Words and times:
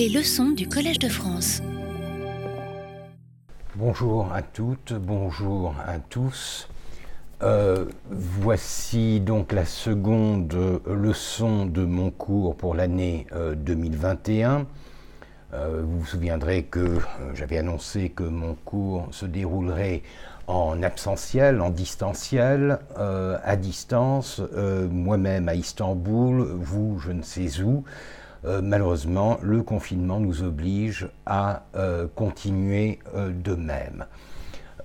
Les 0.00 0.08
leçons 0.08 0.52
du 0.52 0.66
Collège 0.66 0.98
de 0.98 1.10
France. 1.10 1.60
Bonjour 3.74 4.32
à 4.32 4.40
toutes, 4.40 4.94
bonjour 4.94 5.74
à 5.86 5.98
tous. 5.98 6.70
Euh, 7.42 7.84
voici 8.08 9.20
donc 9.20 9.52
la 9.52 9.66
seconde 9.66 10.56
leçon 10.86 11.66
de 11.66 11.84
mon 11.84 12.10
cours 12.10 12.56
pour 12.56 12.74
l'année 12.74 13.26
2021. 13.56 14.66
Euh, 15.52 15.82
vous 15.84 16.00
vous 16.00 16.06
souviendrez 16.06 16.62
que 16.62 16.78
euh, 16.78 16.98
j'avais 17.34 17.58
annoncé 17.58 18.08
que 18.08 18.22
mon 18.22 18.54
cours 18.54 19.06
se 19.10 19.26
déroulerait 19.26 20.02
en 20.46 20.82
absentiel, 20.82 21.60
en 21.60 21.68
distanciel, 21.68 22.78
à 22.96 23.56
distance, 23.56 24.40
moi-même 24.90 25.48
à 25.50 25.54
Istanbul, 25.54 26.40
vous 26.58 26.98
je 27.00 27.12
ne 27.12 27.22
sais 27.22 27.60
où. 27.60 27.84
Malheureusement, 28.44 29.38
le 29.42 29.62
confinement 29.62 30.20
nous 30.20 30.42
oblige 30.42 31.08
à 31.26 31.64
continuer 32.14 32.98
de 33.14 33.54
même. 33.54 34.06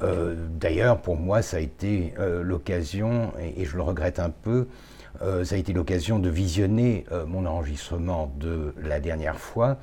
Euh, 0.01 0.35
d'ailleurs, 0.49 1.01
pour 1.01 1.17
moi, 1.17 1.41
ça 1.41 1.57
a 1.57 1.59
été 1.59 2.13
euh, 2.19 2.43
l'occasion, 2.43 3.31
et, 3.39 3.65
je 3.65 3.75
le 3.75 3.83
regrette 3.83 4.19
un 4.19 4.29
peu, 4.29 4.67
euh, 5.21 5.45
ça 5.45 5.55
a 5.55 5.57
été 5.57 5.73
l'occasion 5.73 6.19
de 6.19 6.29
visionner 6.29 7.05
mon 7.27 7.45
enregistrement 7.45 8.33
de 8.37 8.73
la 8.81 8.99
dernière 8.99 9.39
fois, 9.39 9.77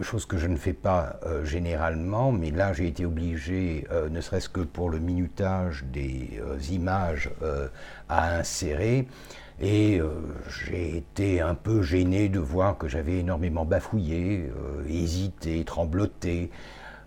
chose 0.00 0.26
que 0.26 0.38
je 0.38 0.46
ne 0.46 0.56
fais 0.56 0.72
pas 0.72 1.18
généralement, 1.44 2.32
mais 2.32 2.50
là 2.50 2.72
j'ai 2.72 2.86
été 2.86 3.04
obligé, 3.04 3.86
ne 4.10 4.20
serait-ce 4.20 4.48
que 4.48 4.60
pour 4.60 4.90
le 4.90 4.98
minutage 4.98 5.84
des 5.92 6.40
images, 6.70 7.30
à 8.08 8.36
insérer. 8.36 9.06
Et 9.62 10.00
j'ai 10.48 10.96
été 10.96 11.40
un 11.40 11.54
peu 11.54 11.82
gêné 11.82 12.28
de 12.28 12.40
voir 12.40 12.76
que 12.78 12.88
j'avais 12.88 13.18
énormément 13.18 13.64
bafouillé, 13.64 14.50
hésité, 14.88 15.64
trembloté. 15.64 16.50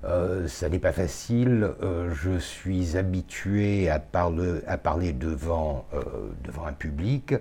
Euh, 0.06 0.48
ça 0.48 0.70
n'est 0.70 0.80
pas 0.80 0.92
facile. 0.92 1.72
Euh, 1.82 2.14
je 2.14 2.38
suis 2.38 2.98
habitué 2.98 3.90
à, 3.90 4.00
parler 4.00 5.14
devant, 5.14 5.86
euh, 5.94 6.02
un 6.66 6.74
public. 6.74 7.34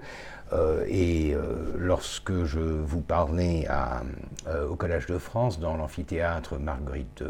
et 0.89 1.35
lorsque 1.77 2.45
je 2.45 2.61
vous 2.61 3.01
parlais 3.01 3.67
au 4.71 4.77
Collège 4.77 5.07
de 5.07 5.19
France, 5.19 5.59
dans 5.59 5.77
l'amphithéâtre 5.77 6.59
Marguerite 6.59 7.25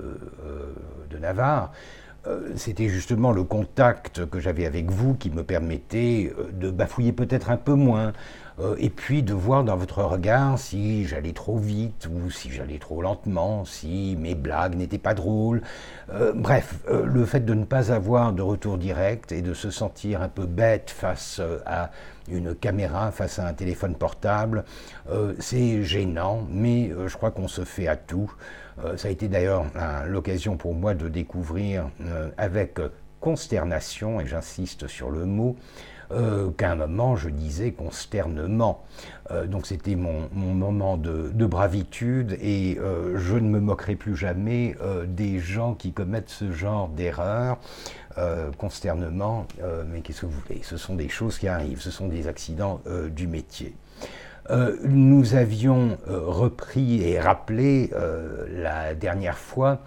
de 1.11 1.19
Navarre, 1.19 1.73
c'était 2.57 2.89
justement 2.89 3.33
le 3.33 3.45
contact 3.45 4.25
que 4.27 4.41
j'avais 4.41 4.67
avec 4.67 4.91
vous 4.91 5.15
qui 5.15 5.31
me 5.31 5.43
permettait 5.43 6.33
de 6.53 6.71
bafouiller 6.71 7.13
peut-être 7.13 7.51
un 7.51 7.57
peu 7.57 7.75
moins, 7.75 8.13
euh, 8.61 8.77
et 8.79 8.89
puis 8.89 9.25
de 9.25 9.35
voir 9.35 9.65
dans 9.65 9.77
votre 9.77 10.03
regard 10.05 10.59
si 10.59 11.07
j'allais 11.07 11.33
trop 11.33 11.59
vite 11.59 12.09
ou 12.13 12.31
si 12.31 12.53
j'allais 12.53 12.79
trop 12.79 13.03
lentement, 13.03 13.65
si 13.65 14.17
mes 14.19 14.37
blagues 14.37 14.77
n'étaient 14.77 14.99
pas 14.99 15.15
drôles. 15.15 15.63
Euh, 16.13 16.33
bref, 16.35 16.77
euh, 16.89 17.05
le 17.05 17.25
fait 17.25 17.45
de 17.45 17.55
ne 17.55 17.65
pas 17.65 17.91
avoir 17.91 18.33
de 18.33 18.43
retour 18.43 18.79
direct 18.79 19.33
et 19.33 19.43
de 19.43 19.55
se 19.55 19.71
sentir 19.71 20.23
un 20.23 20.29
peu 20.29 20.47
bête 20.47 20.91
face 20.91 21.41
à 21.67 21.91
une 22.29 22.55
caméra, 22.55 23.11
face 23.11 23.39
à 23.39 23.47
un 23.47 23.53
téléphone 23.53 23.97
portable, 23.97 24.65
c'est 25.39 25.83
gênant, 25.83 26.47
mais 26.51 26.91
je 27.07 27.15
crois 27.17 27.31
qu'on 27.31 27.49
se 27.49 27.65
fait 27.65 27.87
à 27.87 27.97
tout. 27.97 28.33
Ça 28.97 29.09
a 29.09 29.11
été 29.11 29.29
d'ailleurs 29.29 29.65
l'occasion 30.07 30.57
pour 30.57 30.75
moi 30.75 30.95
de 30.95 31.09
découvrir 31.09 31.91
avec 32.37 32.79
consternation, 33.21 34.21
et 34.21 34.27
j'insiste 34.27 34.87
sur 34.87 35.11
le 35.11 35.25
mot, 35.25 35.57
euh, 36.13 36.51
qu'à 36.51 36.73
un 36.73 36.75
moment 36.75 37.17
je 37.17 37.31
disais 37.31 37.73
consternement. 37.73 38.85
Euh, 39.31 39.47
donc 39.47 39.67
c'était 39.67 39.97
mon, 39.97 40.29
moment 40.33 40.97
de, 40.97 41.47
bravitude 41.47 42.37
et 42.41 42.79
euh, 42.79 43.17
je 43.17 43.37
ne 43.37 43.49
me 43.49 43.61
moquerai 43.61 43.97
plus 43.97 44.17
jamais 44.17 44.77
des 45.07 45.39
gens 45.39 45.75
qui 45.75 45.93
commettent 45.93 46.31
ce 46.31 46.53
genre 46.53 46.89
d'erreur. 46.89 47.59
consternement, 48.59 49.47
mais 49.89 50.01
qu'est-ce 50.01 50.21
que 50.21 50.27
vous 50.27 50.41
voulez? 50.47 50.61
Ce 50.63 50.77
sont 50.77 50.95
des 50.95 51.09
choses 51.09 51.39
qui 51.39 51.49
arrivent, 51.49 51.81
ce 51.81 51.91
sont 51.91 52.09
des 52.09 52.29
accidents 52.29 52.81
du 53.11 53.27
métier. 53.27 53.75
Nous 54.51 55.35
avions 55.35 55.97
repris 56.07 57.03
et 57.03 57.19
rappelé 57.19 57.91
la 58.51 58.95
dernière 58.95 59.39
fois 59.39 59.81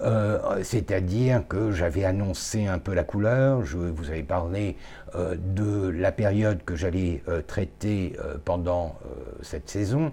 euh, 0.00 0.62
c'est-à-dire 0.62 1.46
que 1.46 1.70
j'avais 1.70 2.04
annoncé 2.04 2.66
un 2.66 2.78
peu 2.78 2.94
la 2.94 3.04
couleur, 3.04 3.64
je 3.64 3.78
vous 3.78 4.10
avais 4.10 4.24
parlé 4.24 4.76
euh, 5.14 5.36
de 5.38 5.88
la 5.88 6.10
période 6.10 6.64
que 6.64 6.74
j'allais 6.74 7.22
euh, 7.28 7.42
traiter 7.42 8.16
pendant 8.44 8.96
cette 9.42 9.68
saison, 9.68 10.12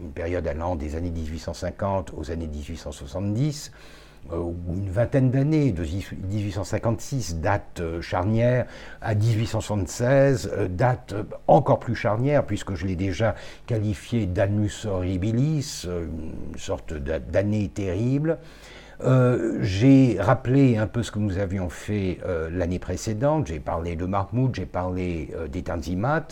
une 0.00 0.10
période 0.12 0.46
allant 0.46 0.76
des 0.76 0.96
années 0.96 1.10
1850 1.10 2.12
aux 2.16 2.30
années 2.30 2.46
1870 2.46 3.72
une 4.32 4.90
vingtaine 4.90 5.30
d'années, 5.30 5.72
de 5.72 5.82
1856, 5.82 7.40
date 7.40 7.82
charnière, 8.00 8.66
à 9.00 9.14
1876, 9.14 10.50
date 10.70 11.14
encore 11.46 11.78
plus 11.78 11.94
charnière, 11.94 12.44
puisque 12.46 12.74
je 12.74 12.86
l'ai 12.86 12.96
déjà 12.96 13.34
qualifié 13.66 14.26
d'annus 14.26 14.86
horribilis, 14.86 15.86
une 15.86 16.58
sorte 16.58 16.94
d'année 16.94 17.68
terrible. 17.68 18.38
Euh, 19.04 19.58
j'ai 19.60 20.16
rappelé 20.18 20.78
un 20.78 20.86
peu 20.86 21.02
ce 21.02 21.10
que 21.10 21.18
nous 21.18 21.36
avions 21.38 21.68
fait 21.68 22.20
euh, 22.24 22.48
l'année 22.50 22.78
précédente. 22.78 23.48
J'ai 23.48 23.60
parlé 23.60 23.96
de 23.96 24.06
Mahmoud, 24.06 24.54
j'ai 24.54 24.64
parlé 24.64 25.28
euh, 25.34 25.46
des 25.46 25.62
Tanzimat. 25.62 26.28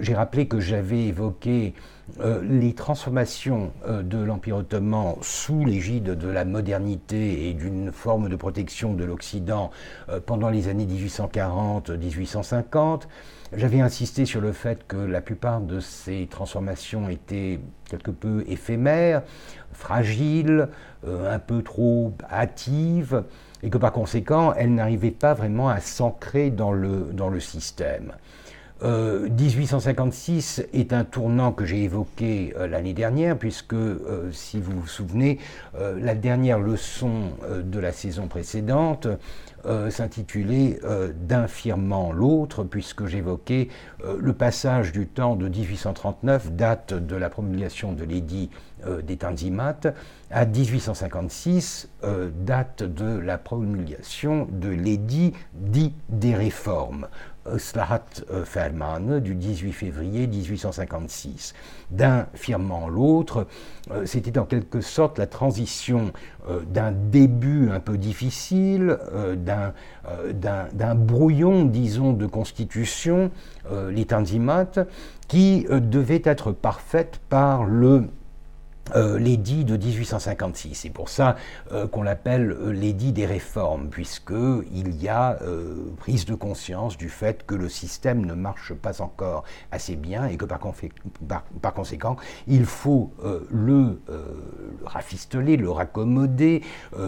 j'ai 0.00 0.14
rappelé 0.14 0.46
que 0.46 0.60
j'avais 0.60 1.04
évoqué 1.04 1.72
les 2.42 2.74
transformations 2.74 3.72
de 3.88 4.18
l'Empire 4.18 4.58
ottoman 4.58 5.14
sous 5.22 5.64
l'égide 5.64 6.18
de 6.18 6.28
la 6.28 6.44
modernité 6.44 7.48
et 7.48 7.54
d'une 7.54 7.92
forme 7.92 8.28
de 8.28 8.36
protection 8.36 8.92
de 8.92 9.04
l'Occident 9.04 9.70
pendant 10.26 10.50
les 10.50 10.68
années 10.68 10.86
1840-1850. 10.86 13.04
J'avais 13.56 13.80
insisté 13.80 14.24
sur 14.26 14.40
le 14.40 14.52
fait 14.52 14.84
que 14.88 14.96
la 14.96 15.20
plupart 15.20 15.60
de 15.60 15.78
ces 15.78 16.26
transformations 16.28 17.08
étaient 17.08 17.60
quelque 17.88 18.10
peu 18.10 18.42
éphémères, 18.48 19.22
fragiles, 19.72 20.68
euh, 21.06 21.32
un 21.32 21.38
peu 21.38 21.62
trop 21.62 22.12
hâtives, 22.30 23.22
et 23.62 23.70
que 23.70 23.78
par 23.78 23.92
conséquent, 23.92 24.54
elles 24.54 24.74
n'arrivaient 24.74 25.12
pas 25.12 25.34
vraiment 25.34 25.68
à 25.68 25.80
s'ancrer 25.80 26.50
dans 26.50 26.72
le, 26.72 27.10
dans 27.12 27.28
le 27.28 27.38
système. 27.38 28.12
1856 28.82 30.58
euh, 30.58 30.78
est 30.78 30.92
un 30.92 31.04
tournant 31.04 31.52
que 31.52 31.64
j'ai 31.64 31.84
évoqué 31.84 32.52
euh, 32.56 32.66
l'année 32.66 32.92
dernière, 32.92 33.38
puisque, 33.38 33.76
si 34.32 34.58
vous 34.58 34.80
vous 34.80 34.86
souvenez, 34.88 35.38
la 35.78 36.14
dernière 36.14 36.58
leçon 36.58 37.30
de 37.62 37.78
la 37.78 37.92
saison 37.92 38.26
précédente 38.26 39.06
euh, 39.66 39.90
s'intitulait 39.90 40.78
euh, 40.84 41.12
D'infirmant 41.14 42.12
l'autre, 42.12 42.64
puisque 42.64 43.06
j'évoquais 43.06 43.68
euh, 44.04 44.16
le 44.20 44.32
passage 44.32 44.92
du 44.92 45.06
temps 45.06 45.36
de 45.36 45.48
1839, 45.48 46.52
date 46.52 46.94
de 46.94 47.16
la 47.16 47.30
promulgation 47.30 47.92
de 47.92 48.04
l'édit 48.04 48.50
des 49.02 49.16
Tanzimat, 49.16 49.80
à 50.30 50.44
1856, 50.44 51.88
date 52.40 52.82
de 52.82 53.16
la 53.16 53.38
promulgation 53.38 54.46
de 54.50 54.68
l'édit 54.68 55.32
dit 55.54 55.94
des 56.10 56.34
réformes. 56.34 57.08
Slahat 57.58 58.24
Ferman 58.44 59.20
du 59.20 59.34
18 59.34 59.72
février 59.72 60.26
1856. 60.26 61.54
D'un 61.90 62.26
firmant 62.34 62.88
l'autre, 62.88 63.46
c'était 64.04 64.38
en 64.38 64.44
quelque 64.44 64.80
sorte 64.80 65.18
la 65.18 65.26
transition 65.26 66.12
d'un 66.66 66.92
début 66.92 67.70
un 67.70 67.80
peu 67.80 67.98
difficile, 67.98 68.98
d'un 69.36 69.74
euh, 70.08 70.94
brouillon, 70.94 71.64
disons, 71.64 72.12
de 72.12 72.26
constitution, 72.26 73.30
euh, 73.70 73.90
les 73.90 74.04
Tanzimat, 74.06 74.86
qui 75.28 75.66
euh, 75.70 75.80
devait 75.80 76.22
être 76.24 76.52
parfaite 76.52 77.20
par 77.28 77.64
le 77.64 78.08
euh, 78.94 79.18
l'édit 79.18 79.64
de 79.64 79.78
1856. 79.78 80.74
C'est 80.74 80.90
pour 80.90 81.08
ça 81.08 81.36
euh, 81.72 81.88
qu'on 81.88 82.02
l'appelle 82.02 82.50
euh, 82.50 82.70
l'édit 82.70 83.12
des 83.12 83.24
réformes, 83.24 83.88
puisqu'il 83.88 85.02
y 85.02 85.08
a 85.08 85.38
prise 85.98 86.26
de 86.26 86.34
conscience 86.34 86.96
du 86.96 87.08
fait 87.08 87.46
que 87.46 87.54
le 87.54 87.68
système 87.68 88.24
ne 88.26 88.34
marche 88.34 88.74
pas 88.74 89.00
encore 89.00 89.44
assez 89.72 89.96
bien 89.96 90.26
et 90.26 90.36
que 90.36 90.44
par, 90.44 90.60
par, 91.62 91.74
conséquent, 91.74 92.16
il 92.46 92.64
faut 92.66 93.12
le, 93.50 94.00
rafistoler, 94.84 95.56
le 95.56 95.70
raccommoder, 95.70 96.62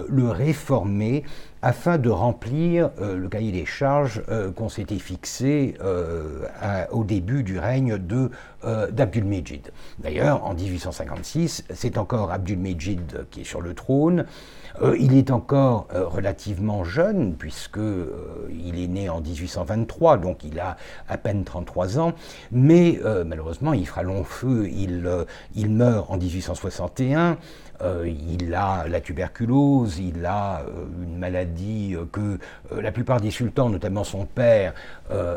le 0.09 0.29
réformer 0.29 1.25
afin 1.63 1.99
de 1.99 2.11
remplir 2.11 2.91
le 3.01 3.29
cahier 3.29 3.53
des 3.53 3.67
charges 3.67 4.23
qu'on 4.55 4.69
s'était 4.69 4.99
fixé 4.99 5.75
au 6.91 7.05
début 7.05 7.43
du 7.43 7.59
règne 7.59 7.99
d'Abdul-Mejid. 8.63 9.73
D'ailleurs, 9.99 10.45
en 10.45 10.55
1856, 10.55 11.65
c'est 11.75 11.99
encore 11.99 12.31
Abdul-Mejid 12.31 13.27
qui 13.31 13.41
est 13.41 13.45
sur 13.45 13.61
le 13.61 13.75
trône. 13.75 14.27
Euh, 14.83 14.97
il 14.99 15.17
est 15.17 15.31
encore 15.31 15.89
euh, 15.95 16.07
relativement 16.07 16.85
jeune, 16.85 17.35
puisqu'il 17.35 17.81
euh, 17.81 18.49
est 18.75 18.89
né 18.89 19.09
en 19.09 19.21
1823, 19.21 20.19
donc 20.19 20.45
il 20.45 20.61
a 20.61 20.77
à 21.09 21.17
peine 21.17 21.45
33 21.45 21.99
ans, 21.99 22.13
mais 22.53 23.01
malheureusement, 23.27 23.73
il 23.73 23.87
fera 23.87 24.03
long 24.03 24.25
feu, 24.25 24.69
il, 24.69 25.09
il 25.55 25.71
meurt 25.71 26.11
en 26.11 26.17
1861. 26.17 27.39
Il 27.83 28.55
a 28.55 28.87
la 28.89 29.01
tuberculose, 29.01 29.99
il 29.99 30.25
a 30.25 30.63
une 31.03 31.19
maladie 31.19 31.97
que 32.13 32.39
la 32.75 32.93
plupart 32.93 33.21
des 33.21 33.31
sultans, 33.31 33.69
notamment 33.69 34.05
son 34.05 34.25
père, 34.25 34.75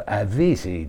avaient, 0.07 0.55
c'est 0.55 0.87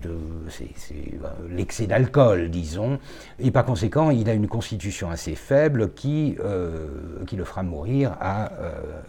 l'excès 1.49 1.87
d'alcool, 1.87 2.49
disons, 2.49 2.99
et 3.39 3.51
par 3.51 3.65
conséquent, 3.65 4.09
il 4.09 4.29
a 4.29 4.33
une 4.33 4.47
constitution 4.47 5.09
assez 5.09 5.35
faible 5.35 5.93
qui, 5.93 6.37
le 6.37 7.43
fera 7.43 7.63
mourir 7.63 8.15
à, 8.19 8.51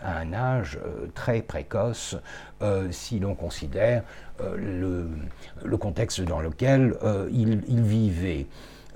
un 0.04 0.32
âge 0.32 0.78
très 1.14 1.42
précoce 1.42 2.16
si 2.90 3.18
l'on 3.18 3.34
considère 3.34 4.02
le, 4.56 5.76
contexte 5.76 6.20
dans 6.20 6.40
lequel 6.40 6.94
il, 7.32 7.82
vivait. 7.82 8.46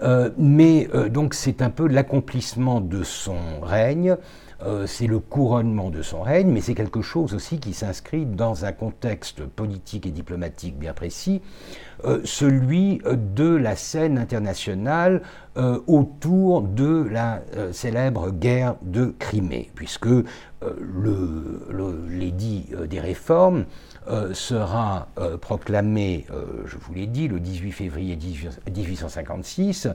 Euh, 0.02 0.31
mais 0.37 0.88
euh, 0.94 1.08
donc 1.08 1.34
c'est 1.34 1.62
un 1.62 1.70
peu 1.70 1.87
l'accomplissement 1.87 2.81
de 2.81 3.02
son 3.02 3.60
règne, 3.62 4.16
euh, 4.62 4.87
c'est 4.87 5.06
le 5.06 5.20
couronnement 5.20 5.90
de 5.90 6.02
son 6.02 6.22
règne, 6.22 6.50
mais 6.50 6.60
c'est 6.60 6.75
quelque 6.75 7.02
chose 7.02 7.34
aussi 7.34 7.58
qui 7.58 7.72
s'inscrit 7.72 8.26
dans 8.26 8.64
un 8.64 8.72
contexte 8.72 9.44
politique 9.44 10.06
et 10.06 10.10
diplomatique 10.10 10.78
bien 10.78 10.93
précis, 10.93 11.43
celui 12.25 13.00
de 13.04 13.48
la 13.48 13.75
scène 13.75 14.19
internationale 14.19 15.22
autour 15.87 16.62
de 16.62 17.06
la 17.11 17.41
célèbre 17.73 18.31
guerre 18.31 18.76
de 18.82 19.14
Crimée, 19.19 19.70
puisque 19.75 20.08
l'édit 22.08 22.67
des 22.88 23.00
réformes 23.00 23.64
euh, 24.08 24.32
sera 24.35 25.08
euh, 25.19 25.37
proclamé, 25.37 26.26
euh, 26.31 26.62
je 26.67 26.76
vous 26.79 26.94
l'ai 26.94 27.08
dit, 27.08 27.26
le 27.26 27.41
18 27.41 27.73
février 27.73 28.17
1856, 28.17 29.88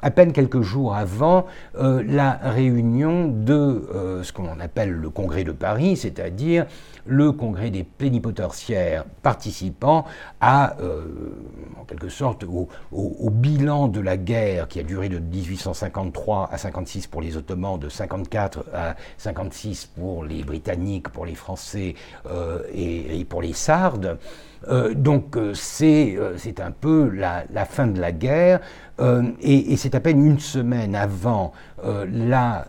à 0.00 0.10
peine 0.10 0.32
quelques 0.32 0.62
jours 0.62 0.94
avant 0.94 1.44
la 1.74 2.38
réunion 2.40 3.28
de 3.28 4.20
ce 4.22 4.32
qu'on 4.32 4.60
appelle 4.60 4.92
le 4.92 5.10
Congrès 5.10 5.42
de 5.42 5.50
Paris, 5.50 5.96
c'est-à-dire 5.96 6.66
le 7.04 7.32
Congrès 7.32 7.70
des 7.70 7.82
plénipotentiaires 7.82 9.04
participant 9.22 10.04
à, 10.40 10.76
en 11.80 11.84
quelque 11.84 12.08
sorte, 12.08 12.44
au, 12.44 12.68
bilan 13.30 13.88
de 13.88 13.98
la 13.98 14.16
guerre 14.16 14.68
qui 14.68 14.78
a 14.78 14.84
duré 14.84 15.07
de 15.08 15.18
1853 15.18 16.50
à 16.52 16.58
56 16.58 17.06
pour 17.06 17.20
les 17.20 17.36
Ottomans, 17.36 17.78
de 17.78 17.88
54 17.88 18.64
à 18.74 18.94
56 19.16 19.86
pour 19.86 20.24
les 20.24 20.42
Britanniques, 20.42 21.08
pour 21.08 21.26
les 21.26 21.34
Français 21.34 21.94
et, 22.72 23.20
et 23.20 23.24
pour 23.24 23.42
les 23.42 23.52
Sardes. 23.52 24.18
Euh, 24.66 24.92
donc 24.94 25.36
euh, 25.36 25.52
euh, 25.82 26.34
c'est 26.36 26.60
un 26.60 26.70
peu 26.72 27.08
la, 27.10 27.44
fin 27.64 27.86
de 27.86 28.00
la 28.00 28.12
guerre 28.12 28.60
et, 29.40 29.76
c'est 29.76 29.94
à 29.94 30.00
peine 30.00 30.24
une 30.24 30.40
semaine 30.40 30.96
avant 30.96 31.52
la, 31.84 32.66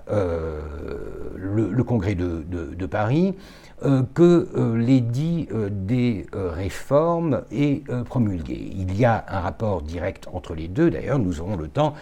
le, 1.35 1.83
congrès 1.83 2.13
de 2.13 2.85
Paris 2.85 3.33
euh, 3.33 3.68
que 4.13 4.49
euh, 4.55 4.77
l'édit 4.77 5.47
euh, 5.51 5.69
des 5.71 6.25
réformes 6.33 7.43
est 7.51 7.83
promulgué. 8.05 8.71
Il 8.75 8.97
y 8.97 9.05
a 9.05 9.25
un 9.27 9.39
rapport 9.39 9.81
direct 9.81 10.27
entre 10.33 10.53
les 10.53 10.67
deux, 10.67 10.89
d'ailleurs, 10.89 11.19
nous 11.19 11.41
aurons 11.41 11.55
le 11.55 11.67
temps 11.67 11.93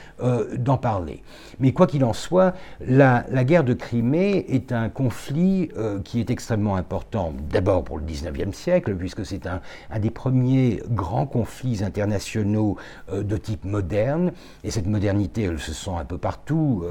d'en 0.58 0.78
parler. 0.78 1.24
Mais 1.60 1.72
quoi 1.72 1.88
qu'il 1.88 2.04
en 2.04 2.14
soit, 2.14 2.54
la, 2.82 3.24
guerre 3.44 3.64
de 3.64 3.74
Crimée 3.74 4.46
est 4.50 4.72
un 4.72 4.90
conflit 4.90 5.70
qui 6.04 6.20
est 6.20 6.30
extrêmement 6.30 6.76
important, 6.76 7.34
d'abord 7.50 7.84
pour 7.84 7.98
le 7.98 8.06
19e 8.06 8.54
siècle, 8.54 8.96
puisque 8.96 9.26
c'est 9.26 9.48
un, 9.48 9.62
un, 9.90 10.00
des 10.00 10.10
premiers 10.10 10.82
grands 10.90 11.26
conflits 11.26 11.84
internationaux 11.84 12.78
de 13.14 13.38
type 13.38 13.66
moderne, 13.66 14.32
et 14.64 14.72
cette 14.72 14.88
modernité, 14.88 15.44
elle 15.44 15.60
se 15.60 15.74
sent 15.74 15.92
un 15.98 16.06
peu 16.06 16.18
partout 16.18 16.84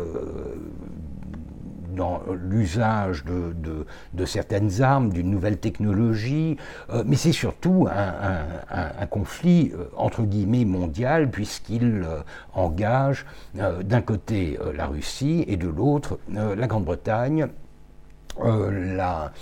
dans 1.97 2.23
l'usage 2.33 3.25
de, 3.25 4.27
certaines 4.27 4.76
armes, 4.83 5.11
d'une 5.11 5.31
nouvelle 5.31 5.59
technologie, 5.59 6.57
euh, 6.91 7.03
mais 7.07 7.17
c'est 7.17 7.33
surtout 7.33 7.89
un, 7.91 9.07
conflit 9.07 9.73
euh, 9.75 9.85
entre 9.97 10.23
guillemets 10.23 10.65
mondial 10.65 11.31
puisqu'il 11.31 12.05
euh, 12.05 12.21
engage 12.55 13.25
d'un 13.55 14.01
côté 14.01 14.59
la 14.75 14.87
Russie 14.87 15.45
et 15.47 15.57
de 15.57 15.69
l'autre 15.69 16.19
la 16.29 16.67
Grande-Bretagne 16.67 17.49
la, 18.43 19.33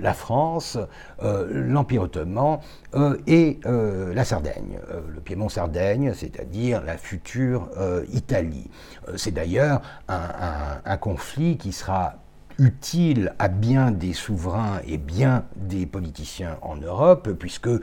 la, 0.00 0.14
France, 0.14 0.78
l'Empire 1.20 2.02
ottoman 2.02 2.60
et 3.26 3.58
la 3.64 4.24
Sardaigne, 4.24 4.78
le 5.12 5.20
Piémont-Sardaigne, 5.20 6.12
c'est-à-dire 6.14 6.82
la 6.84 6.96
future 6.96 7.68
Italie. 8.12 8.70
C'est 9.16 9.32
d'ailleurs 9.32 9.82
un, 10.08 10.96
conflit 10.98 11.56
qui 11.56 11.72
sera 11.72 12.14
utile 12.58 13.34
à 13.38 13.48
bien 13.48 13.90
des 13.90 14.12
souverains 14.12 14.80
et 14.86 14.98
bien 14.98 15.44
des 15.56 15.86
politiciens 15.86 16.58
en 16.62 16.76
Europe, 16.76 17.30
puisque 17.38 17.68
euh, 17.68 17.80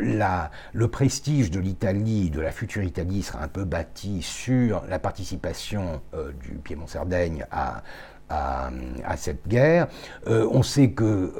la, 0.00 0.50
le 0.72 0.88
prestige 0.88 1.50
de 1.50 1.60
l'Italie, 1.60 2.30
de 2.30 2.40
la 2.40 2.52
future 2.52 2.82
Italie, 2.82 3.22
sera 3.22 3.42
un 3.42 3.48
peu 3.48 3.64
bâti 3.64 4.22
sur 4.22 4.82
la 4.88 4.98
participation 4.98 6.02
euh, 6.14 6.32
du 6.32 6.52
Piémont-Sardaigne 6.52 7.46
à, 7.50 7.82
à, 8.28 8.70
cette 9.16 9.48
guerre. 9.48 9.88
Euh, 10.28 10.48
on 10.52 10.62
sait 10.62 10.92
que 10.92 11.32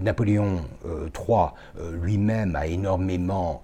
Napoléon 0.00 0.64
III 0.84 1.48
lui-même 1.92 2.56
a 2.56 2.66
énormément 2.66 3.62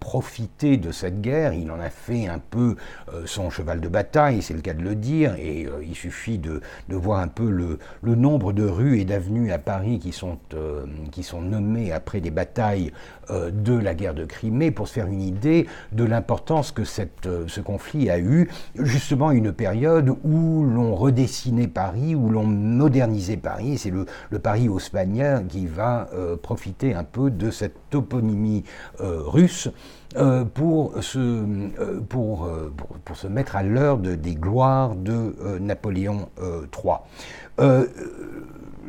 profité 0.00 0.76
de 0.76 0.92
cette 0.92 1.20
guerre, 1.20 1.52
il 1.52 1.70
en 1.70 1.80
a 1.80 1.90
fait 1.90 2.26
un 2.26 2.38
peu 2.38 2.76
euh, 3.12 3.22
son 3.26 3.50
cheval 3.50 3.80
de 3.80 3.88
bataille, 3.88 4.42
c'est 4.42 4.54
le 4.54 4.60
cas 4.60 4.74
de 4.74 4.82
le 4.82 4.94
dire, 4.94 5.34
et 5.36 5.66
euh, 5.66 5.82
il 5.82 5.94
suffit 5.94 6.38
de, 6.38 6.60
voir 6.88 7.20
un 7.20 7.28
peu 7.28 7.50
le, 7.50 7.78
nombre 8.02 8.52
de 8.52 8.64
rues 8.64 9.00
et 9.00 9.04
d'avenues 9.04 9.52
à 9.52 9.58
Paris 9.58 9.98
qui 9.98 10.12
sont, 10.12 10.38
euh, 10.54 10.86
qui 11.10 11.22
sont 11.22 11.42
nommées 11.42 11.92
après 11.92 12.20
des 12.20 12.30
batailles 12.30 12.92
de 13.30 13.76
la 13.76 13.94
guerre 13.94 14.14
de 14.14 14.24
Crimée 14.24 14.70
pour 14.70 14.88
se 14.88 14.94
faire 14.94 15.06
une 15.06 15.22
idée 15.22 15.66
de 15.92 16.04
l'importance 16.04 16.72
que 16.72 16.84
cette, 16.84 17.28
ce 17.46 17.60
conflit 17.60 18.08
a 18.10 18.18
eu, 18.18 18.48
justement 18.78 19.30
une 19.30 19.52
période 19.52 20.10
où 20.24 20.64
l'on 20.64 20.94
redessinait 20.94 21.68
Paris, 21.68 22.14
où 22.14 22.28
l'on 22.28 22.44
modernisait 22.44 23.36
Paris, 23.36 23.78
c'est 23.78 23.90
le, 23.90 24.06
Paris 24.38 24.68
haussmannien 24.68 25.42
qui 25.44 25.66
va 25.66 26.08
profiter 26.42 26.94
un 26.94 27.04
peu 27.04 27.30
de 27.30 27.50
cette 27.50 27.76
toponymie 27.90 28.64
russe 28.98 29.70
euh, 30.16 30.44
pour, 30.44 31.02
se, 31.02 31.18
euh, 31.18 32.00
euh, 32.14 33.28
mettre 33.28 33.56
à 33.56 33.62
l'heure 33.62 33.98
de, 33.98 34.14
des 34.14 34.34
gloires 34.34 34.94
de 34.94 35.34
Napoléon 35.60 36.28
III. 36.38 36.96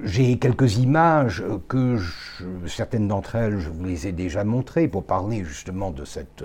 J'ai 0.04 0.38
quelques 0.38 0.78
images 0.78 1.44
que 1.68 1.98
certaines 2.66 3.08
d'entre 3.08 3.36
elles, 3.36 3.60
je 3.60 3.70
vous 3.70 3.86
les 3.86 4.08
ai 4.08 4.12
déjà 4.12 4.44
montrées 4.44 4.88
pour 4.88 5.04
parler 5.04 5.44
justement 5.44 5.92
de, 5.92 6.06
cette, 6.06 6.44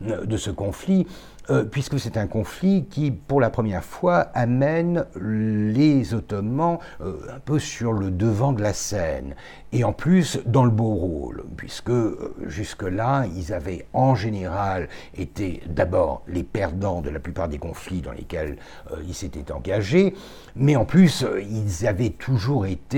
de 0.00 0.36
ce 0.36 0.50
conflit. 0.50 1.06
Euh, 1.50 1.64
puisque 1.64 1.98
c'est 1.98 2.16
un 2.16 2.28
conflit 2.28 2.86
qui, 2.88 3.10
pour 3.10 3.40
la 3.40 3.50
première 3.50 3.82
fois, 3.82 4.28
amène 4.32 5.06
les 5.16 6.14
Ottomans 6.14 6.78
euh, 7.00 7.16
un 7.34 7.40
peu 7.40 7.58
sur 7.58 7.92
le 7.92 8.12
devant 8.12 8.52
de 8.52 8.62
la 8.62 8.72
scène, 8.72 9.34
et 9.72 9.82
en 9.82 9.92
plus 9.92 10.38
dans 10.46 10.64
le 10.64 10.70
beau 10.70 10.94
rôle, 10.94 11.42
puisque 11.56 11.90
euh, 11.90 12.32
jusque-là, 12.46 13.24
ils 13.34 13.52
avaient 13.52 13.86
en 13.92 14.14
général 14.14 14.88
été 15.16 15.62
d'abord 15.68 16.22
les 16.28 16.44
perdants 16.44 17.00
de 17.00 17.10
la 17.10 17.18
plupart 17.18 17.48
des 17.48 17.58
conflits 17.58 18.02
dans 18.02 18.12
lesquels 18.12 18.56
ils 19.04 19.14
s'étaient 19.14 19.50
engagés, 19.50 20.14
mais 20.54 20.76
en 20.76 20.84
plus, 20.84 21.26
ils 21.50 21.88
avaient 21.88 22.10
toujours 22.10 22.66
été, 22.66 22.91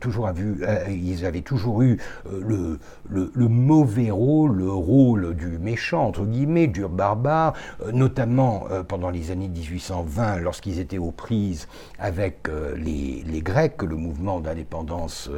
toujours 0.00 0.30
ils 0.88 1.24
avaient 1.24 1.40
toujours 1.42 1.82
eu 1.82 1.98
le, 2.30 2.78
le, 3.08 3.48
mauvais 3.48 4.10
rôle, 4.10 4.56
le 4.56 4.70
rôle 4.70 5.34
du 5.34 5.58
méchant, 5.58 6.06
entre 6.06 6.24
guillemets, 6.24 6.66
du 6.66 6.86
barbare, 6.86 7.54
euh, 7.82 7.92
notamment 7.92 8.66
euh, 8.70 8.82
pendant 8.82 9.10
les 9.10 9.30
années 9.30 9.48
1820, 9.48 10.38
lorsqu'ils 10.38 10.78
étaient 10.78 10.98
aux 10.98 11.12
prises 11.12 11.68
avec 11.98 12.48
euh, 12.48 12.76
les, 12.76 13.42
Grecs, 13.42 13.82
le 13.82 13.96
mouvement 13.96 14.40
d'indépendance 14.40 15.30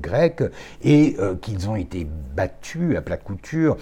grec, 0.00 0.42
et 0.82 1.16
qu'ils 1.40 1.68
ont 1.68 1.76
été 1.76 2.06
battus 2.34 2.96
à 2.96 3.02
plat 3.02 3.16
couture 3.16 3.76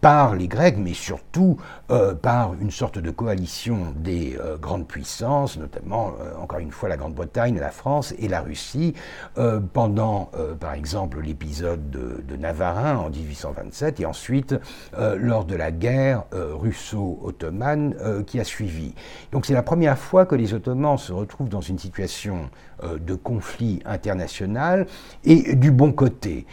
par 0.00 0.34
les 0.34 0.48
Grecs, 0.48 0.76
mais 0.78 0.94
surtout 0.94 1.56
euh, 1.90 2.14
par 2.14 2.54
une 2.60 2.70
sorte 2.70 2.98
de 2.98 3.10
coalition 3.10 3.94
des 3.96 4.36
euh, 4.40 4.56
grandes 4.56 4.86
puissances, 4.86 5.58
notamment, 5.58 6.12
euh, 6.20 6.34
encore 6.40 6.60
une 6.60 6.70
fois, 6.70 6.88
la 6.88 6.96
Grande-Bretagne, 6.96 7.58
la 7.58 7.70
France 7.70 8.14
et 8.18 8.28
la 8.28 8.40
Russie, 8.40 8.94
pendant, 9.72 10.30
par 10.60 10.74
exemple, 10.74 11.20
l'épisode 11.20 11.90
de, 11.90 12.22
de, 12.26 12.36
Navarin 12.36 12.96
en 12.96 13.10
1827, 13.10 14.00
et 14.00 14.06
ensuite 14.06 14.54
lors 14.96 15.44
de 15.44 15.54
la 15.54 15.70
guerre 15.70 16.24
russo-ottomane 16.32 17.94
qui 18.26 18.40
a 18.40 18.44
suivi. 18.44 18.94
Donc 19.32 19.46
c'est 19.46 19.54
la 19.54 19.62
première 19.62 19.98
fois 19.98 20.26
que 20.26 20.34
les 20.34 20.54
Ottomans 20.54 20.98
se 20.98 21.12
retrouvent 21.12 21.48
dans 21.48 21.60
une 21.60 21.78
situation 21.78 22.50
de 22.82 23.14
conflit 23.14 23.80
international 23.84 24.86
et 25.24 25.54
du 25.54 25.70
bon 25.70 25.92
côté, 25.92 26.46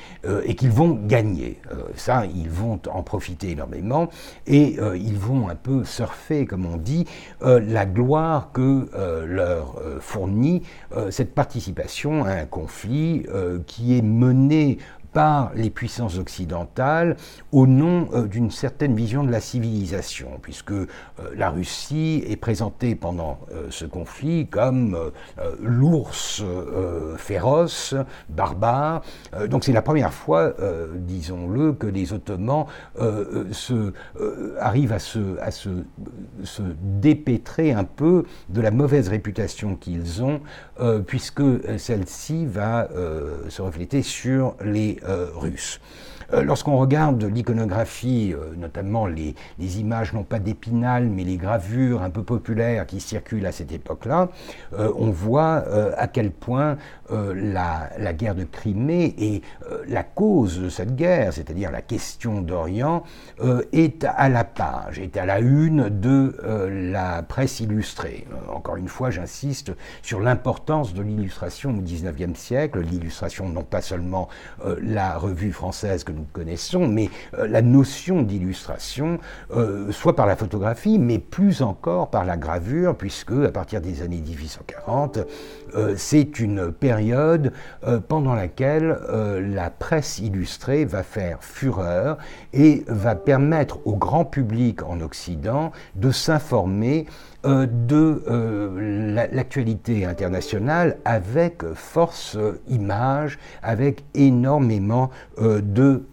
et 0.43 0.55
qu'ils 0.55 0.71
vont 0.71 0.99
gagner. 1.05 1.59
ça, 1.95 2.25
ils 2.25 2.49
vont 2.49 2.79
en 2.91 3.03
profiter 3.03 3.51
énormément 3.51 4.09
et 4.47 4.77
ils 4.95 5.17
vont 5.17 5.49
un 5.49 5.55
peu 5.55 5.83
surfer, 5.83 6.45
comme 6.45 6.65
on 6.65 6.77
dit, 6.77 7.05
la 7.41 7.85
gloire 7.85 8.51
que 8.51 8.89
leur 9.25 9.81
fournit 9.99 10.63
cette 11.09 11.35
participation 11.35 12.25
à 12.25 12.31
un 12.31 12.45
conflit 12.45 13.25
qui 13.67 13.97
est 13.97 14.01
mené 14.01 14.79
par 15.15 15.53
les 15.55 15.69
puissances 15.69 16.17
occidentales 16.17 17.15
au 17.53 17.67
nom 17.67 18.09
euh, 18.13 18.27
d'une 18.27 18.51
certaine 18.51 18.93
vision 18.93 19.23
de 19.23 19.31
la 19.31 19.39
civilisation, 19.39 20.39
puisque 20.41 20.73
euh, 20.73 20.87
la 21.37 21.49
Russie 21.49 22.21
est 22.27 22.35
présentée 22.35 22.95
pendant 22.95 23.39
euh, 23.53 23.67
ce 23.69 23.85
conflit 23.85 24.47
comme 24.47 24.97
l'ours 25.61 26.43
féroce, 27.17 27.95
barbare. 28.27 29.03
donc 29.47 29.63
c'est 29.63 29.71
la 29.71 29.81
première 29.81 30.13
fois, 30.13 30.53
disons-le, 30.95 31.73
que 31.73 31.87
les 31.87 32.11
Ottomans 32.11 32.65
arrivent 34.59 34.91
à, 34.91 34.99
se, 34.99 35.71
dépêtrer 36.81 37.71
un 37.71 37.85
peu 37.85 38.25
de 38.49 38.61
la 38.61 38.71
mauvaise 38.71 39.07
réputation 39.07 39.75
qu'ils 39.75 40.23
ont, 40.23 40.41
puisque 41.05 41.43
celle-ci 41.77 42.45
va 42.45 42.89
se 43.49 43.61
refléter 43.61 44.01
sur 44.01 44.55
les 44.63 44.97
russe. 45.35 45.79
Euh, 46.33 46.43
lorsqu'on 46.43 46.77
regarde 46.77 47.23
l'iconographie, 47.23 48.33
euh, 48.33 48.55
notamment 48.57 49.05
les, 49.07 49.35
images 49.59 50.13
non 50.13 50.23
pas 50.23 50.39
d'Épinal, 50.39 51.05
mais 51.07 51.23
les 51.23 51.37
gravures 51.37 52.01
un 52.01 52.09
peu 52.09 52.23
populaires 52.23 52.85
qui 52.85 52.99
circulent 52.99 53.45
à 53.45 53.51
cette 53.51 53.71
époque-là, 53.71 54.29
on 54.77 55.09
voit 55.09 55.63
à 55.97 56.07
quel 56.07 56.31
point 56.31 56.77
la, 57.09 58.13
guerre 58.13 58.35
de 58.35 58.43
Crimée 58.43 59.13
et 59.17 59.41
la 59.87 60.03
cause 60.03 60.59
de 60.59 60.69
cette 60.69 60.95
guerre, 60.95 61.33
c'est-à-dire 61.33 61.71
la 61.71 61.81
question 61.81 62.41
d'Orient, 62.41 63.03
est 63.71 64.05
à 64.05 64.29
la 64.29 64.43
page, 64.43 64.99
est 64.99 65.17
à 65.17 65.25
la 65.25 65.39
une 65.39 65.89
de 65.89 66.35
la 66.91 67.21
presse 67.23 67.59
illustrée. 67.59 68.25
encore 68.51 68.77
une 68.77 68.87
fois, 68.87 69.09
j'insiste 69.09 69.71
sur 70.01 70.19
l'importance 70.19 70.93
de 70.93 71.01
l'illustration 71.01 71.71
au 71.71 71.81
XIXe 71.81 72.37
siècle, 72.37 72.79
l'illustration 72.79 73.49
non 73.49 73.63
pas 73.63 73.81
seulement 73.81 74.27
la 74.81 75.17
revue 75.17 75.51
française 75.51 76.03
que 76.03 76.11
nous 76.11 76.25
connaissons, 76.33 76.87
mais 76.87 77.09
euh, 77.37 77.47
la 77.47 77.61
notion 77.61 78.21
d'illustration, 78.21 79.19
euh, 79.51 79.91
soit 79.91 80.15
par 80.15 80.25
la 80.25 80.35
photographie, 80.35 80.99
mais 80.99 81.19
plus 81.19 81.61
encore 81.61 82.09
par 82.09 82.25
la 82.25 82.37
gravure, 82.37 82.95
puisque 82.95 83.31
à 83.31 83.51
partir 83.51 83.81
des 83.81 84.01
années 84.01 84.21
1840, 84.21 85.17
euh, 85.17 85.23
c'est 85.95 86.39
une 86.39 86.71
période 86.71 87.51
pendant 88.07 88.33
laquelle 88.33 88.97
la 89.41 89.69
presse 89.69 90.19
illustrée 90.19 90.85
va 90.85 91.03
faire 91.03 91.43
fureur 91.43 92.17
et 92.53 92.83
va 92.87 93.15
permettre 93.15 93.79
au 93.85 93.95
grand 93.95 94.25
public 94.25 94.83
en 94.83 95.01
Occident 95.01 95.71
de 95.95 96.11
s'informer 96.11 97.05
de 97.45 98.23
l'actualité 99.31 100.05
internationale 100.05 100.97
avec 101.05 101.63
force 101.73 102.37
image, 102.67 103.37
avec 103.61 104.03
énormément 104.13 105.09
euh, 105.39 105.61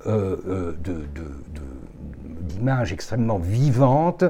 euh, 0.06 0.72
d'images 2.40 2.92
extrêmement 2.92 3.38
vivantes 3.38 4.24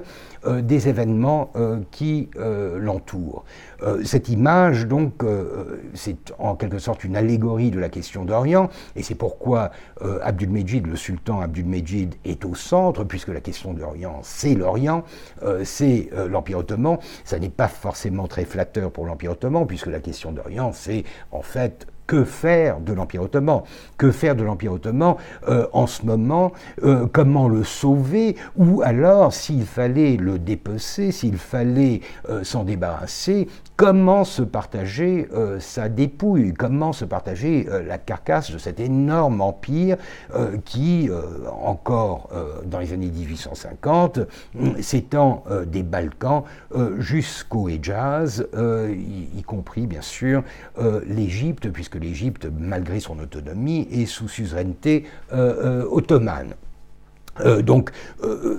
euh, 0.44 0.60
des 0.60 0.88
événements 0.88 1.52
qui 1.90 2.30
l'entourent. 2.34 3.44
cette 4.04 4.28
image, 4.28 4.86
donc, 4.86 5.24
c'est 5.94 6.32
en 6.38 6.54
quelque 6.54 6.78
sorte 6.78 7.04
une 7.04 7.16
allégorie 7.16 7.70
de 7.70 7.78
la 7.78 7.88
question 7.88 8.24
d'Orient, 8.24 8.68
et 8.96 9.02
c'est 9.02 9.14
pourquoi 9.14 9.70
Abdul-Mejid, 10.00 10.86
le 10.86 10.96
sultan 10.96 11.40
Abdul-Mejid, 11.40 12.14
est 12.24 12.44
au 12.44 12.54
centre, 12.54 13.04
puisque 13.04 13.28
la 13.28 13.40
question 13.40 13.72
d'Orient, 13.72 14.20
c'est 14.22 14.54
l'Orient, 14.54 15.04
c'est 15.64 16.10
l'Empire 16.28 16.58
ottoman. 16.58 16.91
Ça 17.24 17.38
n'est 17.38 17.50
pas 17.50 17.68
forcément 17.68 18.26
très 18.26 18.44
flatteur 18.44 18.90
pour 18.90 19.06
l'Empire 19.06 19.32
ottoman, 19.32 19.66
puisque 19.66 19.86
la 19.86 20.00
question 20.00 20.32
d'Orient, 20.32 20.72
c'est 20.72 21.04
en 21.30 21.42
fait 21.42 21.86
que 22.12 22.24
faire 22.24 22.80
de 22.80 22.92
l'Empire 22.92 23.22
ottoman? 23.22 23.62
Que 23.96 24.10
faire 24.10 24.36
de 24.36 24.42
l'Empire 24.42 24.74
ottoman 24.74 25.14
euh, 25.48 25.66
en 25.72 25.86
ce 25.86 26.04
moment? 26.04 26.52
Euh, 26.84 27.06
Comment 27.10 27.48
le 27.48 27.64
sauver? 27.64 28.36
Ou 28.54 28.82
alors, 28.82 29.32
s'il 29.32 29.64
fallait 29.64 30.18
le 30.18 30.38
dépecer, 30.38 31.10
s'il 31.10 31.38
fallait 31.38 32.02
euh, 32.28 32.44
s'en 32.44 32.64
débarrasser, 32.64 33.48
comment 33.76 34.24
se 34.24 34.42
partager 34.42 35.26
sa 35.58 35.88
dépouille? 35.88 36.52
Comment 36.52 36.92
se 36.92 37.04
partager 37.04 37.66
la 37.84 37.98
carcasse 37.98 38.52
de 38.52 38.58
cet 38.58 38.78
énorme 38.78 39.40
empire 39.40 39.96
qui, 40.64 41.10
encore 41.64 42.28
dans 42.64 42.78
les 42.78 42.92
années 42.92 43.10
1850, 43.10 44.20
s'étend 44.80 45.42
des 45.66 45.82
Balkans 45.82 46.44
jusqu'au 46.98 47.68
Hejaz, 47.68 48.46
y, 48.54 49.38
y, 49.38 49.42
compris 49.42 49.88
bien 49.88 50.02
sûr 50.02 50.44
l'Égypte, 51.06 51.68
puisque 51.70 51.96
l'Égypte, 52.02 52.46
malgré 52.58 53.00
son 53.00 53.18
autonomie, 53.18 53.88
est 53.90 54.06
sous 54.06 54.28
suzeraineté 54.28 55.04
euh, 55.32 55.82
euh, 55.82 55.88
ottomane. 55.90 56.54
Euh, 57.40 57.62
donc 57.62 57.90
euh, 58.22 58.56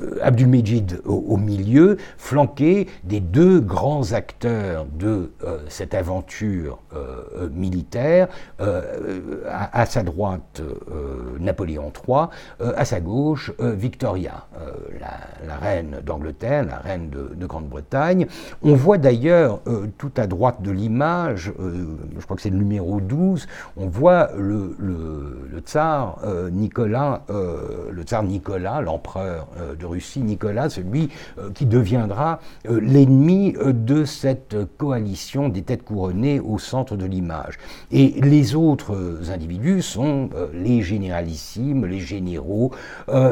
au, 1.06 1.38
milieu, 1.38 1.98
flanqué 2.18 2.88
des 3.04 3.20
deux 3.20 3.60
grands 3.60 4.14
acteurs 4.14 4.86
de 4.86 5.32
euh, 5.44 5.60
cette 5.68 5.94
aventure 5.94 6.80
militaire, 7.52 8.28
à, 8.60 9.86
sa 9.86 10.04
droite 10.04 10.62
Napoléon 11.40 11.92
III, 12.08 12.28
à 12.76 12.86
sa 12.86 13.00
gauche 13.00 13.52
Victoria, 13.60 14.46
la, 15.00 15.56
reine 15.56 16.02
d'Angleterre, 16.06 16.66
la 16.66 16.78
reine 16.78 17.10
de, 17.10 17.46
Grande-Bretagne. 17.46 18.28
On 18.62 18.76
voit 18.76 18.98
d'ailleurs 18.98 19.62
tout 19.98 20.12
à 20.18 20.28
droite 20.28 20.62
de 20.62 20.72
l'image, 20.72 21.52
je 21.60 22.24
crois 22.24 22.36
que 22.36 22.42
c'est 22.42 22.52
le 22.52 22.58
numéro 22.58 23.02
12, 23.02 23.48
on 23.76 23.88
voit 23.88 24.30
le 24.38 25.60
tsar 25.66 26.20
Nicolas, 26.52 27.24
le 27.30 28.04
tsar 28.04 28.24
Nicolas 28.24 28.63
l'empereur 28.64 29.48
euh, 29.58 29.76
de 29.76 29.86
Russie, 29.86 30.22
Nicolas, 30.22 30.70
celui 30.70 31.10
euh, 31.38 31.52
qui 31.52 31.66
deviendra 31.66 32.40
euh, 32.68 32.80
l'ennemi 32.82 33.56
de 33.64 34.06
cette 34.06 34.56
coalition 34.78 35.50
des 35.50 35.62
têtes 35.62 35.84
couronnées 35.84 36.40
au 36.40 36.58
centre 36.58 36.96
de 36.96 37.06
l'image. 37.06 37.58
Et 37.92 38.22
les 38.22 38.56
autres 38.56 39.32
individus 39.32 39.82
sont 39.82 40.30
les 40.54 40.82
généralissimes, 40.82 41.86
les 41.86 42.00
généraux, 42.00 42.72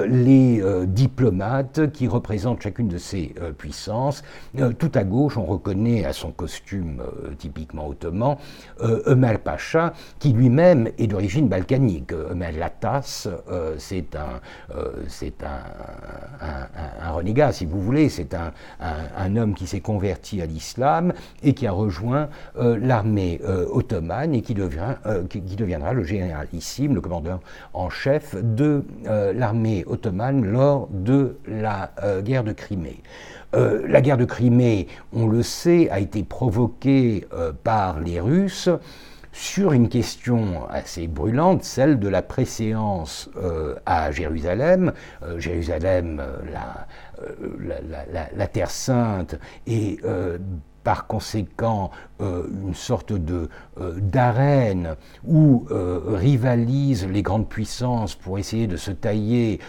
les 0.08 0.64
diplomates 0.86 1.92
qui 1.92 2.08
représentent 2.08 2.62
chacune 2.62 2.88
de 2.88 2.98
ces 2.98 3.34
puissances. 3.58 4.24
Tout 4.78 4.92
à 4.94 5.04
gauche, 5.04 5.38
on 5.38 5.46
reconnaît 5.46 6.06
à 6.06 6.14
son 6.14 6.32
costume 6.32 7.02
typiquement 7.38 7.88
ottoman 7.88 8.38
Ömer 8.82 9.40
Pacha, 9.40 9.94
qui 10.20 10.34
lui-même 10.34 10.90
est 10.98 11.08
d'origine 11.08 11.48
balkanique. 11.48 12.14
Ömer 12.14 12.52
Latas, 12.52 13.28
c'est 13.78 14.16
un, 14.16 14.42
c'est 15.22 15.44
un, 15.44 17.12
renégat, 17.12 17.52
si 17.52 17.66
vous 17.68 17.80
voulez, 17.80 18.10
c'est 18.10 18.34
un, 18.34 19.36
homme 19.36 19.54
qui 19.54 19.68
s'est 19.68 19.80
converti 19.80 20.42
à 20.42 20.48
l'islam 20.48 21.14
et 21.44 21.54
qui 21.54 21.68
a 21.68 21.72
rejoint 21.72 22.28
euh, 22.58 22.80
l'armée 22.82 23.40
euh, 23.46 23.68
ottomane 23.72 24.34
et 24.34 24.44
euh, 24.58 25.24
qui, 25.30 25.42
deviendra 25.42 25.94
le 25.94 26.04
généralissime, 26.04 26.96
le 26.96 27.02
commandeur 27.02 27.40
en 27.74 27.90
chef 27.90 28.36
de 28.36 28.84
l'armée 29.06 29.84
ottomane 29.86 30.44
lors 30.44 30.88
de 30.92 31.38
la 31.48 31.92
guerre 32.24 32.44
de 32.44 32.54
Crimée. 32.54 33.04
la 33.54 34.02
guerre 34.02 34.18
de 34.18 34.26
Crimée, 34.26 34.88
on 35.14 35.28
le 35.28 35.44
sait, 35.44 35.90
a 35.92 36.00
été 36.00 36.24
provoquée 36.24 37.28
par 37.64 38.00
les 38.00 38.20
Russes 38.20 38.70
sur 39.32 39.72
une 39.72 39.90
question 39.90 40.68
assez 40.70 41.08
brûlante, 41.08 41.64
celle 41.64 42.00
de 42.00 42.08
la 42.08 42.22
préséance 42.22 43.30
euh, 43.38 43.76
à 43.86 44.12
Jérusalem. 44.12 44.94
Euh, 45.24 45.40
Jérusalem, 45.40 46.22
euh, 46.22 46.86
la, 47.60 48.28
la, 48.36 48.48
Terre 48.48 48.72
sainte, 48.72 49.36
et 49.68 50.00
par 50.84 51.06
conséquent 51.06 51.92
une 52.22 52.74
sorte 52.74 53.14
de 53.14 53.50
d'arène 53.98 54.96
où 55.26 55.68
rivalisent 55.70 57.08
les 57.08 57.22
grandes 57.22 57.50
puissances 57.50 58.16
pour 58.16 58.38
essayer 58.38 58.68
de 58.68 58.78
se 58.78 58.92
tailler 58.92 59.60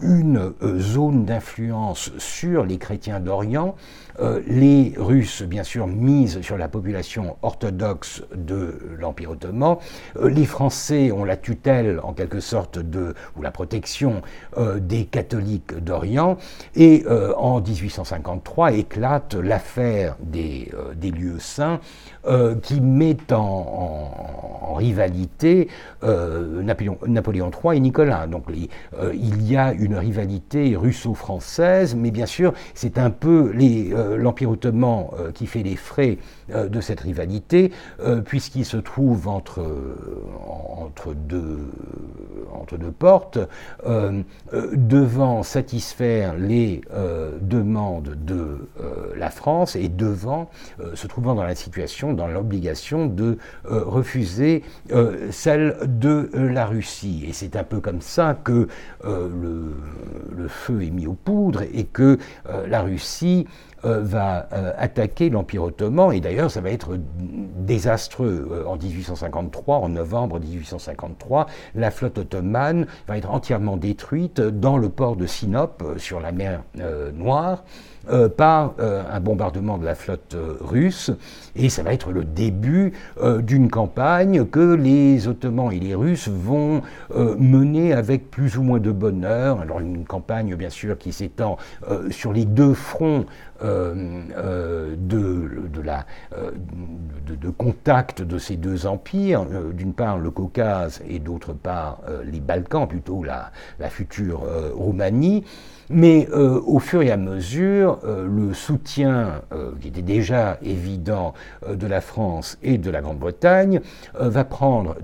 une 0.00 0.52
zone 0.78 1.24
d'influence 1.24 2.12
sur 2.18 2.64
les 2.64 2.78
chrétiens 2.78 3.20
d'Orient. 3.20 3.74
Euh, 4.20 4.40
les 4.46 4.94
Russes, 4.96 5.42
bien 5.42 5.62
sûr, 5.62 5.86
misent 5.86 6.40
sur 6.42 6.58
la 6.58 6.68
population 6.68 7.36
orthodoxe 7.42 8.22
de 8.34 8.78
l'Empire 8.98 9.30
ottoman. 9.30 9.76
Euh, 10.16 10.28
les 10.28 10.44
Français 10.44 11.12
ont 11.12 11.24
la 11.24 11.36
tutelle, 11.36 12.00
en 12.02 12.12
quelque 12.12 12.40
sorte, 12.40 12.78
de, 12.78 13.14
ou 13.36 13.42
la 13.42 13.50
protection 13.50 14.22
euh, 14.58 14.78
des 14.78 15.04
catholiques 15.04 15.74
d'Orient. 15.74 16.36
Et 16.74 17.04
en 17.36 17.60
1853 17.60 18.72
éclate 18.72 19.34
l'affaire 19.34 20.16
des, 20.20 20.70
des 20.96 21.10
lieux 21.10 21.38
saints 21.38 21.80
qui 22.62 22.80
met 22.80 23.16
en, 23.32 24.74
rivalité 24.76 25.68
Napoléon, 26.02 26.98
Napoléon, 27.06 27.50
III 27.50 27.76
et 27.76 27.80
Nicolas. 27.80 28.26
Donc 28.26 28.44
il 29.12 29.42
y 29.42 29.56
a 29.56 29.72
une 29.72 29.96
rivalité 29.96 30.76
russo-française, 30.76 31.94
mais 31.94 32.10
bien 32.10 32.26
sûr 32.26 32.54
c'est 32.74 32.98
un 32.98 33.10
peu 33.10 33.52
l'Empire 34.16 34.50
ottoman 34.50 35.06
qui 35.34 35.46
fait 35.46 35.62
les 35.62 35.76
frais 35.76 36.18
de 36.48 36.80
cette 36.80 37.00
rivalité, 37.00 37.72
puisqu'il 38.24 38.64
se 38.64 38.76
trouve 38.76 39.28
entre, 39.28 39.64
entre, 40.78 41.14
deux, 41.14 41.58
entre 42.52 42.76
deux 42.76 42.92
portes, 42.92 43.38
devant 44.72 45.42
satisfaire 45.42 46.34
les 46.36 46.80
demandes 47.40 48.16
de 48.24 48.68
la 49.16 49.30
France 49.30 49.76
et 49.76 49.88
devant, 49.88 50.50
se 50.94 51.06
trouvant 51.06 51.34
dans 51.34 51.44
la 51.44 51.54
situation, 51.54 51.81
dans 52.12 52.26
l'obligation 52.26 53.06
de 53.06 53.38
refuser 53.64 54.62
celle 55.30 55.76
de 55.86 56.30
la 56.34 56.66
Russie. 56.66 57.24
Et 57.28 57.32
c'est 57.32 57.56
un 57.56 57.64
peu 57.64 57.80
comme 57.80 58.00
ça 58.00 58.36
que 58.42 58.68
le, 59.04 59.74
le, 60.36 60.48
feu 60.48 60.82
est 60.82 60.90
mis 60.90 61.06
aux 61.06 61.14
poudres 61.14 61.62
et 61.72 61.84
que 61.84 62.18
la 62.66 62.82
Russie 62.82 63.46
euh, 63.84 64.00
va 64.00 64.46
euh, 64.52 64.72
attaquer 64.78 65.28
l'Empire 65.28 65.64
ottoman, 65.64 66.12
et 66.12 66.20
d'ailleurs 66.20 66.52
ça 66.52 66.60
va 66.60 66.70
être 66.70 67.00
désastreux. 67.56 68.48
Euh, 68.52 68.64
en 68.64 68.76
1853, 68.76 69.78
en 69.78 69.88
novembre 69.88 70.38
1853, 70.38 71.46
la 71.74 71.90
flotte 71.90 72.18
ottomane 72.18 72.86
va 73.08 73.18
être 73.18 73.28
entièrement 73.28 73.76
détruite 73.76 74.40
dans 74.40 74.78
le 74.78 74.88
port 74.88 75.16
de 75.16 75.26
Sinope, 75.26 75.82
sur 75.96 76.20
la 76.20 76.30
mer 76.30 76.62
Noire. 77.14 77.64
Par 78.36 78.74
un 78.80 79.20
bombardement 79.20 79.78
de 79.78 79.84
la 79.84 79.94
flotte 79.94 80.36
russe, 80.60 81.10
et 81.54 81.68
ça 81.68 81.82
va 81.82 81.92
être 81.92 82.10
le 82.10 82.24
début 82.24 82.92
d'une 83.40 83.70
campagne 83.70 84.44
que 84.46 84.74
les 84.74 85.28
Ottomans 85.28 85.72
et 85.72 85.78
les 85.78 85.94
Russes 85.94 86.28
vont 86.28 86.82
mener 87.14 87.92
avec 87.92 88.30
plus 88.30 88.56
ou 88.56 88.62
moins 88.62 88.80
de 88.80 88.90
bonheur. 88.90 89.60
Alors 89.60 89.80
une 89.80 90.04
campagne 90.04 90.54
bien 90.56 90.70
sûr 90.70 90.98
qui 90.98 91.12
s'étend 91.12 91.58
sur 92.10 92.32
les 92.32 92.44
deux 92.44 92.74
fronts 92.74 93.26
euh, 93.64 93.94
euh, 94.36 94.96
de, 94.96 95.48
euh, 96.32 96.50
contact 97.56 98.22
de 98.22 98.38
ces 98.38 98.56
deux 98.56 98.86
empires, 98.86 99.46
d'une 99.72 99.92
part 99.92 100.18
le 100.18 100.30
Caucase 100.30 101.00
et 101.08 101.18
d'autre 101.18 101.52
part 101.52 102.00
les 102.24 102.40
Balkans, 102.40 102.88
plutôt 102.88 103.22
la 103.22 103.50
future 103.88 104.42
Roumanie. 104.74 105.44
Mais 105.94 106.26
euh, 106.32 106.58
au 106.64 106.78
fur 106.78 107.02
et 107.02 107.10
à 107.10 107.18
mesure, 107.18 107.98
euh, 108.04 108.26
le 108.26 108.54
soutien 108.54 109.42
euh, 109.52 109.72
qui 109.78 109.88
était 109.88 110.00
déjà 110.00 110.58
évident 110.62 111.34
de 111.68 111.86
la 111.86 112.00
France 112.00 112.56
et 112.62 112.78
de 112.78 112.90
la 112.90 113.02
Grande-Bretagne 113.02 113.80
va 114.14 114.44
prendre 114.44 114.96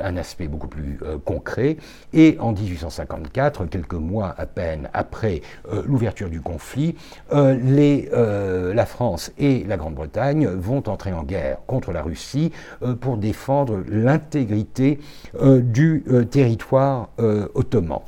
un 0.00 0.16
aspect 0.16 0.46
beaucoup 0.46 0.68
plus 0.68 0.98
concret. 1.24 1.76
Et 2.12 2.36
en 2.40 2.52
1854, 2.52 3.66
quelques 3.66 3.94
mois 3.94 4.34
à 4.38 4.46
peine 4.46 4.88
après 4.94 5.42
l'ouverture 5.86 6.30
du 6.30 6.40
conflit, 6.40 6.94
la 7.30 8.86
France 8.86 9.32
et 9.38 9.64
la 9.64 9.76
Grande-Bretagne 9.76 10.46
vont 10.48 10.82
entrer 10.88 11.12
en 11.12 11.24
guerre 11.24 11.58
contre 11.66 11.92
la 11.92 12.02
Russie 12.02 12.52
pour 13.00 13.16
défendre 13.16 13.82
l'intégrité 13.88 14.98
du 15.42 16.04
territoire 16.30 17.10
ottoman. 17.54 18.00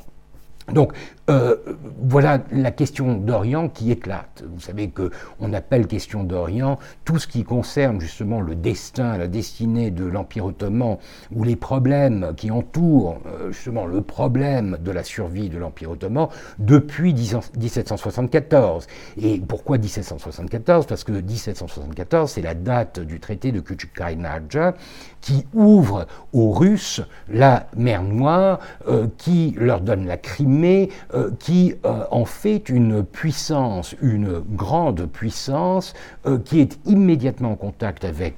Donc 0.73 0.93
euh, 1.29 1.55
voilà 2.01 2.39
la 2.51 2.71
question 2.71 3.13
d'Orient 3.15 3.69
qui 3.69 3.91
éclate. 3.91 4.43
Vous 4.51 4.59
savez 4.59 4.89
qu'on 4.89 5.53
appelle 5.53 5.87
question 5.87 6.23
d'Orient 6.23 6.79
tout 7.05 7.19
ce 7.19 7.27
qui 7.27 7.43
concerne 7.43 8.01
justement 8.01 8.41
le 8.41 8.55
destin, 8.55 9.17
la 9.17 9.27
destinée 9.27 9.91
de 9.91 10.03
l'Empire 10.03 10.45
ottoman, 10.45 10.97
ou 11.33 11.43
les 11.43 11.55
problèmes 11.55 12.33
qui 12.35 12.49
entourent 12.49 13.19
euh, 13.27 13.51
justement 13.51 13.85
le 13.85 14.01
problème 14.01 14.77
de 14.83 14.91
la 14.91 15.03
survie 15.03 15.49
de 15.49 15.59
l'Empire 15.59 15.91
ottoman 15.91 16.27
depuis 16.57 17.13
1774. 17.13 18.87
Et 19.21 19.39
pourquoi 19.39 19.77
1774 19.77 20.87
Parce 20.87 21.03
que 21.03 21.11
1774, 21.11 22.31
c'est 22.31 22.41
la 22.41 22.55
date 22.55 22.99
du 22.99 23.19
traité 23.19 23.51
de 23.51 23.59
Küçükaynaja 23.59 24.73
qui 25.21 25.45
ouvre 25.53 26.07
aux 26.33 26.51
Russes 26.51 27.01
la 27.29 27.67
mer 27.77 28.03
Noire, 28.03 28.59
euh, 28.87 29.07
qui 29.17 29.55
leur 29.57 29.81
donne 29.81 30.07
la 30.07 30.17
Crimée, 30.17 30.89
euh, 31.13 31.31
qui 31.39 31.73
euh, 31.85 32.03
en 32.11 32.23
fait 32.25 32.69
une 32.69 33.03
puissance, 33.03 33.95
une 34.01 34.39
grande 34.53 35.07
puissance, 35.07 35.93
euh, 36.25 36.37
qui 36.39 36.61
est 36.61 36.79
immédiatement 36.85 37.51
en 37.51 37.55
contact 37.55 38.05
avec 38.05 38.35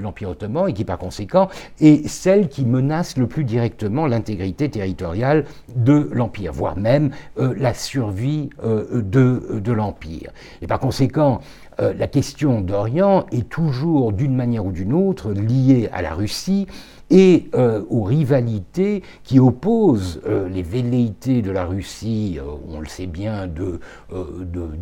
l'Empire 0.00 0.30
ottoman 0.30 0.68
et 0.68 0.72
qui 0.72 0.84
par 0.84 0.98
conséquent 0.98 1.48
est 1.80 2.08
celle 2.08 2.48
qui 2.48 2.64
menace 2.64 3.16
le 3.16 3.26
plus 3.26 3.44
directement 3.44 4.06
l'intégrité 4.06 4.68
territoriale 4.70 5.44
de 5.74 6.08
l'Empire, 6.12 6.52
voire 6.52 6.76
même 6.76 7.10
la 7.36 7.74
survie 7.74 8.50
de, 8.62 9.60
de 9.60 9.72
l'Empire. 9.72 10.30
Et 10.62 10.66
par 10.66 10.78
conséquent, 10.78 11.40
la 11.78 12.06
question 12.06 12.60
d'Orient 12.60 13.26
est 13.32 13.48
toujours 13.48 14.12
d'une 14.12 14.34
manière 14.34 14.64
ou 14.64 14.72
d'une 14.72 14.92
autre 14.92 15.32
liée 15.32 15.88
à 15.92 16.02
la 16.02 16.14
Russie 16.14 16.66
et 17.10 17.48
euh, 17.54 17.84
aux 17.88 18.02
rivalités 18.02 19.02
qui 19.22 19.38
opposent 19.38 20.20
euh, 20.26 20.48
les 20.48 20.62
velléités 20.62 21.40
de 21.40 21.50
la 21.52 21.64
Russie, 21.64 22.38
euh, 22.40 22.50
on 22.68 22.80
le 22.80 22.86
sait 22.86 23.06
bien, 23.06 23.48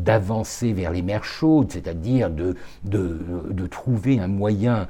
d'avancer 0.05 0.73
vers 0.73 0.91
les 0.91 1.03
mers 1.03 1.25
chaudes, 1.25 1.71
c'est-à-dire 1.71 2.31
de, 2.31 2.57
trouver 3.71 4.21
un 4.21 4.29
moyen 4.29 4.87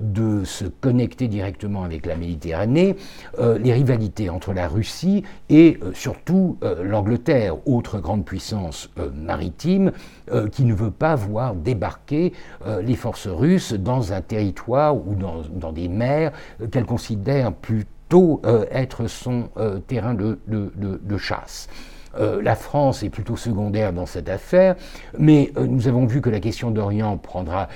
de 0.00 0.44
se 0.44 0.64
connecter 0.64 1.28
directement 1.28 1.84
avec 1.84 2.06
la 2.06 2.16
Méditerranée, 2.16 2.96
les 3.38 3.72
rivalités 3.72 4.30
entre 4.30 4.52
la 4.52 4.68
Russie 4.68 5.22
et 5.48 5.78
surtout 5.94 6.58
l'Angleterre, 6.82 7.56
autre 7.66 7.98
grande 7.98 8.24
puissance 8.24 8.90
maritime, 9.14 9.92
qui 10.52 10.64
ne 10.64 10.74
veut 10.74 10.90
pas 10.90 11.14
voir 11.14 11.54
débarquer 11.54 12.32
les 12.82 12.96
forces 12.96 13.28
russes 13.28 13.72
dans 13.72 14.12
un 14.12 14.20
territoire 14.20 14.96
ou 14.96 15.14
dans, 15.14 15.72
des 15.72 15.88
mers 15.88 16.32
qu'elle 16.70 16.86
considère 16.86 17.52
plutôt 17.52 17.96
euh, 18.14 18.64
être 18.70 19.08
son 19.08 19.48
euh, 19.56 19.80
terrain 19.80 20.14
de, 20.14 20.38
chasse. 21.18 21.68
Euh, 22.18 22.42
la 22.42 22.54
France 22.54 23.02
est 23.02 23.10
plutôt 23.10 23.36
secondaire 23.36 23.92
dans 23.92 24.06
cette 24.06 24.28
affaire, 24.28 24.76
mais 25.18 25.52
nous 25.58 25.88
avons 25.88 26.06
vu 26.06 26.20
que 26.20 26.30
la 26.30 26.40
question 26.40 26.70
d'Orient 26.70 27.16
prendra 27.16 27.68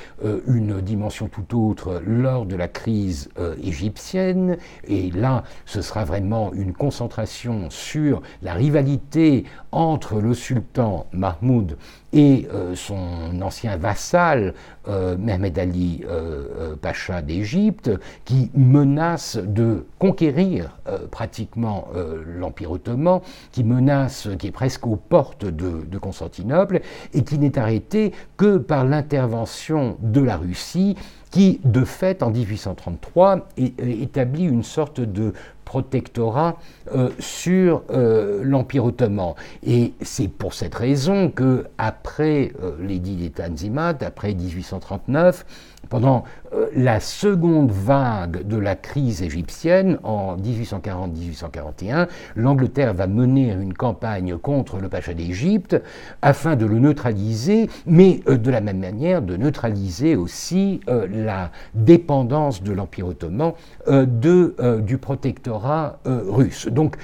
une 0.47 0.81
dimension 0.81 1.29
tout 1.29 1.69
autre 1.69 2.03
lors 2.07 2.47
de 2.47 2.57
la 2.57 2.69
crise 2.69 3.31
égyptienne, 3.63 4.57
et 4.87 5.11
là, 5.11 5.45
ce 5.65 5.83
sera 5.83 6.05
vraiment 6.05 6.53
une 6.53 6.73
concentration 6.73 7.71
sur 7.71 8.23
la 8.43 8.55
rivalité 8.55 9.45
entre 9.73 10.21
le 10.21 10.35
sultan 10.35 11.07
Mahmoud 11.13 11.77
et 12.13 12.49
euh, 12.53 12.75
son 12.75 13.41
ancien 13.41 13.77
vassal, 13.77 14.55
euh, 14.89 15.17
Mehmed 15.17 15.59
Ali 15.59 16.03
euh, 16.09 16.75
Pacha 16.77 17.23
d'Égypte, 17.23 17.91
qui 18.25 18.51
menace 18.55 19.37
de 19.37 19.87
conquérir 19.99 20.77
pratiquement 21.11 21.89
l'Empire 22.27 22.73
ottoman, 22.73 23.21
qui 23.53 23.63
menace, 23.65 24.29
qui 24.39 24.49
est 24.49 24.53
presque 24.53 24.87
aux 24.87 24.97
portes 24.97 25.45
de, 25.45 25.87
de 25.87 25.99
Constantinople, 25.99 26.81
et 27.15 27.23
qui 27.23 27.39
n'est 27.39 27.59
arrêté 27.59 28.13
que 28.37 28.59
par 28.59 28.85
l'intervention 28.85 29.97
de 30.01 30.21
la 30.21 30.37
Russie 30.37 30.97
qui, 31.31 31.61
de 31.65 31.85
fait, 31.85 32.23
en 32.23 32.31
1833, 32.31 33.49
établit 33.57 34.45
une 34.45 34.65
sorte 34.65 35.01
de 35.01 35.33
protectorat 35.71 36.57
euh, 36.93 37.11
sur 37.21 37.85
euh, 37.93 38.41
l'Empire 38.43 38.87
ottoman. 38.87 39.35
Et 39.65 39.93
c'est 40.03 40.27
pour 40.27 40.53
cette 40.53 40.75
raison 40.75 41.31
que, 41.31 41.67
après 41.79 42.51
euh, 42.61 42.73
l'édit 42.81 43.15
des 43.15 43.31
Tanzimat, 43.31 43.95
après 44.01 44.35
1839, 44.35 45.47
pendant 45.89 46.25
euh, 46.53 46.67
la 46.75 47.01
seconde 47.01 47.71
vague 47.71 48.47
de 48.47 48.57
la 48.57 48.77
crise 48.77 49.23
égyptienne, 49.23 49.99
en 50.03 50.37
1840-1841, 50.37 52.09
l'Angleterre 52.37 52.95
va 52.95 53.07
mener 53.07 53.53
une 53.53 53.75
campagne 53.75 54.37
contre 54.37 54.79
le 54.79 54.89
pacha 54.89 55.15
d'Égypte 55.15 55.81
afin 56.23 56.57
de 56.57 56.67
le 56.67 56.79
neutraliser, 56.79 57.69
mais 57.87 58.21
euh, 58.29 58.37
de 58.37 58.51
la 58.51 58.61
même 58.61 58.79
manière 58.79 59.23
de 59.23 59.37
neutraliser 59.37 60.17
aussi 60.17 60.81
euh, 60.89 61.07
la 61.11 61.51
dépendance 61.75 62.63
de 62.63 62.73
l'Empire 62.73 63.09
ottoman 63.09 63.53
du 63.89 64.99
protectorat 64.99 65.99
russe. 66.05 66.69
Donc 66.69 66.97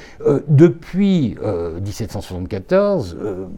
depuis 0.48 1.36
1774, 1.82 3.16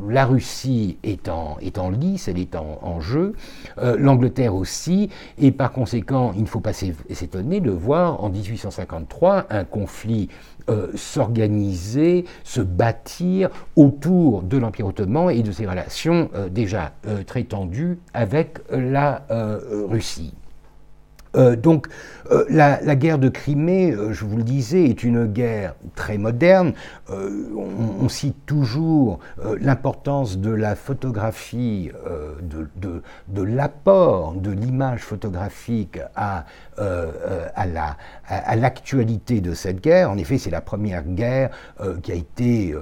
la 0.09 0.25
Russie 0.25 0.99
est 1.03 1.29
en, 1.29 1.57
est 1.61 1.79
en 1.79 1.91
lice, 1.91 2.29
elle 2.29 2.39
est 2.39 2.57
en 2.57 3.01
jeu, 3.01 3.35
l'Angleterre 3.77 4.55
aussi, 4.55 5.08
et 5.39 5.51
par 5.53 5.73
conséquent, 5.73 6.33
il 6.37 6.43
ne 6.43 6.49
faut 6.49 6.61
pas 6.61 6.73
s'étonner 6.73 7.61
de 7.61 7.71
voir 7.71 8.23
en 8.23 8.31
1853 8.31 9.47
un 9.51 9.65
conflit 9.65 10.29
euh, 10.69 10.89
s'organiser, 10.97 12.27
se 12.45 12.61
bâtir 12.61 13.49
autour 13.75 14.43
de 14.43 14.59
l'Empire 14.59 14.87
ottoman 14.87 15.31
et 15.31 15.43
de 15.43 15.51
ses 15.51 15.67
relations 15.67 16.29
euh, 16.35 16.51
déjà 16.51 16.93
euh, 17.07 17.23
très 17.25 17.45
tendues 17.45 17.99
avec 18.13 18.59
la 18.71 19.23
Russie. 19.89 20.35
Donc 21.35 21.89
euh, 22.31 22.45
la, 22.51 22.97
guerre 22.97 23.19
de 23.19 23.29
Crimée, 23.29 23.93
euh, 23.93 24.13
je 24.13 24.25
vous 24.25 24.37
le 24.37 24.43
disais, 24.43 24.85
est 24.85 25.03
une 25.03 25.27
guerre 25.27 25.75
très 25.95 26.19
moderne. 26.19 26.73
On, 27.09 28.09
cite 28.09 28.47
toujours 28.47 29.19
l'importance 29.61 30.39
de 30.39 30.51
la 30.51 30.75
photographie, 30.75 31.91
de, 32.43 33.03
de, 33.29 33.43
l'apport 33.43 34.33
de 34.33 34.51
l'image 34.51 35.01
photographique 35.01 35.99
à, 36.17 36.47
à, 36.79 37.97
à 38.27 38.57
l'actualité 38.57 39.43
de 39.43 39.53
cette 39.53 39.83
guerre. 39.83 40.11
En 40.11 40.17
effet, 40.17 40.39
c'est 40.39 40.51
la 40.51 40.63
première 40.63 41.05
guerre 41.05 41.51
qui, 42.03 42.13
a 42.13 42.15
été, 42.15 42.75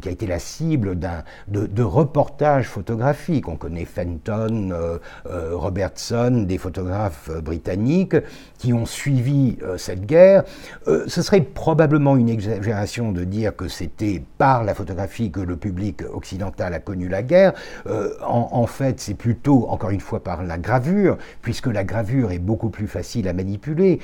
qui 0.00 0.08
a 0.08 0.12
été 0.12 0.26
la 0.26 0.38
cible 0.38 0.96
de, 0.98 1.66
de 1.66 1.82
reportages 1.82 2.68
photographiques. 2.68 3.48
On 3.48 3.56
connaît 3.56 3.84
Fenton, 3.84 4.98
Robertson, 5.24 6.44
des 6.46 6.58
photographes 6.58 7.30
britanniques 7.42 8.16
qui 8.58 8.72
ont 8.72 8.86
suivi 8.86 9.56
euh, 9.62 9.78
cette 9.78 10.04
guerre. 10.04 10.44
Euh, 10.88 11.04
ce 11.06 11.22
serait 11.22 11.40
probablement 11.40 12.16
une 12.16 12.28
exagération 12.28 13.12
de 13.12 13.24
dire 13.24 13.54
que 13.54 13.68
c'était 13.68 14.22
par 14.36 14.64
la 14.64 14.74
photographie 14.74 15.30
que 15.30 15.40
le 15.40 15.56
public 15.56 16.02
occidental 16.12 16.74
a 16.74 16.80
connu 16.80 17.08
la 17.08 17.22
guerre. 17.22 17.52
Euh, 17.86 18.14
en, 18.22 18.66
fait, 18.66 19.00
c'est 19.00 19.14
plutôt, 19.14 19.68
encore 19.68 19.90
une 19.90 20.00
fois, 20.00 20.22
par 20.22 20.42
la 20.42 20.58
gravure, 20.58 21.16
puisque 21.40 21.68
la 21.68 21.84
gravure 21.84 22.32
est 22.32 22.38
beaucoup 22.38 22.68
plus 22.68 22.88
facile 22.88 23.28
à 23.28 23.32
manipuler. 23.32 24.00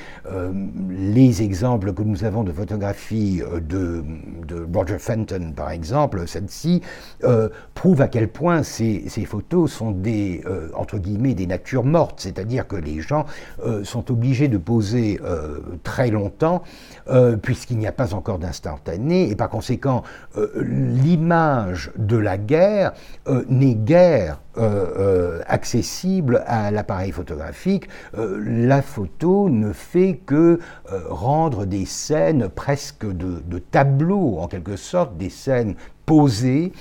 les 0.91 1.43
exemples 1.43 1.93
que 1.93 2.03
nous 2.03 2.25
avons 2.25 2.45
de 2.45 2.53
photographies 2.53 3.43
de, 3.61 4.05
Roger 4.73 4.99
Fenton, 4.99 5.53
par 5.55 5.71
exemple, 5.71 6.27
celle-ci, 6.27 6.83
prouvent 7.75 8.01
à 8.01 8.09
quel 8.09 8.29
point 8.29 8.63
ces, 8.63 9.05
ces 9.09 9.25
photos 9.25 9.73
sont 9.73 9.91
des, 9.91 10.43
entre 10.75 10.99
guillemets, 10.99 11.35
des 11.35 11.47
natures 11.47 11.85
mortes, 11.85 12.21
c'est-à-dire 12.21 12.67
que 12.67 12.77
les 12.77 13.01
gens 13.01 13.27
sont 13.83 14.11
obligés 14.11 14.34
de 14.35 14.59
poser 14.59 15.21
euh, 15.25 15.59
très 15.83 16.11
longtemps 16.11 16.63
euh, 17.09 17.37
puisqu'il 17.37 17.79
n'y 17.79 17.87
a 17.87 17.93
pas 17.93 18.15
encore 18.15 18.39
d'instantané 18.39 19.31
et 19.31 19.37
par 19.37 19.49
conséquent 19.49 20.03
l'image 20.57 21.93
de 21.97 22.17
la 22.17 22.39
guerre 22.39 22.93
n'est 23.49 23.75
guère 23.75 24.41
accessible 25.47 26.43
à 26.47 26.71
l'appareil 26.71 27.13
photographique. 27.13 27.89
la 28.17 28.83
photo 28.83 29.49
ne 29.49 29.73
fait 29.73 30.21
que 30.27 30.59
rendre 31.09 31.65
des 31.65 31.87
scènes 31.87 32.49
presque 32.49 33.07
de, 33.07 33.43
de 33.45 33.59
tableaux 33.59 34.39
en 34.39 34.49
quelque 34.49 34.77
sorte, 34.77 35.17
des 35.17 35.31
scènes 35.31 35.75
posées 36.07 36.73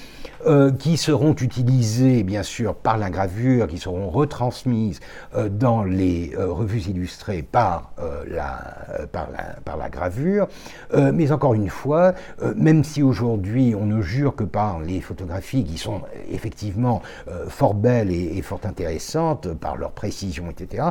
euh, 0.46 0.72
qui 0.72 0.98
seront 0.98 1.34
utilisées 1.34 2.24
bien 2.24 2.44
sûr 2.44 2.76
par 2.76 2.98
la 2.98 3.10
gravure, 3.10 3.68
qui 3.68 3.78
seront 3.78 4.10
retransmises 4.10 5.00
euh, 5.36 5.48
dans 5.48 5.84
les 5.84 6.34
euh, 6.38 6.52
revues 6.52 6.82
illustrées 6.82 7.44
par, 7.44 7.94
la, 8.28 9.08
par, 9.12 9.30
la, 9.32 9.56
par 9.64 9.78
la 9.78 9.90
gravure. 9.90 10.48
mais 10.94 11.32
encore 11.32 11.54
une 11.54 11.70
fois, 11.70 12.14
même 12.56 12.84
si 12.84 13.02
aujourd'hui 13.04 13.76
on 13.76 13.86
ne 13.86 14.02
jure 14.02 14.36
que 14.36 14.44
par 14.44 14.80
les 14.80 15.02
photographies 15.02 15.64
qui 15.64 15.78
sont 15.78 16.02
effectivement 16.30 17.02
fort 17.48 17.74
belles 17.74 18.12
et, 18.12 18.42
fort 18.42 18.62
intéressantes 18.64 19.54
par 19.54 19.78
leur 19.78 19.92
précision, 19.92 20.50
etc., 20.50 20.88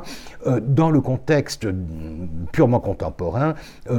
dans 0.63 0.91
le 0.91 1.01
contexte 1.01 1.67
purement 2.53 2.81
contemporain, 2.81 3.55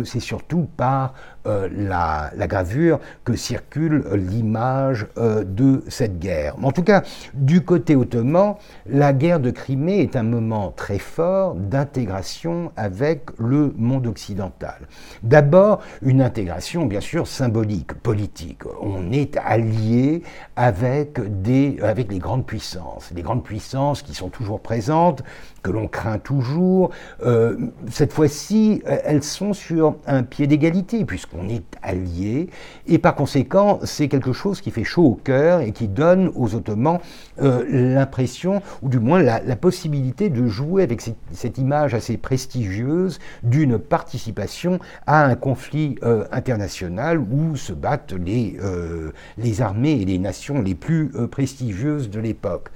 c'est 0.05 0.19
surtout 0.19 0.67
par 0.77 1.13
la, 1.45 2.31
la, 2.35 2.47
gravure 2.47 2.99
que 3.23 3.35
circule 3.35 4.05
l'image 4.13 5.07
de 5.43 5.83
cette 5.87 6.19
guerre. 6.19 6.55
En 6.61 6.71
tout 6.71 6.83
cas, 6.83 7.03
du 7.33 7.61
côté 7.61 7.95
ottoman, 7.95 8.55
la 8.85 9.13
guerre 9.13 9.39
de 9.39 9.51
Crimée 9.51 9.99
est 9.99 10.15
un 10.15 10.23
moment 10.23 10.73
très 10.75 10.99
fort 10.99 11.55
d'intégration 11.55 12.71
avec 12.75 13.29
le 13.37 13.73
monde 13.77 14.07
occidental. 14.07 14.87
D'abord, 15.21 15.81
une 16.01 16.21
intégration 16.21 16.85
bien 16.85 17.01
sûr 17.01 17.27
symbolique, 17.27 17.93
politique. 17.93 18.61
On 18.81 19.11
est 19.11 19.37
allié 19.37 20.23
avec, 20.55 21.19
des, 21.41 21.77
avec 21.81 22.11
les 22.11 22.19
grandes 22.19 22.45
puissances, 22.45 23.11
les 23.15 23.21
grandes 23.21 23.43
puissances 23.43 24.01
qui 24.01 24.13
sont 24.13 24.29
toujours 24.29 24.59
présentes, 24.59 25.23
que 25.63 25.71
l'on 25.71 25.87
craint 25.87 26.19
toujours. 26.19 26.91
Euh, 27.25 27.57
cette 27.89 28.13
fois-ci, 28.13 28.83
elles 28.85 29.23
sont 29.23 29.53
sur 29.53 29.95
un 30.05 30.23
pied 30.23 30.45
d'égalité, 30.45 31.05
puisqu'on 31.05 31.49
est 31.49 31.63
allié, 31.81 32.49
et 32.85 32.99
par 32.99 33.15
conséquent, 33.15 33.79
c'est 33.83 34.09
quelque 34.09 34.33
chose 34.33 34.61
qui 34.61 34.69
fait 34.69 34.83
chaud 34.83 35.05
au 35.05 35.15
cœur 35.15 35.61
et 35.61 35.71
qui 35.71 35.87
donne 35.87 36.31
aux 36.35 36.53
Ottomans 36.53 36.99
euh, 37.41 37.63
l'impression, 37.69 38.61
ou 38.81 38.89
du 38.89 38.99
moins 38.99 39.21
la, 39.21 39.39
possibilité 39.63 40.29
de 40.29 40.45
jouer 40.47 40.83
avec 40.83 41.01
cette, 41.31 41.57
image 41.57 41.93
assez 41.93 42.17
prestigieuse 42.17 43.19
d'une 43.43 43.79
participation 43.79 44.79
à 45.07 45.23
un 45.23 45.35
conflit 45.35 45.95
euh, 46.03 46.25
international 46.31 47.19
où 47.19 47.55
se 47.55 47.71
battent 47.71 48.13
les 48.13 49.61
armées 49.61 50.01
et 50.01 50.05
les 50.05 50.17
nations 50.17 50.61
les 50.61 50.75
plus 50.75 51.09
prestigieuses 51.31 52.09
de 52.09 52.19
l'époque. 52.19 52.69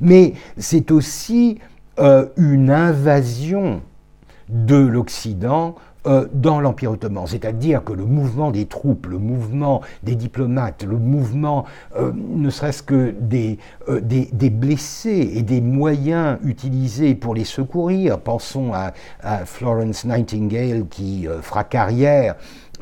Mais 0.00 0.34
c'est 0.58 0.90
aussi 0.90 1.60
une 1.98 2.70
invasion 2.70 3.80
de 4.48 4.76
l'Occident 4.76 5.74
euh, 6.06 6.28
dans 6.34 6.60
l'Empire 6.60 6.90
ottoman. 6.90 7.26
C'est-à-dire 7.26 7.82
que 7.82 7.94
le 7.94 8.04
mouvement 8.04 8.50
des 8.50 8.66
troupes, 8.66 9.06
le 9.06 9.16
mouvement 9.16 9.80
des 10.02 10.14
diplomates, 10.16 10.84
le 10.84 10.98
mouvement 10.98 11.64
euh, 11.96 12.12
ne 12.14 12.50
serait-ce 12.50 12.82
que 12.82 13.14
des, 13.18 13.58
euh, 13.88 14.02
blessés 14.50 15.32
et 15.34 15.40
des 15.40 15.62
moyens 15.62 16.36
utilisés 16.44 17.14
pour 17.14 17.34
les 17.34 17.44
secourir. 17.44 18.20
Pensons 18.20 18.72
à 18.74 18.92
Florence 19.46 20.04
Nightingale 20.04 20.86
qui 20.90 21.26
fera 21.40 21.64
carrière 21.64 22.34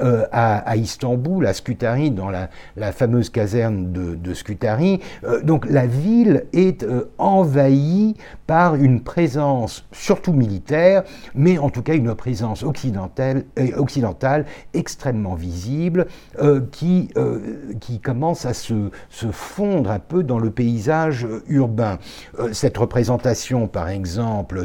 euh, 0.03 0.27
à, 0.33 0.77
Istanbul, 0.77 1.47
à 1.47 1.53
Scutari, 1.53 2.11
dans 2.11 2.29
la, 2.29 2.49
fameuse 2.93 3.31
caserne 3.31 3.93
de, 3.93 4.35
Scutari. 4.35 5.01
Euh, 5.25 5.43
donc 5.43 5.69
la 5.69 5.87
ville 5.87 6.47
est 6.53 6.83
euh, 6.83 7.11
envahie 7.19 8.17
par 8.47 8.75
une 8.75 9.03
présence 9.03 9.85
surtout 9.93 10.33
militaire, 10.33 11.05
mais 11.35 11.59
en 11.59 11.71
tout 11.71 11.83
cas 11.83 11.95
une 11.95 12.15
présence 12.15 12.65
occidentale, 12.65 13.45
extrêmement 14.75 15.35
visible 15.35 16.07
qui, 16.73 17.09
commence 18.03 18.47
à 18.47 18.55
se, 18.55 18.91
fondre 19.31 19.91
un 19.91 19.99
peu 19.99 20.23
dans 20.23 20.39
le 20.39 20.51
paysage 20.51 21.27
urbain. 21.49 21.99
cette 22.53 22.77
représentation, 22.77 23.69
par 23.69 23.89
exemple, 23.89 24.65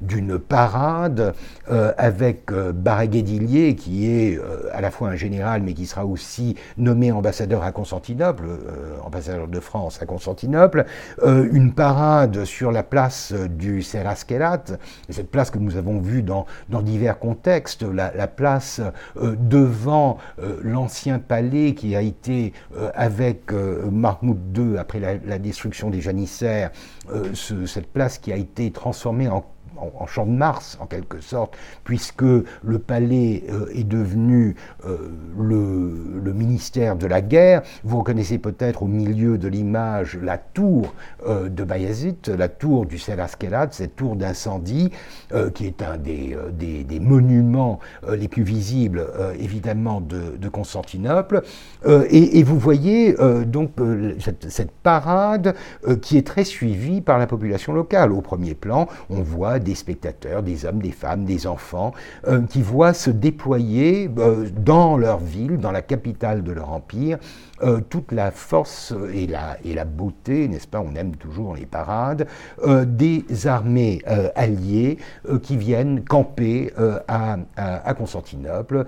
d'une 0.00 0.38
parade 0.38 1.34
avec 1.66 2.52
Baraguedilier, 2.52 3.74
qui 3.74 4.06
est 4.06 4.38
à 4.72 4.80
la 4.80 4.90
fois 4.90 5.08
un 5.08 5.16
général, 5.16 5.62
mais 5.62 5.74
qui 5.74 5.86
sera 5.86 6.04
aussi 6.04 6.56
nommé 6.76 7.12
ambassadeur 7.12 7.62
à 7.62 7.72
Constantinople, 7.72 8.44
euh, 8.46 8.98
ambassadeur 9.04 9.48
de 9.48 9.60
France 9.60 10.00
à 10.02 10.06
Constantinople, 10.06 10.86
euh, 11.22 11.48
une 11.52 11.72
parade 11.72 12.44
sur 12.44 12.72
la 12.72 12.82
place 12.82 13.32
du 13.32 13.82
Seraskerat, 13.82 14.64
cette 15.08 15.30
place 15.30 15.50
que 15.50 15.58
nous 15.58 15.76
avons 15.76 16.00
vue 16.00 16.22
dans, 16.22 16.46
dans 16.68 16.82
divers 16.82 17.18
contextes, 17.18 17.82
la, 17.82 18.10
place 18.26 18.80
euh, 19.16 19.36
devant 19.38 20.18
l'ancien 20.62 21.18
palais 21.18 21.74
qui 21.74 21.94
a 21.94 22.02
été, 22.02 22.52
avec 22.94 23.52
Mahmoud 23.52 24.56
II, 24.56 24.78
après 24.78 25.00
la, 25.00 25.38
destruction 25.38 25.90
des 25.90 26.00
janissaires, 26.00 26.70
cette 27.34 27.86
place 27.92 28.18
qui 28.18 28.32
a 28.32 28.36
été 28.36 28.70
transformée 28.70 29.28
en 29.28 29.44
en, 29.78 30.06
champ 30.06 30.26
de 30.26 30.30
Mars, 30.30 30.78
en 30.80 30.86
quelque 30.86 31.20
sorte, 31.20 31.56
puisque 31.84 32.22
le 32.22 32.78
palais 32.78 33.44
euh, 33.50 33.66
est 33.74 33.84
devenu 33.84 34.56
euh, 34.84 34.96
le, 35.38 36.32
ministère 36.32 36.96
de 36.96 37.06
la 37.06 37.22
guerre. 37.22 37.62
Vous 37.82 37.98
reconnaissez 37.98 38.38
peut-être 38.38 38.82
au 38.82 38.86
milieu 38.86 39.38
de 39.38 39.48
l'image 39.48 40.18
la 40.22 40.36
tour 40.38 40.92
euh, 41.26 41.48
de 41.48 41.64
Bayezid, 41.64 42.16
la 42.28 42.48
tour 42.48 42.84
du 42.84 42.98
Selaskelat, 42.98 43.68
cette 43.70 43.96
tour 43.96 44.16
d'incendie, 44.16 44.90
qui 45.54 45.66
est 45.66 45.82
un 45.82 45.96
des, 45.96 46.36
des, 46.52 47.00
monuments 47.00 47.80
les 48.08 48.28
plus 48.28 48.42
visibles, 48.42 49.06
évidemment, 49.38 50.00
de, 50.00 50.48
Constantinople. 50.48 51.42
Et, 52.10 52.42
vous 52.42 52.58
voyez 52.58 53.16
donc 53.46 53.72
cette, 54.20 54.50
cette, 54.50 54.70
parade 54.70 55.54
qui 56.02 56.16
est 56.16 56.26
très 56.26 56.44
suivie 56.44 57.00
par 57.00 57.18
la 57.18 57.26
population 57.26 57.72
locale. 57.72 58.12
Au 58.12 58.20
premier 58.20 58.54
plan, 58.54 58.88
on 59.10 59.22
voit 59.22 59.58
des 59.66 59.74
spectateurs, 59.74 60.42
des 60.42 60.64
hommes, 60.64 60.80
des 60.80 60.92
femmes, 60.92 61.24
des 61.24 61.46
enfants, 61.46 61.92
qui 62.50 62.62
voient 62.62 62.94
se 62.94 63.10
déployer 63.10 64.08
dans 64.56 64.96
leur 64.96 65.18
ville, 65.18 65.58
dans 65.58 65.72
la 65.72 65.82
capitale 65.82 66.42
de 66.42 66.52
leur 66.52 66.70
empire, 66.70 67.18
euh, 67.62 67.80
toute 67.88 68.12
la 68.12 68.30
force 68.30 68.92
et 69.14 69.26
la, 69.26 69.84
beauté, 69.84 70.46
n'est-ce 70.48 70.66
pas, 70.66 70.80
on 70.80 70.94
aime 70.94 71.16
toujours 71.16 71.54
les 71.54 71.64
parades, 71.64 72.26
euh, 72.64 72.84
des 72.84 73.24
armées 73.46 74.02
euh, 74.08 74.28
alliées 74.34 74.98
qui 75.42 75.56
viennent 75.56 76.04
camper 76.04 76.72
à, 77.08 77.94
Constantinople 77.94 78.84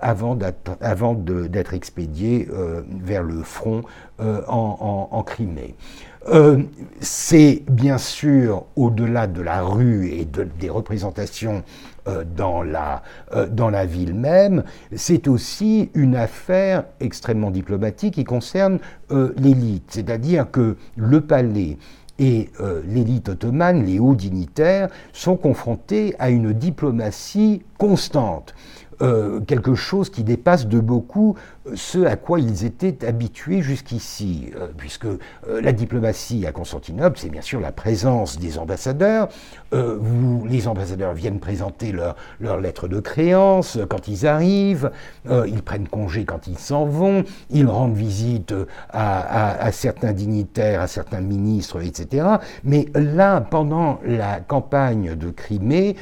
avant 0.00 0.34
d'être 0.34 1.74
expédiées 1.74 2.48
vers 3.02 3.22
le 3.22 3.42
front 3.42 3.82
en, 4.18 5.22
Crimée. 5.24 5.74
C'est 7.00 7.62
bien 7.70 7.98
sûr 7.98 8.64
au-delà 8.76 9.26
de 9.26 9.42
la 9.42 9.62
rue 9.62 10.08
et 10.08 10.24
de, 10.24 10.46
des 10.58 10.70
représentations 10.70 11.62
euh, 12.06 12.22
dans, 12.36 12.62
la, 12.62 13.02
euh, 13.34 13.48
dans 13.48 13.70
la 13.70 13.86
ville 13.86 14.12
même, 14.12 14.64
c'est 14.94 15.26
aussi 15.26 15.90
une 15.94 16.16
affaire 16.16 16.84
extrêmement 17.00 17.50
diplomatique 17.50 18.14
qui 18.14 18.24
concerne 18.24 18.78
euh, 19.10 19.32
l'élite, 19.38 19.84
c'est-à-dire 19.88 20.50
que 20.50 20.76
le 20.96 21.22
palais 21.22 21.78
et 22.18 22.50
l'élite 22.86 23.30
ottomane, 23.30 23.84
les 23.84 23.98
hauts 23.98 24.14
dignitaires, 24.14 24.88
sont 25.12 25.36
confrontés 25.36 26.14
à 26.20 26.30
une 26.30 26.52
diplomatie 26.52 27.62
constante. 27.76 28.54
quelque 29.00 29.74
chose 29.74 30.10
qui 30.10 30.22
dépasse 30.22 30.68
de 30.68 30.78
beaucoup 30.78 31.34
ce 31.74 32.04
à 32.04 32.16
quoi 32.16 32.40
ils 32.40 32.64
étaient 32.64 33.06
habitués 33.06 33.62
jusqu'ici, 33.62 34.50
euh, 34.56 34.68
puisque 34.76 35.06
euh, 35.06 35.18
la 35.62 35.72
diplomatie 35.72 36.46
à 36.46 36.52
Constantinople, 36.52 37.18
c'est 37.18 37.30
bien 37.30 37.40
sûr 37.40 37.60
la 37.60 37.72
présence 37.72 38.38
des 38.38 38.58
ambassadeurs. 38.58 39.28
Euh, 39.72 39.98
les 40.46 40.68
ambassadeurs 40.68 41.14
viennent 41.14 41.40
présenter 41.40 41.90
leurs 41.92 42.16
leur 42.38 42.60
lettres 42.60 42.86
de 42.86 43.00
créance 43.00 43.78
quand 43.88 44.08
ils 44.08 44.26
arrivent, 44.26 44.90
ils 45.46 45.62
prennent 45.62 45.88
congé 45.88 46.24
quand 46.24 46.46
ils 46.46 46.58
s'en 46.58 46.84
vont, 46.84 47.24
ils 47.50 47.66
rendent 47.66 47.96
visite 47.96 48.54
à, 48.90 49.70
certains 49.72 50.12
dignitaires, 50.12 50.80
à 50.80 50.86
certains 50.86 51.20
ministres, 51.20 51.80
etc. 51.82 52.26
Mais 52.62 52.86
là, 52.94 53.40
pendant 53.40 54.00
la 54.04 54.40
campagne 54.40 55.14
de 55.14 55.30
Crimée, 55.30 55.96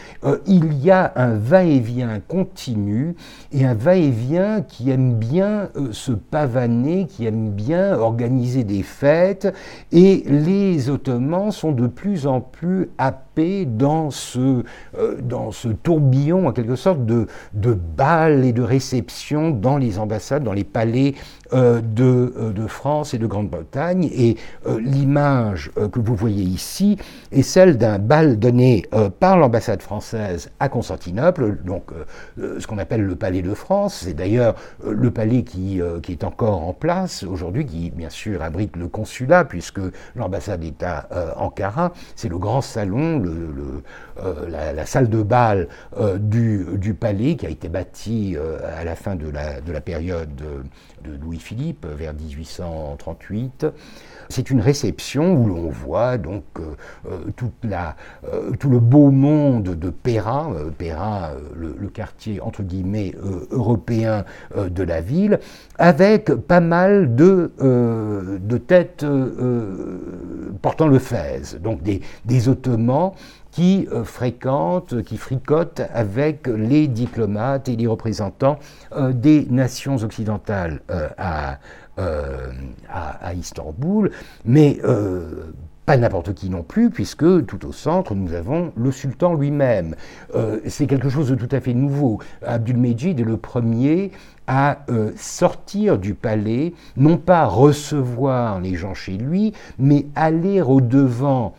il 0.47 0.75
y 0.83 0.91
a 0.91 1.13
un 1.17 1.35
va-et-vient 1.35 2.21
continu 2.21 3.15
et 3.53 3.65
un 3.65 3.75
va-et-vient 3.75 4.63
qui 4.63 4.91
aime 4.91 5.15
bien 5.15 5.52
euh, 5.53 5.93
se 5.93 6.13
pavaner, 6.13 7.07
qui 7.07 7.27
aiment 7.27 7.51
bien 7.51 7.97
organiser 7.99 8.65
des 8.65 8.83
fêtes, 8.83 9.53
et 9.93 10.23
les 10.27 10.91
Ottomans 10.91 11.51
sont 11.51 11.73
de 11.73 11.87
plus 11.87 12.27
en 12.27 12.41
plus 12.41 12.91
dans 13.37 14.11
ce, 14.11 14.63
euh, 14.99 15.17
dans 15.23 15.53
ce 15.53 15.69
tourbillon, 15.69 16.47
en 16.47 16.53
quelque 16.53 16.77
sorte, 16.77 17.05
de, 17.05 17.27
de 17.55 17.73
bals 17.73 18.45
et 18.45 18.53
de 18.53 18.63
réceptions 18.63 19.51
dans 19.51 19.79
les 19.79 19.99
ambassades, 19.99 20.45
dans 20.45 20.53
les 20.53 20.65
palais 20.65 21.15
euh, 21.53 21.81
de, 21.81 22.53
de, 22.55 22.67
France 22.67 23.15
et 23.15 23.19
de 23.19 23.27
Grande-Bretagne. 23.27 24.11
Et 24.15 24.37
l'image 24.79 25.71
que 25.93 26.01
vous 26.01 26.15
voyez 26.15 26.45
ici 26.45 26.97
est 27.31 27.43
celle 27.43 27.77
d'un 27.77 27.99
bal 27.99 28.39
donné 28.39 28.85
par 29.21 29.37
l'ambassade 29.37 29.83
française 29.83 30.51
à 30.61 30.69
Constantinople, 30.69 31.59
donc 31.65 31.91
ce 32.37 32.67
qu'on 32.67 32.79
appelle 32.79 33.03
le 33.03 33.17
palais 33.17 33.43
de 33.43 33.55
France. 33.55 34.03
C'est 34.05 34.15
d'ailleurs 34.15 34.55
le 34.85 35.11
palais 35.11 35.45
euh, 35.59 36.01
qui, 36.01 36.13
est 36.13 36.25
encore 36.25 36.63
en 36.63 36.73
place 36.73 37.23
aujourd'hui, 37.23 37.65
qui 37.65 37.91
bien 37.91 38.11
sûr 38.11 38.43
abrite 38.43 38.77
le 38.77 38.89
consulat, 38.89 39.45
puisque 39.45 39.81
l'ambassade 40.15 40.65
est 40.65 40.83
à 40.83 41.09
euh, 41.13 41.33
Ankara. 41.37 41.93
C'est 42.17 42.29
le 42.29 42.39
grand 42.39 42.61
salon, 42.61 43.22
euh, 43.29 44.49
la, 44.49 44.87
salle 44.87 45.09
de 45.09 45.23
bal 45.23 45.69
du, 46.19 46.67
du, 46.75 46.95
palais, 46.95 47.37
qui 47.37 47.47
a 47.47 47.51
été 47.51 47.69
bâti 47.69 48.37
à 48.77 48.85
la 48.85 48.97
fin 48.97 49.15
de 49.15 49.29
la, 49.29 49.61
de 49.61 49.73
la 49.73 49.81
période 49.81 50.35
de 50.35 51.11
Louis-Philippe, 51.21 51.87
vers 51.87 52.15
1838. 52.15 53.67
C'est 54.33 54.49
une 54.49 54.63
réception 54.63 55.35
où 55.35 55.47
l'on 55.47 55.69
voit 55.69 56.17
donc 56.17 56.45
euh, 56.59 56.75
euh, 57.07 57.77
euh, 58.25 58.51
tout 58.59 58.71
le 58.71 58.79
beau 58.79 59.11
monde 59.11 59.65
de 59.65 59.91
Péra, 59.91 60.51
le, 61.55 61.89
quartier 61.89 62.41
entre 62.41 62.63
guillemets 62.63 63.15
européen 63.51 64.25
de 64.57 64.83
la 64.83 65.03
ville, 65.03 65.39
avec 65.79 66.33
pas 66.33 66.61
mal 66.61 67.15
de, 67.15 67.53
de 67.61 68.57
têtes 68.57 69.05
portant 70.63 70.87
le 70.87 70.99
fez, 70.99 71.59
donc 71.63 71.83
des, 71.83 72.49
Ottomans 72.49 73.13
qui 73.51 73.87
fréquentent, 74.05 75.03
qui 75.03 75.19
fricotent 75.19 75.83
avec 75.93 76.47
les 76.47 76.89
diplomates 76.89 77.69
et 77.69 77.77
les 77.77 77.87
représentants 77.87 78.59
des 79.11 79.47
nations 79.51 79.97
occidentales 79.97 80.81
euh, 81.99 82.51
à, 82.89 83.35
Istanbul, 83.35 84.11
mais 84.47 84.79
euh, 84.83 85.53
pas 85.85 85.99
n'importe 85.99 86.33
qui 86.33 86.49
non 86.49 86.63
plus, 86.63 86.89
puisque 86.89 87.45
tout 87.45 87.67
au 87.67 87.73
centre, 87.73 88.15
nous 88.15 88.33
avons 88.33 88.73
le 88.77 88.91
sultan 88.91 89.35
lui-même. 89.35 89.95
Euh, 90.35 90.61
c'est 90.69 90.87
quelque 90.87 91.11
chose 91.11 91.29
de 91.29 91.35
tout 91.35 91.55
à 91.55 91.61
fait 91.61 91.75
nouveau. 91.75 92.19
Abdulmejid 92.47 93.21
est 93.21 93.25
le 93.25 93.37
premier 93.37 94.11
à 94.47 94.79
sortir 95.17 95.99
du 95.99 96.15
palais, 96.15 96.73
non 96.97 97.19
pas 97.19 97.45
recevoir 97.45 98.61
les 98.61 98.75
gens 98.75 98.95
chez 98.95 99.19
lui, 99.19 99.53
mais 99.79 100.07
aller 100.15 100.63
au-devant 100.63 101.55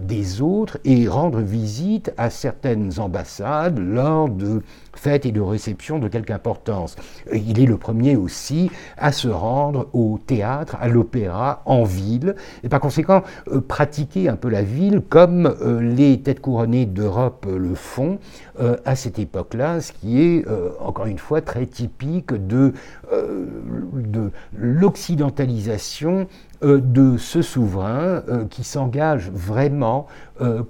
des 0.00 0.42
autres 0.42 0.78
et 0.84 1.06
rendre 1.06 1.40
visite 1.40 2.12
à 2.16 2.30
certaines 2.30 2.98
ambassades 2.98 3.78
lors 3.78 4.28
de 4.28 4.62
fête 4.96 5.26
et 5.26 5.32
de 5.32 5.40
réception 5.40 5.98
de 5.98 6.08
quelque 6.08 6.32
importance. 6.32 6.96
Il 7.32 7.60
est 7.60 7.66
le 7.66 7.76
premier 7.76 8.16
aussi 8.16 8.70
à 8.96 9.12
se 9.12 9.28
rendre 9.28 9.88
au 9.92 10.18
théâtre, 10.26 10.76
à 10.80 10.88
l'opéra, 10.88 11.62
en 11.64 11.84
ville, 11.84 12.34
et 12.64 12.68
par 12.68 12.80
conséquent 12.80 13.22
euh, 13.48 13.60
pratiquer 13.60 14.28
un 14.28 14.36
peu 14.36 14.48
la 14.48 14.62
ville 14.62 15.02
comme 15.08 15.46
euh, 15.46 15.80
les 15.80 16.20
têtes 16.20 16.40
couronnées 16.40 16.86
d'Europe 16.86 17.46
le 17.48 17.74
font 17.74 18.18
euh, 18.60 18.76
à 18.84 18.96
cette 18.96 19.18
époque-là, 19.18 19.80
ce 19.80 19.92
qui 19.92 20.22
est 20.22 20.44
encore 20.80 21.06
une 21.06 21.18
fois 21.18 21.40
très 21.40 21.66
typique 21.66 22.32
de, 22.32 22.72
de 23.12 24.30
l'occidentalisation 24.56 26.26
de 26.62 27.16
ce 27.16 27.42
souverain 27.42 28.22
qui 28.50 28.64
s'engage 28.64 29.30
vraiment 29.30 30.06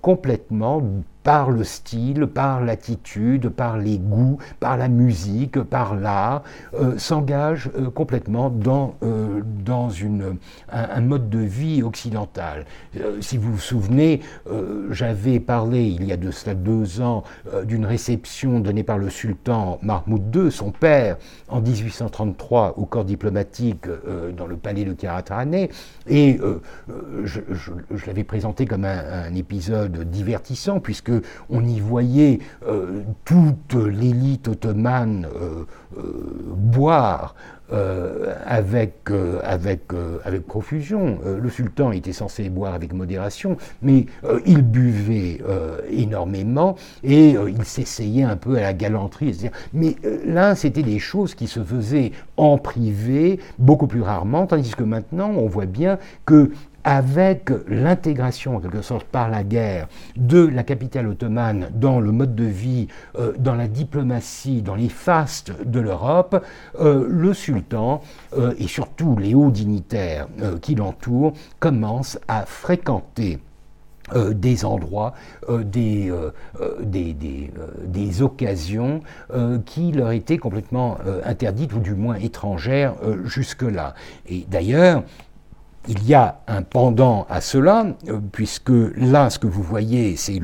complètement 0.03 0.83
par 1.27 1.51
le 1.51 1.64
style, 1.64 2.29
par 2.29 2.61
l'attitude, 2.61 3.49
par 3.49 3.79
les 3.79 3.99
goûts, 3.99 4.38
par 4.61 4.77
la 4.77 4.87
musique, 4.87 5.61
par 5.61 5.96
l'art, 5.96 6.44
euh, 6.79 6.96
s'engage 6.99 7.68
euh, 7.77 7.90
complètement 7.90 8.49
dans, 8.49 8.94
euh, 9.03 9.40
dans 9.64 9.90
une, 9.90 10.37
un, 10.70 11.01
mode 11.01 11.29
de 11.29 11.40
vie 11.40 11.83
occidental. 11.83 12.64
si 13.20 13.38
vous 13.38 13.55
vous 13.55 13.59
souvenez, 13.59 14.20
j'avais 14.90 15.40
parlé 15.40 15.85
il 15.85 16.05
y 16.05 16.12
a 16.12 16.16
de 16.16 16.31
cela 16.31 16.55
deux 16.55 17.01
ans 17.01 17.25
réception 17.85 18.61
donnée 18.61 18.83
par 18.83 18.99
le 18.99 19.11
sultan 19.11 19.79
Mahmoud 19.83 20.35
II, 20.35 20.51
son 20.51 20.71
père, 20.71 21.17
en 21.49 21.61
1833 21.61 22.75
au 22.79 22.87
corps 22.87 23.05
diplomatique 23.05 23.87
dans 24.37 24.47
le 24.47 24.57
palais 24.57 24.85
de 24.85 24.93
Karataneh, 24.93 25.71
et 26.07 26.39
je, 27.25 27.41
je, 27.51 28.07
l'avais 28.07 28.25
présenté 28.25 28.67
comme 28.67 28.85
un, 28.85 29.27
un 29.27 29.35
épisode 29.35 30.11
divertissant, 30.11 30.81
puisque 30.81 31.12
on 31.51 31.65
y 31.65 31.81
voyait 31.81 32.41
euh, 32.67 33.03
toute 33.25 33.75
l'élite 33.75 34.49
ottomane 34.49 35.27
euh, 37.73 37.77
euh, 37.77 38.35
boire 38.47 38.47
avec, 38.47 39.11
avec, 39.43 39.83
avec 40.25 40.47
profusion. 40.47 41.19
le 41.25 41.51
sultan 41.51 41.93
était 41.93 42.13
censé 42.13 42.49
boire 42.49 42.75
avec 42.75 42.93
modération, 42.93 43.57
mais 43.83 44.07
il 44.45 44.63
buvait 44.63 45.41
énormément 45.91 46.77
et 47.03 47.31
il 47.31 47.65
s'essayait 47.65 48.23
un 48.23 48.37
peu 48.37 48.57
à 48.57 48.61
la 48.61 48.73
galanterie. 48.73 49.51
Mais 49.73 49.97
là, 50.25 50.55
c'était 50.55 50.83
des 50.83 50.99
choses 50.99 51.35
qui 51.35 51.47
se 51.47 51.61
faisaient 51.63 52.13
en 52.37 52.59
privé, 52.59 53.41
beaucoup 53.59 53.87
plus 53.87 54.03
rarement, 54.03 54.47
tandis 54.47 54.75
que 54.75 54.85
maintenant, 54.85 55.31
on 55.31 55.47
voit 55.47 55.67
bien 55.67 55.99
que 56.25 56.51
avec 56.87 57.51
l'intégration 57.66 58.57
en 58.57 58.61
quelque 58.61 58.81
sorte 58.81 59.09
par 59.09 59.29
la 59.29 59.42
guerre 59.42 59.88
de 60.16 60.46
la 60.46 60.62
capitale 60.62 61.09
ottomane 61.09 61.68
dans 61.75 61.99
le 61.99 62.12
mode 62.12 62.37
de 62.37 62.44
vie, 62.44 62.87
euh, 63.18 63.33
dans 63.40 63.57
la 63.57 63.66
diplomatie, 63.66 64.62
dans 64.62 64.77
les 64.77 64.88
fastes 64.88 65.53
de 65.64 65.81
l'Europe, 65.81 66.44
euh, 66.79 67.05
le 67.09 67.35
sultan 67.35 68.03
euh, 68.38 68.55
et 68.59 68.68
surtout 68.68 69.16
les 69.16 69.35
hauts 69.35 69.51
dignitaires 69.51 70.29
qui 70.62 70.77
l'entourent 70.77 71.33
commencent 71.59 72.20
à 72.29 72.46
fréquenter 72.46 73.40
des 74.14 74.64
endroits, 74.64 75.14
des, 75.49 76.12
des, 76.81 77.51
des, 77.85 78.22
occasions 78.22 79.01
qui 79.64 79.90
leur 79.90 80.12
étaient 80.12 80.38
complètement 80.38 80.99
interdites 81.25 81.72
ou 81.72 81.81
du 81.81 81.94
moins 81.94 82.14
étrangères 82.14 82.94
jusque-là. 83.25 83.94
Et 84.29 84.46
d'ailleurs, 84.49 85.03
il 85.88 86.07
y 86.07 86.14
a 86.14 86.40
un 86.46 86.62
pendant 86.62 87.27
à 87.29 87.40
cela, 87.40 87.87
puisque 88.33 88.72
là, 88.96 89.31
ce 89.31 89.38
que 89.38 89.46
vous 89.46 89.62
voyez, 89.62 90.16
c'est 90.16 90.40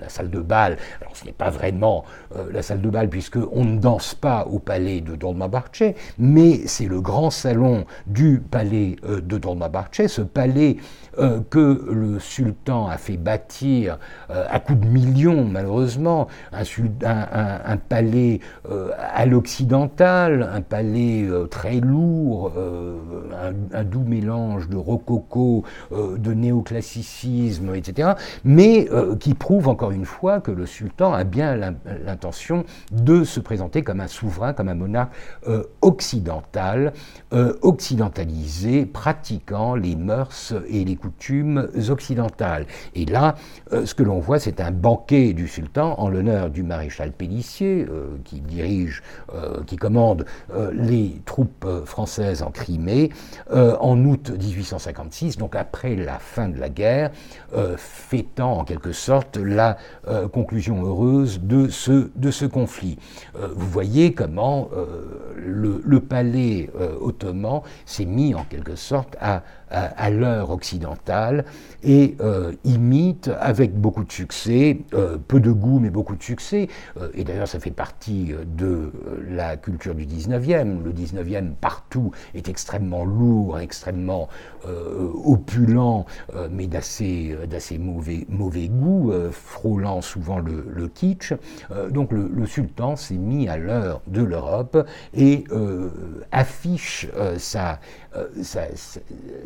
la 0.00 0.08
salle 0.08 0.30
de 0.30 0.40
bal. 0.40 0.76
Alors, 1.00 1.16
ce 1.16 1.24
n'est 1.24 1.32
pas 1.32 1.50
vraiment 1.50 2.04
la 2.52 2.62
salle 2.62 2.80
de 2.80 2.90
bal, 2.90 3.08
puisqu'on 3.08 3.64
ne 3.64 3.78
danse 3.78 4.14
pas 4.14 4.46
au 4.46 4.58
palais 4.58 5.00
de 5.00 5.16
Dolmabarce, 5.16 5.82
mais 6.18 6.66
c'est 6.66 6.86
le 6.86 7.00
grand 7.00 7.30
salon 7.30 7.84
du 8.06 8.40
palais 8.40 8.96
de 9.04 9.38
Dolmabarce, 9.38 10.06
ce 10.06 10.22
palais 10.22 10.76
euh, 11.18 11.40
que 11.48 11.86
le 11.90 12.18
sultan 12.18 12.88
a 12.88 12.98
fait 12.98 13.16
bâtir 13.16 13.98
euh, 14.30 14.44
à 14.50 14.60
coups 14.60 14.80
de 14.80 14.86
millions, 14.86 15.44
malheureusement, 15.44 16.28
un, 16.52 17.76
palais 17.88 18.40
euh, 18.70 18.90
à 18.98 19.24
l'occidental, 19.24 20.48
un 20.52 20.60
palais 20.60 21.26
très 21.50 21.80
lourd, 21.80 22.52
un, 23.72 23.84
doux 23.84 24.04
mélange 24.04 24.68
de 24.68 24.76
rococo, 24.76 25.64
de 25.90 26.34
néoclassicisme, 26.34 27.74
etc., 27.74 28.12
mais 28.44 28.88
qui 29.20 29.34
prouve 29.34 29.68
encore 29.68 29.92
une 29.92 30.04
fois 30.04 30.40
que 30.40 30.50
le 30.50 30.66
sultan 30.66 31.12
a 31.12 31.24
bien 31.24 31.56
l'intention 32.04 32.64
de 32.90 33.24
se 33.24 33.40
présenter 33.40 33.82
comme 33.82 34.00
un 34.00 34.06
souverain, 34.06 34.52
comme 34.52 34.68
un 34.68 34.74
monarque 34.74 35.14
occidental, 35.80 36.92
occidentalisé, 37.30 38.86
pratiquant 38.86 39.74
les 39.74 39.96
mœurs 39.96 40.54
et 40.68 40.84
les 40.84 40.96
coutumes 40.96 41.05
occidentales. 41.90 42.66
Et 42.94 43.04
là, 43.04 43.34
euh, 43.72 43.86
ce 43.86 43.94
que 43.94 44.02
l'on 44.02 44.18
voit, 44.18 44.38
c'est 44.38 44.60
un 44.60 44.70
banquet 44.70 45.32
du 45.32 45.48
sultan 45.48 45.94
en 45.98 46.08
l'honneur 46.08 46.50
du 46.50 46.62
maréchal 46.62 47.12
Pélissier, 47.12 47.86
euh, 47.88 48.16
qui 48.24 48.40
dirige, 48.40 49.02
euh, 49.34 49.62
qui 49.66 49.76
commande 49.76 50.24
les 50.72 51.20
troupes 51.24 51.66
françaises 51.84 52.42
en 52.42 52.50
Crimée, 52.50 53.10
en 53.50 54.04
août 54.04 54.30
1856, 54.30 55.36
donc 55.36 55.54
après 55.56 55.94
la 55.96 56.18
fin 56.18 56.48
de 56.48 56.58
la 56.58 56.68
guerre, 56.68 57.10
fêtant 57.76 58.58
en 58.58 58.64
quelque 58.64 58.92
sorte 58.92 59.36
la 59.36 59.76
conclusion 60.32 60.84
heureuse 60.84 61.40
de 61.42 61.68
ce, 61.68 62.10
de 62.14 62.30
ce 62.30 62.44
conflit. 62.44 62.98
vous 63.34 63.68
voyez 63.68 64.14
comment 64.14 64.70
le, 65.36 66.00
palais 66.00 66.70
ottoman 67.00 67.62
s'est 67.84 68.04
mis 68.04 68.34
en 68.34 68.44
quelque 68.44 68.76
sorte 68.76 69.16
à 69.20 69.42
à, 69.70 70.10
l'heure 70.10 70.50
occidentale 70.50 71.44
et 71.82 72.16
euh, 72.20 72.52
imite 72.64 73.30
avec 73.40 73.74
beaucoup 73.74 74.04
de 74.04 74.12
succès, 74.12 74.78
euh, 74.94 75.18
peu 75.26 75.40
de 75.40 75.50
goût 75.50 75.78
mais 75.80 75.90
beaucoup 75.90 76.14
de 76.14 76.22
succès, 76.22 76.68
euh, 77.00 77.08
et 77.14 77.24
d'ailleurs 77.24 77.48
ça 77.48 77.58
fait 77.58 77.70
partie 77.70 78.32
de 78.46 78.92
la 79.28 79.56
culture 79.56 79.94
du 79.94 80.06
19e, 80.06 80.82
le 80.84 80.92
19e 80.92 81.54
partout 81.60 82.12
est 82.34 82.48
extrêmement 82.48 83.04
lourd, 83.04 83.58
extrêmement 83.58 84.28
opulent, 85.24 86.06
mais 86.50 86.66
d'assez 86.66 87.36
mauvais, 87.78 88.68
goût, 88.68 89.12
frôlant 89.30 90.00
souvent 90.00 90.38
le, 90.38 90.88
kitsch. 90.88 91.32
donc 91.90 92.10
le, 92.12 92.28
le 92.34 92.46
sultan 92.46 92.96
s'est 92.96 93.14
mis 93.14 93.48
à 93.48 93.58
l'heure 93.58 94.00
de 94.08 94.22
l'Europe 94.22 94.88
et 95.14 95.44
affiche 96.32 97.06
sa 97.38 97.78
euh, 98.16 98.26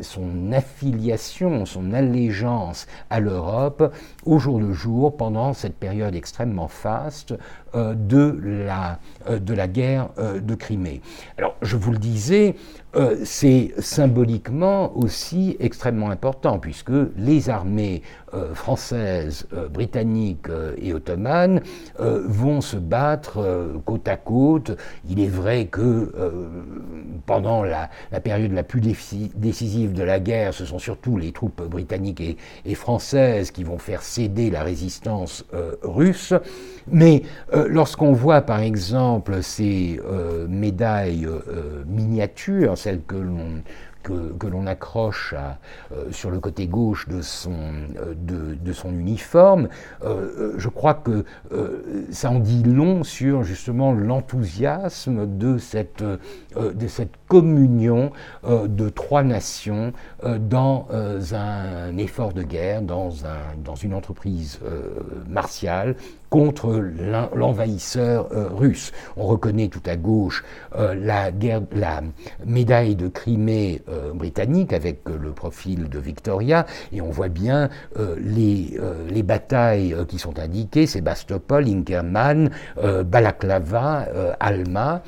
son 0.01 0.51
affiliation, 0.51 1.65
son 1.65 1.93
allégeance 1.93 2.87
à 3.09 3.19
l'Europe 3.19 3.93
au 4.25 4.39
jour 4.39 4.59
le 4.59 4.73
jour 4.73 5.17
pendant 5.17 5.53
cette 5.53 5.75
période 5.75 6.15
extrêmement 6.15 6.67
faste 6.67 7.33
euh, 7.75 7.93
de, 7.93 8.39
la, 8.43 8.99
euh, 9.27 9.39
de 9.39 9.53
la 9.53 9.67
guerre 9.67 10.09
de 10.17 10.55
Crimée. 10.55 11.01
Alors, 11.37 11.55
je 11.61 11.77
vous 11.77 11.91
le 11.91 11.97
disais, 11.97 12.55
c'est 13.23 13.73
symboliquement 13.79 14.95
aussi 14.97 15.55
extrêmement 15.59 16.09
important, 16.09 16.59
puisque 16.59 16.91
les 17.17 17.49
armées 17.49 18.01
françaises, 18.53 19.47
britanniques 19.73 20.47
et 20.77 20.93
ottomanes 20.93 21.61
vont 21.99 22.61
se 22.61 22.77
battre 22.77 23.81
côte 23.85 24.07
à 24.07 24.17
côte. 24.17 24.77
Il 25.09 25.19
est 25.19 25.27
vrai 25.27 25.65
que 25.65 26.11
pendant 27.25 27.63
la, 27.63 27.89
période 28.23 28.51
la 28.51 28.63
plus 28.63 28.81
décisive 28.81 29.93
de 29.93 30.03
la 30.03 30.19
guerre, 30.19 30.53
ce 30.53 30.65
sont 30.65 30.79
surtout 30.79 31.17
les 31.17 31.31
troupes 31.31 31.61
britanniques 31.63 32.21
et, 32.65 32.75
françaises 32.75 33.51
qui 33.51 33.63
vont 33.63 33.77
faire 33.77 34.01
céder 34.01 34.49
la 34.49 34.63
résistance 34.63 35.45
euh, 35.53 35.75
russe. 35.83 36.33
Mais 36.89 37.23
euh, 37.53 37.67
lorsqu'on 37.69 38.13
voit 38.13 38.41
par 38.41 38.59
exemple 38.59 39.43
ces 39.43 39.99
euh, 40.05 40.47
médailles 40.47 41.27
miniatures, 41.87 42.77
celles 42.77 43.01
que 43.01 43.15
l'on 43.15 43.61
que, 44.03 44.47
l'on 44.47 44.67
accroche 44.67 45.33
euh, 45.91 46.11
sur 46.11 46.31
le 46.31 46.39
côté 46.39 46.67
gauche 46.67 47.07
de 47.07 47.21
son, 47.21 47.51
euh, 47.97 48.13
de, 48.15 48.73
son 48.73 48.91
uniforme, 48.93 49.69
euh, 50.03 50.53
je 50.57 50.69
crois 50.69 50.93
que 50.93 51.25
ça 52.11 52.31
en 52.31 52.39
dit 52.39 52.63
long 52.63 53.03
sur 53.03 53.43
justement 53.43 53.91
l'enthousiasme 53.93 55.37
de 55.37 55.57
cette, 55.57 56.03
de 56.03 56.87
cette 56.87 57.11
communion 57.27 58.11
de 58.43 58.89
trois 58.89 59.23
nations 59.23 59.93
dans 60.23 60.87
un 61.33 61.97
effort 61.97 62.33
de 62.33 62.43
guerre, 62.43 62.81
dans, 62.81 63.25
un, 63.25 63.57
dans 63.63 63.75
une 63.75 63.93
entreprise 63.93 64.59
martiale 65.27 65.95
contre 66.31 66.81
l'envahisseur 67.35 68.29
euh, 68.31 68.47
russe. 68.47 68.93
On 69.17 69.25
reconnaît 69.25 69.67
tout 69.67 69.83
à 69.85 69.97
gauche 69.97 70.43
euh, 70.77 70.95
la, 70.95 71.29
médaille 72.45 72.95
de 72.95 73.09
Crimée 73.09 73.81
euh, 73.89 74.13
britannique 74.13 74.71
avec 74.71 75.01
le 75.09 75.31
profil 75.31 75.89
de 75.89 75.99
Victoria, 75.99 76.65
et 76.93 77.01
on 77.01 77.09
voit 77.09 77.27
bien 77.27 77.69
les, 78.17 78.79
les 79.09 79.23
batailles 79.23 79.93
qui 80.07 80.17
sont 80.17 80.39
indiquées, 80.39 80.87
Sébastopol, 80.87 81.67
Inkerman, 81.67 82.49
Balaklava, 83.05 84.07
Alma, 84.39 85.03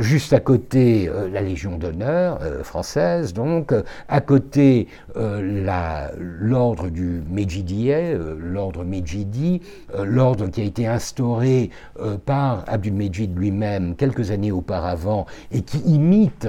juste 0.00 0.32
à 0.32 0.40
côté 0.40 1.08
la 1.32 1.40
Légion 1.40 1.76
d'honneur 1.78 2.40
française, 2.64 3.32
donc. 3.32 3.72
À 4.08 4.20
côté 4.20 4.88
l'ordre 5.14 6.88
du 6.88 7.22
Medjidieh, 7.30 8.16
l'ordre 8.38 8.84
Medjidi, 8.84 9.60
l'ordre 10.04 10.48
qui 10.48 10.60
a 10.60 10.64
été 10.64 10.86
instauré 10.86 11.70
euh, 12.00 12.16
par 12.16 12.64
Abdulmejid 12.66 13.36
lui-même 13.36 13.94
quelques 13.96 14.30
années 14.30 14.52
auparavant 14.52 15.26
et 15.52 15.62
qui 15.62 15.78
imite 15.78 16.48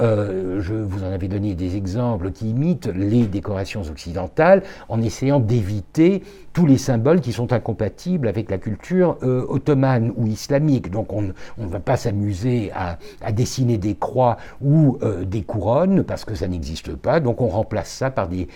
euh, 0.00 0.60
je 0.62 0.74
vous 0.74 1.02
en 1.02 1.12
avais 1.12 1.28
donné 1.28 1.54
des 1.54 1.76
exemples 1.76 2.30
qui 2.30 2.50
imitent 2.50 2.90
les 2.94 3.26
décorations 3.26 3.82
occidentales 3.82 4.62
en 4.88 5.02
essayant 5.02 5.40
d'éviter 5.40 6.22
tous 6.52 6.66
les 6.66 6.78
symboles 6.78 7.20
qui 7.20 7.32
sont 7.32 7.52
incompatibles 7.52 8.28
avec 8.28 8.50
la 8.50 8.58
culture 8.58 9.16
euh, 9.22 9.44
ottomane 9.48 10.12
ou 10.16 10.26
islamique. 10.26 10.90
Donc 10.90 11.12
on, 11.12 11.22
ne 11.22 11.66
va 11.66 11.80
pas 11.80 11.96
s'amuser 11.96 12.72
à, 12.74 12.98
dessiner 13.32 13.78
des 13.78 13.94
croix 13.94 14.36
ou 14.60 14.98
euh, 15.02 15.24
des 15.24 15.42
couronnes 15.42 16.02
parce 16.02 16.24
que 16.24 16.34
ça 16.34 16.48
n'existe 16.48 16.94
pas. 16.94 17.20
Donc 17.20 17.40
on 17.40 17.48
remplace 17.48 17.90
ça 17.90 18.10
par 18.10 18.28
des, 18.28 18.48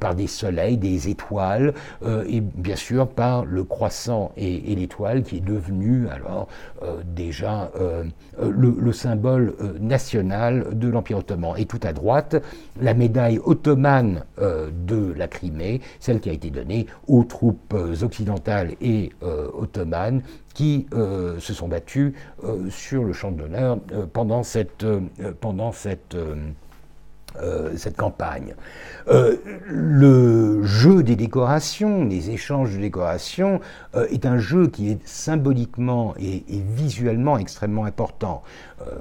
par 0.00 0.14
des 0.14 0.26
soleils, 0.26 0.76
des 0.76 1.08
étoiles 1.08 1.74
et 2.26 2.40
bien 2.40 2.76
sûr 2.76 3.08
par 3.08 3.44
le 3.44 3.64
croissant 3.64 4.32
et, 4.36 4.74
l'étoile 4.74 5.22
qui 5.22 5.36
est 5.36 5.40
devenu 5.40 6.08
alors 6.08 6.48
déjà 7.04 7.70
le, 8.40 8.74
le, 8.78 8.92
symbole 8.92 9.54
national 9.80 10.78
de 10.78 10.88
l'Empire 10.88 11.18
ottoman. 11.18 11.54
Et 11.58 11.66
tout 11.66 11.80
à 11.82 11.92
droite, 11.92 12.36
la 12.80 12.94
médaille 12.94 13.40
ottomane 13.44 14.24
euh, 14.40 14.70
de 14.86 15.12
la 15.16 15.28
Crimée, 15.28 15.80
celle 16.00 16.20
qui 16.20 16.30
a 16.30 16.32
été 16.32 16.50
donnée 16.50 16.86
aux 17.06 17.24
troupes 17.24 17.41
euh, 17.42 18.02
occidentales 18.02 18.72
et 18.80 19.10
euh, 19.22 19.48
ottomanes 19.54 20.22
qui 20.54 20.86
se 20.92 21.54
sont 21.54 21.66
battues 21.66 22.12
sur 22.68 23.04
le 23.04 23.14
champ 23.14 23.30
d'honneur 23.30 23.78
pendant 24.12 24.42
cette, 24.42 24.84
pendant 25.40 25.72
cette 25.72 26.14
euh, 27.40 27.74
campagne. 27.96 28.54
Euh, 29.08 29.36
le 29.66 30.62
jeu 30.64 31.02
des 31.02 31.16
décorations, 31.16 32.04
les 32.04 32.30
échanges 32.30 32.74
de 32.74 32.80
décorations, 32.80 33.60
euh, 33.94 34.06
est 34.10 34.26
un 34.26 34.38
jeu 34.38 34.68
qui 34.68 34.90
est 34.90 35.06
symboliquement 35.06 36.14
et, 36.18 36.42
visuellement 36.48 37.38
extrêmement 37.38 37.84
important. 37.84 38.42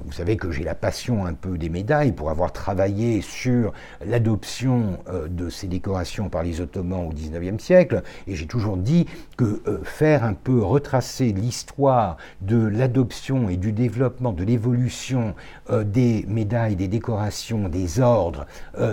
vous 0.05 0.11
savez 0.11 0.37
que 0.37 0.51
j'ai 0.51 0.63
la 0.63 0.75
passion 0.75 1.25
un 1.25 1.33
peu 1.33 1.57
des 1.57 1.69
médailles 1.69 2.11
pour 2.11 2.29
avoir 2.29 2.51
travaillé 2.51 3.21
sur 3.21 3.73
l'adoption 4.05 4.99
de 5.29 5.49
ces 5.49 5.67
décorations 5.67 6.29
par 6.29 6.43
les 6.43 6.61
Ottomans 6.61 7.07
au 7.07 7.09
XIXe 7.09 7.63
siècle, 7.63 8.03
et 8.27 8.35
j'ai 8.35 8.45
toujours 8.45 8.77
dit 8.77 9.07
que 9.37 9.61
faire 9.83 10.23
un 10.23 10.33
peu 10.33 10.61
retracer 10.61 11.31
l'histoire 11.31 12.17
de 12.41 12.63
l'adoption 12.63 13.49
et 13.49 13.57
du 13.57 13.71
développement, 13.71 14.33
de 14.33 14.43
l'évolution 14.43 15.33
des 15.71 16.25
médailles, 16.27 16.75
des 16.75 16.87
décorations, 16.87 17.67
des 17.67 17.99
ors, 17.99 18.11
ordre 18.11 18.45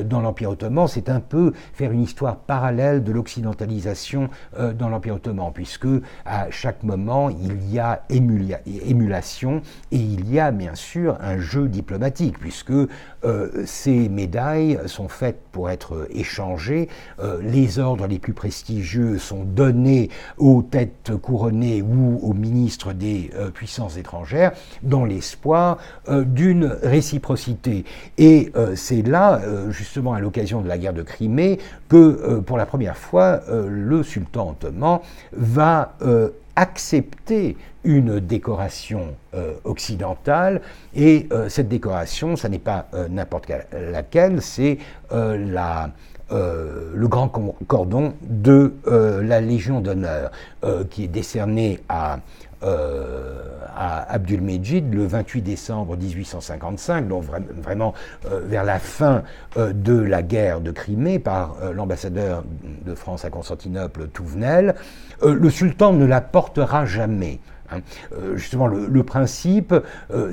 dans 0.05 0.21
l'Empire 0.21 0.51
ottoman, 0.51 0.89
c'est 0.89 1.09
un 1.09 1.21
peu 1.21 1.53
faire 1.73 1.93
une 1.93 2.03
histoire 2.03 2.37
parallèle 2.37 3.05
de 3.05 3.13
l'occidentalisation 3.13 4.31
dans 4.57 4.89
l'Empire 4.89 5.17
ottoman, 5.17 5.53
puisque 5.53 5.88
à 6.25 6.51
chaque 6.51 6.83
moment, 6.83 7.31
il 7.31 7.73
y 7.73 7.79
a 7.79 8.03
émulation 8.11 9.63
et 9.91 9.97
il 9.97 10.31
y 10.31 10.39
a 10.39 10.51
bien 10.51 10.75
sûr 10.75 11.17
un 11.21 11.39
jeu 11.39 11.69
diplomatique, 11.69 12.39
puisque 12.39 12.73
ces 13.65 14.09
médailles 14.09 14.79
sont 14.87 15.09
faites 15.09 15.41
pour 15.53 15.71
être 15.71 16.07
échangées. 16.11 16.89
les 17.43 17.79
ordres 17.79 18.07
les 18.07 18.19
plus 18.19 18.33
prestigieux 18.33 19.19
sont 19.19 19.45
donnés 19.45 20.11
aux 20.37 20.63
têtes 20.63 21.13
couronnées 21.21 21.83
ou 21.83 22.19
aux 22.23 22.35
ministres 22.35 22.93
des 22.93 23.31
puissances 23.55 23.97
étrangères 23.97 24.53
dans 24.83 25.05
l'espoir 25.05 25.79
d'une 26.09 26.67
réciprocité. 26.83 27.85
Et 28.19 28.53
c'est 28.75 29.03
là, 29.03 29.41
justement 29.71 30.15
à 30.15 30.21
l'occasion 30.21 30.61
de 30.61 30.69
la 30.69 30.79
guerre 30.79 30.95
de 30.95 31.03
Crimée, 31.03 31.59
que 31.89 32.41
pour 32.41 32.59
la 32.59 32.67
première 32.67 32.97
fois, 32.97 33.41
le 33.49 34.03
sultan 34.03 34.51
ottoman 34.51 35.01
va 35.33 35.95
accepter 36.57 37.57
une 37.85 38.21
décoration 38.21 39.15
occidentale. 39.65 40.61
Et 40.95 41.29
cette 41.49 41.69
décoration, 41.69 42.37
ça 42.37 42.49
n'est 42.49 42.59
pas 42.59 42.89
n'importe 43.09 43.51
laquelle, 43.73 44.43
c'est 44.43 44.79
le 45.11 47.07
grand 47.07 47.29
cordon 47.67 48.15
de 48.23 48.75
la 49.23 49.41
Légion 49.41 49.81
d'honneur, 49.81 50.31
qui 50.91 51.05
est 51.05 51.09
décerné 51.09 51.81
à 51.89 52.19
euh, 52.63 53.45
à 53.77 54.13
Abdul-Mejid 54.13 54.93
le 54.93 55.07
28 55.07 55.43
décembre 55.43 55.97
1855, 55.97 57.07
donc 57.07 57.23
vraiment 57.63 57.95
euh, 58.27 58.41
vers 58.45 58.65
la 58.65 58.81
fin 58.81 59.23
euh, 59.57 59.73
de 59.73 59.97
la 59.97 60.23
guerre 60.23 60.61
de 60.61 60.73
Crimée 60.73 61.21
par 61.21 61.55
l'ambassadeur 61.73 62.43
de 62.85 62.95
France 62.97 63.25
à 63.25 63.31
Constantinople, 63.31 64.09
Touvenel. 64.09 64.75
le 65.23 65.51
sultan 65.51 65.93
ne 65.93 66.05
la 66.05 66.21
portera 66.21 66.87
jamais. 66.87 67.39
Hein. 67.71 67.81
justement, 68.35 68.67
le, 68.67 69.03
principe, 69.03 69.75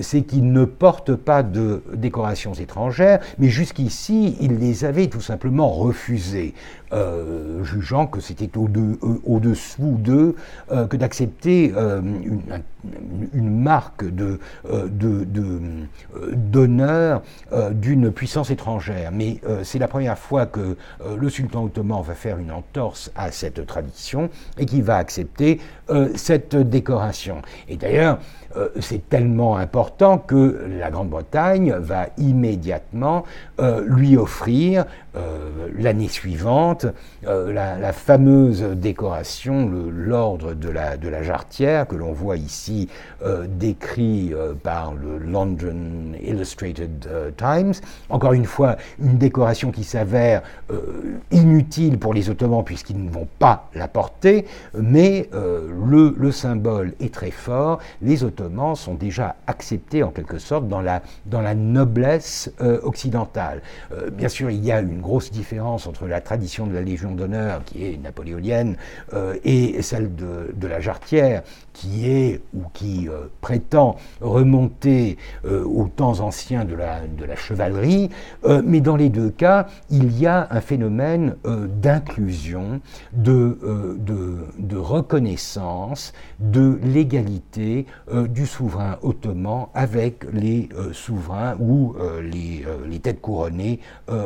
c'est 0.01 0.21
qu'il 0.23 0.51
ne 0.51 0.65
porte 0.65 1.15
pas 1.15 1.43
de 1.43 1.83
décorations 1.93 2.53
étrangères, 2.53 3.19
mais 3.39 3.49
jusqu'ici, 3.49 4.37
il 4.39 4.59
les 4.59 4.85
avait 4.85 5.07
tout 5.07 5.21
simplement 5.21 5.69
refusées. 5.69 6.53
Euh, 6.93 7.63
jugeant 7.63 8.05
que 8.05 8.21
c'était 8.21 8.49
au-dessous 8.57 9.97
d'eux 9.99 10.35
euh, 10.71 10.85
que 10.85 10.95
d'accepter 10.95 11.73
euh, 11.75 11.99
une, 13.33 13.49
marque 13.49 14.05
de, 14.05 14.39
d'honneur 16.33 17.21
d'une 17.71 18.11
puissance 18.11 18.49
étrangère. 18.51 19.11
Mais 19.11 19.39
c'est 19.63 19.79
la 19.79 19.87
première 19.87 20.17
fois 20.17 20.45
que 20.45 20.77
le 21.17 21.29
sultan 21.29 21.65
ottoman 21.65 22.01
va 22.01 22.13
faire 22.13 22.37
une 22.37 22.51
entorse 22.51 23.11
à 23.15 23.31
cette 23.31 23.65
tradition 23.65 24.29
et 24.57 24.65
qu'il 24.65 24.83
va 24.83 24.97
accepter 24.97 25.59
cette 26.15 26.55
décoration. 26.55 27.41
Et 27.67 27.77
d'ailleurs, 27.77 28.19
euh, 28.57 28.69
c'est 28.79 29.09
tellement 29.09 29.57
important 29.57 30.17
que 30.17 30.67
la 30.79 30.89
Grande-Bretagne 30.89 31.73
va 31.73 32.07
immédiatement 32.17 33.23
euh, 33.59 33.83
lui 33.85 34.17
offrir 34.17 34.85
euh, 35.15 35.67
l'année 35.77 36.07
suivante 36.07 36.85
la, 37.23 37.93
fameuse 37.93 38.61
décoration, 38.61 39.69
l'ordre 39.89 40.53
de 40.53 40.69
la, 40.69 40.97
de 40.97 41.09
la 41.09 41.23
jarretière, 41.23 41.87
que 41.87 41.95
l'on 41.95 42.11
voit 42.11 42.37
ici 42.37 42.89
décrit 43.47 44.33
par 44.63 44.93
le 44.93 45.17
London 45.17 46.13
Illustrated 46.21 47.07
Times. 47.37 47.73
Encore 48.09 48.33
une 48.33 48.45
fois, 48.45 48.75
une 48.99 49.17
décoration 49.17 49.71
qui 49.71 49.83
s'avère 49.83 50.43
inutile 51.31 51.97
pour 51.97 52.13
les 52.13 52.29
Ottomans 52.29 52.63
puisqu'ils 52.63 53.03
ne 53.03 53.09
vont 53.09 53.27
pas 53.39 53.69
la 53.73 53.87
porter, 53.87 54.45
mais 54.77 55.29
le, 55.33 56.13
le 56.15 56.31
symbole 56.31 56.93
est 56.99 57.13
très 57.13 57.31
fort. 57.31 57.79
Les 58.01 58.23
Ottomans 58.23 58.44
sont 58.75 58.95
déjà 58.95 59.35
acceptés 59.47 60.03
en 60.03 60.11
quelque 60.11 60.39
sorte 60.39 60.67
dans 60.67 60.81
la, 60.81 61.01
dans 61.25 61.41
la 61.41 61.55
noblesse 61.55 62.51
euh, 62.61 62.79
occidentale. 62.83 63.61
Euh, 63.91 64.09
bien 64.09 64.29
sûr, 64.29 64.49
il 64.49 64.63
y 64.63 64.71
a 64.71 64.81
une 64.81 65.01
grosse 65.01 65.31
différence 65.31 65.87
entre 65.87 66.07
la 66.07 66.21
tradition 66.21 66.67
de 66.67 66.73
la 66.73 66.81
Légion 66.81 67.11
d'honneur, 67.11 67.63
qui 67.65 67.85
est 67.85 67.97
napoléonienne, 68.01 68.77
euh, 69.13 69.35
et 69.43 69.81
celle 69.81 70.15
de, 70.15 70.67
la 70.67 70.79
jarretière, 70.79 71.43
qui 71.73 72.09
est 72.09 72.41
ou 72.55 72.63
qui 72.73 73.07
prétend 73.41 73.97
remonter 74.21 75.17
aux 75.43 75.87
temps 75.87 76.21
anciens 76.21 76.65
de 76.65 76.73
la, 76.73 77.01
de 77.05 77.23
la 77.23 77.35
chevalerie. 77.35 78.09
mais 78.63 78.81
dans 78.81 78.95
les 78.95 79.09
deux 79.09 79.29
cas, 79.29 79.67
il 79.91 80.17
y 80.17 80.25
a 80.25 80.47
un 80.49 80.61
phénomène 80.61 81.35
d'inclusion, 81.43 82.81
de, 83.13 83.59
de, 83.99 84.37
de, 84.57 84.77
reconnaissance, 84.77 86.13
de 86.39 86.79
l'égalité 86.83 87.85
du 88.35 88.45
souverain 88.45 88.97
ottoman 89.01 89.67
avec 89.73 90.25
les 90.33 90.67
euh, 90.75 90.91
souverains 90.91 91.55
ou 91.57 91.95
euh, 91.97 92.21
les, 92.21 92.65
euh, 92.67 92.85
les, 92.85 92.99
têtes 92.99 93.21
couronnées 93.21 93.79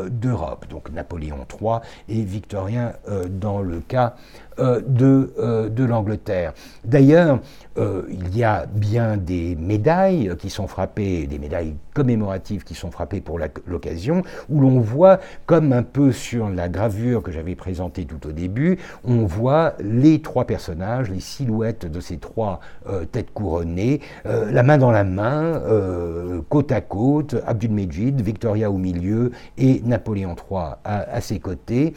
d'Europe, 0.09 0.65
donc 0.69 0.89
Napoléon 0.91 1.45
III 1.61 1.79
et 2.07 2.23
Victorien 2.23 2.93
dans 3.29 3.61
le 3.61 3.81
cas 3.81 4.15
de, 4.59 5.33
euh, 5.39 5.69
de 5.69 5.83
l'Angleterre. 5.83 6.53
D'ailleurs, 6.83 7.39
euh, 7.77 8.03
il 8.09 8.37
y 8.37 8.43
a 8.43 8.65
bien 8.65 9.17
des 9.17 9.55
médailles 9.55 10.33
qui 10.37 10.49
sont 10.49 10.67
frappées, 10.67 11.27
des 11.27 11.39
médailles 11.39 11.75
commémoratives 11.93 12.63
qui 12.63 12.75
sont 12.75 12.91
frappées 12.91 13.21
pour 13.21 13.39
l'occasion, 13.67 14.21
où 14.49 14.59
l'on 14.61 14.79
voit, 14.79 15.19
comme 15.45 15.73
un 15.73 15.83
peu 15.83 16.11
sur 16.11 16.49
la 16.49 16.69
gravure 16.69 17.23
que 17.23 17.31
j'avais 17.31 17.55
présentée 17.55 18.05
tout 18.05 18.27
au 18.27 18.31
début, 18.31 18.79
on 19.03 19.25
voit 19.25 19.73
les 19.79 20.21
trois 20.21 20.45
personnages, 20.45 21.09
les 21.09 21.19
silhouettes 21.19 21.85
de 21.85 21.99
ces 21.99 22.17
trois 22.17 22.59
têtes 23.11 23.33
couronnées, 23.33 23.99
la 24.23 24.63
main 24.63 24.77
dans 24.77 24.91
la 24.91 25.03
main, 25.03 25.61
côte 26.47 26.71
à 26.71 26.79
côte, 26.81 27.35
Abdul-Mejid, 27.45 28.21
Victoria 28.21 28.71
au 28.71 28.77
milieu 28.77 29.31
et 29.57 29.81
Napoléon 29.83 30.35
III 30.35 30.75
à 30.83 31.21
ses 31.21 31.39
côtés. 31.39 31.93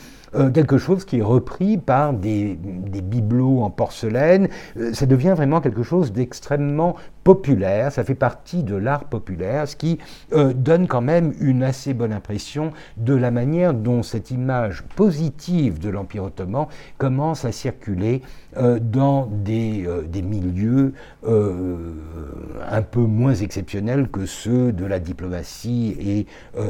Quelque 0.54 0.78
chose 0.78 1.04
qui 1.04 1.18
est 1.18 1.22
repris 1.22 1.76
par 1.78 2.12
des 2.12 2.56
des, 2.56 3.00
bibelots 3.00 3.62
en 3.62 3.70
porcelaine, 3.70 4.48
euh, 4.76 4.92
ça 4.92 5.06
devient 5.06 5.34
vraiment 5.36 5.60
quelque 5.60 5.82
chose 5.82 6.12
d'extrêmement 6.12 6.96
populaire, 7.24 7.92
ça 7.92 8.04
fait 8.04 8.14
partie 8.14 8.62
de 8.62 8.74
l'art 8.74 9.04
populaire, 9.04 9.68
ce 9.68 9.76
qui 9.76 9.98
euh, 10.32 10.52
donne 10.52 10.86
quand 10.86 11.00
même 11.00 11.34
une 11.40 11.62
assez 11.62 11.94
bonne 11.94 12.12
impression 12.12 12.72
de 12.96 13.14
la 13.14 13.30
manière 13.30 13.74
dont 13.74 14.02
cette 14.02 14.30
image 14.30 14.82
positive 14.96 15.78
de 15.78 15.88
l'Empire 15.88 16.24
ottoman 16.24 16.66
commence 16.98 17.44
à 17.44 17.52
circuler 17.52 18.22
euh, 18.56 18.78
dans 18.80 19.26
des, 19.26 19.86
des 20.06 20.22
milieux 20.22 20.94
un 21.24 22.82
peu 22.82 23.00
moins 23.00 23.34
exceptionnels 23.34 24.08
que 24.08 24.26
ceux 24.26 24.72
de 24.72 24.84
la 24.84 24.98
diplomatie 24.98 25.96
et 26.00 26.26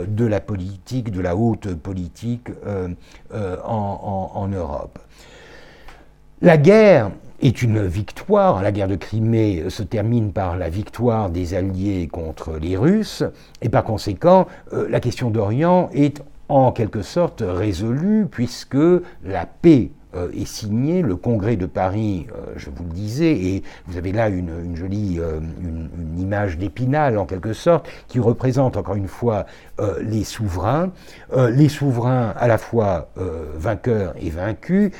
de 0.07 0.27
la 0.27 0.41
politique, 0.41 1.11
de 1.11 1.21
la 1.21 1.37
haute 1.37 1.75
politique 1.75 2.49
en 3.33 4.49
Europe. 4.49 4.99
La 6.43 6.57
guerre 6.57 7.13
est 7.43 7.63
une 7.63 7.85
victoire. 7.85 8.63
La 8.63 8.73
guerre 8.73 8.89
de 8.89 8.97
Crimée 8.97 9.65
se 9.69 9.83
termine 9.83 10.33
par 10.33 10.57
la 10.57 10.71
victoire 10.71 11.29
des 11.29 11.55
Alliés 11.55 12.09
contre 12.11 12.59
les 12.59 12.77
Russes, 12.77 13.25
et 13.61 13.69
par 13.69 13.85
conséquent, 13.85 14.47
euh, 14.73 14.87
la 14.89 15.01
question 15.01 15.31
d'Orient 15.31 15.91
est 15.93 16.23
en 16.49 16.73
quelque 16.73 17.03
sorte 17.03 17.43
résolue, 17.47 18.27
puisque 18.31 18.77
la 19.25 19.47
paix 19.47 19.91
euh, 20.15 20.31
est 20.33 20.45
signé, 20.45 21.01
le 21.01 21.17
congrès 21.17 21.57
de 21.57 21.65
Paris, 21.65 22.27
euh, 22.33 22.53
je 22.57 22.69
vous 22.69 22.85
le 22.85 22.91
disais, 22.91 23.33
et 23.33 23.63
vous 23.87 23.97
avez 23.97 24.13
là 24.13 24.29
une, 24.29 24.77
jolie 24.77 25.19
euh, 25.19 25.41
une, 25.63 25.89
image 26.19 26.59
d'épinal 26.59 27.17
en 27.17 27.25
quelque 27.25 27.55
sorte, 27.55 27.89
qui 28.09 28.21
représente 28.21 28.77
encore 28.77 28.95
une 28.95 29.09
fois 29.09 29.47
les 30.03 30.23
souverains, 30.23 30.93
les 31.35 31.69
souverains 31.69 32.33
à 32.37 32.47
la 32.47 32.59
fois 32.59 33.09
vainqueurs 33.57 34.15
et 34.21 34.31
vaincus. 34.31 34.93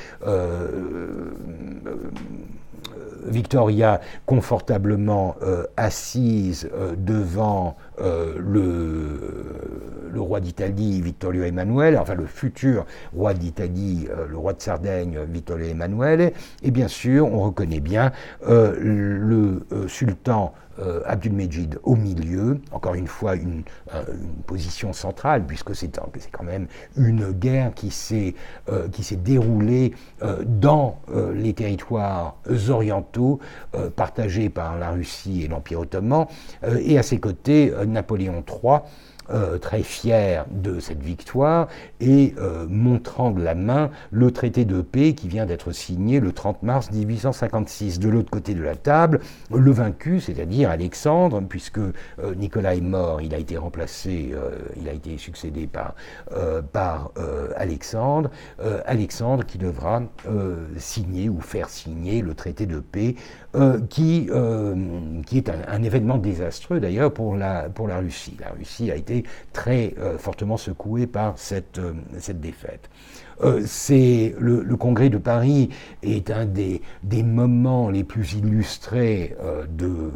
Victoria 3.27 4.01
confortablement 4.27 5.37
assise 5.77 6.69
devant 6.97 7.77
le 8.03 9.53
le 10.13 10.21
roi 10.21 10.41
d'Italie, 10.41 11.01
Vittorio 11.01 11.45
Emanuele, 11.45 11.99
enfin 11.99 12.15
le 12.15 12.27
futur 12.27 12.87
roi 13.15 13.35
d'Italie, 13.35 14.09
euh, 14.11 14.27
le 14.29 14.37
roi 14.37 14.53
de 14.53 14.61
Sardaigne, 14.61 15.19
Vittorio 15.29 15.67
Emanuele, 15.67 16.33
et 16.63 16.71
bien 16.71 16.89
sûr, 16.89 17.27
on 17.27 17.41
reconnaît 17.41 17.81
bien 17.81 18.13
euh, 18.47 18.77
le 18.79 19.65
euh, 20.83 21.01
Abdul-Mejid 21.07 21.79
au 21.83 21.97
milieu, 21.97 22.61
encore 22.73 22.95
une 22.95 23.07
fois 23.07 23.37
une, 23.37 23.63
position 24.47 24.93
centrale, 24.93 25.45
puisque 25.47 25.75
c'est 25.75 25.99
quand 26.31 26.45
même 26.45 26.67
une 26.97 27.31
guerre 27.33 27.73
qui 27.75 27.91
s'est 27.91 28.35
déroulée 29.17 29.95
dans 30.47 30.99
les 31.35 31.53
territoires 31.53 32.37
orientaux 32.69 33.39
partagés 33.97 34.49
par 34.49 34.79
la 34.79 34.91
Russie 34.91 35.45
et 35.45 35.49
l'Empire 35.49 35.81
ottoman, 35.81 36.27
et 36.81 36.99
à 36.99 37.03
ses 37.03 37.21
côtés 37.21 37.73
Napoléon 37.87 38.43
III, 38.47 38.81
euh, 39.31 39.59
très 39.59 39.83
fier 39.83 40.45
de 40.51 40.81
cette 40.81 41.03
victoire 41.03 41.69
et 42.01 42.35
euh, 42.39 42.67
montrant 42.69 43.31
de 43.31 43.43
la 43.43 43.55
main 43.55 43.91
le 44.11 44.33
traité 44.33 44.65
de 44.65 44.83
paix 44.83 45.15
qui 45.15 45.29
vient 45.29 45.47
d'être 45.47 45.73
signé 45.73 46.19
le 46.21 46.33
30 46.33 46.63
mars 46.63 46.91
1856. 46.91 47.99
De 47.99 48.09
l'autre 48.09 48.31
côté 48.31 48.55
de 48.55 48.63
la 48.63 48.75
table, 48.75 49.21
le 49.55 49.71
vaincu, 49.71 50.21
c'est-à-dire 50.21 50.71
Alexandre, 50.71 51.41
puisque 51.49 51.79
euh, 51.79 51.93
Nicolas 52.37 52.75
est 52.75 52.81
mort, 52.81 53.21
il 53.21 53.35
a 53.35 53.39
été 53.39 53.57
remplacé, 53.57 54.35
il 54.81 54.89
a 54.89 54.93
été 54.93 55.17
succédé 55.19 55.67
par, 55.67 55.95
par 56.73 57.13
Alexandre, 57.57 58.31
Alexandre 58.87 59.45
qui 59.45 59.59
devra 59.59 60.03
signer 60.77 61.29
ou 61.29 61.41
faire 61.41 61.69
signer 61.69 62.23
le 62.23 62.35
traité 62.35 62.67
de 62.67 62.81
paix 62.81 63.15
qui, 63.91 64.31
qui 65.27 65.39
est 65.39 65.51
un, 65.51 65.83
événement 65.83 66.19
désastreux 66.19 66.81
d'ailleurs 66.81 67.13
pour 67.13 67.37
la, 67.37 67.69
pour 67.69 67.89
la 67.89 67.99
Russie. 67.99 68.37
La 68.41 68.51
Russie 68.51 68.91
a 68.91 68.97
été 68.97 69.25
très 69.53 69.95
euh, 69.99 70.19
fortement 70.19 70.57
secoué 70.57 71.07
par 71.07 71.39
cette, 71.39 71.79
euh, 71.79 71.93
cette 72.19 72.41
défaite. 72.41 72.89
Euh, 73.43 73.63
c'est 73.67 74.35
le, 74.39 74.63
congrès 74.77 75.09
de 75.11 75.19
Paris 75.19 75.71
est 76.03 76.31
un 76.31 76.47
des, 76.47 76.83
des 77.03 77.23
moments 77.23 77.91
les 77.91 78.05
plus 78.05 78.35
illustrés 78.35 79.37
de, 79.69 80.11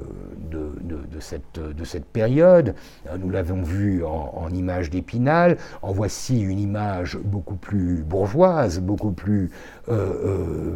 de, 0.51 0.72
de, 0.82 1.20
cette, 1.20 1.59
de 1.59 1.84
cette 1.84 2.05
période. 2.05 2.74
Nous 3.18 3.30
l'avons 3.30 3.62
vu 3.62 4.05
en, 4.05 4.32
en 4.37 4.51
image 4.51 4.91
d'Épinal. 4.91 5.57
En 5.82 5.93
voici 5.93 6.41
une 6.41 6.59
image 6.59 7.16
beaucoup 7.16 7.57
plus 7.57 8.03
bourgeoise, 8.03 8.80
beaucoup 8.80 9.12
plus, 9.12 9.51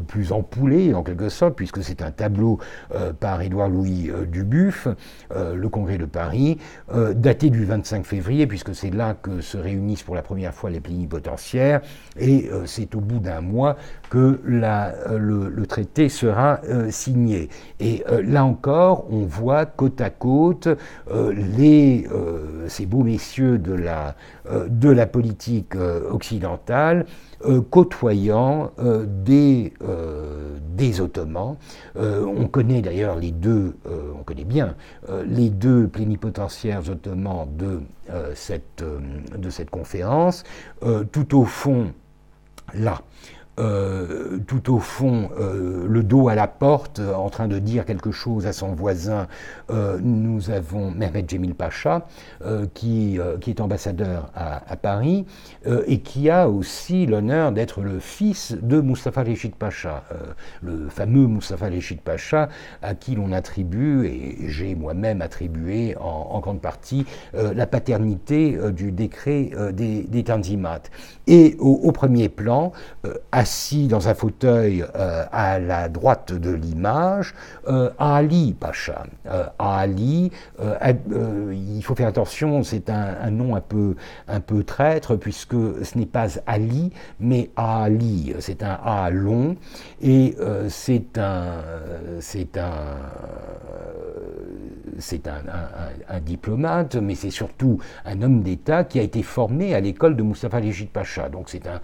plus 0.07 0.33
empoulée 0.33 0.95
en 0.95 1.03
quelque 1.03 1.29
sorte, 1.29 1.57
puisque 1.57 1.83
c'est 1.83 2.03
un 2.03 2.11
tableau 2.11 2.59
par 3.19 3.43
Édouard 3.43 3.69
Louis 3.69 4.11
Dubuff, 4.31 4.89
le 5.35 5.69
congrès 5.69 5.99
de 5.99 6.05
Paris, 6.05 6.59
daté 7.15 7.51
du 7.51 7.65
25 7.65 8.05
février 8.05 8.47
puisque 8.47 8.75
c'est 8.75 8.91
là 8.91 9.15
que 9.15 9.41
se 9.41 9.57
réunissent 9.57 10.03
pour 10.03 10.15
la 10.15 10.23
première 10.23 10.55
fois 10.55 10.71
les 10.71 10.81
plénipotentiaires, 10.81 11.81
et 12.19 12.49
euh, 12.53 12.67
c'est 12.67 12.95
au 12.95 13.01
bout 13.01 13.19
d'un 13.19 13.41
mois 13.41 13.77
que 14.09 14.41
euh, 14.45 15.19
le, 15.19 15.67
traité 15.67 16.09
sera 16.09 16.61
euh, 16.69 16.91
signé. 16.91 17.49
Et 17.79 18.03
là 18.25 18.45
encore, 18.45 19.07
on 19.11 19.25
voit 19.25 19.67
côte 19.67 20.01
à 20.01 20.11
côte 20.11 20.69
les, 21.33 22.07
ces 22.67 22.87
beaux 22.87 23.05
messieurs 23.05 23.59
de 23.59 23.73
la, 23.73 24.17
de 24.49 24.91
la 24.91 25.07
politique 25.07 25.75
occidentale 26.11 27.07
côtoyant 27.71 28.73
des, 29.07 29.73
des 30.77 31.01
Ottomans. 31.01 31.57
on 31.97 32.47
connaît 32.49 32.83
d'ailleurs 32.83 33.17
les 33.17 33.33
deux, 33.33 33.77
on 34.19 34.23
connaît 34.23 34.45
bien 34.45 34.75
les 35.27 35.51
deux 35.51 35.89
plénipotentiaires 35.89 36.83
ottomans 36.89 37.47
de 37.57 37.81
euh, 38.11 38.33
cette, 38.35 38.83
euh, 38.83 38.99
de 39.37 39.51
cette 39.51 39.71
conférence. 39.71 40.43
Euh, 40.83 41.05
tout 41.05 41.39
au 41.39 41.45
fond, 41.45 41.93
là, 42.75 43.03
euh, 43.61 44.39
tout 44.47 44.73
au 44.73 44.79
fond, 44.79 45.31
euh, 45.39 45.85
le 45.87 46.03
dos 46.03 46.29
à 46.29 46.35
la 46.35 46.47
porte, 46.47 46.99
euh, 46.99 47.15
en 47.15 47.29
train 47.29 47.47
de 47.47 47.59
dire 47.59 47.85
quelque 47.85 48.11
chose 48.11 48.47
à 48.47 48.53
son 48.53 48.73
voisin, 48.73 49.27
nous 50.03 50.51
avons 50.51 50.91
Mehmet 50.91 51.25
Cemil 51.31 51.55
Pacha, 51.55 52.07
qui, 52.75 53.19
qui, 53.41 53.51
est 53.51 53.61
ambassadeur 53.61 54.33
à, 54.35 54.77
Paris, 54.77 55.27
et 55.87 56.01
qui 56.01 56.29
a 56.29 56.49
aussi 56.49 57.07
l'honneur 57.07 57.53
d'être 57.53 57.81
le 57.81 58.01
fils 58.01 58.57
de 58.61 58.81
Mustafa 58.81 59.23
Reshid 59.23 59.55
Pacha, 59.55 60.03
le 60.63 60.89
fameux 60.89 61.27
Mustafa 61.27 61.67
Reshid 61.67 62.01
Pacha, 62.01 62.49
à 62.83 62.95
qui 62.95 63.15
l'on 63.15 63.31
attribue, 63.31 64.07
et 64.07 64.49
j'ai 64.49 64.75
moi-même 64.75 65.23
attribué 65.23 65.97
en, 66.01 66.41
grande 66.41 66.61
partie, 66.61 67.07
la 67.33 67.67
paternité 67.67 68.59
du 68.73 68.91
décret 68.91 69.51
des, 69.73 70.25
Tanzimat. 70.25 70.83
Et 71.29 71.57
au, 71.61 71.81
au 71.85 71.93
premier 71.93 72.29
plan, 72.29 72.73
à 73.31 73.45
assis 73.51 73.89
dans 73.89 74.07
un 74.07 74.15
fauteuil 74.15 74.85
euh, 74.95 75.25
à 75.33 75.59
la 75.59 75.89
droite 75.89 76.33
de 76.33 76.53
l'image, 76.53 77.35
euh, 77.67 77.91
Ali 77.99 78.55
Pacha. 78.55 79.03
Euh, 79.27 79.47
Ali, 79.59 80.31
il 80.61 81.83
faut 81.83 81.97
faire 81.97 82.07
attention, 82.07 82.63
c'est 82.63 82.89
un, 82.91 83.31
nom 83.33 83.57
un 83.57 83.61
peu, 83.61 83.97
un 84.29 84.39
peu 84.39 84.63
traître, 84.63 85.17
puisque 85.17 85.57
ce 85.83 85.99
n'est 85.99 86.07
pas 86.07 86.29
Ali, 86.47 86.93
mais 87.19 87.51
Ali. 87.57 88.35
C'est 88.39 88.63
un 88.63 88.79
A 88.85 89.11
long, 89.11 89.57
et 90.01 90.37
c'est 90.69 91.19
un, 91.19 91.49
c'est 92.21 92.57
un, 92.57 92.99
un, 96.09 96.21
diplomate, 96.21 96.97
mais 96.97 97.17
c'est 97.17 97.31
surtout 97.31 97.79
un 98.05 98.23
homme 98.23 98.43
d'État 98.43 98.85
qui 98.85 99.01
a 99.01 99.03
été 99.03 99.23
formé 99.23 99.75
à 99.75 99.81
l'école 99.81 100.15
de 100.15 100.23
Mustafa 100.23 100.61
Légit 100.61 100.87
Pacha. 100.87 101.29
Donc 101.29 101.49
un, 101.67 101.81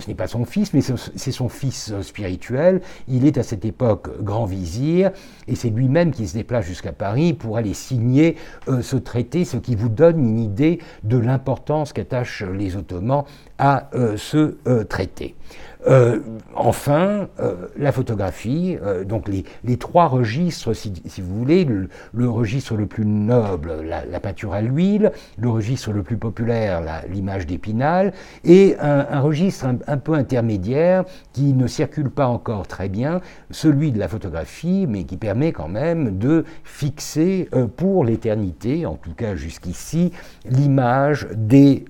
ce 0.00 0.08
n'est 0.08 0.14
pas 0.14 0.28
son 0.28 0.44
fils, 0.46 0.72
mais 0.72 0.80
c'est 0.80 0.92
son 1.16 1.48
fils 1.48 1.92
spirituel. 2.02 2.80
Il 3.08 3.26
est 3.26 3.38
à 3.38 3.42
cette 3.42 3.64
époque 3.64 4.22
grand 4.22 4.44
vizir 4.44 5.10
et 5.48 5.54
c'est 5.54 5.70
lui-même 5.70 6.12
qui 6.12 6.26
se 6.28 6.34
déplace 6.34 6.66
jusqu'à 6.66 6.92
Paris 6.92 7.32
pour 7.32 7.56
aller 7.56 7.74
signer 7.74 8.36
euh, 8.68 8.82
ce 8.82 8.96
traité, 8.96 9.44
ce 9.44 9.56
qui 9.56 9.74
vous 9.74 9.88
donne 9.88 10.18
une 10.18 10.38
idée 10.38 10.78
de 11.04 11.18
l'importance 11.18 11.92
qu'attachent 11.92 12.42
les 12.42 12.76
Ottomans 12.76 13.24
à 13.58 13.90
euh, 13.94 14.16
ce 14.16 14.56
euh, 14.66 14.84
traité. 14.84 15.34
Euh, 15.86 16.20
enfin, 16.54 17.28
euh, 17.38 17.68
la 17.78 17.92
photographie, 17.92 18.76
euh, 18.82 19.04
donc 19.04 19.28
les, 19.28 19.44
les, 19.64 19.78
trois 19.78 20.06
registres, 20.08 20.74
si, 20.74 20.92
si 21.06 21.20
vous 21.22 21.34
voulez, 21.34 21.64
le, 21.64 22.28
registre 22.28 22.76
le 22.76 22.86
plus 22.86 23.06
noble, 23.06 23.82
la, 23.82 24.04
la 24.04 24.20
peinture 24.20 24.52
à 24.52 24.60
l'huile, 24.60 25.12
le 25.38 25.48
registre 25.48 25.92
le 25.92 26.02
plus 26.02 26.18
populaire, 26.18 26.82
l'image 27.08 27.46
d'Épinal, 27.46 28.12
et 28.44 28.76
un, 28.78 29.06
un 29.10 29.20
registre 29.20 29.66
un, 29.66 29.78
un, 29.86 29.96
peu 29.96 30.12
intermédiaire 30.12 31.04
qui 31.32 31.54
ne 31.54 31.66
circule 31.66 32.10
pas 32.10 32.26
encore 32.26 32.66
très 32.66 32.88
bien, 32.88 33.20
celui 33.50 33.90
de 33.90 33.98
la 33.98 34.08
photographie, 34.08 34.86
mais 34.86 35.04
qui 35.04 35.16
permet 35.16 35.52
quand 35.52 35.68
même 35.68 36.18
de 36.18 36.44
fixer 36.64 37.48
pour 37.76 38.04
l'éternité, 38.04 38.84
en 38.84 38.96
tout 38.96 39.14
cas 39.14 39.34
jusqu'ici, 39.34 40.12
l'image 40.44 41.26
des... 41.34 41.84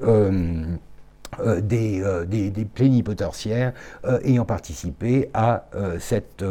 Euh, 1.38 1.60
des, 1.60 2.02
euh, 2.02 2.24
des, 2.24 2.50
plénipotentiaires 2.64 3.72
euh, 4.04 4.18
ayant 4.24 4.44
participé 4.44 5.30
à, 5.32 5.64
cette, 5.98 6.44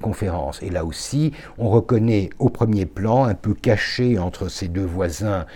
conférence. 0.00 0.62
Et 0.62 0.70
là 0.70 0.84
aussi, 0.84 1.32
on 1.58 1.68
reconnaît 1.68 2.30
au 2.38 2.48
premier 2.48 2.86
plan, 2.86 3.24
un 3.24 3.34
peu 3.34 3.54
caché 3.54 4.18
entre 4.18 4.48
ses 4.48 4.68
deux 4.68 4.84
voisins, 4.84 5.46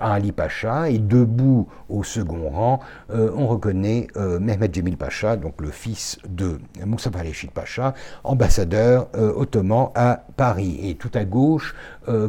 Ali 0.00 0.32
Pacha, 0.32 0.90
et 0.90 0.98
debout 0.98 1.68
au 1.88 2.04
second 2.04 2.50
rang, 2.50 2.80
on 3.10 3.46
reconnaît 3.46 4.06
Mehmet 4.16 4.70
Cemil 4.74 4.96
Pacha, 4.96 5.36
donc 5.36 5.60
le 5.60 5.70
fils 5.70 6.18
de 6.28 6.58
Moussa 6.84 7.10
Reshid 7.10 7.50
Pacha, 7.50 7.94
ambassadeur 8.24 9.08
ottoman 9.14 9.90
à 9.94 10.24
Paris. 10.36 10.78
Et 10.82 10.94
tout 10.94 11.10
à 11.14 11.24
gauche, 11.24 11.74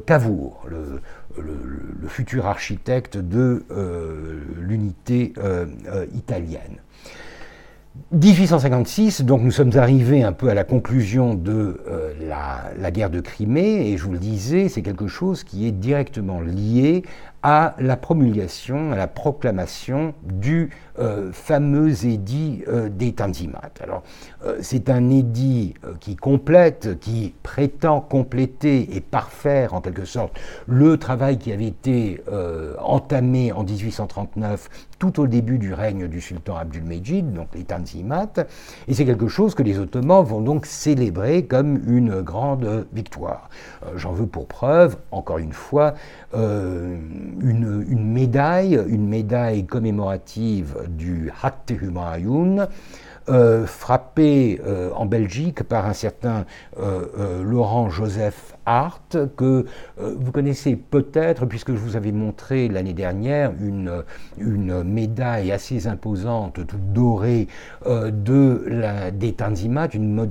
Cavour, 0.06 0.64
le, 0.68 1.02
le, 1.42 2.08
futur 2.08 2.48
architecte 2.48 3.18
de 3.18 3.64
euh, 3.70 4.40
l'unité 4.60 5.34
euh, 5.38 5.68
euh, 5.88 6.06
italienne. 6.16 6.78
1856, 8.12 9.22
donc 9.22 9.42
nous 9.42 9.52
sommes 9.52 9.76
arrivés 9.76 10.24
un 10.24 10.32
peu 10.32 10.50
à 10.50 10.56
la 10.56 10.64
conclusion 10.64 11.36
de 11.36 11.80
la, 12.28 12.72
la, 12.80 12.92
guerre 12.92 13.10
de 13.10 13.20
Crimée, 13.20 13.92
et 13.92 13.98
je 13.98 14.06
vous 14.06 14.14
le 14.14 14.20
disais, 14.20 14.70
c'est 14.70 14.82
quelque 14.82 15.08
chose 15.08 15.44
qui 15.44 15.68
est 15.68 15.72
directement 15.72 16.40
lié 16.40 17.04
à 17.44 17.76
la 17.80 17.96
promulgation, 17.96 18.92
à 18.92 18.98
la 18.98 19.08
proclamation 19.08 20.14
du 20.24 20.70
euh, 21.00 21.32
fameux 21.32 22.06
édit 22.06 22.64
euh, 22.68 22.90
des 22.90 23.14
Tanzimat. 23.14 23.72
Alors, 23.82 24.04
euh, 24.46 24.58
c'est 24.62 24.90
un 24.90 25.10
édit 25.10 25.74
qui 26.02 26.18
complète, 26.18 27.00
qui 27.00 27.34
prétend 27.42 28.02
compléter 28.02 28.98
et 28.98 29.00
parfaire 29.00 29.74
en 29.74 29.80
quelque 29.80 30.04
sorte 30.04 30.38
le 30.68 30.98
travail 30.98 31.38
qui 31.38 31.54
avait 31.54 31.68
été 31.68 32.22
entamé 32.80 33.52
en 33.52 33.64
1839 33.64 34.70
tout 34.98 35.22
au 35.22 35.28
début 35.28 35.58
du 35.58 35.74
règne 35.74 36.08
du 36.08 36.20
sultan 36.20 36.58
Abdul-Mejid, 36.58 37.32
donc 37.32 37.48
les 37.54 37.64
Tanzimat, 37.64 38.32
et 38.88 38.94
c'est 38.94 39.06
quelque 39.06 39.28
chose 39.28 39.56
que 39.56 39.64
les 39.64 39.80
Ottomans 39.80 40.24
vont 40.24 40.42
donc 40.42 40.66
célébrer 40.66 41.46
comme 41.46 41.82
une 41.88 42.22
grande 42.22 42.86
victoire. 42.92 43.50
J'en 43.96 44.12
veux 44.12 44.28
pour 44.28 44.48
preuve, 44.48 44.98
encore 45.12 45.38
une 45.38 45.54
fois, 45.54 45.94
une, 47.42 48.12
médaille, 48.12 48.80
une 48.88 49.08
médaille 49.08 49.66
commémorative 49.66 50.76
du 50.90 51.32
Hatte 51.42 51.72
Humayun, 51.72 52.68
euh, 53.30 53.66
euh, 54.66 54.90
en 54.96 55.06
Belgique 55.06 55.64
par 55.64 55.86
un 55.86 55.94
certain 55.94 56.46
euh, 56.80 57.44
Laurent 57.44 57.90
Joseph 57.90 58.56
Art, 58.70 59.02
que 59.36 59.66
vous 59.98 60.32
connaissez 60.32 60.76
peut-être, 60.76 61.46
puisque 61.46 61.72
je 61.72 61.78
vous 61.78 61.96
avais 61.96 62.12
montré 62.12 62.68
l'année 62.68 62.94
dernière 62.94 63.52
une, 63.60 64.04
une 64.38 64.84
médaille 64.84 65.52
assez 65.52 65.88
imposante, 65.88 66.66
toute 66.68 66.94
dorée, 66.94 67.48
de 67.86 68.64
la, 68.68 69.12
des 69.12 69.34
Tanzimat, 69.34 69.90
une, 69.94 70.28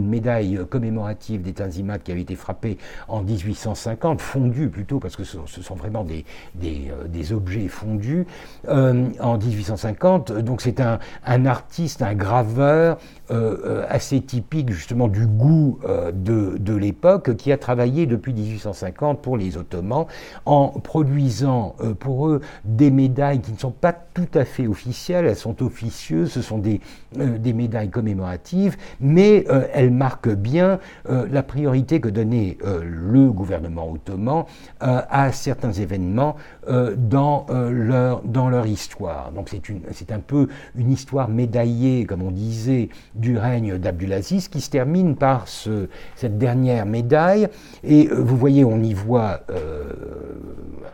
médaille 0.00 0.60
commémorative 0.68 1.42
des 1.42 1.54
Tanzimat 1.54 1.98
qui 1.98 2.12
avait 2.12 2.22
été 2.22 2.36
frappée 2.36 2.78
en 3.08 3.22
1850, 3.22 4.20
fondue 4.20 4.68
plutôt, 4.68 5.00
parce 5.00 5.16
que 5.16 5.24
ce, 5.24 5.38
sont 5.46 5.74
vraiment 5.74 6.04
des, 6.04 6.24
des, 6.54 6.92
des 7.08 7.32
objets 7.32 7.68
fondus, 7.68 8.26
en 8.68 9.38
1850. 9.38 10.32
Donc 10.32 10.60
c'est 10.60 10.80
un, 10.80 10.98
un 11.24 11.46
artiste, 11.46 12.02
un 12.02 12.14
graveur 12.14 12.98
euh, 13.30 13.56
euh, 13.64 13.86
assez 13.88 14.20
typique 14.20 14.70
justement 14.70 15.08
du 15.08 15.26
goût 15.26 15.78
euh, 15.84 16.12
de, 16.12 16.56
de 16.58 16.74
l'époque, 16.74 17.36
qui 17.36 17.52
a 17.52 17.56
travaillé 17.62 18.06
depuis 18.06 18.32
1850 18.32 19.22
pour 19.22 19.36
les 19.36 19.56
Ottomans 19.56 20.06
en 20.44 20.68
produisant 20.68 21.76
pour 22.00 22.26
eux 22.26 22.40
des 22.64 22.90
médailles 22.90 23.40
qui 23.40 23.52
ne 23.52 23.56
sont 23.56 23.70
pas 23.70 23.92
tout 23.92 24.28
à 24.34 24.44
fait 24.44 24.66
officielles, 24.66 25.26
elles 25.26 25.36
sont 25.36 25.62
officieuses, 25.62 26.32
ce 26.32 26.42
sont 26.42 26.58
des, 26.58 26.80
des 27.14 27.52
médailles 27.52 27.88
commémoratives, 27.88 28.76
mais 29.00 29.44
elles 29.72 29.92
marquent 29.92 30.34
bien 30.34 30.80
la 31.08 31.42
priorité 31.42 32.00
que 32.00 32.08
donnait 32.08 32.58
le 32.82 33.30
gouvernement 33.30 33.90
ottoman 33.90 34.44
à 34.80 35.32
certains 35.32 35.72
événements 35.72 36.36
dans, 36.68 37.46
leur, 37.70 38.22
dans 38.22 38.50
leur 38.50 38.66
histoire. 38.66 39.30
Donc 39.32 39.50
c'est 39.92 40.12
un 40.12 40.20
peu 40.20 40.48
une 40.76 40.90
histoire 40.90 41.28
médaillée, 41.28 42.04
comme 42.04 42.22
on 42.22 42.30
disait, 42.30 42.88
du 43.14 43.38
règne 43.38 43.78
d'Abdulaziz, 43.78 44.48
qui 44.48 44.60
se 44.60 44.70
termine 44.70 45.16
par 45.16 45.48
ce, 45.48 45.88
cette 46.16 46.38
dernière 46.38 46.86
médaille. 46.86 47.48
Et 47.84 48.08
euh, 48.08 48.14
vous 48.14 48.36
voyez, 48.36 48.64
on 48.64 48.82
y 48.82 48.94
voit 48.94 49.40
euh, 49.50 49.84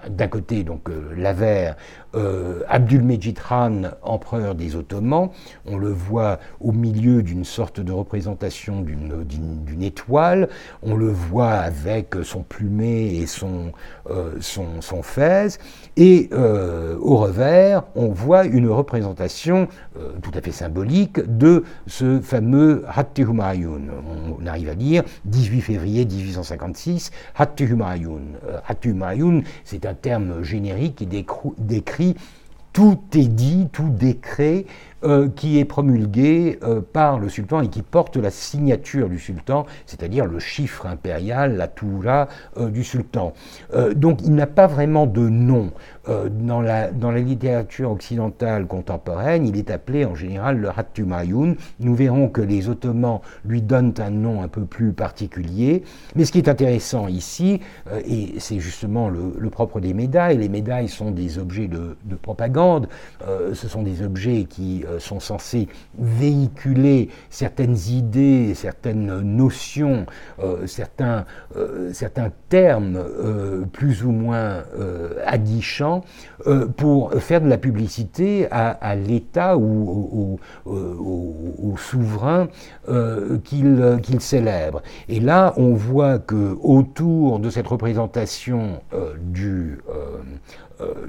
d'un 0.09 0.29
côté 0.29 0.63
donc 0.65 0.89
euh, 0.89 1.13
l'avers 1.17 1.77
euh, 2.15 2.63
Khan, 3.49 3.83
empereur 4.03 4.55
des 4.55 4.77
Ottomans. 4.77 5.31
On 5.67 5.77
le 5.77 5.91
voit 5.91 6.39
au 6.61 6.73
milieu 6.73 7.23
d'une 7.23 7.45
sorte 7.45 7.81
de 7.81 7.93
représentation 7.93 8.81
d'une 8.81 9.83
étoile. 9.83 10.49
On 10.83 10.97
le 10.97 11.09
voit 11.09 11.53
avec 11.53 12.15
son 12.23 12.43
plumet 12.43 13.15
et 13.17 13.27
son, 13.27 13.73
son, 14.41 14.81
son, 14.81 15.03
fez. 15.03 15.49
Et 16.01 16.31
euh, 16.33 16.97
au 17.01 17.17
revers, 17.17 17.83
on 17.97 18.07
voit 18.07 18.45
une 18.45 18.69
représentation 18.69 19.67
tout 20.23 20.31
à 20.33 20.41
fait 20.41 20.53
symbolique 20.53 21.19
de 21.27 21.65
ce 21.89 22.21
fameux 22.21 22.85
Hatti 22.87 23.23
Humayun. 23.23 23.81
On, 24.41 24.47
arrive 24.47 24.69
à 24.69 24.77
dire 24.77 25.03
18 25.25 25.61
février 25.61 26.05
1856, 26.05 27.11
Hatti 27.35 27.65
Humayun. 27.65 28.21
Hatti 28.69 28.91
Humayun, 28.91 29.43
c'est 29.65 29.87
un 29.87 29.95
terme 29.95 30.45
générique 30.45 30.95
qui 30.95 31.07
décrit 31.59 32.15
tout 32.79 33.01
est 33.15 33.27
dit, 33.27 33.67
tout 33.73 33.89
décret 33.89 34.65
euh, 35.05 35.29
qui 35.29 35.61
est 35.61 35.65
promulgué 35.65 36.59
euh, 36.65 36.81
par 36.81 37.21
le 37.21 37.29
sultan 37.29 37.61
et 37.61 37.69
qui 37.69 37.83
porte 37.83 38.17
la 38.17 38.31
signature 38.31 39.09
du 39.09 39.21
sultan, 39.21 39.65
c'est-à-dire 39.87 40.27
le 40.27 40.41
chiffre 40.41 40.87
impérial, 40.87 41.57
la 41.57 41.69
toura 41.69 42.27
euh, 42.57 42.69
du 42.69 42.83
sultan. 42.83 43.33
donc 43.95 44.23
il 44.25 44.35
n'a 44.35 44.49
pas 44.49 44.67
vraiment 44.67 45.07
de 45.07 45.29
nom. 45.29 45.71
Dans 46.31 46.63
la, 46.63 46.91
dans, 46.91 47.11
la, 47.11 47.21
littérature 47.21 47.91
occidentale 47.91 48.67
contemporaine, 48.67 49.47
il 49.47 49.59
est 49.59 49.71
appelé 49.71 50.07
en 50.07 50.15
général 50.15 50.57
le 50.57 50.71
Hattumayun. 50.71 51.55
Nous 51.81 51.95
verrons 51.95 52.31
que 52.31 52.41
les 52.41 52.71
Ottomans 52.71 53.21
lui 53.45 53.61
donnent 53.61 53.93
un 53.99 54.09
nom 54.09 54.41
un 54.41 54.49
peu 54.49 54.65
plus 54.65 54.95
particulier. 54.95 55.83
Mais 56.17 56.25
ce 56.25 56.33
qui 56.33 56.39
est 56.39 56.49
intéressant 56.49 57.09
ici, 57.09 57.61
et 58.07 58.37
c'est 58.39 58.59
justement 58.59 59.11
le, 59.11 59.51
propre 59.51 59.81
des 59.81 59.93
médailles, 59.93 60.39
les 60.39 60.49
médailles 60.49 60.89
sont 60.89 61.11
des 61.11 61.39
objets 61.39 61.69
de, 61.69 61.99
de 62.07 62.15
propagande, 62.15 62.89
ce 63.53 63.69
sont 63.69 63.83
des 63.83 64.01
objets 64.01 64.45
qui 64.45 64.87
sont 64.99 65.21
censés 65.21 65.69
véhiculer 65.99 67.09
certaines 67.31 67.77
idées, 67.89 68.55
certaines 68.55 69.21
notions, 69.21 70.07
euh, 70.43 70.67
certains, 70.67 71.25
euh, 71.57 71.93
certains 71.93 72.31
termes 72.49 73.05
plus 73.73 74.05
ou 74.05 74.11
moins 74.11 74.65
aguichants 75.27 76.03
pour 76.77 77.13
faire 77.15 77.41
de 77.41 77.49
la 77.49 77.59
publicité 77.59 78.49
à, 78.51 78.95
l'État 78.95 79.57
ou 79.59 80.39
au, 80.65 81.77
souverain 81.77 82.49
qu'il 83.45 84.21
célèbre. 84.21 84.83
Et 85.09 85.21
là, 85.21 85.53
on 85.57 85.75
voit 85.75 86.19
que 86.19 86.57
autour 86.63 87.39
de 87.39 87.51
cette 87.51 87.67
représentation 87.67 88.81
du 89.21 89.79
euh, 89.89 90.19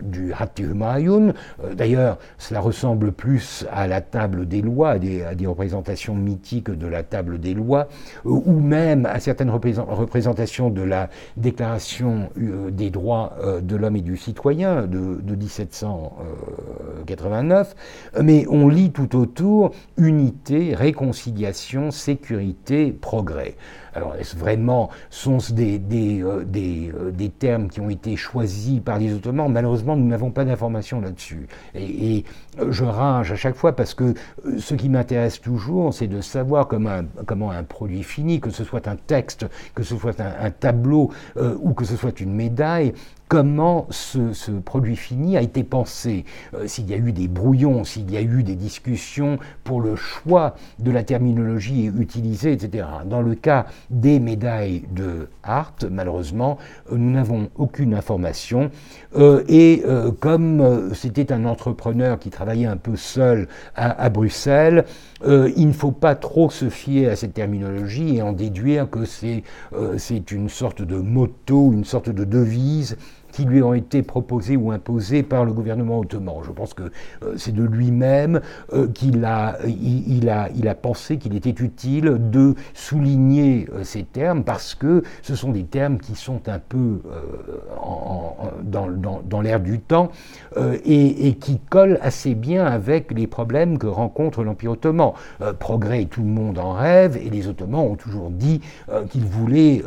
du 0.01 0.33
Hatti 0.33 0.63
Humayun. 0.63 1.33
Euh, 1.63 1.73
d'ailleurs, 1.73 2.17
cela 2.37 2.59
ressemble 2.59 3.11
plus 3.11 3.65
à 3.71 3.87
la 3.87 4.01
table 4.01 4.47
des 4.47 4.61
lois, 4.61 4.91
à 4.91 4.99
des, 4.99 5.45
représentations 5.45 6.15
mythiques 6.15 6.69
de 6.69 6.87
la 6.87 7.03
table 7.03 7.39
des 7.39 7.53
lois, 7.53 7.87
euh, 8.25 8.29
ou 8.29 8.59
même 8.59 9.05
à 9.05 9.19
certaines 9.19 9.49
représentations 9.49 10.69
de 10.69 10.81
la 10.81 11.09
Déclaration 11.37 12.29
des 12.35 12.89
droits 12.89 13.35
de 13.61 13.75
l'homme 13.75 13.95
et 13.95 14.01
du 14.01 14.17
citoyen 14.17 14.81
de, 14.83 15.21
de 15.21 15.35
1789. 15.35 17.75
Mais 18.21 18.45
on 18.49 18.67
lit 18.67 18.91
tout 18.91 19.15
autour 19.15 19.71
unité, 19.97 20.75
réconciliation, 20.75 21.91
sécurité, 21.91 22.91
progrès. 22.91 23.55
Alors, 23.93 24.15
est-ce 24.15 24.35
vraiment 24.35 24.89
sont-ce 25.09 25.53
des, 25.53 25.79
des, 25.79 26.21
euh, 26.21 26.43
euh, 26.55 27.11
des, 27.11 27.29
termes 27.29 27.69
qui 27.69 27.79
ont 27.79 27.89
été 27.89 28.15
choisis 28.15 28.79
par 28.79 28.99
les 28.99 29.13
Ottomans? 29.13 29.51
Malheureusement, 29.51 29.95
nous 29.95 30.07
n'avons 30.07 30.31
pas 30.31 30.45
d'informations 30.45 31.01
là-dessus. 31.01 31.47
Et, 31.75 32.23
euh, 32.59 32.71
je 32.71 32.83
rage 32.83 33.31
à 33.31 33.35
chaque 33.35 33.55
fois 33.55 33.75
parce 33.75 33.93
que 33.93 34.13
ce 34.57 34.75
qui 34.75 34.89
m'intéresse 34.89 35.41
toujours, 35.41 35.93
c'est 35.93 36.07
de 36.07 36.21
savoir 36.21 36.67
comment 36.67 36.89
un, 36.89 37.05
comment 37.25 37.51
un 37.51 37.63
produit 37.63 38.03
fini, 38.03 38.39
que 38.39 38.49
ce 38.49 38.63
soit 38.63 38.87
un 38.87 38.95
texte, 38.95 39.47
que 39.73 39.83
ce 39.83 39.95
soit 39.95 40.19
un, 40.19 40.51
tableau 40.51 41.11
ou 41.61 41.73
que 41.73 41.85
ce 41.85 41.95
soit 41.95 42.19
une 42.19 42.33
médaille, 42.33 42.93
comment 43.29 43.85
ce, 43.91 44.51
produit 44.65 44.95
fini 44.95 45.37
a 45.37 45.41
été 45.41 45.63
pensé, 45.63 46.25
euh, 46.55 46.67
s'il 46.67 46.89
y 46.89 46.95
a 46.95 46.97
eu 46.97 47.13
des 47.13 47.27
brouillons, 47.27 47.83
s'il 47.83 48.11
y 48.11 48.17
a 48.17 48.21
eu 48.21 48.41
des 48.43 48.55
discussions 48.55 49.37
pour 49.63 49.81
le 49.81 49.95
choix 49.95 50.55
de 50.79 50.89
la 50.89 51.03
terminologie 51.03 51.85
utilisée, 51.85 52.51
etc. 52.51 52.87
Dans 53.05 53.21
le 53.21 53.35
cas 53.35 53.67
des 53.91 54.19
médailles 54.19 54.83
de 54.91 55.27
Hart, 55.43 55.85
malheureusement, 55.89 56.57
euh, 56.91 56.97
nous 56.97 57.11
n'avons 57.11 57.49
aucune 57.55 57.93
information. 57.93 58.71
Euh, 59.15 59.43
et 59.47 59.83
comme 60.19 60.93
c'était 60.95 61.31
un 61.31 61.45
entrepreneur 61.45 62.17
qui 62.17 62.31
travaillait 62.31 62.65
un 62.65 62.77
peu 62.77 62.95
seul 62.95 63.47
à, 63.75 64.09
Bruxelles, 64.09 64.85
il 65.25 65.67
ne 65.67 65.73
faut 65.73 65.91
pas 65.91 66.15
trop 66.15 66.49
se 66.49 66.69
fier 66.69 67.09
à 67.09 67.15
cette 67.15 67.33
terminologie 67.33 68.17
et 68.17 68.21
en 68.21 68.33
déduire 68.33 68.89
que 68.89 69.05
c'est 69.05 70.31
une 70.31 70.49
sorte 70.49 70.81
de 70.81 70.97
motto, 70.97 71.71
une 71.71 71.85
sorte 71.85 72.09
de 72.09 72.23
devise 72.23 72.97
qui 73.31 73.45
lui 73.45 73.61
ont 73.61 73.73
été 73.73 74.01
proposés 74.03 74.57
ou 74.57 74.71
imposés 74.71 75.23
par 75.23 75.45
le 75.45 75.53
gouvernement 75.53 75.99
ottoman. 75.99 76.35
Je 76.43 76.51
pense 76.51 76.73
que 76.73 76.83
euh, 77.23 77.33
c'est 77.37 77.53
de 77.53 77.63
lui-même 77.63 78.41
euh, 78.73 78.87
qu'il 78.87 79.23
a, 79.25 79.57
il, 79.65 80.29
a, 80.29 80.49
il 80.55 80.67
a 80.67 80.75
pensé 80.75 81.17
qu'il 81.17 81.35
était 81.35 81.49
utile 81.49 82.17
de 82.31 82.55
souligner 82.73 83.67
euh, 83.73 83.83
ces 83.83 84.03
termes 84.03 84.43
parce 84.43 84.75
que 84.75 85.03
ce 85.21 85.35
sont 85.35 85.51
des 85.51 85.63
termes 85.63 85.99
qui 85.99 86.15
sont 86.15 86.47
un 86.47 86.59
peu 86.59 87.01
dans, 88.63 88.87
dans, 88.89 89.21
dans 89.23 89.41
l'air 89.41 89.59
du 89.59 89.79
temps 89.79 90.11
et, 90.85 91.27
et, 91.27 91.35
qui 91.35 91.59
collent 91.69 91.99
assez 92.01 92.35
bien 92.35 92.65
avec 92.65 93.11
les 93.11 93.27
problèmes 93.27 93.77
que 93.77 93.87
rencontre 93.87 94.43
l'Empire 94.43 94.71
ottoman. 94.71 95.11
progrès, 95.59 96.05
tout 96.05 96.21
le 96.21 96.27
monde 96.27 96.57
en 96.59 96.73
rêve 96.73 97.17
et 97.17 97.29
les 97.29 97.47
Ottomans 97.47 97.81
ont 97.81 97.95
toujours 97.95 98.29
dit 98.29 98.61
qu'ils 99.09 99.25
voulaient 99.25 99.83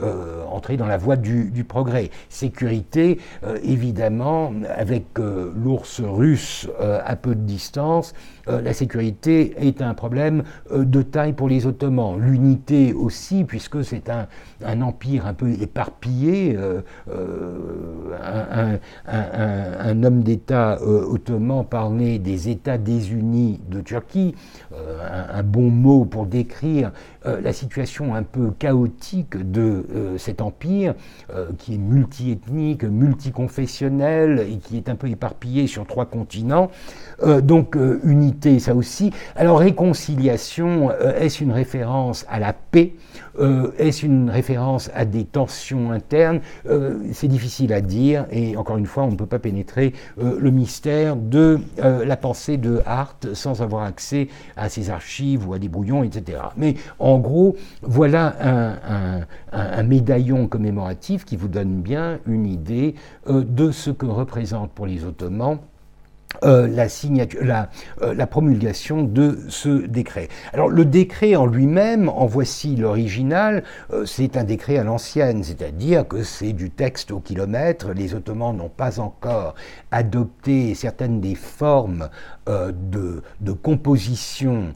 entrer 0.51 0.77
dans 0.77 0.87
la 0.87 0.97
voie 0.97 1.17
du, 1.17 1.51
du 1.51 1.65
progrès. 1.65 2.11
Sécurité, 2.29 3.19
évidemment, 3.63 4.53
avec 4.69 5.19
euh, 5.19 5.53
l'ours 5.57 6.01
russe 6.01 6.69
euh, 6.81 7.01
à 7.05 7.17
peu 7.17 7.35
de 7.35 7.41
distance, 7.41 8.15
la 8.47 8.73
sécurité 8.73 9.55
est 9.59 9.83
un 9.83 9.95
problème 9.95 10.43
de 10.75 11.03
taille 11.03 11.33
pour 11.33 11.49
les 11.49 11.67
Ottomans. 11.67 12.19
L'unité 12.19 12.93
aussi, 12.93 13.45
puisque 13.45 13.85
c'est 13.85 14.11
un, 14.11 14.27
empire 14.83 15.27
un 15.27 15.35
peu 15.35 15.51
éparpillé. 15.51 16.57
Un, 18.23 18.79
un, 19.07 20.03
homme 20.05 20.23
d'État 20.23 20.81
ottoman 20.83 21.65
parlait 21.65 22.19
des 22.19 22.49
États 22.49 22.79
désunis 22.79 23.61
de 23.69 23.81
Turquie, 23.81 24.35
un, 24.73 25.43
bon 25.43 25.71
mot 25.71 26.05
pour 26.05 26.27
décrire 26.27 26.93
la 27.25 27.53
situation 27.53 28.15
un 28.15 28.23
peu 28.23 28.51
chaotique 28.59 29.37
de 29.51 29.85
cet 30.17 30.41
empire 30.41 30.95
qui 31.59 31.75
est 31.75 31.79
multiethnique, 31.79 32.85
multi 32.85 33.31
confessionnel 33.31 34.47
et 34.51 34.59
qui 34.59 34.77
est 34.77 34.89
un 34.89 34.97
peu 34.97 35.09
éparpillé 35.09 35.67
sur 35.67 35.87
trois 35.87 36.07
continents. 36.07 36.71
Euh, 37.23 37.41
donc 37.41 37.77
euh, 37.77 38.01
ça 38.59 38.75
aussi. 38.75 39.11
Alors 39.37 39.59
réconciliation, 39.59 40.91
euh, 40.91 41.19
est-ce 41.19 41.43
une 41.43 41.53
référence 41.53 42.25
à 42.29 42.39
la 42.39 42.53
paix 42.53 42.95
Est-ce 43.79 44.05
une 44.07 44.31
référence 44.31 44.91
à 44.95 45.05
des 45.05 45.25
tensions 45.25 45.91
internes 45.91 46.41
C'est 47.13 47.29
difficile 47.29 47.73
à 47.73 47.81
dire 47.81 48.27
et 48.31 48.57
encore 48.57 48.77
une 48.77 48.87
fois, 48.87 49.05
on 49.05 49.11
ne 49.11 49.17
peut 49.17 49.27
pas 49.27 49.39
pénétrer 49.39 49.93
le 50.19 50.51
mystère 50.51 51.17
de 51.17 51.61
la 51.79 52.17
pensée 52.17 52.57
de 52.57 52.83
Hart 52.85 53.35
sans 53.35 53.63
avoir 53.63 53.85
accès 53.85 54.29
à 54.57 54.69
ses 54.69 54.91
archives 54.91 55.49
ou 55.49 55.55
à 55.55 55.59
des 55.59 55.69
brouillons, 55.69 56.05
etc. 56.05 56.39
Mais 56.57 56.75
en 56.99 57.19
gros, 57.19 57.57
voilà 57.83 58.35
un, 59.53 59.83
médaillon 59.83 60.47
commémoratif 60.47 61.25
qui 61.25 61.37
vous 61.37 61.49
donne 61.49 61.81
bien 61.81 62.19
une 62.27 62.47
idée 62.47 62.95
de 63.29 63.71
ce 63.71 63.91
que 63.91 64.07
représente 64.07 64.73
pour 64.73 64.87
les 64.87 65.05
Ottomans 65.05 65.59
euh, 66.45 66.67
la, 66.67 66.89
signature, 66.89 67.41
euh, 68.03 68.15
la, 68.15 68.27
promulgation 68.27 69.03
de 69.03 69.39
ce 69.49 69.87
décret. 69.87 70.29
Alors 70.53 70.69
le 70.69 70.85
décret 70.85 71.37
en 71.37 71.47
lui-même, 71.47 72.09
en 72.09 72.27
voici 72.27 72.75
l'original, 72.75 73.63
euh, 73.93 74.07
c'est 74.07 74.37
un 74.37 74.43
décret 74.43 74.77
à 74.79 74.83
l'ancienne, 74.83 75.45
c'est-à-dire 75.45 76.09
que 76.09 76.23
c'est 76.23 76.53
du 76.53 76.71
texte 76.71 77.13
au 77.13 77.21
kilomètre, 77.21 77.93
les 77.93 78.15
Ottomans 78.15 78.57
n'ont 78.57 78.71
pas 78.71 78.99
encore 78.99 79.55
adopté 79.91 80.75
certaines 80.75 81.21
des 81.21 81.35
formes 81.35 82.09
de, 82.47 83.23
de, 83.41 83.53
composition 83.53 84.75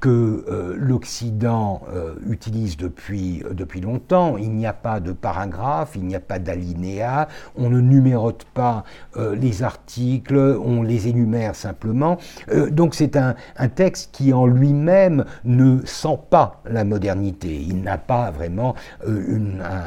que 0.00 0.74
l'Occident 0.76 1.82
utilise 2.28 2.76
depuis, 2.76 3.42
depuis 3.50 3.80
longtemps. 3.80 4.36
Il 4.36 4.50
n'y 4.52 4.66
a 4.66 4.72
pas 4.72 5.00
de 5.00 5.12
paragraphe, 5.12 5.92
il 5.94 6.04
n'y 6.04 6.14
a 6.14 6.20
pas 6.20 6.38
d'alinéa, 6.38 7.28
on 7.56 7.70
ne 7.70 7.80
numérote 7.80 8.44
pas 8.52 8.84
les 9.16 9.62
articles, 9.62 10.36
on 10.36 10.82
les 10.82 11.08
énumère 11.08 11.54
simplement. 11.54 12.18
Euh, 12.50 12.70
donc 12.70 12.94
c'est 12.94 13.16
un, 13.16 13.34
texte 13.74 14.10
qui 14.12 14.32
en 14.32 14.46
lui-même 14.46 15.24
ne 15.44 15.84
sent 15.84 16.18
pas 16.30 16.60
la 16.64 16.84
modernité. 16.84 17.60
Il 17.60 17.82
n'a 17.82 17.98
pas 17.98 18.30
vraiment 18.30 18.74
euh, 19.06 19.38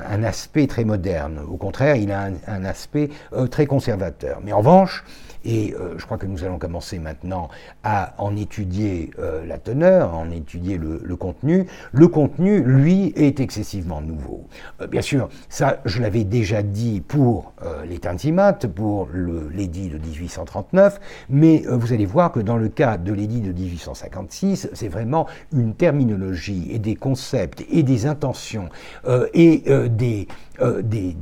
un, 0.07 0.23
aspect 0.23 0.67
très 0.67 0.83
moderne. 0.83 1.39
Au 1.47 1.57
contraire, 1.57 1.95
il 1.95 2.11
a 2.11 2.29
un, 2.47 2.65
aspect 2.65 3.09
euh, 3.33 3.47
très 3.47 3.65
conservateur. 3.65 4.39
Mais 4.43 4.53
en 4.53 4.59
revanche, 4.59 5.03
et 5.45 5.73
euh, 5.73 5.95
je 5.97 6.05
crois 6.05 6.17
que 6.17 6.25
nous 6.25 6.43
allons 6.43 6.57
commencer 6.57 6.99
maintenant 6.99 7.49
à 7.83 8.13
en 8.17 8.35
étudier 8.35 9.11
euh, 9.19 9.45
la 9.45 9.57
teneur, 9.57 10.13
à 10.13 10.17
en 10.17 10.31
étudier 10.31 10.77
le, 10.77 11.15
contenu. 11.15 11.67
Le 11.91 12.07
contenu, 12.07 12.61
lui, 12.63 13.13
est 13.15 13.39
excessivement 13.39 14.01
nouveau. 14.01 14.47
Euh, 14.81 14.87
bien 14.87 15.01
sûr, 15.01 15.29
ça, 15.49 15.79
je 15.85 16.01
l'avais 16.01 16.23
déjà 16.23 16.61
dit 16.61 17.01
pour 17.01 17.53
les 17.87 17.99
Tintimat, 17.99 18.53
pour 18.53 19.09
l'édit 19.53 19.89
de 19.89 19.97
1839, 19.97 20.99
mais 21.29 21.63
vous 21.69 21.93
allez 21.93 22.05
voir 22.05 22.31
que 22.31 22.39
dans 22.39 22.57
le 22.57 22.69
cas 22.69 22.97
de 22.97 23.13
l'édit 23.13 23.41
de 23.41 23.51
1856, 23.51 24.69
c'est 24.73 24.87
vraiment 24.87 25.27
une 25.53 25.75
terminologie 25.75 26.67
et 26.71 26.79
des 26.79 26.95
concepts 26.95 27.63
et 27.69 27.83
des 27.83 28.05
intentions 28.05 28.69
et 29.33 29.63
des 29.89 30.27
euh, 30.61 30.81
des, 30.81 31.15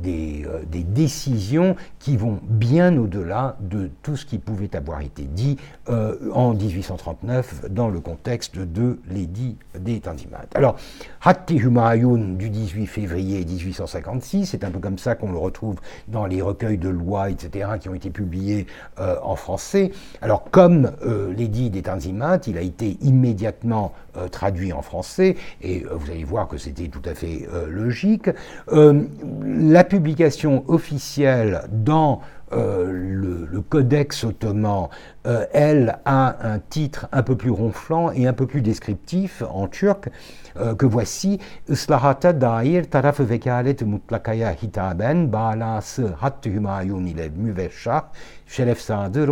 euh, 0.46 0.60
des, 0.70 0.82
décisions 0.82 1.76
qui 1.98 2.16
vont 2.16 2.40
bien 2.42 2.96
au-delà 2.96 3.56
de 3.60 3.90
tout 4.02 4.16
ce 4.16 4.26
qui 4.26 4.38
pouvait 4.38 4.74
avoir 4.76 5.00
été 5.00 5.22
dit 5.22 5.56
euh, 5.88 6.16
en 6.32 6.52
1839 6.52 7.70
dans 7.70 7.88
le 7.88 8.00
contexte 8.00 8.58
de 8.58 8.98
l'édit 9.08 9.56
des 9.78 10.00
Tanzimat. 10.00 10.46
Alors, 10.54 10.76
Hatti 11.22 11.56
Humayun 11.56 12.34
du 12.34 12.50
18 12.50 12.86
février 12.86 13.44
1856, 13.44 14.46
c'est 14.46 14.64
un 14.64 14.70
peu 14.70 14.78
comme 14.78 14.98
ça 14.98 15.14
qu'on 15.14 15.32
le 15.32 15.38
retrouve 15.38 15.76
dans 16.08 16.26
les 16.26 16.42
recueils 16.42 16.78
de 16.78 16.88
lois, 16.88 17.30
etc., 17.30 17.70
qui 17.80 17.88
ont 17.88 17.94
été 17.94 18.10
publiés 18.10 18.66
en 18.98 19.36
français. 19.36 19.92
Alors, 20.22 20.44
comme 20.50 20.90
l'édit 21.36 21.70
des 21.70 21.82
Tanzimat, 21.82 22.40
il 22.46 22.58
a 22.58 22.62
été 22.62 22.98
immédiatement 23.02 23.92
traduit 24.30 24.72
en 24.72 24.82
français, 24.82 25.36
et 25.62 25.84
vous 25.90 26.10
allez 26.10 26.24
voir 26.24 26.48
que 26.48 26.58
c'était 26.58 26.88
tout 26.88 27.02
à 27.04 27.14
fait 27.14 27.48
logique. 27.68 28.30
La 28.70 29.84
publication 29.84 30.64
officielle 30.68 31.62
dans 31.70 32.20
euh, 32.52 32.90
le, 32.90 33.60
codex 33.60 34.24
ottoman, 34.24 34.88
euh, 35.26 35.46
elle 35.52 35.98
a 36.04 36.52
un 36.52 36.58
titre 36.58 37.06
un 37.12 37.22
peu 37.22 37.36
plus 37.36 37.50
ronflant 37.50 38.10
et 38.10 38.26
un 38.26 38.32
peu 38.32 38.46
plus 38.46 38.60
descriptif 38.60 39.42
en 39.48 39.68
turc 39.68 40.08
euh, 40.56 40.74
que 40.74 40.84
voici. 40.86 41.38
Islahata 41.68 42.32
dair 42.32 42.88
taraf 42.90 43.20
vekalet 43.20 43.82
mutlakaya 43.82 44.52
hitaben 44.52 45.30
balası 45.30 46.12
hat 46.20 46.44
hümayun 46.44 47.06
ile 47.06 47.30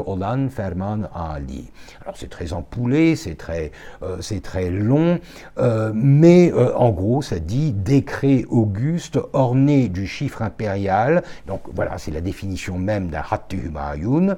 olan 0.06 0.48
ferman 0.48 1.08
ali. 1.14 1.70
Alors 2.02 2.16
c'est 2.16 2.30
très 2.30 2.52
empoulé, 2.52 3.16
c'est 3.16 3.34
très, 3.34 3.72
euh, 4.02 4.70
long, 4.70 5.18
euh, 5.58 5.92
mais 5.94 6.52
euh, 6.52 6.74
en 6.76 6.90
gros 6.90 7.22
ça 7.22 7.38
dit 7.38 7.72
décret 7.72 8.44
auguste 8.48 9.18
orné 9.32 9.88
du 9.88 10.06
chiffre 10.06 10.42
impérial, 10.42 11.22
donc 11.46 11.62
voilà 11.74 11.98
c'est 11.98 12.10
la 12.12 12.20
définition 12.20 12.78
même 12.78 13.08
d'un 13.08 13.22
Hattu 13.30 13.56
Humayun, 13.56 14.36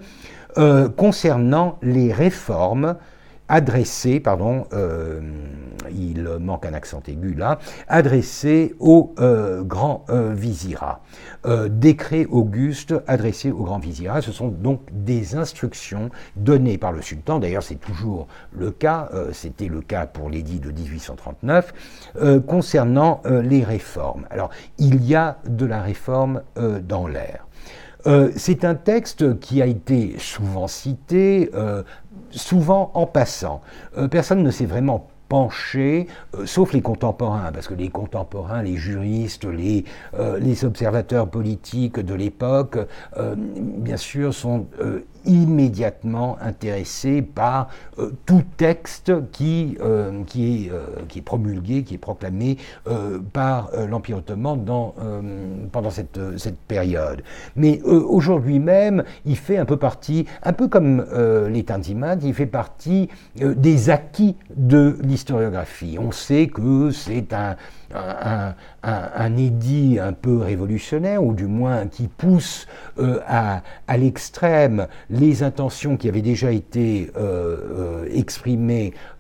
concernant 0.97 1.79
les 1.81 2.13
réformes 2.13 2.97
adressé, 3.51 4.21
pardon, 4.21 4.65
euh, 4.73 5.21
il 5.93 6.23
manque 6.41 6.67
un 6.67 6.73
accent 6.73 7.03
aigu 7.09 7.35
là, 7.35 7.59
adressé 7.89 8.77
au 8.79 9.13
euh, 9.19 9.63
grand 9.63 10.05
euh, 10.09 10.33
vizirat. 10.33 11.03
décret 11.69 12.27
auguste 12.31 12.95
adressé 13.09 13.51
au 13.51 13.65
grand 13.65 13.79
vizirat, 13.79 14.23
ce 14.23 14.31
sont 14.31 14.49
donc 14.49 14.83
des 14.93 15.35
instructions 15.35 16.11
données 16.37 16.79
par 16.79 16.93
le 16.93 17.03
sultan, 17.03 17.41
d'ailleurs 17.41 17.63
c'est 17.63 17.81
toujours 17.81 18.29
le 18.57 18.71
cas, 18.71 19.09
c'était 19.33 19.67
le 19.69 19.81
cas 19.81 20.07
pour 20.07 20.31
l'édit 20.31 20.61
de 20.61 20.71
1839, 20.71 21.73
concernant 22.47 23.23
les 23.25 23.65
réformes. 23.65 24.27
Alors 24.31 24.51
il 24.79 25.03
y 25.05 25.15
a 25.15 25.39
de 25.49 25.65
la 25.65 25.81
réforme 25.81 26.43
dans 26.83 27.07
l'air. 27.07 27.47
c'est 28.37 28.65
un 28.65 28.75
texte 28.75 29.41
qui 29.41 29.63
a 29.63 29.67
été 29.67 30.17
souvent 30.19 30.69
cité, 30.69 31.51
souvent 32.31 32.91
en 32.95 33.07
passant. 33.07 33.61
Euh, 33.97 34.09
personne 34.09 34.43
ne 34.43 34.51
s'est 34.51 34.67
vraiment 34.67 35.09
penché, 35.29 36.09
euh, 36.35 36.45
sauf 36.45 36.73
les 36.73 36.83
contemporains, 36.83 37.53
parce 37.53 37.69
que 37.69 37.75
les 37.75 37.89
contemporains, 37.89 38.63
les 38.63 38.77
juristes, 38.77 39.45
les, 39.45 39.85
euh, 40.19 40.39
les 40.41 40.65
observateurs 40.65 41.29
politiques 41.29 42.01
de 42.01 42.15
l'époque, 42.15 42.79
bien 43.57 43.97
sûr, 43.97 44.35
sont 44.35 44.67
immédiatement 45.25 46.37
intéressé 46.41 47.23
par 47.23 47.69
euh, 47.99 48.13
tout 48.27 48.43
texte 48.57 49.13
qui, 49.33 49.77
euh, 49.81 50.23
qui, 50.25 50.67
est, 50.67 50.71
euh, 50.71 50.87
qui 51.09 51.19
est 51.19 51.23
promulgué, 51.23 51.83
qui 51.83 51.95
est 51.95 51.99
proclamé 51.99 52.57
par 53.33 53.71
l'Empire 53.89 54.19
ottoman 54.19 54.65
dans, 54.65 54.95
pendant 55.73 55.91
cette, 55.91 56.19
cette 56.39 56.59
période. 56.59 57.23
Mais 57.57 57.81
aujourd'hui 57.83 58.59
même, 58.59 59.05
il 59.25 59.37
fait 59.37 59.59
un 59.59 59.65
peu 59.65 59.77
partie, 59.77 60.27
un 60.43 60.53
peu 60.53 60.69
comme 60.69 61.05
les 61.49 61.65
Tanzimat, 61.65 62.17
il 62.23 62.35
fait 62.35 62.47
partie 62.47 63.09
des 63.37 63.91
acquis 63.91 64.37
de 64.57 64.97
l'historiographie. 65.03 65.99
On 66.01 66.13
sait 66.13 66.49
que 66.49 66.91
c'est 66.91 67.33
un 67.33 67.57
un, 67.95 69.37
édit 69.37 69.99
un 70.01 70.13
peu 70.13 70.39
révolutionnaire, 70.39 71.23
ou 71.23 71.35
du 71.35 71.47
moins 71.47 71.87
qui 71.87 72.09
pousse 72.09 72.67
euh, 72.99 73.21
à, 73.27 73.63
l'extrême 73.97 74.87
les 75.09 75.43
intentions 75.43 75.97
qui 75.97 76.09
avaient 76.09 76.23
déjà 76.23 76.53
été 76.53 77.11
euh, 77.17 78.07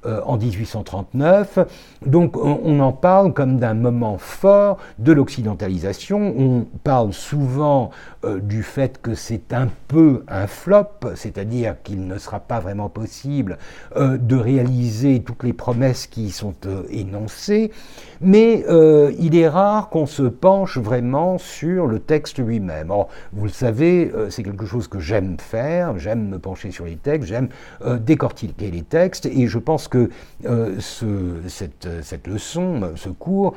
euh, 0.06 0.20
en 0.24 0.36
1839. 0.36 1.58
Donc 2.06 2.36
on, 2.36 2.80
en 2.80 2.92
parle 2.92 3.32
comme 3.32 3.58
d'un 3.58 3.74
moment 3.74 4.18
fort 4.18 4.78
de 4.98 5.12
l'occidentalisation. 5.12 6.34
On 6.38 6.66
parle 6.82 7.12
souvent 7.12 7.90
du 8.24 8.62
fait 8.62 9.00
que 9.00 9.14
c'est 9.14 9.52
un 9.52 9.68
peu 9.88 10.24
un 10.28 10.46
flop, 10.46 10.86
c'est-à-dire 11.14 11.76
qu'il 11.82 12.06
ne 12.06 12.18
sera 12.18 12.40
pas 12.40 12.60
vraiment 12.60 12.88
possible 12.88 13.58
de 13.96 14.36
réaliser 14.36 15.22
toutes 15.22 15.42
les 15.42 15.52
promesses 15.52 16.06
qui 16.06 16.30
sont 16.30 16.54
énoncées. 16.90 17.70
Mais 18.20 18.64
euh, 18.68 19.12
il 19.18 19.34
est 19.34 19.48
rare 19.48 19.88
qu'on 19.88 20.04
se 20.04 20.22
penche 20.22 20.76
vraiment 20.76 21.38
sur 21.38 21.86
le 21.86 22.00
texte 22.00 22.38
lui-même. 22.38 22.92
vous 23.32 23.44
le 23.44 23.50
savez, 23.50 24.12
euh, 24.14 24.28
c'est 24.28 24.42
quelque 24.42 24.66
chose 24.66 24.88
que 24.88 24.98
j'aime 24.98 25.36
faire, 25.38 25.98
j'aime 25.98 26.28
me 26.28 26.38
pencher 26.38 26.70
sur 26.70 26.84
les 26.84 26.96
textes, 26.96 27.28
j'aime 27.28 27.48
euh, 27.82 27.98
décortiquer 27.98 28.70
les 28.70 28.82
textes, 28.82 29.24
et 29.24 29.46
je 29.46 29.58
pense 29.58 29.88
que 29.90 30.10
ce, 30.78 31.06
cette, 31.48 31.88
cette, 32.02 32.26
leçon, 32.26 32.92
ce 32.96 33.08
cours, 33.08 33.54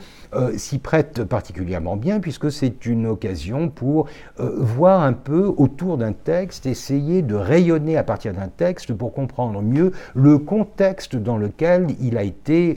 s'y 0.57 0.79
prête 0.79 1.23
particulièrement 1.23 1.95
bien, 1.95 2.19
puisque 2.19 2.51
c'est 2.51 2.85
une 2.85 3.07
occasion 3.07 3.69
pour 3.69 4.07
voir 4.37 5.03
un 5.03 5.13
peu 5.13 5.53
autour 5.57 5.97
d'un 5.97 6.13
texte, 6.13 6.65
essayer 6.65 7.21
de 7.21 7.35
rayonner 7.35 7.97
à 7.97 8.03
partir 8.03 8.33
d'un 8.33 8.47
texte 8.47 8.93
pour 8.93 9.13
comprendre 9.13 9.61
mieux 9.61 9.91
le 10.15 10.37
contexte 10.37 11.15
dans 11.15 11.37
lequel 11.37 11.87
il 12.01 12.17
a 12.17 12.23
été 12.23 12.75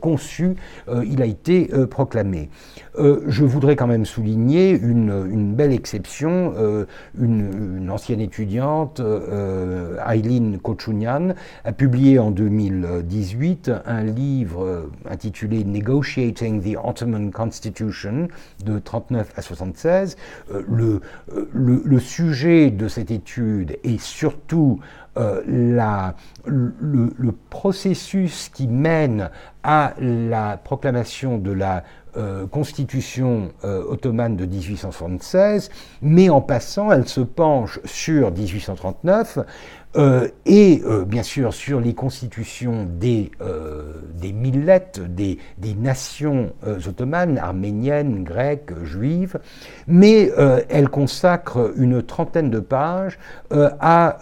conçu, 0.00 0.56
il 0.88 1.22
a 1.22 1.26
été 1.26 1.38
été 1.38 1.70
proclamée. 2.98 3.30
je 3.30 3.44
voudrais 3.44 3.76
quand 3.76 3.86
même 3.86 4.04
souligner 4.04 4.70
une, 4.70 5.54
belle 5.54 5.72
exception, 5.72 6.54
une, 7.18 7.90
ancienne 7.90 8.20
étudiante, 8.20 9.00
Eileen 9.00 10.58
Kochunian, 10.58 11.34
a 11.64 11.72
publié 11.72 12.18
en 12.18 12.30
2018 12.30 13.70
un 13.86 14.02
livre 14.02 14.90
intitulé 15.08 15.64
Negotiating 15.64 16.62
the 16.62 16.76
Ottoman 16.82 17.30
Constitution 17.30 18.28
de 18.64 18.78
39 18.78 19.32
à 19.36 19.42
76. 19.42 20.16
le, 20.50 21.00
le, 21.52 21.98
sujet 21.98 22.70
de 22.70 22.88
cette 22.88 23.10
étude 23.10 23.78
est 23.84 24.00
surtout 24.00 24.80
euh, 25.18 25.42
la, 25.46 26.14
le, 26.46 27.32
processus 27.50 28.50
qui 28.50 28.68
mène 28.68 29.30
à 29.64 29.94
la 29.98 30.56
proclamation 30.58 31.38
de 31.38 31.50
la 31.50 31.82
euh, 32.18 32.46
constitution 32.46 33.52
euh, 33.64 33.84
ottomane 33.88 34.36
de 34.36 34.44
1876, 34.44 35.70
mais 36.02 36.28
en 36.30 36.40
passant, 36.40 36.90
elle 36.90 37.08
se 37.08 37.20
penche 37.20 37.78
sur 37.84 38.32
1839 38.32 39.38
euh, 39.96 40.28
et 40.44 40.82
euh, 40.84 41.06
bien 41.06 41.22
sûr 41.22 41.54
sur 41.54 41.80
les 41.80 41.94
constitutions 41.94 42.86
des, 42.86 43.30
euh, 43.40 43.94
des 44.20 44.32
millettes, 44.32 45.00
des, 45.00 45.38
des 45.56 45.74
nations 45.74 46.52
ottomanes, 46.86 47.38
arméniennes, 47.38 48.22
grecques, 48.22 48.72
juives, 48.84 49.38
mais 49.86 50.30
elle 50.68 50.88
consacre 50.88 51.72
une 51.76 52.02
trentaine 52.02 52.50
de 52.50 52.60
pages 52.60 53.18
à, 53.50 54.18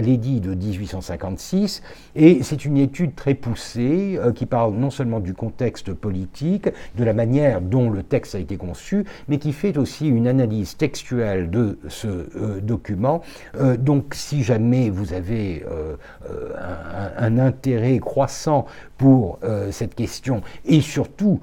l'édit 0.00 0.40
de 0.40 0.54
1856, 0.54 1.82
et 2.16 2.42
c'est 2.42 2.64
une 2.64 2.76
étude 2.76 3.14
très 3.14 3.34
poussée 3.34 4.18
qui 4.34 4.46
parle 4.46 4.74
non 4.74 4.90
seulement 4.90 5.20
du 5.20 5.34
contexte 5.34 5.92
politique, 5.92 6.68
de 6.96 7.04
la 7.04 7.14
manière 7.14 7.60
dont 7.60 7.90
le 7.90 8.02
texte 8.02 8.34
a 8.34 8.38
été 8.38 8.56
conçu, 8.56 9.04
mais 9.28 9.38
qui 9.38 9.52
fait 9.52 9.78
aussi 9.78 10.08
une 10.08 10.26
analyse 10.26 10.76
textuelle 10.76 11.50
de 11.50 11.78
ce 11.88 12.60
document 12.60 13.22
euh, 13.62 13.76
donc 13.76 14.14
si 14.14 14.42
jamais 14.42 14.90
vous 14.90 15.12
avez 15.12 15.64
euh, 15.70 15.96
euh, 16.30 16.54
un, 17.18 17.38
intérêt 17.38 17.98
croissant 17.98 18.66
pour 18.98 19.38
cette 19.72 19.96
question 19.96 20.42
et 20.64 20.80
surtout 20.80 21.40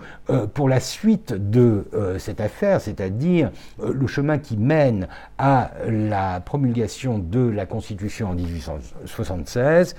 pour 0.54 0.70
la 0.70 0.80
suite 0.80 1.34
de 1.34 1.84
cette 2.18 2.40
affaire, 2.40 2.80
c'est-à-dire 2.80 3.52
le 3.84 4.08
chemin 4.08 4.38
qui 4.38 4.56
mène 4.56 5.08
à 5.38 5.72
la 5.86 6.40
promulgation 6.40 7.20
de 7.20 7.50
la 7.50 7.66
Constitution 7.66 8.30
en 8.30 8.34
1876, 8.36 9.96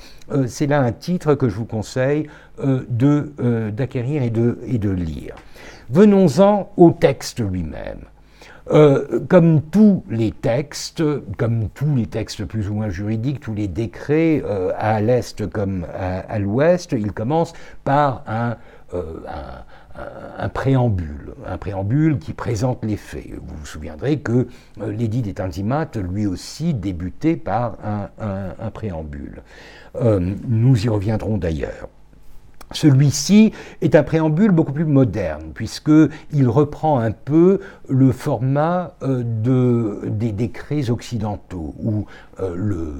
c'est 0.47 0.67
là 0.67 0.81
un 0.81 0.93
titre 0.93 1.35
que 1.35 1.51
je 1.51 1.57
vous 1.57 1.67
conseille 1.67 2.29
d'acquérir 2.59 4.23
et 4.23 4.31
de, 4.31 4.59
et 4.67 4.79
de 4.79 4.91
lire. 4.91 5.35
Venons-en 5.91 6.71
au 6.79 6.93
texte 6.93 7.41
lui-même. 7.41 8.07
Euh, 8.73 9.21
comme 9.29 9.63
tous 9.63 10.05
les 10.09 10.31
textes, 10.31 11.03
comme 11.37 11.69
tous 11.71 11.97
les 11.97 12.07
textes 12.07 12.45
plus 12.45 12.69
ou 12.69 12.75
moins 12.75 12.89
juridiques, 12.89 13.41
tous 13.41 13.55
les 13.55 13.67
décrets 13.67 14.43
euh, 14.45 14.71
à 14.79 15.01
l'est 15.01 15.49
comme 15.49 15.87
à, 15.93 16.39
l'ouest, 16.39 16.93
ils 16.93 17.11
commencent 17.11 17.53
par 17.83 18.23
un, 18.29 18.57
euh, 18.95 19.03
un, 20.39 20.49
préambule, 20.49 21.35
un 21.47 21.59
préambule 21.59 22.19
qui 22.19 22.33
présente 22.33 22.85
les 22.85 22.97
faits. 22.97 23.31
Vous 23.43 23.57
vous 23.57 23.67
souviendrez 23.67 24.21
que 24.21 24.47
l'édit 24.81 25.23
des 25.23 25.35
Tanzimat, 25.35 25.91
lui 25.97 26.27
aussi, 26.27 26.73
débutait 26.73 27.37
par 27.37 27.77
un 27.85 28.71
préambule. 28.71 29.43
nous 30.01 30.85
y 30.85 30.89
reviendrons 30.89 31.39
d'ailleurs. 31.39 31.89
Celui-ci 32.73 33.53
est 33.81 33.97
un 33.97 34.05
préambule 34.05 34.53
beaucoup 34.53 34.73
plus 34.73 34.85
moderne, 34.85 35.51
puisqu'il 35.53 36.49
reprend 36.49 37.01
un 37.01 37.11
peu 37.11 37.59
le 37.89 38.13
format 38.13 38.95
euh, 39.03 39.25
de, 39.25 40.03
des 40.07 40.31
décrets 40.31 40.89
occidentaux, 40.89 41.75
où 41.83 42.07
euh, 42.39 42.55
le, 42.55 42.95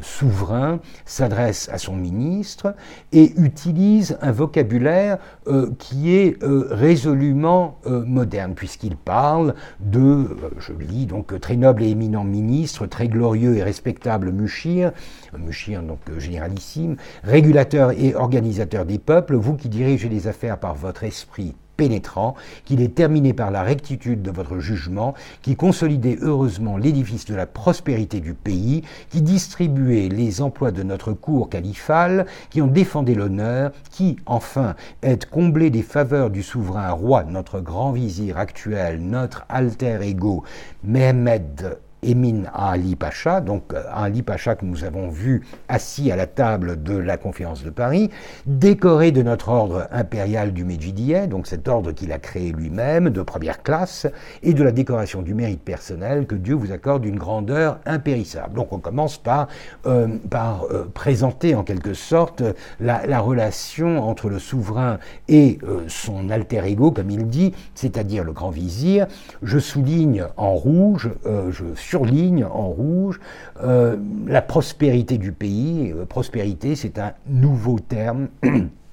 souverain 0.00 0.80
s'adresse 1.04 1.68
à 1.72 1.78
son 1.78 1.96
ministre 1.96 2.74
et 3.12 3.32
utilise 3.38 4.18
un 4.20 4.32
vocabulaire 4.32 5.18
euh, 5.46 5.70
qui 5.78 6.14
est 6.14 6.36
résolument 6.42 7.78
moderne, 7.86 8.54
puisqu'il 8.54 8.96
parle 8.96 9.54
de, 9.80 10.36
je 10.58 10.72
lis 10.72 11.06
donc, 11.06 11.38
très 11.40 11.56
noble 11.56 11.82
et 11.82 11.88
éminent 11.88 12.24
ministre, 12.24 12.86
très 12.86 13.08
glorieux 13.08 13.56
et 13.56 13.62
respectable 13.62 14.32
Mushir, 14.32 14.92
Mushir 15.38 15.82
donc 15.82 16.00
généralissime, 16.18 16.96
régulateur 17.22 17.92
et 17.92 18.14
organisateur 18.14 18.84
des 18.84 18.98
peuples, 18.98 19.34
vous 19.34 19.54
qui 19.54 19.68
dirigez 19.68 20.08
les 20.08 20.26
affaires 20.26 20.58
par 20.58 20.74
votre 20.74 21.04
esprit 21.04 21.54
pénétrant, 21.76 22.34
qu'il 22.64 22.80
est 22.80 22.94
terminé 22.94 23.32
par 23.32 23.50
la 23.50 23.62
rectitude 23.62 24.22
de 24.22 24.30
votre 24.30 24.58
jugement, 24.58 25.14
qui 25.42 25.56
consolidait 25.56 26.18
heureusement 26.20 26.76
l'édifice 26.76 27.24
de 27.24 27.34
la 27.34 27.46
prospérité 27.46 28.20
du 28.20 28.34
pays, 28.34 28.82
qui 29.10 29.22
distribuait 29.22 30.08
les 30.08 30.40
emplois 30.40 30.70
de 30.70 30.82
notre 30.82 31.12
cour 31.12 31.48
califale, 31.48 32.26
qui 32.50 32.62
ont 32.62 32.66
défendu 32.66 33.14
l'honneur, 33.14 33.72
qui, 33.90 34.16
enfin, 34.26 34.74
est 35.02 35.28
comblé 35.28 35.70
des 35.70 35.82
faveurs 35.82 36.30
du 36.30 36.42
souverain 36.42 36.90
roi, 36.90 37.24
notre 37.24 37.60
grand 37.60 37.92
vizir 37.92 38.38
actuel, 38.38 39.00
notre 39.00 39.44
alter 39.48 39.98
ego, 40.02 40.44
Mehmed 40.84 41.78
Emin 42.04 42.44
Ali 42.52 42.96
Pacha, 42.96 43.40
donc 43.40 43.72
euh, 43.72 43.82
Ali 43.92 44.22
Pacha 44.22 44.54
que 44.54 44.64
nous 44.64 44.84
avons 44.84 45.08
vu 45.08 45.42
assis 45.68 46.10
à 46.10 46.16
la 46.16 46.26
table 46.26 46.82
de 46.82 46.96
la 46.96 47.16
conférence 47.16 47.64
de 47.64 47.70
Paris, 47.70 48.10
décoré 48.46 49.12
de 49.12 49.22
notre 49.22 49.48
ordre 49.48 49.88
impérial 49.90 50.52
du 50.52 50.64
Medjidiyeh, 50.64 51.26
donc 51.26 51.46
cet 51.46 51.68
ordre 51.68 51.92
qu'il 51.92 52.12
a 52.12 52.18
créé 52.18 52.52
lui-même, 52.52 53.10
de 53.10 53.22
première 53.22 53.62
classe, 53.62 54.06
et 54.42 54.52
de 54.52 54.62
la 54.62 54.72
décoration 54.72 55.22
du 55.22 55.34
mérite 55.34 55.62
personnel 55.62 56.26
que 56.26 56.34
Dieu 56.34 56.54
vous 56.54 56.72
accorde 56.72 57.02
d'une 57.02 57.18
grandeur 57.18 57.78
impérissable. 57.86 58.54
Donc 58.54 58.72
on 58.72 58.78
commence 58.78 59.18
par, 59.18 59.48
euh, 59.86 60.08
par 60.30 60.64
euh, 60.64 60.90
présenter 60.92 61.54
en 61.54 61.62
quelque 61.62 61.94
sorte 61.94 62.42
la, 62.80 63.20
relation 63.20 64.02
entre 64.02 64.28
le 64.28 64.38
souverain 64.38 64.98
et 65.28 65.58
son 65.86 66.28
alter 66.30 66.62
ego, 66.66 66.90
comme 66.90 67.10
il 67.10 67.28
dit, 67.28 67.54
c'est-à-dire 67.74 68.24
le 68.24 68.32
grand 68.32 68.50
vizir. 68.50 69.06
Je 69.42 69.58
souligne 69.58 70.26
en 70.36 70.54
rouge, 70.54 71.10
je 71.24 71.64
surligne 71.94 72.44
en 72.44 72.66
rouge 72.70 73.20
euh, 73.62 73.96
la 74.26 74.42
prospérité 74.42 75.16
du 75.16 75.30
pays. 75.30 75.92
Euh, 75.92 76.04
prospérité, 76.06 76.74
c'est 76.74 76.98
un 76.98 77.12
nouveau 77.28 77.78
terme. 77.78 78.28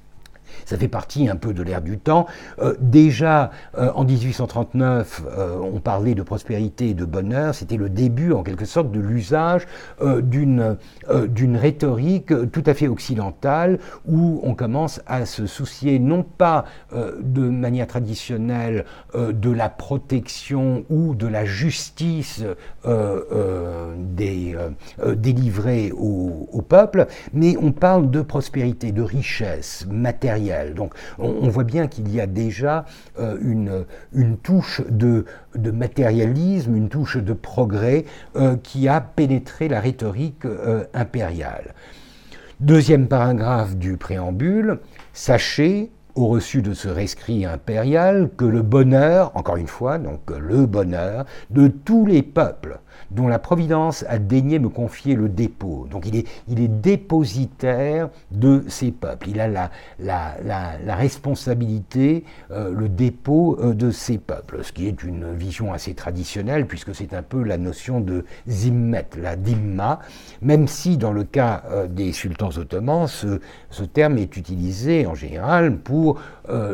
Ça 0.65 0.77
fait 0.77 0.87
partie 0.87 1.29
un 1.29 1.35
peu 1.35 1.53
de 1.53 1.63
l'ère 1.63 1.81
du 1.81 1.97
temps. 1.97 2.27
Euh, 2.59 2.75
déjà 2.79 3.51
euh, 3.77 3.91
en 3.95 4.03
1839, 4.03 5.23
euh, 5.25 5.57
on 5.61 5.79
parlait 5.79 6.15
de 6.15 6.23
prospérité 6.23 6.89
et 6.89 6.93
de 6.93 7.05
bonheur. 7.05 7.55
C'était 7.55 7.77
le 7.77 7.89
début, 7.89 8.31
en 8.33 8.43
quelque 8.43 8.65
sorte, 8.65 8.91
de 8.91 8.99
l'usage 8.99 9.67
d'une 10.01 10.77
d'une 11.27 11.57
rhétorique 11.57 12.33
tout 12.51 12.63
à 12.65 12.73
fait 12.73 12.87
occidentale 12.87 13.79
où 14.07 14.39
on 14.43 14.55
commence 14.55 15.01
à 15.05 15.25
se 15.25 15.45
soucier 15.45 15.99
non 15.99 16.23
pas 16.23 16.65
de 16.93 17.41
manière 17.41 17.87
traditionnelle 17.87 18.85
de 19.15 19.51
la 19.51 19.69
protection 19.69 20.83
ou 20.89 21.15
de 21.15 21.27
la 21.27 21.45
justice 21.45 22.43
délivrée 25.15 25.91
au 25.91 26.61
peuple, 26.67 27.07
mais 27.33 27.55
on 27.61 27.71
parle 27.71 28.09
de 28.09 28.21
prospérité, 28.21 28.91
de 28.91 29.01
richesse 29.01 29.85
matérielle 29.89 30.40
donc 30.75 30.93
on, 31.19 31.49
voit 31.49 31.63
bien 31.63 31.87
qu'il 31.87 32.13
y 32.13 32.19
a 32.19 32.27
déjà 32.27 32.85
euh, 33.19 33.37
une, 34.13 34.37
touche 34.37 34.81
de, 34.89 35.25
de, 35.55 35.71
matérialisme, 35.71 36.75
une 36.75 36.89
touche 36.89 37.17
de 37.17 37.33
progrès 37.33 38.05
euh, 38.35 38.55
qui 38.61 38.87
a 38.87 39.01
pénétré 39.01 39.67
la 39.67 39.79
rhétorique 39.79 40.45
euh, 40.45 40.83
impériale. 40.93 41.73
Deuxième 42.59 43.07
paragraphe 43.07 43.75
du 43.75 43.97
préambule, 43.97 44.79
sachez, 45.13 45.91
au 46.15 46.27
reçu 46.27 46.61
de 46.61 46.73
ce 46.73 46.87
rescrit 46.87 47.45
impérial, 47.45 48.29
que 48.37 48.45
le 48.45 48.61
bonheur, 48.61 49.31
encore 49.35 49.57
une 49.57 49.67
fois, 49.67 49.97
donc 49.97 50.21
le 50.29 50.65
bonheur 50.65 51.25
de 51.49 51.67
tous 51.67 52.05
les 52.05 52.21
peuples, 52.21 52.79
dont 53.11 53.27
la 53.27 53.39
Providence 53.39 54.05
a 54.07 54.17
daigné 54.19 54.57
me 54.57 54.69
confier 54.69 55.15
le 55.15 55.29
dépôt. 55.29 55.87
Donc 55.89 56.05
il 56.07 56.15
est, 56.15 56.27
dépositaire 56.47 58.09
de 58.31 58.63
ces 58.67 58.91
peuples. 58.91 59.29
Il 59.29 59.39
a 59.39 59.69
la, 59.99 60.95
responsabilité, 60.95 62.23
euh, 62.51 62.73
le 62.73 62.87
dépôt 62.89 63.57
euh, 63.59 63.73
de 63.73 63.91
ces 63.91 64.17
peuples, 64.17 64.63
ce 64.63 64.71
qui 64.71 64.87
est 64.87 65.03
une 65.03 65.33
vision 65.33 65.73
assez 65.73 65.93
traditionnelle, 65.93 66.65
puisque 66.65 66.95
c'est 66.95 67.13
un 67.13 67.23
peu 67.23 67.43
la 67.43 67.57
notion 67.57 67.99
de 67.99 68.25
zimmet, 68.47 69.07
la 69.21 69.35
dimma, 69.35 69.99
même 70.41 70.67
si 70.67 70.97
dans 70.97 71.11
le 71.11 71.23
cas 71.23 71.63
euh, 71.69 71.87
des 71.87 72.13
sultans 72.13 72.57
ottomans, 72.57 73.07
ce, 73.07 73.39
terme 73.93 74.17
est 74.17 74.37
utilisé 74.37 75.05
en 75.05 75.15
général 75.15 75.77
pour 75.77 76.21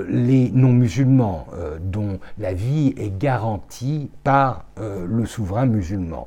les 0.09 0.51
non-musulmans, 0.51 1.47
dont 1.81 2.19
la 2.37 2.53
vie 2.53 2.93
est 2.97 3.17
garantie 3.17 4.09
par 4.23 4.65
le 4.77 5.25
souverain 5.25 5.65
musulman. 5.65 6.26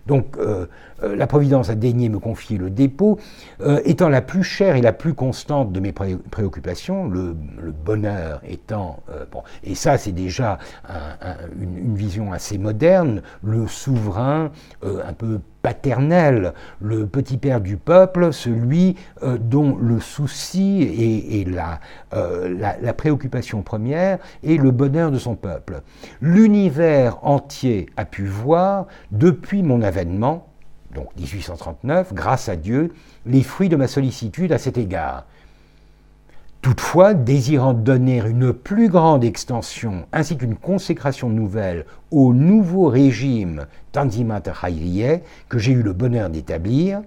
Donc 0.07 0.37
la 1.01 1.27
Providence 1.27 1.69
a 1.69 1.75
daigné 1.75 2.09
me 2.09 2.19
confier 2.19 2.57
le 2.57 2.69
dépôt, 2.69 3.19
étant 3.85 4.09
la 4.09 4.21
plus 4.21 4.43
chère 4.43 4.75
et 4.75 4.81
la 4.81 4.93
plus 4.93 5.13
constante 5.13 5.71
de 5.71 5.79
mes 5.79 5.91
préoccupations, 5.91 7.07
le, 7.07 7.35
bonheur 7.85 8.41
étant... 8.47 9.01
bon, 9.31 9.43
et 9.63 9.75
ça 9.75 9.97
c'est 9.97 10.11
déjà 10.11 10.59
une, 11.59 11.95
vision 11.95 12.33
assez 12.33 12.57
moderne, 12.57 13.21
le 13.43 13.67
souverain 13.67 14.51
un 14.83 15.13
peu 15.13 15.39
paternel, 15.61 16.53
le 16.79 17.05
petit 17.07 17.37
père 17.37 17.61
du 17.61 17.77
peuple, 17.77 18.33
celui 18.33 18.95
euh, 19.23 19.37
dont 19.37 19.77
le 19.77 19.99
souci 19.99 20.81
et, 20.81 21.45
euh, 22.13 22.57
la, 22.59 22.77
la, 22.81 22.93
préoccupation 22.93 23.61
première 23.61 24.17
est 24.43 24.57
le 24.57 24.71
bonheur 24.71 25.11
de 25.11 25.17
son 25.17 25.35
peuple. 25.35 25.81
L'univers 26.21 27.19
entier 27.21 27.87
a 27.97 28.05
pu 28.05 28.25
voir, 28.25 28.87
depuis 29.11 29.63
mon 29.63 29.81
avènement, 29.91 30.47
donc 30.95 31.09
1839, 31.17 32.13
grâce 32.13 32.47
à 32.47 32.55
Dieu, 32.55 32.93
les 33.25 33.43
fruits 33.43 33.67
de 33.67 33.75
ma 33.75 33.87
sollicitude 33.87 34.53
à 34.53 34.57
cet 34.57 34.77
égard. 34.77 35.25
Toutefois, 36.61 37.13
désirant 37.13 37.73
donner 37.73 38.19
une 38.19 38.53
plus 38.53 38.87
grande 38.87 39.25
extension 39.25 40.05
ainsi 40.13 40.37
qu'une 40.37 40.55
consécration 40.55 41.27
nouvelle 41.27 41.85
au 42.09 42.33
nouveau 42.33 42.87
régime 42.87 43.65
Tanzimat 43.91 44.43
Hayriye 44.63 45.19
que 45.49 45.59
j'ai 45.59 45.73
eu 45.73 45.81
le 45.81 45.91
bonheur 45.91 46.29
d'établir, 46.29 47.01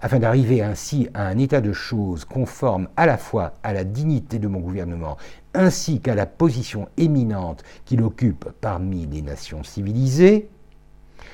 afin 0.00 0.18
d'arriver 0.18 0.62
ainsi 0.62 1.08
à 1.14 1.26
un 1.26 1.38
état 1.38 1.62
de 1.62 1.72
choses 1.72 2.24
conforme 2.24 2.88
à 2.96 3.06
la 3.06 3.16
fois 3.16 3.54
à 3.62 3.72
la 3.72 3.84
dignité 3.84 4.38
de 4.38 4.48
mon 4.48 4.60
gouvernement 4.60 5.16
ainsi 5.54 6.00
qu'à 6.00 6.14
la 6.14 6.26
position 6.26 6.88
éminente 6.96 7.64
qu'il 7.84 8.02
occupe 8.02 8.48
parmi 8.60 9.06
les 9.06 9.22
nations 9.22 9.64
civilisées, 9.64 10.48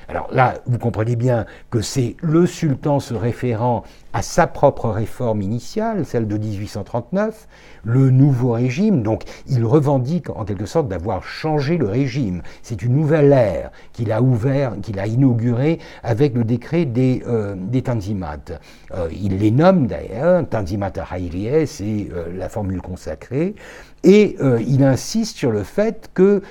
alors 0.07 0.27
là, 0.31 0.55
vous 0.65 0.77
comprenez 0.77 1.15
bien 1.15 1.45
que 1.71 1.81
c'est 1.81 2.15
le 2.21 2.45
sultan 2.45 2.99
se 2.99 3.13
référant 3.13 3.83
à 4.13 4.21
sa 4.21 4.47
propre 4.47 4.89
réforme 4.89 5.41
initiale, 5.41 6.05
celle 6.05 6.27
de 6.27 6.37
1839, 6.37 7.47
le 7.83 8.11
nouveau 8.11 8.51
régime, 8.51 9.03
donc 9.03 9.23
il 9.47 9.65
revendique 9.65 10.29
en 10.29 10.45
quelque 10.45 10.65
sorte 10.65 10.87
d'avoir 10.87 11.23
changé 11.23 11.77
le 11.77 11.87
régime. 11.87 12.41
C'est 12.61 12.81
une 12.81 12.95
nouvelle 12.95 13.33
ère 13.33 13.71
qu'il 13.93 14.11
a 14.11 14.21
ouvert, 14.21 14.73
qu'il 14.81 14.99
a 14.99 15.07
inaugurée 15.07 15.79
avec 16.03 16.33
le 16.33 16.43
décret 16.43 16.85
des, 16.85 17.23
euh, 17.27 17.55
des. 17.57 17.83
Euh, 17.85 19.09
il 19.11 19.37
les 19.37 19.51
nomme 19.51 19.87
d'ailleurs, 19.87 20.47
Tanzimat 20.47 20.93
Hayriye, 21.11 21.67
c'est 21.67 22.07
euh, 22.13 22.25
la 22.35 22.49
formule 22.49 22.81
consacrée, 22.81 23.55
et 24.03 24.37
il 24.67 24.83
insiste 24.83 25.35
sur 25.35 25.51
le 25.51 25.63
fait 25.63 26.11
que 26.13 26.43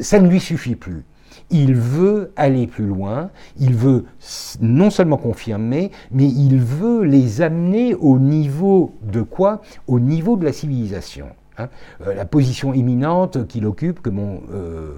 ça 0.00 0.20
ne 0.20 0.28
lui 0.28 0.38
suffit 0.38 0.76
plus 0.76 1.04
il 1.50 1.74
veut 1.74 2.32
aller 2.36 2.66
plus 2.66 2.86
loin, 2.86 3.30
il 3.58 3.74
veut 3.74 4.04
non 4.60 4.90
seulement 4.90 5.16
confirmer, 5.16 5.90
mais 6.10 6.26
il 6.26 6.58
veut 6.58 7.02
les 7.04 7.40
amener 7.42 7.94
au 7.94 8.18
niveau 8.18 8.94
de 9.02 9.22
quoi? 9.22 9.62
Au 9.86 10.00
niveau 10.00 10.36
de 10.36 10.44
la 10.44 10.52
civilisation. 10.52 11.26
Hein. 11.58 11.68
Euh, 12.06 12.14
la 12.14 12.24
position 12.24 12.74
éminente 12.74 13.46
qu'il 13.46 13.66
occupe, 13.66 14.02
que 14.02 14.10
mon, 14.10 14.42
euh, 14.52 14.92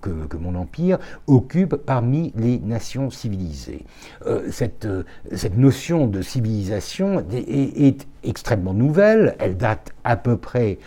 que, 0.00 0.36
mon, 0.36 0.54
empire 0.56 0.98
occupe 1.26 1.76
parmi 1.76 2.32
les 2.36 2.58
nations 2.58 3.10
civilisées. 3.10 3.84
Euh, 4.26 4.48
cette, 4.50 4.88
cette, 5.32 5.56
notion 5.56 6.06
de 6.06 6.22
civilisation 6.22 7.24
est, 7.32 8.06
extrêmement 8.24 8.74
nouvelle, 8.74 9.36
elle 9.38 9.56
date 9.56 9.92
à 10.02 10.16
peu 10.16 10.36
près 10.36 10.78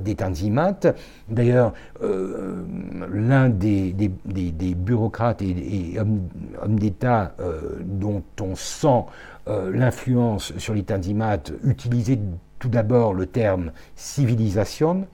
des 0.00 0.16
Tanzimat. 0.16 0.80
D'ailleurs, 1.28 1.72
l'un 2.00 3.48
des, 3.48 3.92
des, 3.92 4.74
bureaucrates 4.74 5.40
et, 5.40 5.96
hommes, 6.00 6.80
d'État 6.80 7.36
dont 7.84 8.24
on 8.40 8.56
sent 8.56 9.04
l'influence 9.46 10.52
sur 10.58 10.74
les 10.74 10.82
Tanzimat 10.82 11.38
utilisé 11.62 12.18
tout 12.60 12.68
d'abord 12.68 13.14
le 13.14 13.26
terme 13.26 13.72
civilisation, 13.96 15.08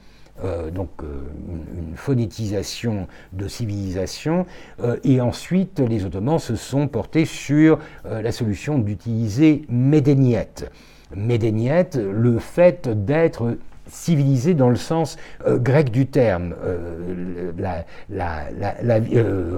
euh, 0.45 0.71
donc 0.71 0.91
euh, 1.03 1.07
une, 1.79 1.97
phonétisation 1.97 3.07
de 3.33 3.49
civilisation, 3.49 4.45
euh, 4.83 4.99
et 5.03 5.23
ensuite 5.23 5.81
les 5.81 6.05
Ottomans 6.05 6.39
se 6.39 6.57
sont 6.57 6.89
portés 6.89 7.25
sur 7.25 7.79
la 8.05 8.33
solution 8.33 8.79
d'utiliser 8.79 9.63
médéniette. 9.71 10.71
Médéniette, 11.15 11.97
le 11.97 12.39
fait 12.39 12.89
d'être 12.89 13.57
civilisé 13.89 14.55
dans 14.55 14.71
le 14.71 14.77
sens 14.77 15.17
grec 15.47 15.91
du 15.91 16.07
terme, 16.07 16.55
la, 17.59 17.85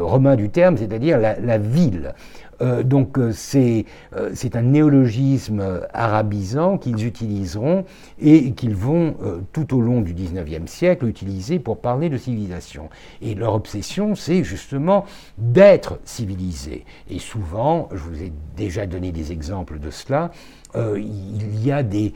romain 0.01 0.37
du 0.37 0.51
terme, 0.51 0.77
c'est-à-dire 0.77 1.19
la, 1.19 1.59
ville. 1.59 2.15
Euh, 2.61 2.83
donc 2.83 3.19
euh, 3.19 3.33
euh, 3.55 4.31
c'est 4.35 4.57
un 4.57 4.63
néologisme 4.63 5.83
arabisant 5.93 6.77
qu'ils 6.77 7.07
utiliseront 7.07 7.85
et 8.21 8.53
qu'ils 8.53 8.75
vont 8.75 9.15
tout 9.53 9.77
au 9.77 9.81
long 9.81 10.01
du 10.01 10.13
XIXe 10.13 10.71
siècle 10.71 11.07
utiliser 11.07 11.59
pour 11.59 11.81
parler 11.81 12.09
de 12.09 12.17
civilisation. 12.17 12.89
Et 13.23 13.35
leur 13.35 13.55
obsession, 13.55 14.15
c'est 14.15 14.43
justement 14.45 15.05
d'être 15.37 15.99
civilisé. 16.05 16.85
Et 17.11 17.19
souvent, 17.19 17.89
je 17.93 17.99
vous 17.99 18.23
ai 18.23 18.33
déjà 18.57 18.87
donné 18.87 19.13
des 19.13 19.33
exemples 19.33 19.79
de 19.79 19.91
cela, 19.91 20.31
il 20.75 21.65
y 21.65 21.73
a 21.73 21.83
des, 21.83 22.13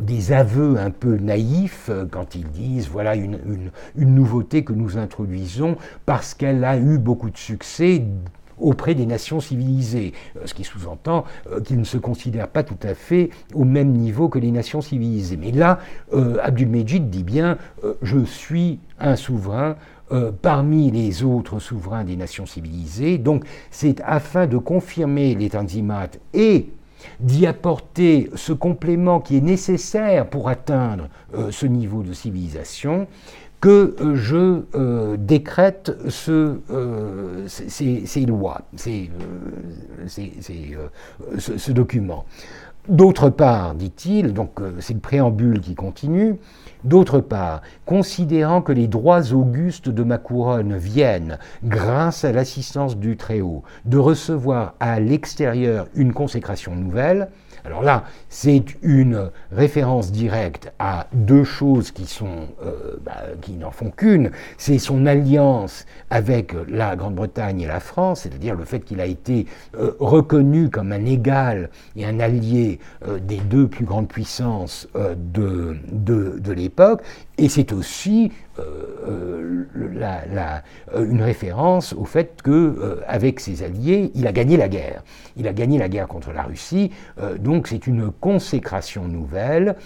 des, 0.00 0.32
aveux 0.32 0.78
un 0.78 0.90
peu 0.90 1.16
naïfs 1.16 1.90
quand 2.10 2.34
ils 2.34 2.48
disent 2.48 2.88
voilà 2.88 3.14
une, 3.14 3.38
une, 3.96 4.14
nouveauté 4.14 4.64
que 4.64 4.72
nous 4.72 4.96
introduisons 4.96 5.76
parce 6.06 6.34
qu'elle 6.34 6.64
a 6.64 6.78
eu 6.78 6.98
beaucoup 6.98 7.30
de 7.30 7.36
succès 7.36 8.02
auprès 8.58 8.94
des 8.94 9.06
nations 9.06 9.40
civilisées, 9.40 10.12
euh, 10.36 10.42
ce 10.44 10.54
qui 10.54 10.64
sous-entend 10.64 11.24
euh, 11.50 11.60
qu'ils 11.60 11.78
ne 11.78 11.84
se 11.84 11.98
considèrent 11.98 12.48
pas 12.48 12.62
tout 12.62 12.78
à 12.82 12.94
fait 12.94 13.30
au 13.54 13.64
même 13.64 13.92
niveau 13.92 14.28
que 14.28 14.38
les 14.38 14.50
nations 14.50 14.80
civilisées. 14.80 15.36
Mais 15.36 15.52
là, 15.52 15.78
euh, 16.12 16.38
Abdul-Mejid 16.42 17.10
dit 17.10 17.24
bien, 17.24 17.58
je 18.02 18.24
suis 18.24 18.78
un 18.98 19.16
souverain 19.16 19.76
parmi 20.40 20.92
les 20.92 21.24
autres 21.24 21.58
souverains 21.58 22.04
des 22.04 22.16
nations 22.16 22.46
civilisées. 22.46 23.18
Donc 23.18 23.44
c'est 23.72 24.00
afin 24.04 24.46
de 24.46 24.56
confirmer 24.56 25.34
les 25.34 25.50
Tanzimat 25.50 26.10
et 26.32 26.68
d'y 27.20 27.46
apporter 27.46 28.30
ce 28.34 28.52
complément 28.52 29.20
qui 29.20 29.36
est 29.36 29.40
nécessaire 29.40 30.28
pour 30.28 30.48
atteindre 30.48 31.08
ce 31.50 31.66
niveau 31.66 32.02
de 32.02 32.12
civilisation 32.12 33.06
que 33.60 33.96
euh, 34.00 34.14
je 34.14 34.62
euh, 34.74 35.16
décrète 35.18 35.96
ce, 36.08 36.60
euh, 36.70 37.46
ces, 37.48 38.26
lois, 38.26 38.60
ce, 40.06 41.72
document. 41.72 42.26
D'autre 42.88 43.30
part, 43.30 43.74
dit-il, 43.74 44.32
donc 44.32 44.60
c'est 44.78 44.94
le 44.94 45.00
préambule 45.00 45.60
qui 45.60 45.74
continue, 45.74 46.36
d'autre 46.84 47.20
part, 47.20 47.62
considérant 47.84 48.62
que 48.62 48.72
les 48.72 48.88
droits 48.88 49.32
augustes 49.32 49.88
de 49.88 50.02
ma 50.02 50.18
couronne 50.18 50.76
viennent, 50.76 51.38
grâce 51.64 52.24
à 52.24 52.32
l'assistance 52.32 52.96
du 52.96 53.16
Très-Haut, 53.16 53.62
de 53.84 53.98
recevoir 53.98 54.74
à 54.80 55.00
l'extérieur 55.00 55.88
une 55.94 56.12
consécration 56.12 56.74
nouvelle, 56.74 57.28
alors 57.66 57.82
là, 57.82 58.04
c'est 58.28 58.64
une 58.82 59.30
référence 59.50 60.12
directe 60.12 60.72
à 60.78 61.08
deux 61.12 61.42
choses 61.42 61.90
qui, 61.90 62.06
sont, 62.06 62.46
euh, 62.64 62.96
bah, 63.04 63.24
n'en 63.58 63.72
font 63.72 63.90
qu'une. 63.90 64.30
C'est 64.56 64.78
son 64.78 65.04
alliance 65.04 65.84
avec 66.10 66.54
la 66.68 66.94
Grande-Bretagne 66.94 67.62
et 67.62 67.66
la 67.66 67.80
France, 67.80 68.20
c'est-à-dire 68.20 68.54
le 68.54 68.64
fait 68.64 68.80
qu'il 68.80 69.00
a 69.00 69.06
été 69.06 69.46
euh, 69.76 69.92
reconnu 69.98 70.70
comme 70.70 70.92
un 70.92 71.04
égal 71.04 71.70
et 71.96 72.06
un 72.06 72.20
allié 72.20 72.78
euh, 73.06 73.18
des 73.18 73.38
deux 73.38 73.66
plus 73.66 73.84
grandes 73.84 74.08
puissances 74.08 74.88
de 74.94 76.52
l'époque. 76.52 77.02
Et 77.38 77.48
c'est 77.48 77.72
aussi 77.72 78.32
la, 79.94 80.62
une 80.96 81.20
référence 81.20 81.92
au 81.92 82.06
fait 82.06 82.40
que, 82.42 83.02
avec 83.06 83.40
ses 83.40 83.62
alliés, 83.62 84.10
il 84.14 84.26
a 84.26 84.32
gagné 84.32 84.56
la 84.56 84.68
guerre. 84.68 85.02
Il 85.36 85.46
a 85.46 85.52
gagné 85.52 85.78
la 85.78 85.90
guerre 85.90 86.08
contre 86.08 86.32
la 86.32 86.44
Russie, 86.44 86.90
donc 87.38 87.68
c'est 87.68 87.86
une 87.86 88.10
consécration 88.10 89.06
nouvelle. 89.06 89.76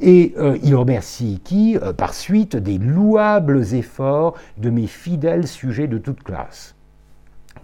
Et 0.00 0.32
euh, 0.38 0.58
il 0.62 0.74
remercie 0.74 1.40
qui 1.44 1.76
euh, 1.76 1.92
Par 1.92 2.14
suite 2.14 2.56
des 2.56 2.78
louables 2.78 3.74
efforts 3.74 4.34
de 4.56 4.70
mes 4.70 4.86
fidèles 4.86 5.46
sujets 5.46 5.88
de 5.88 5.98
toute 5.98 6.22
classe. 6.22 6.74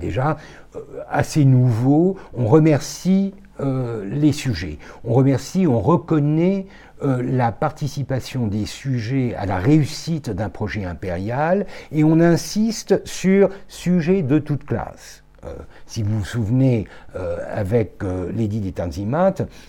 Déjà, 0.00 0.36
euh, 0.74 0.80
assez 1.08 1.44
nouveau, 1.44 2.16
on 2.34 2.46
remercie 2.46 3.34
les 3.58 4.32
sujets. 4.32 4.76
On 5.02 5.14
remercie, 5.14 5.66
on 5.66 5.80
reconnaît 5.80 6.66
la 7.02 7.52
participation 7.52 8.46
des 8.46 8.66
sujets 8.66 9.34
à 9.34 9.46
la 9.46 9.58
réussite 9.58 10.30
d'un 10.30 10.48
projet 10.48 10.84
impérial 10.84 11.66
et 11.92 12.04
on 12.04 12.20
insiste 12.20 13.02
sur 13.04 13.50
sujets 13.68 14.22
de 14.22 14.38
toute 14.38 14.64
classe. 14.64 15.22
Euh, 15.46 15.54
si 15.86 16.02
vous 16.02 16.18
vous 16.18 16.24
souvenez, 16.24 16.86
euh, 17.14 17.38
avec 17.52 18.02
euh, 18.02 18.30
l'édit 18.34 18.60
des 18.60 18.74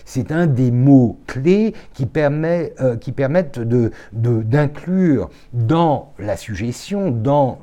c'est 0.04 0.32
un 0.32 0.46
des 0.46 0.70
mots 0.70 1.18
clés 1.26 1.74
qui, 1.94 2.06
permet, 2.06 2.74
qui 3.00 3.12
permettent 3.12 3.60
d'inclure 4.12 5.30
de, 5.52 5.64
dans 5.66 6.12
la 6.18 6.36
suggestion, 6.36 7.10
dans 7.10 7.58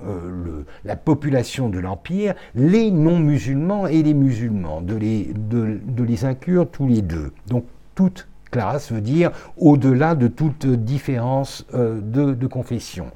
la 0.83 0.95
population 0.95 1.69
de 1.69 1.79
l'Empire, 1.79 2.33
les 2.55 2.91
non-musulmans 2.91 3.87
et 3.87 4.01
les 4.03 4.13
musulmans, 4.13 4.81
de 4.81 4.95
les, 4.95 5.33
de 5.35 6.03
les 6.03 6.25
inclure 6.25 6.69
tous 6.69 6.87
les 6.87 7.01
deux. 7.01 7.31
Donc 7.47 7.65
toute 7.93 8.27
classe 8.55 8.91
veut 8.91 9.01
dire 9.01 9.31
au-delà 9.57 10.15
de 10.15 10.27
toute 10.27 10.65
différence 10.65 11.65
de, 11.73 12.33
de 12.33 12.47
confession 12.47 13.07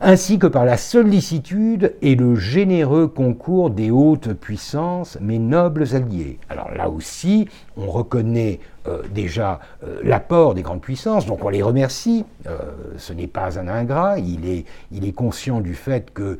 ainsi 0.00 0.38
que 0.38 0.46
par 0.46 0.64
la 0.64 0.76
sollicitude 0.76 1.94
et 2.02 2.14
le 2.14 2.36
généreux 2.36 3.08
concours 3.08 3.70
des 3.70 3.90
hautes 3.90 4.32
puissances, 4.32 5.18
mes 5.20 5.38
nobles 5.38 5.86
alliés. 5.94 6.38
Alors 6.48 6.70
là 6.70 6.88
aussi, 6.88 7.48
on 7.76 7.90
reconnaît 7.90 8.60
euh, 8.86 9.02
déjà 9.12 9.60
euh, 9.82 10.00
l'apport 10.04 10.54
des 10.54 10.62
grandes 10.62 10.80
puissances, 10.80 11.26
donc 11.26 11.44
on 11.44 11.48
les 11.48 11.62
remercie. 11.62 12.24
Euh, 12.46 12.58
ce 12.96 13.12
n'est 13.12 13.26
pas 13.26 13.58
un 13.58 13.66
ingrat, 13.66 14.18
il 14.18 14.48
est, 14.48 14.64
il 14.92 15.04
est 15.04 15.12
conscient 15.12 15.60
du 15.60 15.74
fait 15.74 16.12
que 16.12 16.38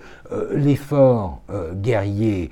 l'effort 0.52 1.40
guerrier, 1.74 2.50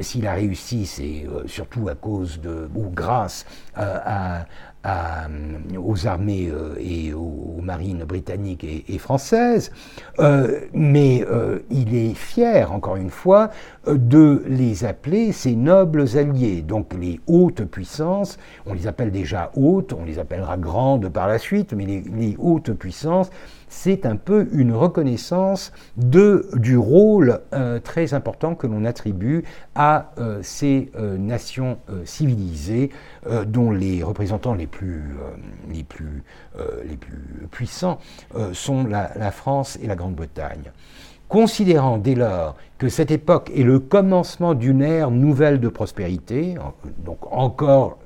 s'il 0.00 0.26
a 0.26 0.34
réussi, 0.34 0.84
c'est 0.86 1.26
surtout 1.46 1.88
à 1.88 1.94
cause 1.94 2.40
de, 2.40 2.68
ou 2.74 2.90
grâce 2.90 3.46
à, 3.74 4.46
euh, 4.86 5.78
aux 5.78 6.06
armées 6.06 6.50
euh, 6.52 6.74
et 6.78 7.14
aux, 7.14 7.60
marines 7.62 8.04
britanniques 8.04 8.64
et, 8.64 8.98
françaises, 8.98 9.70
euh, 10.18 10.60
mais 10.74 11.24
il 11.70 11.96
est 11.96 12.12
fier, 12.12 12.70
encore 12.70 12.96
une 12.96 13.08
fois, 13.08 13.48
de 13.86 14.44
les 14.46 14.84
appeler 14.84 15.32
ses 15.32 15.56
nobles 15.56 16.04
alliés, 16.18 16.60
donc 16.60 16.92
les 17.00 17.20
hautes 17.26 17.64
puissances, 17.64 18.38
on 18.66 18.74
les 18.74 18.86
appelle 18.86 19.10
déjà 19.10 19.50
hautes, 19.56 19.94
on 19.94 20.04
les 20.04 20.18
appellera 20.18 20.58
grandes 20.58 21.08
par 21.08 21.26
la 21.26 21.38
suite, 21.38 21.72
mais 21.72 21.86
les 21.86 22.36
hautes 22.38 22.74
puissances 22.74 23.30
c'est 23.74 24.06
un 24.06 24.16
peu 24.16 24.48
une 24.52 24.72
reconnaissance 24.72 25.72
du 25.96 26.76
rôle 26.76 27.40
euh, 27.52 27.80
très 27.80 28.14
important 28.14 28.54
que 28.54 28.68
l'on 28.68 28.84
attribue 28.84 29.44
à 29.74 30.12
euh, 30.18 30.38
ces 30.42 30.92
euh, 30.94 31.18
nations 31.18 31.78
civilisées 32.04 32.90
dont 33.46 33.72
les 33.72 34.02
représentants 34.02 34.54
les 34.54 34.66
plus 34.66 35.02
puissants 37.50 37.98
sont 38.52 38.84
la 38.86 39.30
France 39.30 39.78
et 39.82 39.86
la 39.86 39.96
Grande-Bretagne. 39.96 40.70
Considérant 41.34 41.98
dès 41.98 42.14
lors 42.14 42.54
que 42.78 42.88
cette 42.88 43.10
époque 43.10 43.50
est 43.56 43.64
le 43.64 43.80
commencement 43.80 44.54
d'une 44.54 44.82
ère 44.82 45.10
nouvelle 45.10 45.58
de 45.58 45.68
prospérité, 45.68 46.54
donc 47.04 47.18
encore 47.32 47.98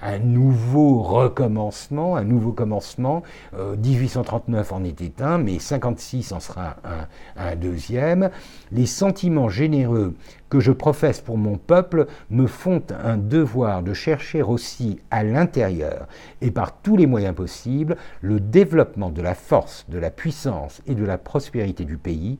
un, 0.00 0.18
nouveau 0.20 1.02
recommencement, 1.02 2.16
un 2.16 2.24
nouveau 2.24 2.52
commencement, 2.52 3.22
1839 3.52 4.72
euh, 4.72 4.74
en 4.74 4.84
était 4.84 5.22
un, 5.22 5.36
mais 5.36 5.58
56 5.58 6.32
en 6.32 6.40
sera 6.40 6.76
un, 6.82 7.06
un 7.36 7.56
deuxième, 7.56 8.30
les 8.72 8.86
sentiments 8.86 9.50
généreux 9.50 10.14
que 10.50 10.60
je 10.60 10.72
professe 10.72 11.20
pour 11.20 11.38
mon 11.38 11.56
peuple 11.56 12.06
me 12.28 12.46
font 12.46 12.82
un 13.02 13.16
devoir 13.16 13.82
de 13.82 13.94
chercher 13.94 14.42
aussi 14.42 14.98
à 15.10 15.22
l'intérieur 15.22 16.06
et 16.42 16.50
par 16.50 16.76
tous 16.82 16.96
les 16.96 17.06
moyens 17.06 17.34
possibles 17.34 17.96
le 18.20 18.40
développement 18.40 19.10
de 19.10 19.22
la 19.22 19.34
force, 19.34 19.86
de 19.88 19.98
la 19.98 20.10
puissance 20.10 20.82
et 20.86 20.94
de 20.94 21.04
la 21.04 21.16
prospérité 21.16 21.84
du 21.84 21.96
pays, 21.96 22.38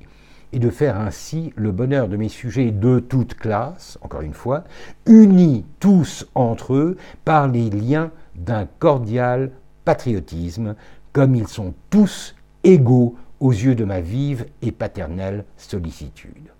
et 0.52 0.58
de 0.58 0.70
faire 0.70 0.98
ainsi 0.98 1.52
le 1.54 1.70
bonheur 1.70 2.08
de 2.08 2.16
mes 2.16 2.28
sujets 2.28 2.72
de 2.72 2.98
toute 2.98 3.34
classe, 3.34 3.98
encore 4.02 4.22
une 4.22 4.34
fois, 4.34 4.64
unis 5.06 5.64
tous 5.78 6.26
entre 6.34 6.74
eux 6.74 6.96
par 7.24 7.46
les 7.46 7.70
liens 7.70 8.10
d'un 8.34 8.66
cordial 8.78 9.52
patriotisme, 9.84 10.74
comme 11.12 11.36
ils 11.36 11.48
sont 11.48 11.74
tous 11.88 12.34
égaux 12.64 13.14
aux 13.38 13.52
yeux 13.52 13.74
de 13.74 13.84
ma 13.84 14.00
vive 14.00 14.46
et 14.60 14.72
paternelle 14.72 15.44
sollicitude. 15.56 16.50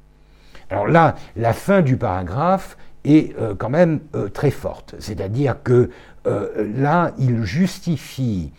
Alors 0.70 0.86
là, 0.86 1.16
la 1.36 1.52
fin 1.52 1.82
du 1.82 1.96
paragraphe 1.96 2.76
est 3.04 3.36
euh, 3.38 3.54
quand 3.56 3.70
même 3.70 4.00
euh, 4.14 4.28
très 4.28 4.50
forte, 4.50 4.94
c'est-à-dire 4.98 5.56
que 5.62 5.90
euh, 6.26 6.70
là, 6.76 7.12
il 7.18 7.44
justifie 7.44 8.52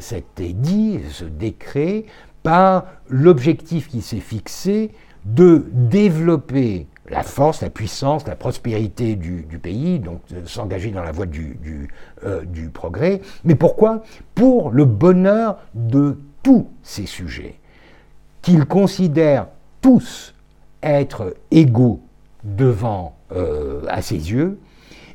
cet 0.00 0.40
édit, 0.40 1.00
ce 1.10 1.26
décret, 1.26 2.06
par 2.42 2.86
l'objectif 3.10 3.88
qui 3.88 4.00
s'est 4.00 4.20
fixé 4.20 4.90
de 5.26 5.66
développer 5.70 6.86
la 7.10 7.22
force, 7.22 7.60
la 7.60 7.68
puissance, 7.68 8.26
la 8.26 8.36
prospérité 8.36 9.16
du, 9.16 9.42
pays, 9.62 9.98
donc 9.98 10.22
s'engager 10.46 10.92
dans 10.92 11.02
la 11.02 11.12
voie 11.12 11.26
du, 11.26 11.58
du, 12.46 12.68
progrès. 12.70 13.20
Mais 13.44 13.54
pourquoi? 13.54 14.02
Pour 14.34 14.70
le 14.70 14.86
bonheur 14.86 15.58
de 15.74 16.16
tous 16.42 16.70
ces 16.82 17.04
sujets, 17.04 17.60
qu'ils 18.40 18.64
considèrent 18.64 19.48
tous 19.82 20.32
être 20.82 21.34
égaux 21.50 22.00
devant 22.46 23.16
euh, 23.32 23.82
à 23.88 24.02
ses 24.02 24.30
yeux 24.30 24.60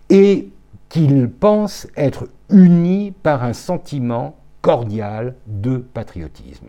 et 0.09 0.49
qu'il 0.89 1.29
pense 1.29 1.87
être 1.95 2.27
unis 2.49 3.13
par 3.23 3.43
un 3.43 3.53
sentiment 3.53 4.35
cordial 4.61 5.35
de 5.47 5.77
patriotisme. 5.77 6.67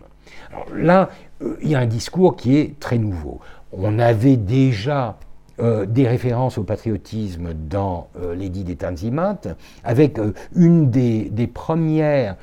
Là, 0.73 1.09
euh, 1.41 1.57
il 1.61 1.69
y 1.69 1.75
a 1.75 1.79
un 1.79 1.85
discours 1.85 2.37
qui 2.37 2.57
est 2.57 2.79
très 2.79 2.97
nouveau. 2.97 3.41
On 3.73 3.99
avait 3.99 4.37
déjà 4.37 5.17
euh, 5.59 5.85
des 5.85 6.07
références 6.07 6.57
au 6.57 6.63
patriotisme 6.63 7.53
dans 7.53 8.07
l'édit 8.33 8.63
des 8.63 8.77
Tanzimat, 8.77 9.41
avec 9.83 10.19
une 10.55 10.89
des, 10.89 11.49
premières 11.53 12.37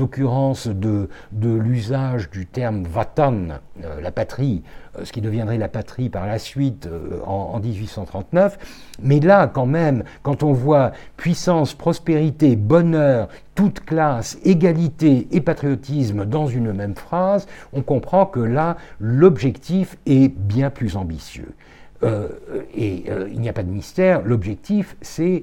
occurrences 0.00 0.68
de, 0.68 1.08
l'usage 1.32 2.30
du 2.30 2.46
terme 2.46 2.84
Vatan, 2.84 3.60
la 4.00 4.10
patrie, 4.12 4.62
ce 5.04 5.12
qui 5.12 5.20
deviendrait 5.20 5.58
la 5.58 5.68
patrie 5.68 6.08
par 6.08 6.26
la 6.26 6.38
suite 6.38 6.88
en, 7.26 7.58
1839. 7.60 8.58
Mais 9.02 9.20
là, 9.20 9.46
quand 9.46 9.66
même, 9.66 10.04
quand 10.22 10.42
on 10.42 10.52
voit 10.52 10.92
puissance, 11.16 11.74
prospérité, 11.74 12.56
bonheur, 12.56 13.28
toute 13.54 13.80
classe, 13.80 14.38
égalité 14.44 15.28
et 15.32 15.40
patriotisme 15.40 16.24
dans 16.24 16.46
une 16.46 16.72
même 16.72 16.94
phrase, 16.94 17.46
on 17.72 17.82
comprend 17.82 18.26
que 18.26 18.40
là, 18.40 18.76
l'objectif 19.00 19.96
est 20.06 20.28
bien 20.28 20.70
plus 20.70 20.96
ambitieux. 20.96 21.54
et 22.74 23.04
il 23.32 23.40
n'y 23.40 23.48
a 23.48 23.52
pas 23.52 23.64
de 23.64 23.70
mystère, 23.70 24.22
l'objectif, 24.22 24.96
c'est 25.00 25.42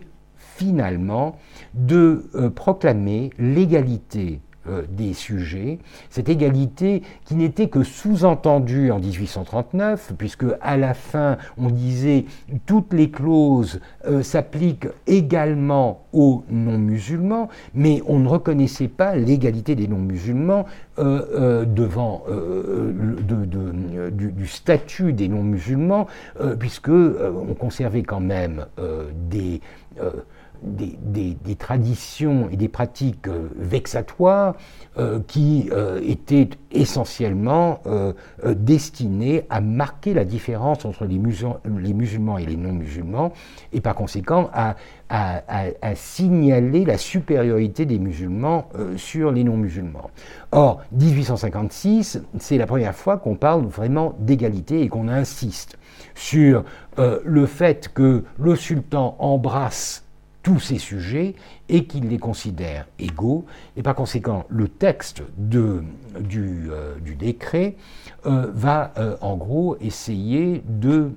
finalement 0.55 1.37
de 1.73 2.25
euh, 2.35 2.49
proclamer 2.49 3.31
l'égalité 3.37 4.39
euh, 4.67 4.83
des 4.89 5.13
sujets, 5.13 5.79
cette 6.09 6.29
égalité 6.29 7.03
qui 7.25 7.35
n'était 7.35 7.67
que 7.67 7.83
sous-entendue 7.83 8.91
en 8.91 8.99
1839, 8.99 10.13
puisque 10.17 10.45
à 10.61 10.77
la 10.77 10.93
fin 10.93 11.37
on 11.57 11.69
disait 11.69 12.25
toutes 12.65 12.93
les 12.93 13.11
clauses 13.11 13.79
euh, 14.07 14.23
s'appliquent 14.23 14.87
également 15.07 16.05
aux 16.13 16.43
non-musulmans, 16.49 17.49
mais 17.73 18.01
on 18.07 18.19
ne 18.19 18.27
reconnaissait 18.27 18.87
pas 18.87 19.15
l'égalité 19.15 19.75
des 19.75 19.87
non-musulmans 19.87 20.65
devant 20.97 22.23
du, 24.11 24.31
du, 24.31 24.47
statut 24.47 25.11
des 25.11 25.27
non-musulmans, 25.27 26.07
puisque 26.57 26.87
on 26.87 27.53
conservait 27.53 28.03
quand 28.03 28.21
même 28.21 28.65
des 29.29 29.59
des, 30.65 31.55
traditions 31.55 32.49
et 32.51 32.57
des 32.57 32.67
pratiques 32.67 33.27
euh, 33.27 33.49
vexatoires 33.57 34.55
euh, 34.97 35.19
qui 35.27 35.69
euh, 35.71 35.99
étaient 36.03 36.49
essentiellement 36.71 37.79
destinées 38.45 39.45
à 39.49 39.61
marquer 39.61 40.13
la 40.13 40.25
différence 40.25 40.83
entre 40.83 41.05
les, 41.05 41.17
musulmans 41.17 42.37
et 42.37 42.45
les 42.45 42.57
non-musulmans 42.57 43.31
et 43.71 43.79
par 43.79 43.95
conséquent 43.95 44.49
à, 44.51 44.75
signaler 45.95 46.83
la 46.83 46.97
supériorité 46.97 47.85
des 47.85 47.97
musulmans 47.97 48.67
sur 48.97 49.31
les 49.31 49.45
non-musulmans. 49.45 50.09
Or, 50.51 50.81
1856, 50.91 52.23
c'est 52.39 52.57
la 52.57 52.67
première 52.67 52.95
fois 52.95 53.15
qu'on 53.17 53.35
parle 53.35 53.65
vraiment 53.65 54.13
d'égalité 54.19 54.81
et 54.81 54.89
qu'on 54.89 55.07
insiste 55.07 55.77
sur 56.13 56.65
le 56.97 57.45
fait 57.45 57.89
que 57.93 58.25
le 58.37 58.55
sultan 58.57 59.15
embrasse 59.19 60.04
tous 60.45 60.59
ces 60.59 60.77
sujets 60.77 61.33
et 61.69 61.85
qu'il 61.85 62.07
les 62.07 62.19
considère 62.19 62.85
égaux. 62.99 63.45
Et 63.75 63.81
par 63.81 63.95
conséquent, 63.95 64.45
le 64.47 64.67
texte 64.67 65.23
de, 65.39 65.83
du, 66.19 66.67
euh, 66.69 66.93
décret 67.17 67.75
euh, 68.27 68.51
va 68.53 68.93
euh, 68.99 69.17
en 69.21 69.37
gros 69.37 69.75
essayer 69.81 70.61
de, 70.67 71.09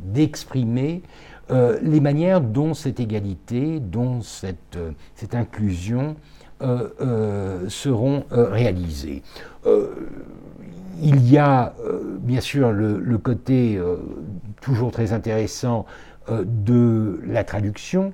d'exprimer 0.00 1.02
les 1.50 2.00
manières 2.00 2.40
dont 2.40 2.72
cette 2.72 2.98
égalité, 2.98 3.78
dont 3.78 4.22
cette, 4.22 4.78
cette 5.14 5.34
inclusion 5.34 6.16
seront 7.68 8.24
réalisées 8.30 9.22
il 11.02 11.30
y 11.30 11.38
a 11.38 11.74
bien 12.20 12.40
sûr 12.40 12.72
le, 12.72 13.18
côté 13.18 13.80
toujours 14.60 14.90
très 14.90 15.12
intéressant 15.12 15.86
de 16.28 17.20
la 17.26 17.44
traduction. 17.44 18.12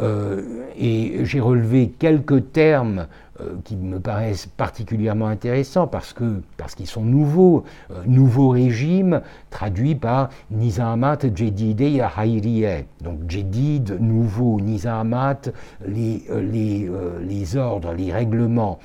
et 0.00 1.24
j'ai 1.24 1.40
relevé 1.40 1.92
quelques 1.98 2.52
termes 2.52 3.06
euh, 3.40 3.54
qui 3.62 3.76
me 3.76 4.00
paraissent 4.00 4.46
particulièrement 4.46 5.28
intéressants 5.28 5.86
parce 5.86 6.12
que 6.12 6.42
parce 6.56 6.74
qu'ils 6.74 6.88
sont 6.88 7.04
nouveaux, 7.04 7.62
euh, 7.92 8.02
nouveau 8.04 8.48
régime 8.48 9.20
traduit 9.50 9.94
par 9.94 10.30
Nizamat 10.50 11.18
Jedide 11.36 11.82
Yahayriye. 11.82 12.86
Donc 13.00 13.30
Jedid, 13.30 13.96
nouveau, 14.00 14.60
Nizamat, 14.60 15.52
les, 15.86 16.24
euh, 16.30 16.40
les, 16.40 16.90
les 17.22 17.56
ordres, 17.56 17.92
les 17.92 18.12
règlements. 18.12 18.80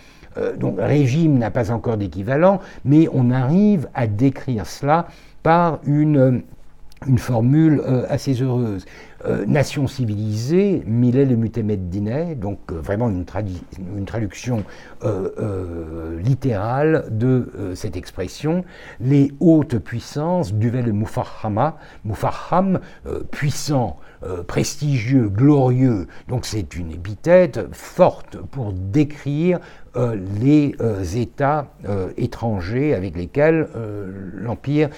donc 0.60 0.76
régime 0.78 1.40
n'a 1.40 1.50
pas 1.50 1.72
encore 1.72 1.98
d'équivalent, 1.98 2.60
mais 2.86 3.08
on 3.12 3.32
arrive 3.32 3.88
à 3.96 4.06
décrire 4.06 4.68
cela 4.68 5.08
par 5.42 5.80
une, 5.86 6.44
une 7.08 7.18
formule 7.18 7.82
assez 8.10 8.42
heureuse. 8.42 8.86
Euh, 9.26 9.46
nation 9.46 9.88
civilisée, 9.88 10.84
Millet 10.86 11.24
le 11.24 11.38
Mutemeddine, 11.38 12.36
donc 12.36 12.60
euh, 12.72 12.82
vraiment 12.82 13.10
une, 13.10 13.24
traduction 13.24 14.66
euh, 15.06 16.20
littérale 16.20 17.06
de 17.10 17.72
cette 17.74 17.96
expression. 17.96 18.66
Les 19.00 19.32
hautes 19.40 19.78
puissances, 19.78 20.54
Duvel 20.54 20.92
Mufarhama, 20.92 21.78
Mufarham, 22.04 22.82
puissant, 23.32 23.98
prestigieux, 24.48 25.30
glorieux, 25.30 26.08
donc 26.28 26.46
c'est 26.46 26.76
une 26.76 26.92
épithète 26.92 27.74
forte 27.74 28.38
pour 28.38 28.74
décrire 28.74 29.60
les 29.96 30.76
États 31.16 31.68
étrangers 32.18 32.94
avec 32.94 33.16
lesquels 33.16 33.68
l'Empire 34.36 34.90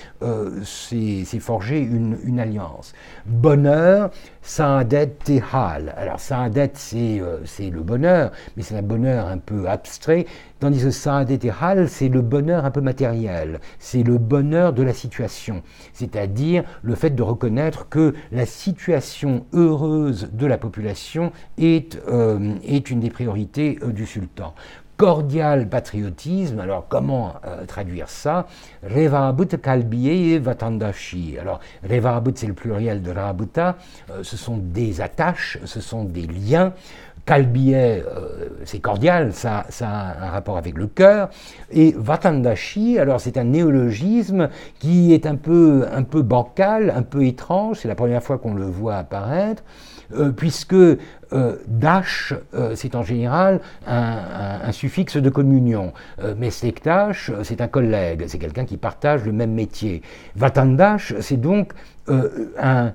s'est 0.64 1.40
forgé 1.40 1.80
une, 1.80 2.40
alliance. 2.40 2.94
Bonheur, 3.26 4.12
Saadet 4.42 5.08
Tehal. 5.24 5.94
Alors 5.98 6.20
Saadet, 6.20 6.74
euh, 6.94 7.40
c'est 7.46 7.70
le 7.70 7.82
bonheur, 7.82 8.32
mais 8.56 8.64
c'est 8.64 8.78
un 8.78 8.82
bonheur 8.82 9.28
un 9.28 9.38
peu 9.38 9.68
abstrait, 9.68 10.26
tandis 10.60 10.82
que 10.82 10.92
Saadet 10.92 11.40
Tehal, 11.40 11.90
c'est 11.90 12.10
le 12.10 12.22
bonheur 12.22 12.66
un 12.66 12.72
peu 12.72 12.82
matériel, 12.82 13.60
c'est 13.80 14.04
le 14.04 14.18
bonheur 14.18 14.74
de 14.74 14.84
la 14.84 14.94
situation, 14.94 15.64
c'est-à-dire 15.94 16.64
le 16.84 16.96
fait 16.96 17.10
de 17.10 17.24
reconnaître 17.24 17.90
que 17.90 18.14
la 18.32 18.46
situation 18.46 19.46
heureuse 19.54 20.30
de 20.32 20.46
la 20.46 20.58
population 20.58 21.32
est, 21.58 22.00
euh, 22.08 22.56
une 22.90 23.00
des 23.00 23.10
priorités 23.10 23.80
euh, 23.82 23.92
du 23.92 24.06
sultan 24.06 24.54
cordial 24.98 25.68
patriotisme. 25.68 26.60
Alors, 26.60 26.88
comment 26.88 27.34
euh, 27.46 27.66
traduire 27.66 28.10
ça? 28.10 28.48
Revabut 28.84 29.58
kalbiye 29.62 30.40
vatandashi. 30.40 31.38
Alors, 31.40 31.60
Revabut, 31.88 32.34
c'est 32.36 32.48
le 32.48 32.54
pluriel 32.54 33.02
de 33.02 33.12
Rabuta. 33.12 33.76
Euh, 34.10 34.24
ce 34.24 34.38
sont 34.38 34.58
des 34.58 35.02
attaches, 35.02 35.58
ce 35.66 35.82
sont 35.82 36.04
des 36.04 36.28
liens. 36.28 36.74
Kalbiye, 37.26 37.74
euh, 37.76 38.50
c'est 38.66 38.80
cordial, 38.80 39.34
ça, 39.34 39.66
ça, 39.70 39.90
a 39.90 40.28
un 40.28 40.30
rapport 40.30 40.58
avec 40.58 40.78
le 40.78 40.86
cœur. 40.86 41.30
Et 41.72 41.96
Vatandashi, 41.98 43.00
alors 43.00 43.20
c'est 43.20 43.38
un 43.38 43.46
néologisme 43.46 44.50
qui 44.78 45.12
est 45.12 45.26
un 45.26 45.32
un 45.34 46.04
peu 46.04 46.22
bancal, 46.22 46.94
un 46.96 47.02
peu 47.02 47.26
étrange, 47.26 47.80
c'est 47.80 47.88
la 47.88 47.96
première 47.96 48.22
fois 48.22 48.38
qu'on 48.38 48.54
le 48.54 48.68
voit 48.68 48.98
apparaître. 48.98 49.64
Euh, 50.14 50.32
puisque 50.32 50.74
euh, 50.74 50.98
dash, 51.68 52.34
euh, 52.54 52.74
c'est 52.76 52.96
en 52.96 53.04
général 53.04 53.60
un, 53.88 54.72
suffixe 54.72 55.18
de 55.18 55.30
communion. 55.30 55.94
mais 56.38 56.52
sektash, 56.52 57.32
c'est 57.44 57.62
un 57.62 57.68
collègue, 57.68 58.26
c'est 58.28 58.38
quelqu'un 58.38 58.66
qui 58.66 58.78
partage 58.78 59.24
le 59.26 59.32
même 59.32 59.54
métier. 59.54 60.02
Vatandash, 60.36 61.14
c'est 61.20 61.38
donc 61.38 61.74
un, 62.08 62.94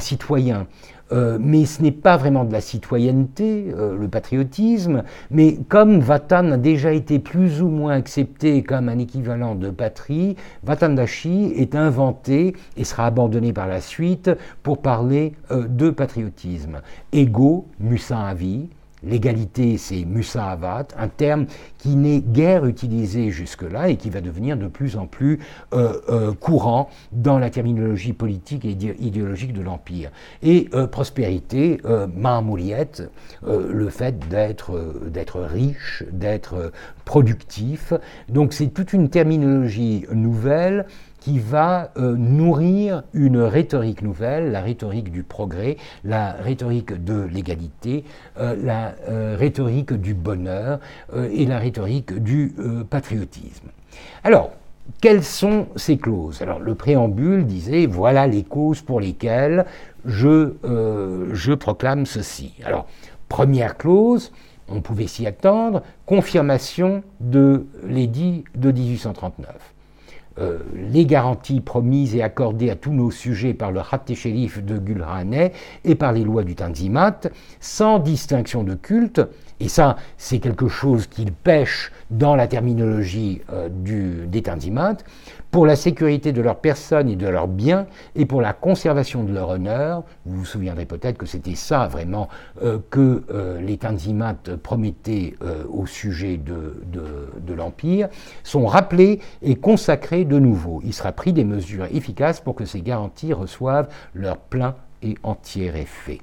citoyen. 0.00 0.66
Euh, 1.12 1.36
mais 1.40 1.66
ce 1.66 1.82
n'est 1.82 1.92
pas 1.92 2.16
vraiment 2.16 2.44
de 2.44 2.52
la 2.52 2.60
citoyenneté, 2.60 3.72
euh, 3.76 3.96
le 3.98 4.08
patriotisme, 4.08 5.02
mais 5.30 5.58
comme 5.68 6.00
Vatan 6.00 6.52
a 6.52 6.56
déjà 6.56 6.92
été 6.92 7.18
plus 7.18 7.60
ou 7.60 7.68
moins 7.68 7.94
accepté 7.94 8.62
comme 8.62 8.88
un 8.88 8.98
équivalent 8.98 9.54
de 9.54 9.70
patrie, 9.70 10.36
Vatandashi 10.62 11.52
est 11.56 11.74
inventé 11.74 12.56
et 12.76 12.84
sera 12.84 13.06
abandonné 13.06 13.52
par 13.52 13.66
la 13.66 13.80
suite 13.80 14.30
pour 14.62 14.78
parler 14.78 15.34
euh, 15.50 15.66
de 15.68 15.90
patriotisme. 15.90 16.80
Ego, 17.12 17.66
Musahavi, 17.78 18.70
L'égalité, 19.04 19.78
c'est 19.78 20.04
Musahavat, 20.04 20.88
un 20.96 21.08
terme 21.08 21.46
qui 21.78 21.96
n'est 21.96 22.20
guère 22.20 22.66
utilisé 22.66 23.30
jusque-là 23.30 23.88
et 23.88 23.96
qui 23.96 24.10
va 24.10 24.20
devenir 24.20 24.56
de 24.56 24.68
plus 24.68 24.96
en 24.96 25.06
plus 25.06 25.40
euh, 25.72 26.00
euh, 26.08 26.32
courant 26.32 26.88
dans 27.10 27.38
la 27.38 27.50
terminologie 27.50 28.12
politique 28.12 28.64
et 28.64 28.70
idéologique 28.70 29.52
de 29.52 29.62
l'Empire. 29.62 30.10
Et 30.42 30.68
euh, 30.74 30.86
prospérité, 30.86 31.80
Mahmouriette, 32.14 33.10
le 33.46 33.88
fait 33.88 34.18
d'être 34.28 35.40
riche, 35.40 36.04
d'être 36.12 36.72
productif. 37.04 37.92
Donc 38.28 38.52
c'est 38.52 38.68
toute 38.68 38.92
une 38.92 39.08
terminologie 39.08 40.06
nouvelle 40.12 40.86
qui 41.22 41.38
va 41.38 41.92
euh, 41.98 42.16
nourrir 42.16 43.04
une 43.12 43.38
rhétorique 43.38 44.02
nouvelle, 44.02 44.50
la 44.50 44.60
rhétorique 44.60 45.12
du 45.12 45.22
progrès, 45.22 45.76
la 46.02 46.32
rhétorique 46.32 47.04
de 47.04 47.22
l'égalité, 47.32 48.04
euh, 48.38 48.56
la 48.60 48.94
euh, 49.08 49.36
rhétorique 49.38 49.92
du 49.92 50.14
bonheur 50.14 50.80
et 51.14 51.46
la 51.46 51.58
rhétorique 51.58 52.12
du 52.12 52.54
patriotisme. 52.90 53.68
Alors, 54.24 54.50
quelles 55.00 55.22
sont 55.22 55.68
ces 55.76 55.96
clauses? 55.96 56.42
Alors, 56.42 56.58
le 56.58 56.74
préambule 56.74 57.46
disait 57.46 57.86
voilà 57.86 58.26
les 58.26 58.42
causes 58.42 58.82
pour 58.82 59.00
lesquelles 59.00 59.66
je, 60.04 60.54
je 61.32 61.52
proclame 61.52 62.04
ceci. 62.04 62.54
Alors, 62.64 62.86
première 63.28 63.76
clause, 63.76 64.32
on 64.68 64.80
pouvait 64.80 65.06
s'y 65.06 65.26
attendre, 65.26 65.82
confirmation 66.06 67.04
de 67.20 67.66
l'édit 67.86 68.44
de 68.56 68.72
1839. 68.72 69.71
Euh, 70.38 70.58
les 70.74 71.04
garanties 71.04 71.60
promises 71.60 72.14
et 72.14 72.22
accordées 72.22 72.70
à 72.70 72.76
tous 72.76 72.92
nos 72.92 73.10
sujets 73.10 73.52
par 73.52 73.70
le 73.70 73.80
Khatte 73.82 74.14
Sherif 74.14 74.64
de 74.64 74.78
Gulhaneh 74.78 75.52
et 75.84 75.94
par 75.94 76.12
les 76.12 76.24
lois 76.24 76.42
du 76.42 76.54
Tanzimat, 76.54 77.20
sans 77.60 77.98
distinction 77.98 78.64
de 78.64 78.74
culte, 78.74 79.20
et 79.62 79.68
ça 79.68 79.96
c'est 80.18 80.40
quelque 80.40 80.68
chose 80.68 81.06
qu'il 81.06 81.32
pêche 81.32 81.92
dans 82.10 82.34
la 82.34 82.46
terminologie 82.46 83.40
euh, 83.52 83.68
des 84.26 84.42
Tanzimat, 84.42 84.96
pour 85.50 85.66
la 85.66 85.76
sécurité 85.76 86.32
de 86.32 86.42
leur 86.42 86.56
personne 86.56 87.08
et 87.08 87.16
de 87.16 87.28
leurs 87.28 87.46
biens 87.46 87.86
et 88.16 88.26
pour 88.26 88.40
la 88.40 88.52
conservation 88.52 89.22
de 89.22 89.32
leur 89.32 89.50
honneur. 89.50 90.02
Vous 90.26 90.38
vous 90.38 90.44
souviendrez 90.44 90.84
peut-être 90.84 91.16
que 91.16 91.26
c'était 91.26 91.54
ça 91.54 91.86
vraiment 91.86 92.28
euh, 92.62 92.78
que 92.90 93.22
euh, 93.30 93.60
les 93.60 93.78
Tanzimat 93.78 94.36
promettaient 94.62 95.34
au 95.70 95.86
sujet 95.86 96.38
de 96.38 97.54
l'Empire, 97.54 98.08
sont 98.42 98.66
rappelés 98.66 99.20
et 99.42 99.56
consacrés 99.56 100.24
de 100.24 100.38
nouveau. 100.38 100.80
Il 100.84 100.92
sera 100.92 101.12
pris 101.12 101.32
des 101.32 101.44
mesures 101.44 101.86
efficaces 101.92 102.40
pour 102.40 102.54
que 102.54 102.64
ces 102.64 102.80
garanties 102.80 103.32
reçoivent 103.32 103.88
leur 104.14 104.38
plein 104.38 104.74
et 105.02 105.14
entier 105.22 105.66
effet. 105.68 106.20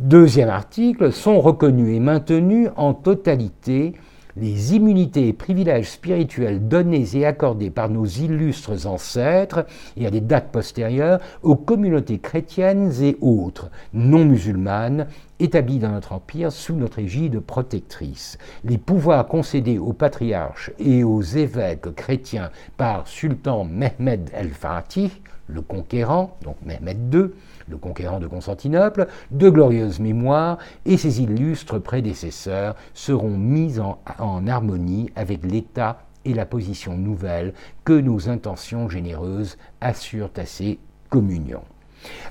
Deuxième 0.00 0.48
article, 0.48 1.12
sont 1.12 1.42
reconnus 1.42 1.94
et 1.94 2.00
maintenus 2.00 2.70
en 2.76 2.94
totalité 2.94 3.92
les 4.34 4.74
immunités 4.74 5.28
et 5.28 5.34
privilèges 5.34 5.90
spirituels 5.90 6.66
donnés 6.68 7.04
et 7.12 7.26
accordés 7.26 7.68
par 7.68 7.90
nos 7.90 8.06
illustres 8.06 8.86
ancêtres 8.86 9.66
et 9.98 10.06
à 10.06 10.10
des 10.10 10.22
dates 10.22 10.52
postérieures 10.52 11.20
aux 11.42 11.54
communautés 11.54 12.18
chrétiennes 12.18 12.90
et 13.02 13.18
autres, 13.20 13.70
non 13.92 14.24
musulmanes, 14.24 15.06
établies 15.40 15.78
dans 15.78 15.90
notre 15.90 16.12
empire 16.12 16.52
sous 16.52 16.74
notre 16.74 16.98
égide 16.98 17.40
protectrice. 17.40 18.38
Les 18.64 18.78
pouvoirs 18.78 19.26
concédés 19.26 19.78
aux 19.78 19.92
patriarches 19.92 20.70
et 20.78 21.02
aux 21.02 21.22
évêques 21.22 21.94
chrétiens 21.94 22.50
par 22.76 23.08
Sultan 23.08 23.64
Mehmed 23.64 24.30
el-Fatih, 24.34 25.10
le 25.48 25.62
conquérant, 25.62 26.36
donc 26.42 26.56
Mehmed 26.64 27.12
II, 27.12 27.30
le 27.68 27.76
conquérant 27.76 28.20
de 28.20 28.26
Constantinople, 28.26 29.06
de 29.30 29.48
glorieuses 29.48 30.00
mémoires 30.00 30.58
et 30.84 30.96
ses 30.96 31.22
illustres 31.22 31.80
prédécesseurs 31.80 32.76
seront 32.94 33.36
mis 33.36 33.78
en, 33.80 33.98
harmonie 34.46 35.10
avec 35.16 35.44
l'état 35.44 36.04
et 36.24 36.34
la 36.34 36.46
position 36.46 36.96
nouvelle 36.96 37.54
que 37.84 37.92
nos 37.92 38.28
intentions 38.28 38.88
généreuses 38.88 39.56
assurent 39.80 40.30
à 40.36 40.44
ces 40.44 40.78
communions. 41.08 41.64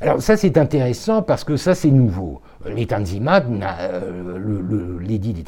Alors 0.02 0.22
ça 0.22 0.38
c'est 0.38 0.58
intéressant 0.58 1.22
parce 1.22 1.44
que 1.44 1.58
ça 1.58 1.76
c'est 1.76 1.92
nouveau. 1.92 2.42
les 2.66 2.86
Tanzimat, 2.86 3.44
l'édit 5.02 5.34
des 5.34 5.44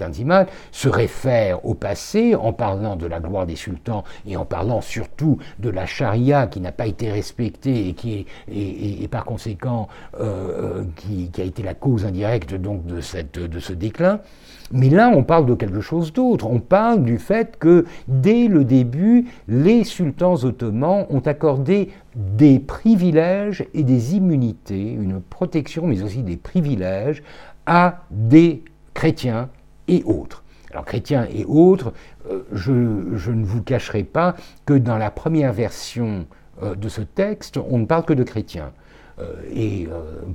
se 0.72 0.89
réfère 0.89 1.65
au 1.65 1.73
passé 1.73 2.35
en 2.35 2.53
parlant 2.53 2.95
de 2.95 3.06
la 3.06 3.19
gloire 3.19 3.45
des 3.45 3.56
sultans 3.56 4.03
et 4.27 4.38
en 4.38 4.45
parlant 4.45 4.81
surtout 4.81 5.38
de 5.60 5.69
la 5.69 5.85
charia 5.85 6.48
qui 6.48 6.60
n'a 6.60 6.72
pas 6.72 6.88
été 6.88 7.11
respectée 7.11 7.89
et 7.89 7.93
qui 7.93 8.26
est, 8.49 9.07
par 9.07 9.26
conséquent 9.26 9.88
qui, 10.95 11.30
qui, 11.31 11.41
a 11.41 11.45
été 11.45 11.64
la 11.64 11.73
cause 11.73 12.06
indirecte 12.06 12.53
donc 12.53 12.85
de 12.85 13.02
ce 13.02 13.73
déclin. 13.73 14.19
Mais 14.72 14.89
là, 14.89 15.11
on 15.14 15.23
parle 15.23 15.45
de 15.45 15.53
quelque 15.53 15.81
chose 15.81 16.14
d'autre. 16.14 16.48
On 16.48 16.60
parle 16.60 17.03
du 17.03 17.18
fait 17.18 17.57
que 17.57 17.85
dès 18.07 18.48
le 18.48 18.64
début, 18.64 19.26
les 19.48 19.84
sultans 19.84 20.43
ottomans 20.43 21.06
ont 21.10 21.19
accordé 21.19 21.89
des 22.15 22.60
privilèges 22.60 23.65
et 23.73 23.84
des 23.84 24.15
immunités, 24.15 24.93
une 24.93 25.22
protection, 25.22 25.88
mais 25.88 26.02
aussi 26.02 26.23
des 26.23 26.38
privilèges 26.38 27.23
à 27.65 28.03
des 28.11 28.64
chrétiens 28.93 29.49
et 29.88 30.03
autres. 30.06 30.43
Alors 30.72 30.85
chrétiens 30.85 31.27
et 31.34 31.43
autres, 31.45 31.93
euh, 32.30 32.43
je, 32.53 32.72
ne 32.72 33.45
vous 33.45 33.61
cacherai 33.61 34.03
pas 34.03 34.35
que 34.65 34.73
dans 34.73 34.98
la 34.98 35.11
première 35.11 35.53
version 35.53 36.26
euh, 36.64 36.76
de 36.76 36.88
ce 36.88 37.02
texte, 37.02 37.57
on 37.57 37.80
ne 37.80 37.85
parle 37.85 38.06
que 38.06 38.14
de 38.14 38.23
chrétiens. 38.23 38.72
Euh, 39.19 39.34
et 39.53 39.88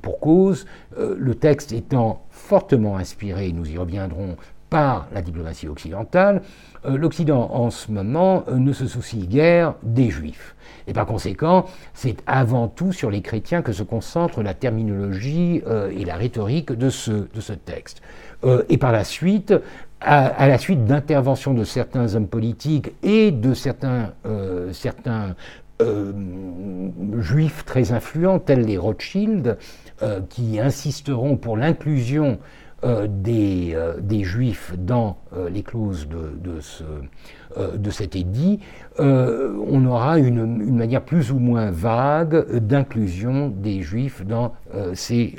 pour 0.02 0.20
cause, 0.20 0.66
le 0.96 1.34
texte 1.34 1.72
étant 1.72 2.25
fortement 2.47 2.97
inspiré, 2.97 3.52
nous 3.52 3.68
y 3.68 3.77
reviendrons, 3.77 4.36
par 4.70 5.06
la 5.12 5.23
diplomatie 5.23 5.68
occidentale, 5.68 6.43
l'Occident 6.85 7.51
en 7.52 7.70
ce 7.70 7.90
moment 7.90 8.44
ne 8.52 8.73
se 8.73 8.86
soucie 8.86 9.27
guère 9.27 9.74
des 9.82 10.10
Juifs. 10.10 10.56
Et 10.86 10.93
par 10.93 11.06
conséquent, 11.06 11.66
c'est 11.94 12.16
avant 12.27 12.68
tout 12.68 12.93
sur 12.93 13.10
les 13.10 13.20
chrétiens 13.20 13.62
que 13.62 13.73
se 13.73 13.82
concentre 13.82 14.43
la 14.43 14.55
terminologie 14.55 15.62
euh, 15.66 15.90
et 15.90 16.05
la 16.05 16.16
rhétorique 16.16 16.73
de 16.73 16.90
ce, 16.90 17.10
de 17.10 17.40
ce 17.40 17.52
texte. 17.52 18.02
Euh, 18.44 18.62
et 18.68 18.78
par 18.78 18.93
la 18.93 19.05
suite, 19.05 19.52
à, 20.01 20.47
la 20.47 20.59
suite 20.59 20.85
d'interventions 20.85 21.55
de 21.55 21.64
certains 21.64 22.14
hommes 22.14 22.28
politiques 22.28 22.93
et 23.02 23.31
de 23.31 23.55
certains, 23.55 24.12
euh, 24.27 24.73
certains 24.73 25.35
juifs 27.18 27.66
très 27.66 27.93
influents, 27.93 28.39
tels 28.39 28.62
les 28.62 28.78
Rothschild, 28.78 29.59
qui 30.28 30.60
insisteront 30.60 31.36
pour 31.36 31.56
l'inclusion 31.56 32.39
euh, 32.85 33.06
des, 33.09 33.73
euh, 33.74 33.94
des, 34.02 34.23
juifs 34.23 34.74
dans 34.77 35.16
euh, 35.35 35.48
les 35.48 35.62
clauses 35.62 36.06
de, 36.09 36.36
de, 36.39 36.60
ce, 36.60 36.85
de 37.74 37.90
cet 37.90 38.14
édit, 38.14 38.60
on 38.98 39.86
aura 39.86 40.18
une, 40.18 40.60
une, 40.60 40.77
manière 40.77 41.02
plus 41.02 41.32
ou 41.32 41.39
moins 41.39 41.70
vague 41.70 42.59
d'inclusion 42.59 43.48
des 43.48 43.81
juifs 43.81 44.27
dans, 44.27 44.52
ces, 44.93 45.36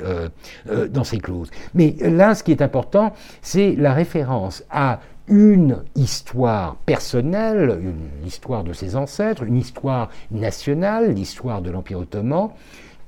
dans 0.90 1.04
ces 1.04 1.18
clauses. 1.18 1.50
Mais 1.74 1.94
là, 2.00 2.34
ce 2.34 2.42
qui 2.42 2.50
est 2.50 2.60
important, 2.60 3.12
c'est 3.40 3.76
la 3.76 3.94
référence 3.94 4.64
à 4.68 4.98
une 5.28 5.84
histoire 5.94 6.76
personnelle, 6.86 7.78
une 7.80 8.26
histoire 8.26 8.64
de 8.64 8.72
ses 8.72 8.96
ancêtres, 8.96 9.44
une 9.44 9.56
histoire 9.56 10.08
nationale, 10.32 11.12
l'histoire 11.12 11.62
de 11.62 11.70
l'Empire 11.70 12.00
ottoman, 12.00 12.50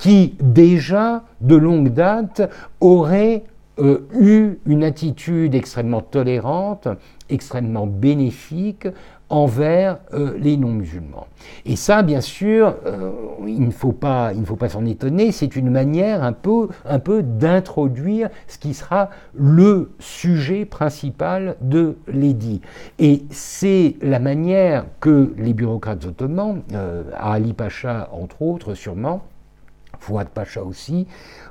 qui 0.01 0.35
déjà, 0.41 1.25
de 1.43 1.57
longue 1.57 1.91
date, 1.91 2.51
aurait 2.81 3.45
euh, 3.79 4.09
eu 4.19 4.59
une 4.67 4.83
attitude 4.83 5.55
extrêmement 5.55 6.01
tolérante, 6.01 6.89
extrêmement 7.29 7.87
bénéfique 7.87 8.89
envers 9.29 9.99
euh, 10.15 10.37
les 10.39 10.57
non-musulmans. 10.57 11.27
Et 11.67 11.77
ça, 11.77 12.03
bien 12.03 12.23
sûr, 12.23 12.75
euh, 12.87 13.13
il 13.47 13.65
ne 13.65 13.71
faut 13.71 13.93
pas, 13.93 14.33
pas 14.59 14.69
s'en 14.71 14.87
étonner, 14.87 15.33
c'est 15.33 15.55
une 15.55 15.71
manière 15.71 16.25
un 16.25 16.33
peu, 16.33 16.69
un 16.87 16.99
peu 16.99 17.23
d'introduire 17.23 18.31
ce 18.49 18.57
qui 18.57 18.73
sera 18.73 19.11
le 19.35 19.93
sujet 19.99 20.65
principal 20.65 21.57
de 21.61 21.97
l'édit. 22.09 22.63
Et 22.99 23.25
c'est 23.31 23.97
la 24.01 24.19
manière 24.19 24.87
que 24.99 25.33
les 25.37 25.53
bureaucrates 25.53 26.07
ottomans, 26.07 26.63
Ali 27.17 27.53
Pacha 27.53 28.09
entre 28.13 28.43
autres 28.43 28.75
sûrement, 28.75 29.23
Fouad 30.01 30.29
Pacha 30.29 30.63
aussi, 30.63 31.07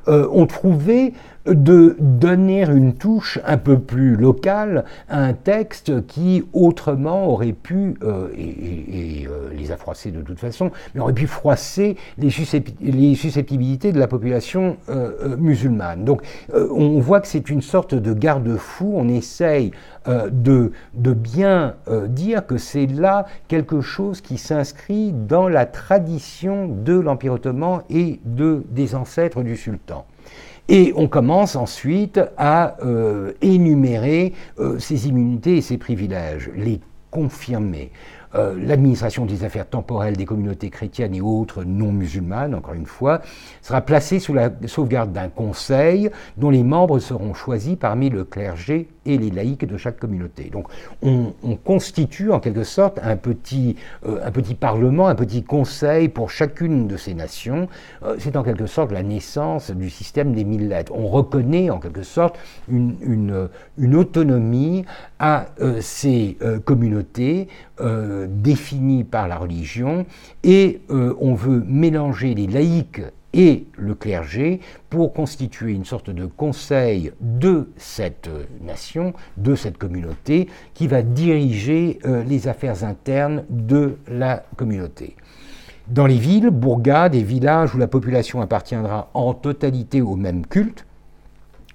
ont 0.07 0.45
trouvé 0.47 1.13
de 1.45 1.95
donner 1.99 2.63
une 2.63 2.93
touche 2.93 3.39
un 3.45 3.57
peu 3.57 3.79
plus 3.79 4.15
locale 4.15 4.85
à 5.07 5.23
un 5.23 5.33
texte 5.33 6.05
qui 6.07 6.43
autrement 6.53 7.27
aurait 7.27 7.53
pu, 7.53 7.95
euh, 8.03 8.29
et, 8.37 9.27
euh, 9.27 9.49
les 9.53 9.71
a 9.71 9.77
froissés 9.77 10.11
de 10.11 10.21
toute 10.21 10.39
façon, 10.39 10.71
mais 10.93 11.01
aurait 11.01 11.13
pu 11.13 11.27
froisser 11.27 11.95
les, 12.17 12.29
susceptibilités 12.29 13.91
de 13.91 13.99
la 13.99 14.07
population 14.07 14.77
euh, 14.89 15.35
musulmane. 15.37 16.03
Donc 16.03 16.21
on 16.53 16.99
voit 16.99 17.21
que 17.21 17.27
c'est 17.27 17.49
une 17.49 17.61
sorte 17.61 17.95
de 17.95 18.13
garde-fou, 18.13 18.93
on 18.95 19.07
essaye 19.07 19.71
de, 20.07 20.71
de, 20.93 21.13
bien 21.13 21.75
dire 22.07 22.45
que 22.45 22.57
c'est 22.57 22.87
là 22.87 23.25
quelque 23.47 23.81
chose 23.81 24.21
qui 24.21 24.37
s'inscrit 24.37 25.11
dans 25.11 25.47
la 25.47 25.65
tradition 25.65 26.67
de 26.67 26.93
l'Empire 26.93 27.33
ottoman 27.33 27.81
et 27.89 28.19
de, 28.25 28.63
des 28.71 28.95
ancêtres 28.95 29.43
du 29.43 29.55
sultan. 29.55 30.05
Et 30.71 30.93
on 30.95 31.07
commence 31.07 31.55
ensuite 31.55 32.19
à 32.37 32.77
euh, 32.85 33.33
énumérer 33.41 34.33
euh, 34.59 34.77
ces 34.77 35.07
immunités 35.07 35.57
et 35.57 35.61
ces 35.61 35.79
privilèges, 35.79 36.51
les 36.55 36.79
confirmer. 37.09 37.91
Euh, 38.35 38.53
l'administration 38.63 39.25
des 39.25 39.43
affaires 39.43 39.67
temporelles 39.67 40.15
des 40.15 40.25
communautés 40.25 40.69
chrétiennes 40.69 41.15
et 41.15 41.21
autres 41.21 41.63
non 41.63 41.91
musulmanes, 41.91 42.53
encore 42.53 42.75
une 42.75 42.85
fois, 42.85 43.21
sera 43.63 43.81
placée 43.81 44.19
sous 44.19 44.35
la 44.35 44.51
sauvegarde 44.67 45.11
d'un 45.11 45.29
conseil 45.29 46.11
dont 46.37 46.51
les 46.51 46.61
membres 46.61 46.99
seront 46.99 47.33
choisis 47.33 47.75
parmi 47.75 48.11
le 48.11 48.23
clergé 48.23 48.87
les 49.17 49.31
laïcs 49.31 49.65
de 49.65 49.77
chaque 49.77 49.99
communauté. 49.99 50.49
Donc 50.51 50.67
on, 51.01 51.33
constitue 51.63 52.31
en 52.31 52.39
quelque 52.39 52.63
sorte 52.63 52.99
un 53.03 53.17
petit, 53.17 53.75
euh, 54.05 54.19
un 54.23 54.31
petit 54.31 54.55
parlement, 54.55 55.07
un 55.07 55.15
petit 55.15 55.43
conseil 55.43 56.07
pour 56.07 56.29
chacune 56.29 56.87
de 56.87 56.97
ces 56.97 57.13
nations. 57.13 57.67
Euh, 58.03 58.15
c'est 58.19 58.35
en 58.35 58.43
quelque 58.43 58.65
sorte 58.65 58.91
la 58.91 59.03
naissance 59.03 59.71
du 59.71 59.89
système 59.89 60.33
des 60.33 60.43
mille 60.43 60.69
lettres. 60.69 60.93
On 60.95 61.07
reconnaît 61.07 61.69
en 61.69 61.79
quelque 61.79 62.03
sorte 62.03 62.37
une, 62.69 63.49
autonomie 63.93 64.85
à 65.19 65.47
ces 65.81 66.37
communautés 66.65 67.47
euh, 67.81 68.27
définie 68.29 69.05
par 69.05 69.29
la 69.29 69.37
religion 69.37 70.05
et 70.43 70.81
euh, 70.89 71.15
on 71.21 71.33
veut 71.33 71.63
mélanger 71.65 72.35
les 72.35 72.45
laïcs 72.45 73.01
et 73.33 73.67
le 73.77 73.95
clergé 73.95 74.59
pour 74.89 75.13
constituer 75.13 75.73
une 75.73 75.85
sorte 75.85 76.09
de 76.09 76.25
conseil 76.25 77.11
de 77.21 77.69
cette 77.77 78.29
nation, 78.61 79.13
de 79.37 79.55
cette 79.55 79.77
communauté, 79.77 80.47
qui 80.73 80.87
va 80.87 81.01
diriger 81.01 81.99
euh, 82.05 82.23
les 82.23 82.47
affaires 82.47 82.83
internes 82.83 83.45
de 83.49 83.97
la 84.07 84.43
communauté. 84.55 85.15
Dans 85.87 86.05
les 86.05 86.17
villes, 86.17 86.49
bourgades 86.51 87.15
et 87.15 87.23
villages 87.23 87.73
où 87.73 87.79
la 87.79 87.87
population 87.87 88.41
appartiendra 88.41 89.09
en 89.13 89.33
totalité 89.33 90.01
au 90.01 90.15
même 90.15 90.45
culte, 90.45 90.85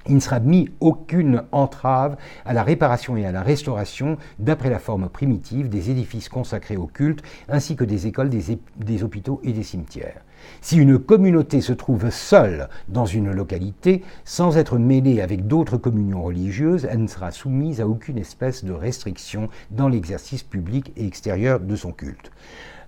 il 0.07 0.15
ne 0.15 0.21
sera 0.21 0.39
mis 0.39 0.69
aucune 0.81 1.45
entrave 1.51 2.17
à 2.45 2.53
la 2.53 2.63
réparation 2.63 3.17
et 3.17 3.25
à 3.25 3.33
la 3.33 3.43
restauration, 3.43 4.19
d'après 4.39 4.71
la 4.71 4.79
forme 4.79 5.09
primitive, 5.09 5.69
des 5.69 5.91
édifices 5.91 6.29
consacrés 6.29 6.77
au 6.77 6.87
culte, 6.87 7.23
ainsi 7.49 7.75
que 7.75 7.85
des 7.85 8.07
écoles, 8.07 8.29
des, 8.29 9.03
hôpitaux 9.03 9.41
et 9.43 9.53
des 9.53 9.63
cimetières. 9.63 10.24
Si 10.61 10.77
une 10.77 10.99
communauté 10.99 11.61
se 11.61 11.73
trouve 11.73 12.11
seule 12.11 12.69
dans 12.89 13.07
une 13.07 13.33
localité, 13.33 14.03
sans 14.25 14.57
être 14.57 14.79
mêlée 14.79 15.21
avec 15.21 15.47
d'autres 15.47 15.77
communions 15.77 16.23
religieuses, 16.23 16.87
elle 16.91 17.03
ne 17.03 17.09
sera 17.09 17.31
soumise 17.31 17.81
à 17.81 17.89
aucune 17.89 18.19
espèce 18.19 18.65
de 18.65 18.73
restriction 18.73 19.49
dans 19.71 19.89
l'exercice 19.89 20.43
public 20.43 20.93
et 20.97 21.07
extérieur 21.07 21.61
de 21.61 21.77
son 21.77 21.93
culte. 21.93 22.31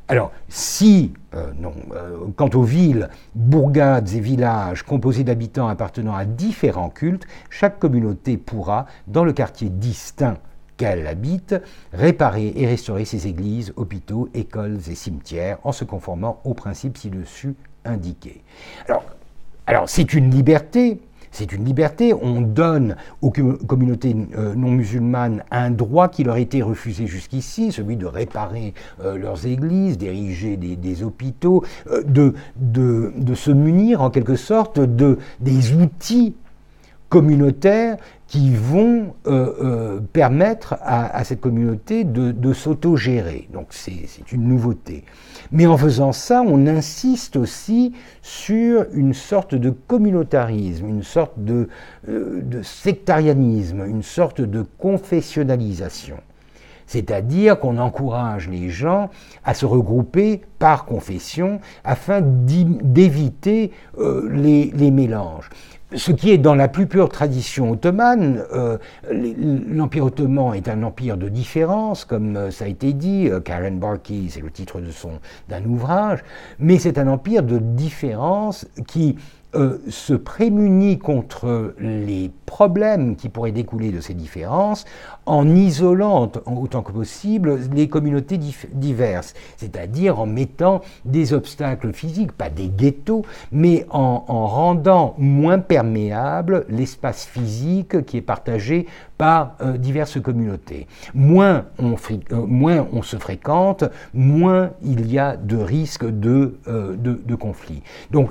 Alors, 0.09 0.31
si, 0.49 1.13
euh, 1.35 1.51
non, 1.59 1.75
euh, 1.93 2.29
quant 2.37 2.51
aux 2.55 2.63
villes, 2.63 3.09
bourgades 3.35 4.09
et 4.11 4.21
villages 4.21 4.85
composés 4.85 5.25
d'habitants 5.25 5.67
appartenant 5.67 6.15
à 6.15 6.25
différents 6.25 6.91
cultes, 6.91 7.27
chaque 7.51 7.81
communauté 7.81 8.37
pourra, 8.37 8.87
dans 9.09 9.25
le 9.25 9.33
quartier 9.33 9.69
distinct 9.69 10.39
qu'elle 10.77 11.07
habite, 11.07 11.55
réparer 11.93 12.53
et 12.57 12.67
restaurer 12.67 13.05
ses 13.05 13.27
églises, 13.27 13.73
hôpitaux, 13.77 14.29
écoles 14.35 14.79
et 14.91 14.95
cimetières 14.95 15.59
en 15.65 15.73
se 15.73 15.85
conformant 15.85 16.41
aux 16.45 16.55
principes 16.55 16.99
ci-dessus 16.99 17.55
indiqués. 17.85 18.43
Alors, 19.67 19.89
c'est 19.89 20.15
une 20.15 20.31
liberté, 20.31 21.01
c'est 21.37 21.53
une 21.53 21.65
liberté. 21.65 22.15
On 22.15 22.41
donne 22.41 22.97
aux 23.21 23.31
communautés 23.31 24.17
euh, 24.37 24.55
non 24.55 24.71
musulmanes 24.71 25.43
un 25.51 25.71
droit 25.71 26.09
qui 26.09 26.25
leur 26.25 26.37
été 26.37 26.63
refusé 26.63 27.07
jusqu'ici, 27.07 27.73
celui 27.73 27.97
de 27.97 28.07
réparer 28.07 28.75
euh, 29.03 29.19
leurs 29.19 29.47
églises, 29.47 29.99
d'ériger 29.99 30.57
des, 30.57 31.03
hôpitaux, 31.03 31.65
euh, 31.91 32.03
de, 32.05 32.35
de, 32.57 33.35
se 33.35 33.51
munir 33.51 34.03
en 34.03 34.11
quelque 34.11 34.37
sorte 34.37 34.81
de, 34.81 35.19
des 35.41 35.75
outils 35.75 36.35
communautaires 37.09 37.97
qui 38.27 38.53
vont 38.55 39.15
euh, 39.27 39.55
euh, 39.63 40.01
permettre 40.13 40.77
à, 40.81 41.23
cette 41.23 41.41
communauté 41.41 42.03
de, 42.05 42.53
s'autogérer. 42.53 43.49
Donc 43.53 43.69
c'est 43.71 44.33
une 44.33 44.49
nouveauté. 44.49 45.05
Mais 45.53 45.67
en 45.67 45.77
faisant 45.77 46.13
ça, 46.13 46.43
on 46.45 46.67
insiste 46.67 47.37
aussi 47.37 47.93
sur 48.23 48.87
une 48.93 49.15
sorte 49.15 49.55
de 49.55 49.71
communautarisme, 49.71 50.89
une 50.89 51.05
sorte 51.05 51.35
de, 51.37 51.69
euh, 52.09 52.43
sectarianisme, 52.63 53.85
une 53.87 54.03
sorte 54.03 54.41
de 54.41 54.65
confessionnalisation. 54.79 56.17
C'est-à-dire 56.89 57.59
qu'on 57.59 57.79
encourage 57.79 58.49
les 58.49 58.71
gens 58.71 59.11
à 59.45 59.55
se 59.55 59.67
regrouper 59.67 60.43
par 60.61 60.85
confession 60.85 61.61
afin 61.83 62.21
d'éviter 62.23 63.73
les 63.99 64.91
mélanges 64.93 65.51
ce 65.95 66.11
qui 66.11 66.31
est 66.31 66.39
dans 66.39 66.55
la 66.55 66.67
plus 66.69 66.87
pure 66.87 67.09
tradition 67.09 67.71
ottomane, 67.71 68.43
euh, 68.53 68.77
l'Empire 69.09 70.07
ottoman 70.07 70.55
est 70.55 70.69
un 70.69 70.83
empire 70.83 71.17
de 71.17 71.29
différence, 71.29 72.05
comme 72.05 72.37
euh, 72.37 72.51
ça 72.51 72.65
a 72.65 72.69
été 72.69 72.93
dit, 72.93 73.29
euh, 73.29 73.41
Karen 73.41 73.79
Barkey, 73.79 74.25
c'est 74.29 74.41
le 74.41 74.51
titre 74.51 74.81
d'un 75.49 75.65
ouvrage, 75.65 76.25
mais 76.59 76.79
c'est 76.79 76.99
un 76.99 77.07
empire 77.07 77.45
de 77.45 77.59
différence 77.59 78.67
qui 78.89 79.17
euh, 79.55 79.79
se 79.89 80.13
prémunit 80.13 80.99
contre 80.99 81.75
les 81.79 82.31
problèmes 82.47 83.17
qui 83.17 83.29
pourraient 83.29 83.53
découler 83.53 83.91
de 83.91 84.01
ces 84.01 84.13
différences 84.13 84.85
en 85.25 85.49
isolant 85.55 86.31
autant 86.47 86.83
que 86.83 86.93
possible 86.93 87.61
les 87.73 87.89
communautés 87.89 88.39
diverses, 88.73 89.35
c'est-à-dire 89.57 90.21
en 90.21 90.27
mettant 90.27 90.81
des 91.05 91.33
obstacles 91.33 91.93
physiques, 91.93 92.33
pas 92.33 92.51
des 92.51 92.69
ghettos, 92.69 93.25
mais 93.53 93.87
en, 93.91 94.19
rendant 94.27 95.15
moins 95.19 95.59
perméable 95.59 96.67
l'espace 96.69 97.25
physique 97.25 98.05
qui 98.05 98.19
est 98.19 98.23
partagé 98.23 98.87
par 99.19 99.57
euh, 99.61 99.77
diverses 99.77 100.21
communautés. 100.21 100.87
Moins 101.15 101.67
on, 101.79 101.95
euh, 101.95 102.47
moins 102.47 102.87
on, 102.93 103.03
se 103.03 103.17
fréquente, 103.17 103.85
moins 104.15 104.71
il 104.83 105.11
y 105.11 105.19
a 105.19 105.37
de 105.37 105.57
risques 105.57 106.05
de, 106.07 106.59
de, 106.67 107.21
de 107.25 107.35
conflits. 107.35 107.83
Donc 108.11 108.31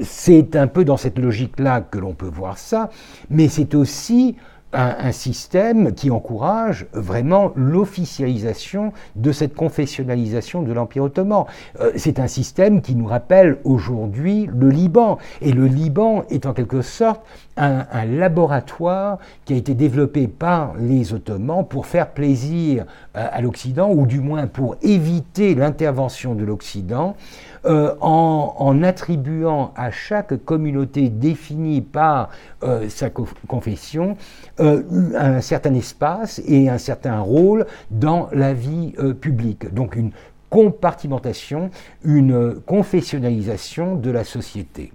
c'est 0.00 0.56
un 0.56 0.66
peu 0.66 0.84
dans 0.84 0.96
cette 0.96 1.18
logique-là 1.18 1.80
que 1.80 1.98
l'on 1.98 2.14
peut 2.14 2.30
voir 2.32 2.58
ça, 2.58 2.90
mais 3.30 3.48
c'est 3.48 3.74
aussi 3.74 4.36
un, 4.74 5.12
système 5.12 5.94
qui 5.94 6.10
encourage 6.10 6.86
vraiment 6.92 7.52
l'officialisation 7.54 8.92
de 9.16 9.32
cette 9.32 9.54
confessionnalisation 9.54 10.62
de 10.62 10.72
l'Empire 10.72 11.04
ottoman. 11.04 11.44
Euh, 11.80 11.92
c'est 11.96 12.18
un 12.18 12.26
système 12.26 12.82
qui 12.82 12.94
nous 12.94 13.06
rappelle 13.06 13.58
aujourd'hui 13.64 14.48
le 14.52 14.68
Liban. 14.68 15.18
Et 15.40 15.52
le 15.52 15.66
Liban 15.66 16.24
est 16.30 16.46
en 16.46 16.52
quelque 16.52 16.82
sorte 16.82 17.22
un, 17.56 17.84
laboratoire 18.04 19.18
qui 19.44 19.54
a 19.54 19.56
été 19.56 19.74
développé 19.74 20.26
par 20.28 20.74
les 20.78 21.14
Ottomans 21.14 21.64
pour 21.66 21.86
faire 21.86 22.10
plaisir 22.10 22.84
euh, 23.16 23.26
à 23.30 23.40
l'Occident, 23.40 23.90
ou 23.90 24.06
du 24.06 24.20
moins 24.20 24.46
pour 24.46 24.76
éviter 24.82 25.54
l'intervention 25.54 26.34
de 26.34 26.44
l'Occident. 26.44 27.16
Euh, 27.66 27.94
en, 28.00 28.82
attribuant 28.82 29.72
à 29.76 29.90
chaque 29.90 30.44
communauté 30.44 31.08
définie 31.08 31.80
par 31.80 32.28
euh, 32.62 32.88
sa 32.90 33.08
confession 33.08 34.16
euh, 34.60 34.82
un 35.16 35.40
certain 35.40 35.72
espace 35.74 36.42
et 36.46 36.68
un 36.68 36.76
certain 36.76 37.20
rôle 37.20 37.66
dans 37.90 38.28
la 38.32 38.52
vie 38.52 38.92
publique. 39.20 39.72
Donc 39.72 39.96
une 39.96 40.10
compartimentation, 40.50 41.70
une 42.04 42.60
confessionnalisation 42.66 43.94
de 43.94 44.10
la 44.10 44.24
société. 44.24 44.92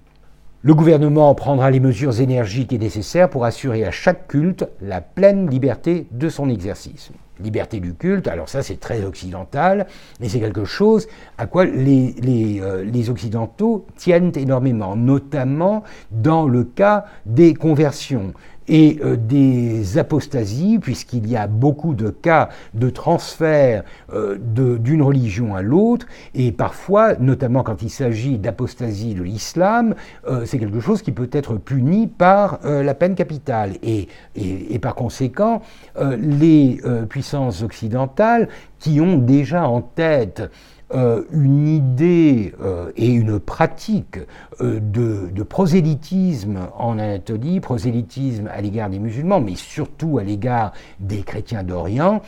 Le 0.62 0.74
gouvernement 0.74 1.34
prendra 1.34 1.70
les 1.70 1.80
mesures 1.80 2.20
énergiques 2.20 2.72
et 2.72 2.78
nécessaires 2.78 3.30
pour 3.30 3.44
assurer 3.44 3.84
à 3.84 3.90
chaque 3.90 4.28
culte 4.28 4.68
la 4.80 5.00
pleine 5.00 5.50
liberté 5.50 6.06
de 6.12 6.28
son 6.28 6.48
exercice 6.48 7.10
liberté 7.42 7.80
du 7.80 7.94
culte, 7.94 8.28
alors 8.28 8.48
ça 8.48 8.62
c'est 8.62 8.78
très 8.78 9.04
occidental, 9.04 9.86
mais 10.20 10.28
c'est 10.28 10.40
quelque 10.40 10.64
chose 10.64 11.06
à 11.38 11.46
quoi 11.46 11.64
les, 11.64 12.60
euh, 12.60 13.10
Occidentaux 13.10 13.86
tiennent 13.96 14.32
énormément, 14.36 14.94
notamment 14.94 15.82
dans 16.10 16.46
le 16.46 16.64
cas 16.64 17.06
des 17.24 17.54
conversions 17.54 18.34
et 18.70 18.98
euh, 19.02 19.16
des 19.16 19.98
apostasies, 19.98 20.78
puisqu'il 20.78 21.28
y 21.28 21.36
a 21.36 21.48
beaucoup 21.48 21.94
de 21.94 22.08
cas 22.08 22.48
de 22.72 22.88
transfert 22.88 23.82
euh, 24.14 24.38
d'une 24.38 25.02
religion 25.02 25.56
à 25.56 25.60
l'autre, 25.60 26.06
et 26.34 26.52
parfois, 26.52 27.16
notamment 27.16 27.64
quand 27.64 27.82
il 27.82 27.90
s'agit 27.90 28.38
d'apostasie 28.38 29.14
de 29.14 29.24
l'islam, 29.24 29.96
euh, 30.28 30.44
c'est 30.46 30.58
quelque 30.58 30.78
chose 30.78 31.02
qui 31.02 31.10
peut 31.10 31.28
être 31.32 31.56
puni 31.56 32.06
par 32.06 32.60
la 32.62 32.94
peine 32.94 33.16
capitale. 33.16 33.72
Et, 33.82 34.06
et, 34.36 34.74
et 34.74 34.78
par 34.78 34.94
conséquent, 34.94 35.62
les 35.98 36.80
puissances 37.08 37.62
occidentales 37.62 38.48
qui 38.78 39.00
ont 39.00 39.18
déjà 39.18 39.68
en 39.68 39.80
tête 39.80 40.50
euh, 40.92 41.22
une 41.30 41.68
idée 41.68 42.52
euh, 42.60 42.90
et 42.96 43.06
une 43.06 43.38
pratique 43.38 44.18
euh, 44.60 44.80
de, 44.80 45.42
prosélytisme 45.44 46.58
en 46.76 46.98
Anatolie, 46.98 47.60
prosélytisme 47.60 48.48
à 48.52 48.60
l'égard 48.60 48.90
des 48.90 48.98
musulmans, 48.98 49.40
mais 49.40 49.54
surtout 49.54 50.18
à 50.18 50.24
l'égard 50.24 50.72
des 50.98 51.22
chrétiens 51.22 51.62
d'Orient, 51.62 52.22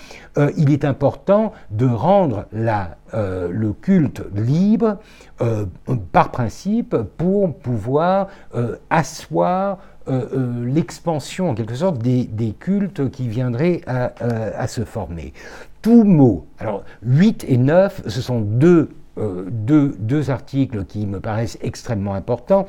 il 0.56 0.72
est 0.72 0.84
important 0.84 1.52
de 1.70 1.86
rendre 1.86 2.46
le 2.52 3.72
culte 3.72 4.22
libre 4.34 4.96
par 6.10 6.30
principe 6.30 6.96
pour 7.16 7.54
pouvoir 7.54 8.28
asseoir 8.90 9.78
l'expansion 10.08 11.50
en 11.50 11.54
quelque 11.54 11.74
sorte 11.74 11.98
des, 11.98 12.54
cultes 12.58 13.10
qui 13.10 13.28
viendraient 13.28 13.82
à 13.86 14.66
se 14.66 14.84
former 14.84 15.32
tout 15.82 16.04
mot. 16.04 16.46
Alors 16.58 16.84
8 17.02 17.44
et 17.48 17.58
9, 17.58 18.02
ce 18.06 18.22
sont 18.22 18.40
deux, 18.40 18.90
euh, 19.18 19.46
deux, 19.50 19.94
deux 19.98 20.30
articles 20.30 20.84
qui 20.84 21.06
me 21.06 21.20
paraissent 21.20 21.58
extrêmement 21.60 22.14
importants. 22.14 22.66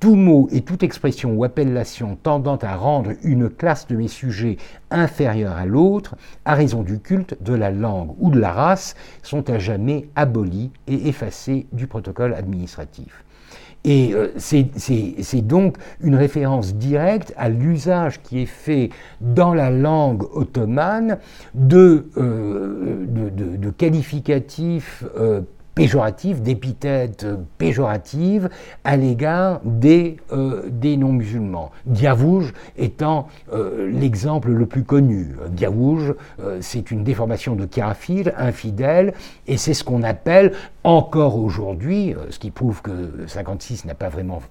Tout 0.00 0.16
mot 0.16 0.48
et 0.50 0.62
toute 0.62 0.82
expression 0.82 1.32
ou 1.32 1.44
appellation 1.44 2.18
tendant 2.22 2.56
à 2.56 2.76
rendre 2.76 3.12
une 3.22 3.48
classe 3.48 3.86
de 3.86 3.96
mes 3.96 4.08
sujets 4.08 4.58
inférieure 4.90 5.56
à 5.56 5.64
l'autre, 5.64 6.16
à 6.44 6.54
raison 6.54 6.82
du 6.82 6.98
culte, 6.98 7.42
de 7.42 7.54
la 7.54 7.70
langue 7.70 8.14
ou 8.18 8.30
de 8.30 8.38
la 8.38 8.52
race, 8.52 8.96
sont 9.22 9.48
à 9.48 9.58
jamais 9.58 10.08
abolis 10.14 10.72
et 10.86 11.08
effacés 11.08 11.66
du 11.72 11.86
protocole 11.86 12.34
administratif. 12.34 13.23
Et 13.84 14.14
euh, 14.14 14.32
c'est 14.36 15.46
donc 15.46 15.76
une 16.00 16.14
référence 16.14 16.74
directe 16.74 17.34
à 17.36 17.50
l'usage 17.50 18.22
qui 18.22 18.40
est 18.40 18.46
fait 18.46 18.90
dans 19.20 19.52
la 19.52 19.70
langue 19.70 20.24
ottomane 20.34 21.18
de, 21.54 22.06
euh, 22.16 23.04
qualificatifs 23.76 25.04
euh, 25.18 25.42
péjorative, 25.74 26.40
d'épithètes 26.40 27.26
péjoratives 27.58 28.48
à 28.84 28.96
l'égard 28.96 29.60
des, 29.64 30.16
non-musulmans. 30.32 31.72
Diavouj 31.84 32.52
étant 32.78 33.26
l'exemple 33.52 34.50
le 34.52 34.66
plus 34.66 34.84
connu. 34.84 35.34
Diavouj, 35.48 36.14
c'est 36.60 36.92
une 36.92 37.02
déformation 37.02 37.56
de 37.56 37.64
kafir, 37.64 38.30
infidèle, 38.38 39.14
et 39.48 39.56
c'est 39.56 39.74
ce 39.74 39.82
qu'on 39.82 40.04
appelle 40.04 40.52
encore 40.84 41.38
aujourd'hui, 41.38 42.14
ce 42.30 42.38
qui 42.38 42.50
prouve 42.50 42.82
que 42.82 43.26
56 43.26 43.86
n'a 43.86 43.94
pas 43.94 44.08
vraiment 44.08 44.42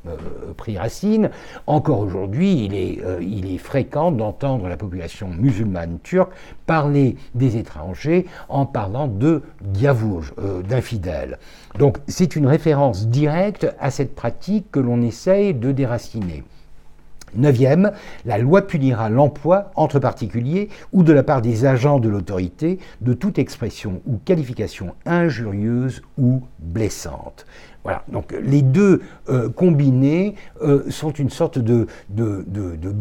pris 0.57 0.77
racine, 0.77 1.29
encore 1.67 1.99
aujourd'hui, 1.99 2.65
il, 2.65 2.73
est 2.73 3.01
il 3.21 3.53
est 3.53 3.57
fréquent 3.57 4.11
d'entendre 4.11 4.67
la 4.67 4.77
population 4.77 5.29
musulmane 5.29 5.99
turque 6.03 6.31
parler 6.65 7.15
des 7.35 7.57
étrangers 7.57 8.25
en 8.49 8.65
parlant 8.65 9.07
de 9.07 9.43
Diavouj, 9.61 10.33
d'infidèle. 10.67 11.37
Donc 11.77 11.99
c'est 12.07 12.35
une 12.35 12.47
référence 12.47 13.07
directe 13.07 13.67
à 13.79 13.91
cette 13.91 14.15
pratique 14.15 14.71
que 14.71 14.79
l'on 14.79 15.01
essaye 15.01 15.53
de 15.53 15.71
déraciner. 15.71 16.43
Neuvième, 17.35 17.91
la 18.25 18.37
loi 18.37 18.67
punira 18.67 19.09
l'emploi 19.09 19.71
entre 19.75 19.99
particuliers 19.99 20.69
ou 20.91 21.03
de 21.03 21.13
la 21.13 21.23
part 21.23 21.41
des 21.41 21.65
agents 21.65 21.99
de 21.99 22.09
l'autorité 22.09 22.79
de 23.01 23.13
toute 23.13 23.39
expression 23.39 24.01
ou 24.05 24.17
qualification 24.23 24.93
injurieuse 25.05 26.01
ou 26.17 26.41
blessante. 26.59 27.45
Voilà, 27.83 28.03
donc 28.07 28.33
les 28.41 28.61
deux 28.61 29.01
euh, 29.29 29.49
combinés 29.49 30.35
euh, 30.61 30.89
sont 30.89 31.11
une 31.11 31.29
sorte 31.29 31.59
de, 31.59 31.87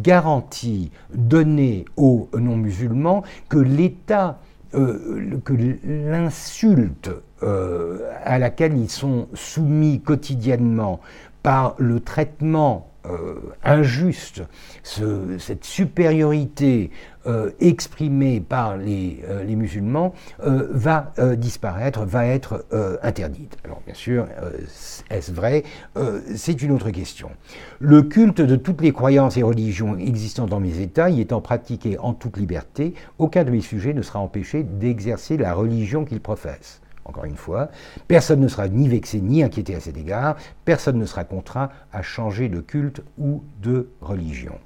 garantie 0.03 0.91
donnée 1.15 1.85
aux 1.97 2.29
non-musulmans 2.37 3.23
que 3.49 3.59
l'État, 3.59 4.41
euh, 4.75 5.39
que 5.45 5.55
l'insulte 5.85 7.11
à 8.25 8.39
laquelle 8.39 8.79
ils 8.79 8.89
sont 8.89 9.27
soumis 9.35 10.01
quotidiennement 10.01 11.01
par 11.43 11.75
le 11.79 11.99
traitement 11.99 12.92
euh, 13.07 13.35
injuste, 13.65 14.43
cette 14.83 15.65
supériorité 15.65 16.91
exprimée 17.61 18.41
par 18.41 18.77
les, 18.77 19.23
les 19.47 19.55
musulmans 19.55 20.13
va 20.41 21.13
disparaître, 21.37 22.05
va 22.05 22.27
être 22.27 22.67
interdite. 23.01 23.57
Alors 23.65 23.81
bien 23.87 23.95
sûr, 23.95 24.27
est-ce 25.09 25.31
vrai? 25.31 25.63
C'est 26.35 26.63
une 26.63 26.73
autre 26.73 26.91
question. 26.91 27.31
Le 27.79 28.03
culte 28.03 28.41
de 28.41 28.57
toutes 28.57 28.81
les 28.81 28.91
croyances 28.93 29.37
et 29.37 29.45
religions 29.45 29.97
existantes 29.99 30.51
dans 30.51 30.59
mes 30.59 30.81
États 30.81 31.11
y 31.11 31.21
étant 31.21 31.41
pratiqué 31.41 31.97
en 32.01 32.13
toute 32.13 32.37
liberté, 32.37 32.95
aucun 33.19 33.45
de 33.45 33.53
mes 33.53 33.61
sujets 33.61 33.95
ne 33.95 34.03
sera 34.03 34.19
empêché 34.19 34.65
d'exercer 34.65 35.37
la 35.37 35.55
religion 35.55 36.05
qu'il 36.05 36.21
professe. 36.21 36.82
Encore 37.05 37.25
une 37.25 37.37
fois, 37.37 37.69
personne 38.07 38.41
ne 38.41 38.49
sera 38.49 38.69
ni 38.69 38.89
vexé 38.89 39.21
ni 39.21 39.43
inquiété 39.43 39.75
à 39.75 39.81
cet 39.81 39.97
égard, 39.97 40.37
personne 40.65 40.99
ne 40.99 41.07
sera 41.07 41.25
contraint 41.25 41.71
à 41.93 42.03
changer 42.03 42.49
de 42.49 42.61
culte 42.61 43.03
ou 43.19 43.43
de 43.61 43.89
religion. 44.01 44.59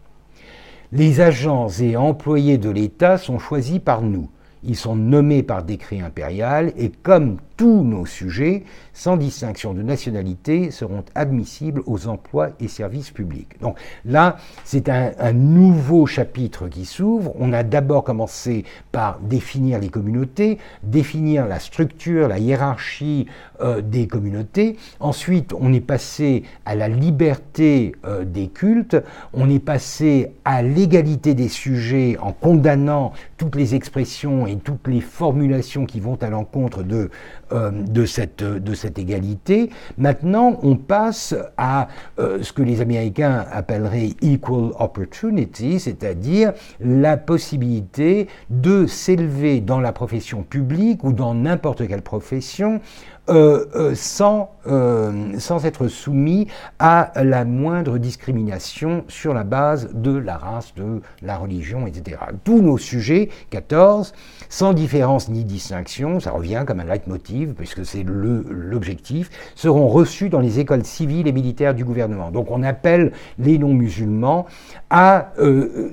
Les 0.92 1.20
agents 1.20 1.68
et 1.80 1.96
employés 1.96 2.58
de 2.58 2.70
l'État 2.70 3.18
sont 3.18 3.38
choisis 3.38 3.80
par 3.80 4.02
nous. 4.02 4.30
Ils 4.66 4.76
sont 4.76 4.96
nommés 4.96 5.42
par 5.42 5.62
décret 5.62 6.00
impérial 6.00 6.72
et 6.76 6.90
comme 6.90 7.38
tous 7.56 7.84
nos 7.84 8.04
sujets, 8.04 8.64
sans 8.92 9.16
distinction 9.16 9.72
de 9.72 9.82
nationalité, 9.82 10.70
seront 10.70 11.04
admissibles 11.14 11.82
aux 11.86 12.06
emplois 12.06 12.50
et 12.60 12.68
services 12.68 13.10
publics. 13.10 13.58
Donc 13.60 13.78
là, 14.04 14.36
c'est 14.64 14.88
un, 14.88 15.32
nouveau 15.32 16.06
chapitre 16.06 16.68
qui 16.68 16.84
s'ouvre. 16.84 17.32
On 17.38 17.52
a 17.52 17.62
d'abord 17.62 18.04
commencé 18.04 18.64
par 18.92 19.18
définir 19.20 19.78
les 19.78 19.88
communautés, 19.88 20.58
définir 20.82 21.46
la 21.46 21.58
structure, 21.58 22.28
la 22.28 22.38
hiérarchie 22.38 23.26
euh, 23.60 23.80
des 23.80 24.06
communautés. 24.06 24.76
Ensuite, 25.00 25.52
on 25.58 25.72
est 25.72 25.80
passé 25.80 26.42
à 26.64 26.74
la 26.74 26.88
liberté 26.88 27.92
euh, 28.04 28.24
des 28.24 28.48
cultes. 28.48 28.96
On 29.32 29.48
est 29.48 29.60
passé 29.60 30.32
à 30.44 30.62
l'égalité 30.62 31.34
des 31.34 31.48
sujets 31.48 32.16
en 32.20 32.32
condamnant 32.32 33.12
toutes 33.36 33.56
les 33.56 33.74
expressions 33.74 34.46
et 34.46 34.56
toutes 34.56 34.88
les 34.88 35.00
formulations 35.00 35.86
qui 35.86 36.00
vont 36.00 36.16
à 36.22 36.28
l'encontre 36.28 36.82
de 36.82 37.10
euh, 37.52 37.70
de, 37.70 38.06
cette, 38.06 38.42
de 38.42 38.74
cette 38.74 38.98
égalité. 38.98 39.70
Maintenant, 39.98 40.58
on 40.62 40.76
passe 40.76 41.34
à 41.56 41.88
ce 42.18 42.52
que 42.52 42.62
les 42.62 42.80
Américains 42.80 43.46
appelleraient 43.52 44.14
equal 44.20 44.72
opportunity, 44.78 45.78
c'est-à-dire 45.78 46.52
la 46.80 47.16
possibilité 47.16 48.26
de 48.50 48.86
s'élever 48.86 49.60
dans 49.60 49.80
la 49.80 49.92
profession 49.92 50.42
publique 50.42 51.04
ou 51.04 51.12
dans 51.12 51.34
n'importe 51.34 51.86
quelle 51.86 52.02
profession 52.02 52.80
euh, 53.28 53.66
euh, 53.74 53.92
sans, 53.96 54.50
euh, 54.68 55.36
sans 55.40 55.66
être 55.66 55.88
soumis 55.88 56.46
à 56.78 57.10
la 57.16 57.44
moindre 57.44 57.98
discrimination 57.98 59.04
sur 59.08 59.34
la 59.34 59.42
base 59.42 59.90
de 59.92 60.16
la 60.16 60.38
race, 60.38 60.72
de 60.76 61.00
la 61.22 61.36
religion, 61.36 61.88
etc. 61.88 62.18
Tous 62.44 62.62
nos 62.62 62.78
sujets, 62.78 63.30
14, 63.50 64.14
sans 64.48 64.74
différence 64.74 65.28
ni 65.28 65.44
distinction, 65.44 66.20
ça 66.20 66.30
revient 66.30 66.62
comme 66.64 66.78
un 66.78 66.84
leitmotiv, 66.84 67.54
puisque 67.54 67.84
c'est 67.84 68.04
l'objectif, 68.04 69.28
seront 69.56 69.88
reçus 69.88 70.28
dans 70.28 70.40
les 70.40 70.60
écoles 70.60 70.84
civiles 70.84 71.26
et 71.26 71.32
militaires 71.32 71.74
du 71.74 71.84
gouvernement. 71.84 72.30
Donc 72.30 72.52
on 72.52 72.62
appelle 72.62 73.10
les 73.40 73.58
non-musulmans 73.58 74.46
à 74.88 75.32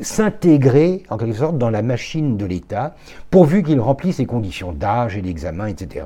s'intégrer, 0.02 1.02
en 1.10 1.18
quelque 1.18 1.38
sorte, 1.38 1.58
dans 1.58 1.72
la 1.72 1.82
machine 1.82 2.38
de 2.38 2.46
l'État, 2.46 2.94
pourvu 3.32 3.64
qu'ils 3.64 3.80
remplissent 3.80 4.20
les 4.20 4.28
conditions 4.28 4.72
d'âge 4.72 5.18
et 5.18 5.22
d'examen, 5.24 5.66
etc. 5.66 6.06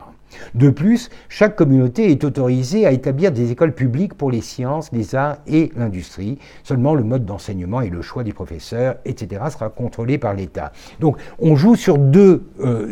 De 0.55 0.69
plus, 0.69 1.09
chaque 1.29 1.55
communauté 1.55 2.11
est 2.11 2.23
autorisée 2.23 2.85
à 2.85 2.91
établir 2.91 3.31
des 3.31 3.51
écoles 3.51 3.73
publiques 3.73 4.13
pour 4.13 4.31
les 4.31 4.41
sciences, 4.41 4.91
les 4.91 5.15
arts 5.15 5.37
et 5.47 5.71
l'industrie. 5.75 6.37
Seulement 6.63 6.95
le 6.95 7.03
mode 7.03 7.25
d'enseignement 7.25 7.81
et 7.81 7.89
le 7.89 8.01
choix 8.01 8.23
des 8.23 8.33
professeurs, 8.33 8.95
etc., 9.05 9.41
sera 9.49 9.69
contrôlé 9.69 10.17
par 10.17 10.33
l'État. 10.33 10.71
Donc 10.99 11.17
on 11.39 11.55
joue 11.55 11.75
sur 11.75 11.97
deux, 11.97 12.43
euh, 12.59 12.91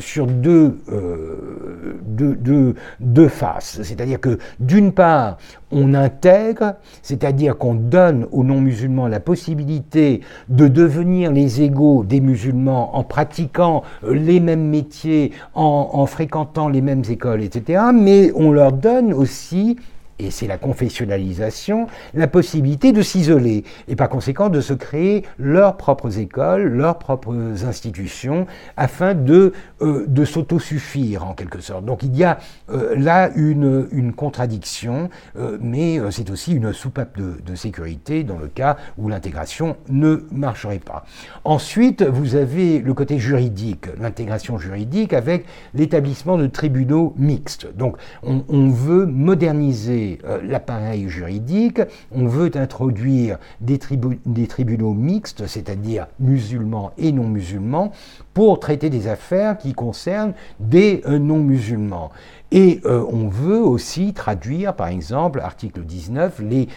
euh, 2.19 2.73
deux 2.99 3.27
faces. 3.27 3.81
C'est-à-dire 3.83 4.19
que 4.19 4.37
d'une 4.59 4.91
part, 4.91 5.37
on 5.75 5.93
intègre, 5.93 6.75
c'est-à-dire 7.03 7.57
qu'on 7.57 7.75
donne 7.75 8.27
aux 8.31 8.43
non-musulmans 8.43 9.07
la 9.07 9.19
possibilité 9.19 10.21
de 10.49 10.67
devenir 10.67 11.31
les 11.31 11.61
égaux 11.61 12.03
des 12.05 12.21
musulmans 12.21 12.95
en 12.95 13.03
pratiquant 13.03 13.83
euh, 14.05 14.13
les 14.13 14.39
mêmes 14.39 14.67
métiers, 14.69 15.31
en 15.53 16.05
fréquentant 16.05 16.69
les 16.69 16.81
mêmes 16.81 17.03
écoles, 17.09 17.43
etc. 17.43 17.83
Mais 17.93 18.31
on 18.35 18.51
leur 18.51 18.71
donne 18.71 19.13
aussi 19.13 19.75
et 20.19 20.31
c'est 20.31 20.47
la 20.47 20.57
confessionnalisation, 20.57 21.87
la 22.13 22.27
possibilité 22.27 22.91
de 22.91 23.01
s'isoler 23.01 23.63
et 23.87 23.95
par 23.95 24.09
conséquent 24.09 24.49
de 24.49 24.61
se 24.61 24.73
créer 24.73 25.23
leurs 25.37 25.77
propres 25.77 26.19
écoles, 26.19 26.67
leurs 26.67 26.99
propres 26.99 27.65
institutions 27.65 28.47
afin 28.77 29.13
de, 29.13 29.53
euh, 29.81 30.05
de 30.07 30.25
s'autosuffire 30.25 31.25
en 31.25 31.33
quelque 31.33 31.59
sorte. 31.59 31.85
Donc 31.85 32.03
il 32.03 32.15
y 32.15 32.23
a 32.23 32.39
euh, 32.69 32.95
là 32.95 33.29
une, 33.35 33.87
une 33.91 34.13
contradiction, 34.13 35.09
euh, 35.37 35.57
mais 35.61 35.99
c'est 36.11 36.29
aussi 36.29 36.53
une 36.53 36.73
soupape 36.73 37.17
de, 37.17 37.55
sécurité 37.55 38.23
dans 38.25 38.37
le 38.37 38.47
cas 38.47 38.75
où 38.97 39.07
l'intégration 39.07 39.77
ne 39.87 40.25
marcherait 40.31 40.79
pas. 40.79 41.05
Ensuite, 41.45 42.03
vous 42.03 42.35
avez 42.35 42.79
le 42.79 42.93
côté 42.93 43.17
juridique, 43.17 43.85
l'intégration 43.97 44.57
juridique 44.57 45.13
avec 45.13 45.45
l'établissement 45.73 46.37
de 46.37 46.47
tribunaux 46.47 47.13
mixtes. 47.17 47.67
Donc 47.77 47.95
on, 48.23 48.43
on 48.49 48.69
veut 48.69 49.05
moderniser 49.05 50.04
euh, 50.25 50.39
l'appareil 50.43 51.09
juridique, 51.09 51.81
on 52.11 52.27
veut 52.27 52.51
introduire 52.55 53.37
des, 53.61 53.77
tribunaux 53.77 54.93
mixtes, 54.93 55.47
c'est-à-dire 55.47 56.07
musulmans 56.19 56.91
et 56.97 57.11
non 57.11 57.27
musulmans, 57.27 57.91
pour 58.33 58.59
traiter 58.59 58.89
des 58.89 59.07
affaires 59.07 59.57
qui 59.57 59.73
concernent 59.73 60.33
des 60.59 61.01
euh, 61.07 61.19
non-musulmans. 61.19 62.11
Et 62.51 62.81
euh, 62.85 63.03
on 63.11 63.27
veut 63.27 63.61
aussi 63.61 64.13
traduire, 64.13 64.75
par 64.75 64.87
exemple, 64.87 65.39
article 65.39 65.81
19, 65.81 66.41
les, 66.41 66.67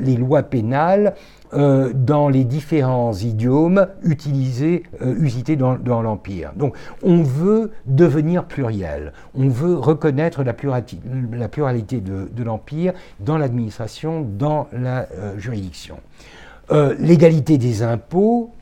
les 0.00 0.16
lois 0.16 0.42
pénales 0.42 1.14
euh, 1.52 1.92
dans 1.92 2.28
les 2.28 2.44
différents 2.44 3.12
idiomes 3.12 3.88
utilisés, 4.04 4.84
euh, 5.02 5.16
usités 5.18 5.56
dans, 5.56 5.74
l'Empire. 6.00 6.52
Donc 6.54 6.76
on 7.02 7.24
veut 7.24 7.72
devenir 7.86 8.44
pluriel, 8.44 9.12
on 9.34 9.48
veut 9.48 9.74
reconnaître 9.74 10.44
la 10.44 10.52
pluralité, 10.52 12.00
de, 12.00 12.44
l'Empire 12.44 12.92
dans 13.18 13.36
l'administration, 13.36 14.24
dans 14.38 14.68
la 14.72 15.08
euh, 15.12 15.38
juridiction. 15.38 15.96
L'égalité 17.00 17.58
des 17.58 17.82
impôts, 17.82 18.52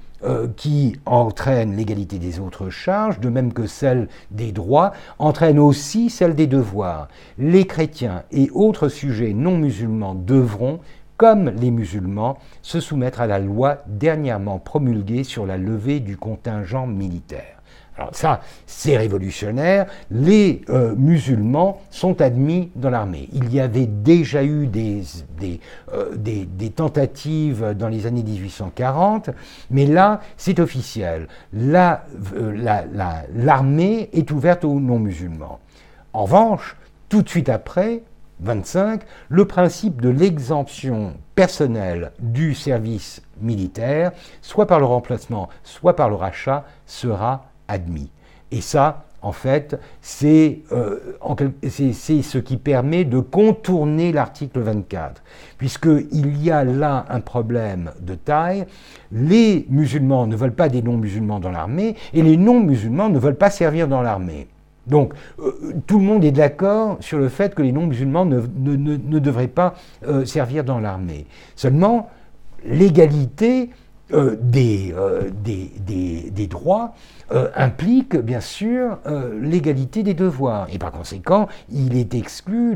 qui 0.56 0.96
entraîne 1.06 1.76
l'égalité 1.76 2.18
des 2.18 2.40
autres 2.40 2.70
charges, 2.70 3.20
de 3.20 3.28
même 3.28 3.52
que 3.52 3.66
celle 3.66 4.08
des 4.32 4.50
droits, 4.50 4.92
entraîne 5.20 5.60
aussi 5.60 6.10
celle 6.10 6.34
des 6.34 6.48
devoirs. 6.48 7.06
Les 7.36 7.66
chrétiens 7.66 8.24
et 8.32 8.50
autres 8.52 8.88
sujets 8.88 9.32
non 9.32 9.58
musulmans 9.58 10.14
devront 10.14 10.80
comme 11.18 11.50
les 11.50 11.70
musulmans, 11.70 12.38
se 12.62 12.80
soumettre 12.80 13.20
à 13.20 13.26
la 13.26 13.40
loi 13.40 13.82
dernièrement 13.86 14.58
promulguée 14.58 15.24
sur 15.24 15.44
la 15.44 15.58
levée 15.58 16.00
du 16.00 16.16
contingent 16.16 16.86
militaire. 16.86 17.58
Alors 17.98 18.14
ça, 18.14 18.40
c'est 18.64 18.96
révolutionnaire. 18.96 19.86
Les 20.12 20.62
euh, 20.68 20.94
musulmans 20.94 21.80
sont 21.90 22.20
admis 22.20 22.70
dans 22.76 22.90
l'armée. 22.90 23.28
Il 23.32 23.52
y 23.52 23.58
avait 23.58 23.86
déjà 23.86 24.44
eu 24.44 24.68
des, 24.68 25.02
euh, 25.92 26.14
tentatives 26.76 27.74
dans 27.76 27.88
les 27.88 28.06
années 28.06 28.22
1840, 28.22 29.30
mais 29.72 29.84
là, 29.84 30.20
c'est 30.36 30.60
officiel. 30.60 31.26
Euh, 31.56 31.96
l'armée 33.34 34.08
est 34.12 34.30
ouverte 34.30 34.64
aux 34.64 34.78
non-musulmans. 34.78 35.58
En 36.12 36.22
revanche, 36.22 36.76
tout 37.08 37.22
de 37.22 37.28
suite 37.28 37.48
après, 37.48 38.02
25, 38.40 39.02
le 39.28 39.44
principe 39.44 40.00
de 40.00 40.08
l'exemption 40.08 41.14
personnelle 41.34 42.12
du 42.18 42.54
service 42.54 43.22
militaire, 43.40 44.12
soit 44.42 44.66
par 44.66 44.78
le 44.78 44.86
remplacement, 44.86 45.48
soit 45.62 45.96
par 45.96 46.08
le 46.08 46.14
rachat, 46.14 46.64
sera 46.86 47.46
admis. 47.68 48.10
Et 48.50 48.60
ça, 48.60 49.04
en 49.20 49.32
fait, 49.32 49.78
c'est 50.00 50.60
euh, 50.70 51.18
ce 51.68 52.38
qui 52.38 52.56
permet 52.56 53.04
de 53.04 53.18
contourner 53.18 54.12
l'article 54.12 54.60
24, 54.60 55.22
puisqu'il 55.58 56.42
y 56.42 56.50
a 56.50 56.62
là 56.62 57.04
un 57.08 57.20
problème 57.20 57.90
de 58.00 58.14
taille. 58.14 58.66
Les 59.10 59.66
musulmans 59.70 60.26
ne 60.26 60.36
veulent 60.36 60.54
pas 60.54 60.68
des 60.68 60.82
non-musulmans 60.82 61.40
dans 61.40 61.50
l'armée, 61.50 61.96
et 62.14 62.22
les 62.22 62.36
non-musulmans 62.36 63.08
ne 63.08 63.18
veulent 63.18 63.34
pas 63.34 63.50
servir 63.50 63.88
dans 63.88 64.02
l'armée. 64.02 64.46
Donc 64.88 65.12
euh, 65.38 65.52
tout 65.86 65.98
le 65.98 66.04
monde 66.04 66.24
est 66.24 66.32
d'accord 66.32 66.96
sur 67.00 67.18
le 67.18 67.28
fait 67.28 67.54
que 67.54 67.62
les 67.62 67.72
non-musulmans 67.72 68.24
ne, 68.24 68.40
devraient 69.18 69.48
pas 69.48 69.74
euh, 70.06 70.24
servir 70.24 70.64
dans 70.64 70.78
l'armée. 70.80 71.26
Seulement, 71.56 72.08
l'égalité 72.64 73.70
euh, 74.12 74.36
des, 74.40 74.94
droits 76.48 76.94
implique 77.54 78.16
bien 78.16 78.40
sûr 78.40 78.98
l'égalité 79.38 80.02
des 80.02 80.14
devoirs. 80.14 80.66
Et 80.72 80.78
par 80.78 80.92
conséquent, 80.92 81.46
il 81.70 81.94
est 81.98 82.14
exclu 82.14 82.74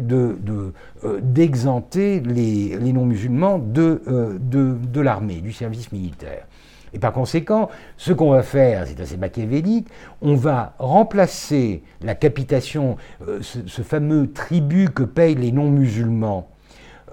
d'exenter 1.23 2.21
de, 2.21 2.31
les, 2.31 2.77
les 2.79 2.93
non-musulmans 2.93 3.59
de, 3.59 4.03
de 4.39 5.01
l'armée, 5.01 5.41
du 5.41 5.53
service 5.53 5.91
militaire. 5.91 6.47
Et 6.95 6.99
par 6.99 7.13
conséquent, 7.13 7.71
ce 7.97 8.13
qu'on 8.13 8.31
va 8.31 8.43
faire, 8.43 8.87
c'est 8.87 9.01
assez 9.01 9.17
machiavélique, 9.17 9.89
on 10.21 10.35
va 10.35 10.75
remplacer 10.79 11.83
la 12.03 12.15
capitation, 12.15 12.97
euh, 13.27 13.41
ce, 13.43 13.83
fameux 13.83 14.31
tribut 14.31 14.91
que 14.91 15.03
payent 15.03 15.35
les 15.35 15.53
non-musulmans, 15.53 16.49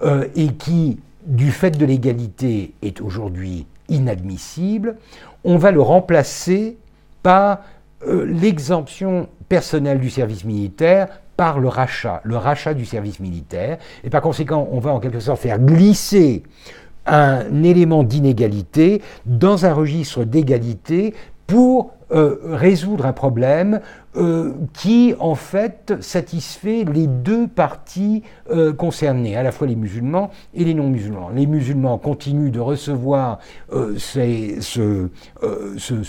euh, 0.02 0.26
et 0.36 0.48
qui, 0.48 1.00
du 1.26 1.50
fait 1.50 1.72
de 1.72 1.86
l'égalité, 1.86 2.74
est 2.82 3.00
aujourd'hui 3.00 3.66
inadmissible, 3.88 4.96
on 5.44 5.56
va 5.56 5.70
le 5.70 5.80
remplacer 5.80 6.76
par 7.22 7.60
euh, 8.06 8.24
l'exemption 8.26 9.28
personnelle 9.48 9.98
du 9.98 10.10
service 10.10 10.44
militaire 10.44 11.08
par 11.36 11.58
le 11.58 11.68
rachat, 11.68 12.20
le 12.24 12.36
rachat 12.36 12.74
du 12.74 12.84
service 12.84 13.18
militaire. 13.18 13.78
Et 14.04 14.10
par 14.10 14.20
conséquent, 14.20 14.68
on 14.72 14.78
va 14.78 14.92
en 14.92 15.00
quelque 15.00 15.20
sorte 15.20 15.40
faire 15.40 15.58
glisser 15.58 16.42
un 17.06 17.62
élément 17.62 18.02
d'inégalité 18.02 19.02
dans 19.26 19.66
un 19.66 19.72
registre 19.72 20.24
d'égalité 20.24 21.14
pour 21.46 21.92
euh, 22.12 22.38
résoudre 22.44 23.06
un 23.06 23.12
problème 23.12 23.80
euh, 24.16 24.54
qui 24.72 25.14
en 25.20 25.36
fait 25.36 25.94
satisfait 26.00 26.84
les 26.84 27.06
deux 27.06 27.46
parties 27.46 28.24
euh, 28.50 28.72
concernées, 28.72 29.36
à 29.36 29.44
la 29.44 29.52
fois 29.52 29.68
les 29.68 29.76
musulmans 29.76 30.30
et 30.52 30.64
les 30.64 30.74
non-musulmans. 30.74 31.30
Les 31.32 31.46
musulmans 31.46 31.96
continuent 31.96 32.50
de 32.50 32.58
recevoir 32.58 33.38
euh, 33.72 33.96
ce, 33.98 35.08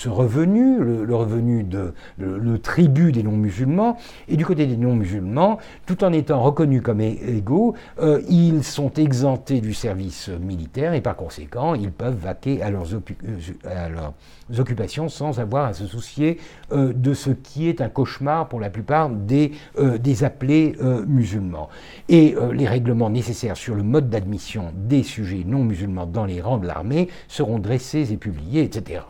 revenu, 0.09 0.79
le, 0.79 1.15
revenu 1.15 1.63
de 1.63 1.93
le, 2.17 2.57
tribut 2.57 3.11
des 3.11 3.21
non-musulmans, 3.21 3.97
et 4.27 4.35
du 4.35 4.47
côté 4.47 4.65
des 4.65 4.77
non-musulmans, 4.77 5.59
tout 5.85 6.03
en 6.03 6.11
étant 6.11 6.41
reconnus 6.41 6.81
comme 6.81 7.01
égaux, 7.01 7.75
ils 8.27 8.63
sont 8.63 8.91
exemptés 8.95 9.61
du 9.61 9.75
service 9.75 10.29
militaire 10.29 10.95
et 10.95 11.01
par 11.01 11.15
conséquent, 11.15 11.75
ils 11.75 11.91
peuvent 11.91 12.17
vaquer 12.17 12.63
à 12.63 12.71
leurs, 12.71 12.87
à 13.63 13.89
leurs 13.89 14.13
occupations 14.59 15.09
sans 15.09 15.39
avoir 15.39 15.65
à 15.65 15.73
se 15.73 15.85
soucier 15.85 16.37
de 16.71 17.13
ce 17.13 17.29
qui 17.29 17.67
est 17.67 17.81
un 17.81 17.89
cauchemar 17.89 18.47
pour 18.47 18.59
la 18.59 18.69
plupart 18.69 19.09
des, 19.09 19.51
euh, 19.77 19.97
appelés 20.21 20.75
euh, 20.81 21.05
musulmans. 21.05 21.69
Et 22.09 22.35
euh, 22.35 22.53
les 22.53 22.67
règlements 22.67 23.09
nécessaires 23.09 23.57
sur 23.57 23.75
le 23.75 23.83
mode 23.83 24.09
d'admission 24.09 24.71
des 24.75 25.03
sujets 25.03 25.43
non 25.45 25.63
musulmans 25.63 26.05
dans 26.05 26.25
les 26.25 26.41
rangs 26.41 26.57
de 26.57 26.67
l'armée 26.67 27.09
seront 27.27 27.59
dressés 27.59 28.11
et 28.11 28.17
publiés, 28.17 28.63
etc. 28.63 29.01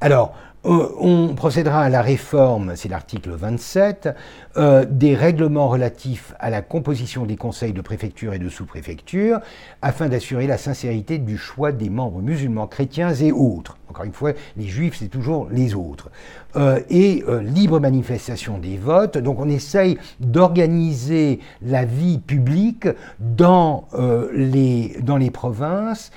Alors, 0.00 0.34
on 0.64 1.34
procédera 1.34 1.82
à 1.82 1.88
la 1.88 2.02
réforme, 2.02 2.76
c'est 2.76 2.88
l'article 2.88 3.30
27, 3.30 4.10
des 4.56 5.14
règlements 5.14 5.68
relatifs 5.68 6.34
à 6.38 6.50
la 6.50 6.62
composition 6.62 7.24
des 7.24 7.36
conseils 7.36 7.72
de 7.72 7.80
préfecture 7.80 8.34
et 8.34 8.38
de 8.38 8.48
sous-préfecture, 8.48 9.40
afin 9.80 10.08
d'assurer 10.08 10.46
la 10.46 10.58
sincérité 10.58 11.18
du 11.18 11.38
choix 11.38 11.72
des 11.72 11.90
membres 11.90 12.20
musulmans, 12.20 12.66
chrétiens 12.66 13.14
et 13.14 13.32
autres. 13.32 13.78
Encore 13.88 14.06
une 14.06 14.12
fois, 14.12 14.32
les 14.56 14.66
juifs, 14.66 14.96
c'est 14.98 15.08
toujours 15.08 15.48
les 15.50 15.74
autres. 15.74 16.10
Euh, 16.54 16.80
et 16.90 17.24
euh, 17.28 17.42
libre 17.42 17.80
manifestation 17.80 18.58
des 18.58 18.76
votes. 18.76 19.16
Donc 19.16 19.40
on 19.40 19.48
essaye 19.48 19.96
d'organiser 20.20 21.40
la 21.62 21.84
vie 21.86 22.18
publique 22.18 22.88
dans, 23.20 23.88
euh, 23.94 24.28
les, 24.34 24.96
dans 25.02 25.16
les 25.16 25.30
provinces 25.30 26.10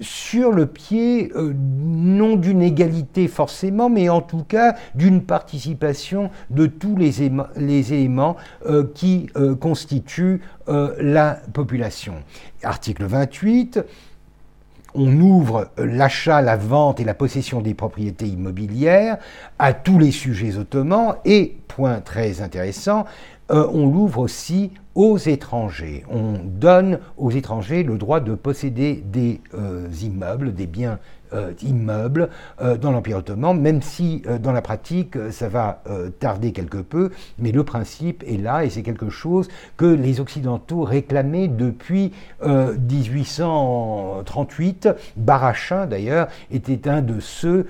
sur 0.00 0.52
le 0.52 0.66
pied 0.66 1.32
non 1.34 2.36
d'une 2.36 2.62
égalité 2.62 3.26
forcément, 3.26 3.90
mais 3.90 4.08
en 4.08 4.20
tout 4.20 4.44
cas 4.44 4.76
d'une 4.94 5.22
participation 5.22 6.30
de 6.50 6.66
tous 6.66 6.96
les, 6.96 7.28
les 7.56 7.92
éléments 7.92 8.36
qui 8.94 9.28
constituent 9.60 10.40
la 10.66 11.38
population. 11.52 12.14
Article 12.62 13.04
28 13.04 13.80
on 14.94 15.20
ouvre 15.20 15.70
l'achat, 15.76 16.42
la 16.42 16.56
vente 16.56 17.00
et 17.00 17.04
la 17.04 17.14
possession 17.14 17.60
des 17.60 17.74
propriétés 17.74 18.26
immobilières 18.26 19.18
à 19.58 19.72
tous 19.72 19.98
les 19.98 20.10
sujets 20.10 20.56
ottomans 20.56 21.16
et, 21.24 21.56
point 21.68 22.00
très 22.00 22.40
intéressant, 22.40 23.04
euh, 23.50 23.66
on 23.72 23.86
l'ouvre 23.86 24.20
aussi 24.20 24.72
aux 24.94 25.18
étrangers. 25.18 26.04
On 26.10 26.38
donne 26.44 27.00
aux 27.16 27.30
étrangers 27.30 27.82
le 27.82 27.98
droit 27.98 28.20
de 28.20 28.34
posséder 28.34 29.02
des 29.04 29.40
euh, 29.54 29.88
immeubles, 30.02 30.54
des 30.54 30.66
biens 30.66 30.98
euh, 31.32 31.52
immeubles 31.62 32.28
euh, 32.60 32.76
dans 32.76 32.90
l'Empire 32.90 33.18
ottoman, 33.18 33.60
même 33.60 33.82
si 33.82 34.20
euh, 34.26 34.38
dans 34.38 34.50
la 34.50 34.62
pratique 34.62 35.16
ça 35.30 35.48
va 35.48 35.80
tarder 36.18 36.50
quelque 36.52 36.78
peu, 36.78 37.10
mais 37.38 37.52
le 37.52 37.62
principe 37.62 38.24
est 38.26 38.36
là 38.36 38.64
et 38.64 38.70
c'est 38.70 38.82
quelque 38.82 39.10
chose 39.10 39.46
que 39.76 39.84
les 39.84 40.18
Occidentaux 40.20 40.82
réclamaient 40.82 41.46
depuis 41.48 42.12
1838. 42.42 44.88
Barachin 45.16 45.86
d'ailleurs 45.86 46.26
était 46.50 46.88
un 46.88 47.02
de 47.02 47.20
ceux 47.20 47.68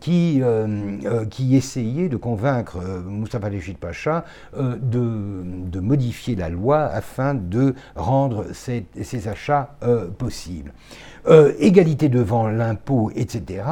qui, 0.00 0.42
qui 1.30 1.56
essayaient 1.56 2.08
de 2.08 2.16
convaincre 2.16 2.78
Mustafa 3.06 3.48
Reshid 3.48 3.76
Pacha 3.78 4.24
de, 4.56 5.42
de, 5.44 5.80
modifier 5.80 6.36
la 6.36 6.48
loi 6.48 6.84
afin 6.84 7.34
de 7.34 7.74
rendre 7.94 8.46
ces 8.52 9.28
achats 9.28 9.74
possibles. 10.18 10.72
Euh, 11.28 11.52
égalité 11.58 12.08
devant 12.08 12.48
l'impôt, 12.48 13.10
etc. 13.14 13.62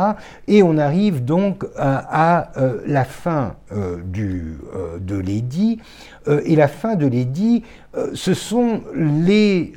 Et 0.48 0.62
on 0.62 0.76
arrive 0.76 1.24
donc 1.24 1.64
à, 1.78 2.50
euh, 2.60 2.82
la 2.86 3.04
fin 3.04 3.54
euh, 3.72 3.96
du, 4.04 4.58
de 5.00 5.16
l'édit. 5.16 5.78
et 6.26 6.56
la 6.56 6.68
fin 6.68 6.94
de 6.94 7.06
l'édit, 7.06 7.64
ce 8.12 8.34
sont 8.34 8.82
les, 8.94 9.72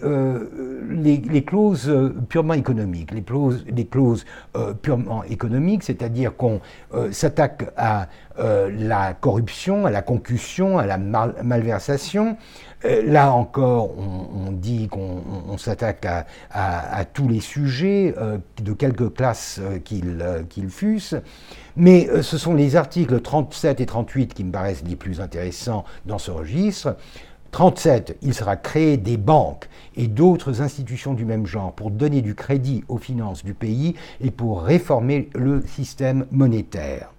les, 0.89 1.43
clauses 1.43 1.89
purement 2.27 2.55
économiques, 2.55 3.11
les 3.11 3.21
clauses, 3.21 3.63
les 3.73 3.85
clauses 3.85 4.25
purement 4.81 5.23
économiques, 5.23 5.83
c'est-à-dire 5.83 6.35
qu'on 6.35 6.59
s'attaque 7.11 7.71
à 7.77 8.09
la 8.37 9.13
corruption, 9.13 9.85
à 9.85 9.91
la 9.91 10.01
concussion, 10.01 10.77
à 10.77 10.85
la 10.85 10.97
malversation, 10.97 12.35
là 12.83 13.31
encore, 13.31 13.91
on, 13.97 14.51
dit 14.51 14.87
qu'on 14.87 15.57
s'attaque 15.57 16.05
à, 16.51 17.05
tous 17.05 17.27
les 17.27 17.39
sujets, 17.39 18.13
euh, 18.17 18.37
de 18.61 18.73
quelque 18.73 19.05
classe 19.05 19.59
euh, 19.61 19.79
qu'ils 19.79 20.69
fussent, 20.69 21.15
mais 21.75 22.09
ce 22.21 22.37
sont 22.37 22.53
les 22.53 22.75
articles 22.75 23.21
37 23.21 23.81
et 23.81 23.85
38 23.85 24.33
qui 24.33 24.43
me 24.43 24.51
paraissent 24.51 24.83
les 24.87 24.95
plus 24.95 25.21
intéressants 25.21 25.85
dans 26.05 26.17
ce 26.17 26.31
registre. 26.31 26.95
37, 27.51 28.17
il 28.21 28.33
sera 28.33 28.55
créé 28.55 28.97
des 28.97 29.17
banques 29.17 29.67
et 29.95 30.07
d'autres 30.07 30.61
institutions 30.61 31.13
du 31.13 31.25
même 31.25 31.45
genre 31.45 31.73
pour 31.73 31.91
donner 31.91 32.21
du 32.21 32.33
crédit 32.33 32.83
aux 32.87 32.97
finances 32.97 33.43
du 33.43 33.53
pays 33.53 33.95
et 34.21 34.31
pour 34.31 34.63
réformer 34.63 35.29
le 35.35 35.61
système 35.67 36.25
monétaire. 36.31 37.10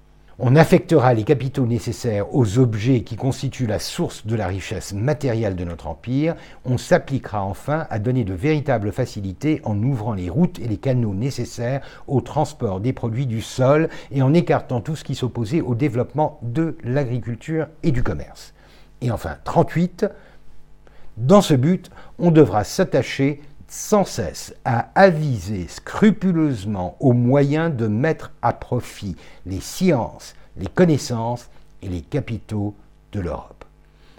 On 0.44 0.56
affectera 0.56 1.14
les 1.14 1.22
capitaux 1.22 1.66
nécessaires 1.66 2.34
aux 2.34 2.58
objets 2.58 3.02
qui 3.02 3.14
constituent 3.14 3.68
la 3.68 3.78
source 3.78 4.26
de 4.26 4.34
la 4.34 4.48
richesse 4.48 4.92
matérielle 4.92 5.54
de 5.54 5.62
notre 5.62 5.86
empire. 5.86 6.34
On 6.64 6.78
s'appliquera 6.78 7.44
enfin 7.44 7.86
à 7.90 8.00
donner 8.00 8.24
de 8.24 8.34
véritables 8.34 8.90
facilités 8.90 9.60
en 9.62 9.80
ouvrant 9.80 10.14
les 10.14 10.28
routes 10.28 10.58
et 10.58 10.66
les 10.66 10.78
canaux 10.78 11.14
nécessaires 11.14 11.80
au 12.08 12.20
transport 12.20 12.80
des 12.80 12.92
produits 12.92 13.26
du 13.26 13.40
sol 13.40 13.88
et 14.10 14.20
en 14.20 14.34
écartant 14.34 14.80
tout 14.80 14.96
ce 14.96 15.04
qui 15.04 15.14
s'opposait 15.14 15.60
au 15.60 15.76
développement 15.76 16.40
de 16.42 16.76
l'agriculture 16.82 17.68
et 17.84 17.92
du 17.92 18.02
commerce. 18.02 18.52
Et 19.00 19.12
enfin, 19.12 19.36
38. 19.44 20.06
Dans 21.18 21.40
ce 21.40 21.54
but, 21.54 21.88
on 22.18 22.32
devra 22.32 22.64
s'attacher 22.64 23.42
sans 23.72 24.04
cesse 24.04 24.54
à 24.66 24.90
aviser 24.94 25.66
scrupuleusement 25.66 26.94
aux 27.00 27.14
moyens 27.14 27.74
de 27.74 27.86
mettre 27.86 28.30
à 28.42 28.52
profit 28.52 29.16
les 29.46 29.62
sciences, 29.62 30.34
les 30.58 30.66
connaissances 30.66 31.48
et 31.80 31.88
les 31.88 32.02
capitaux 32.02 32.74
de 33.12 33.20
l'Europe. 33.20 33.64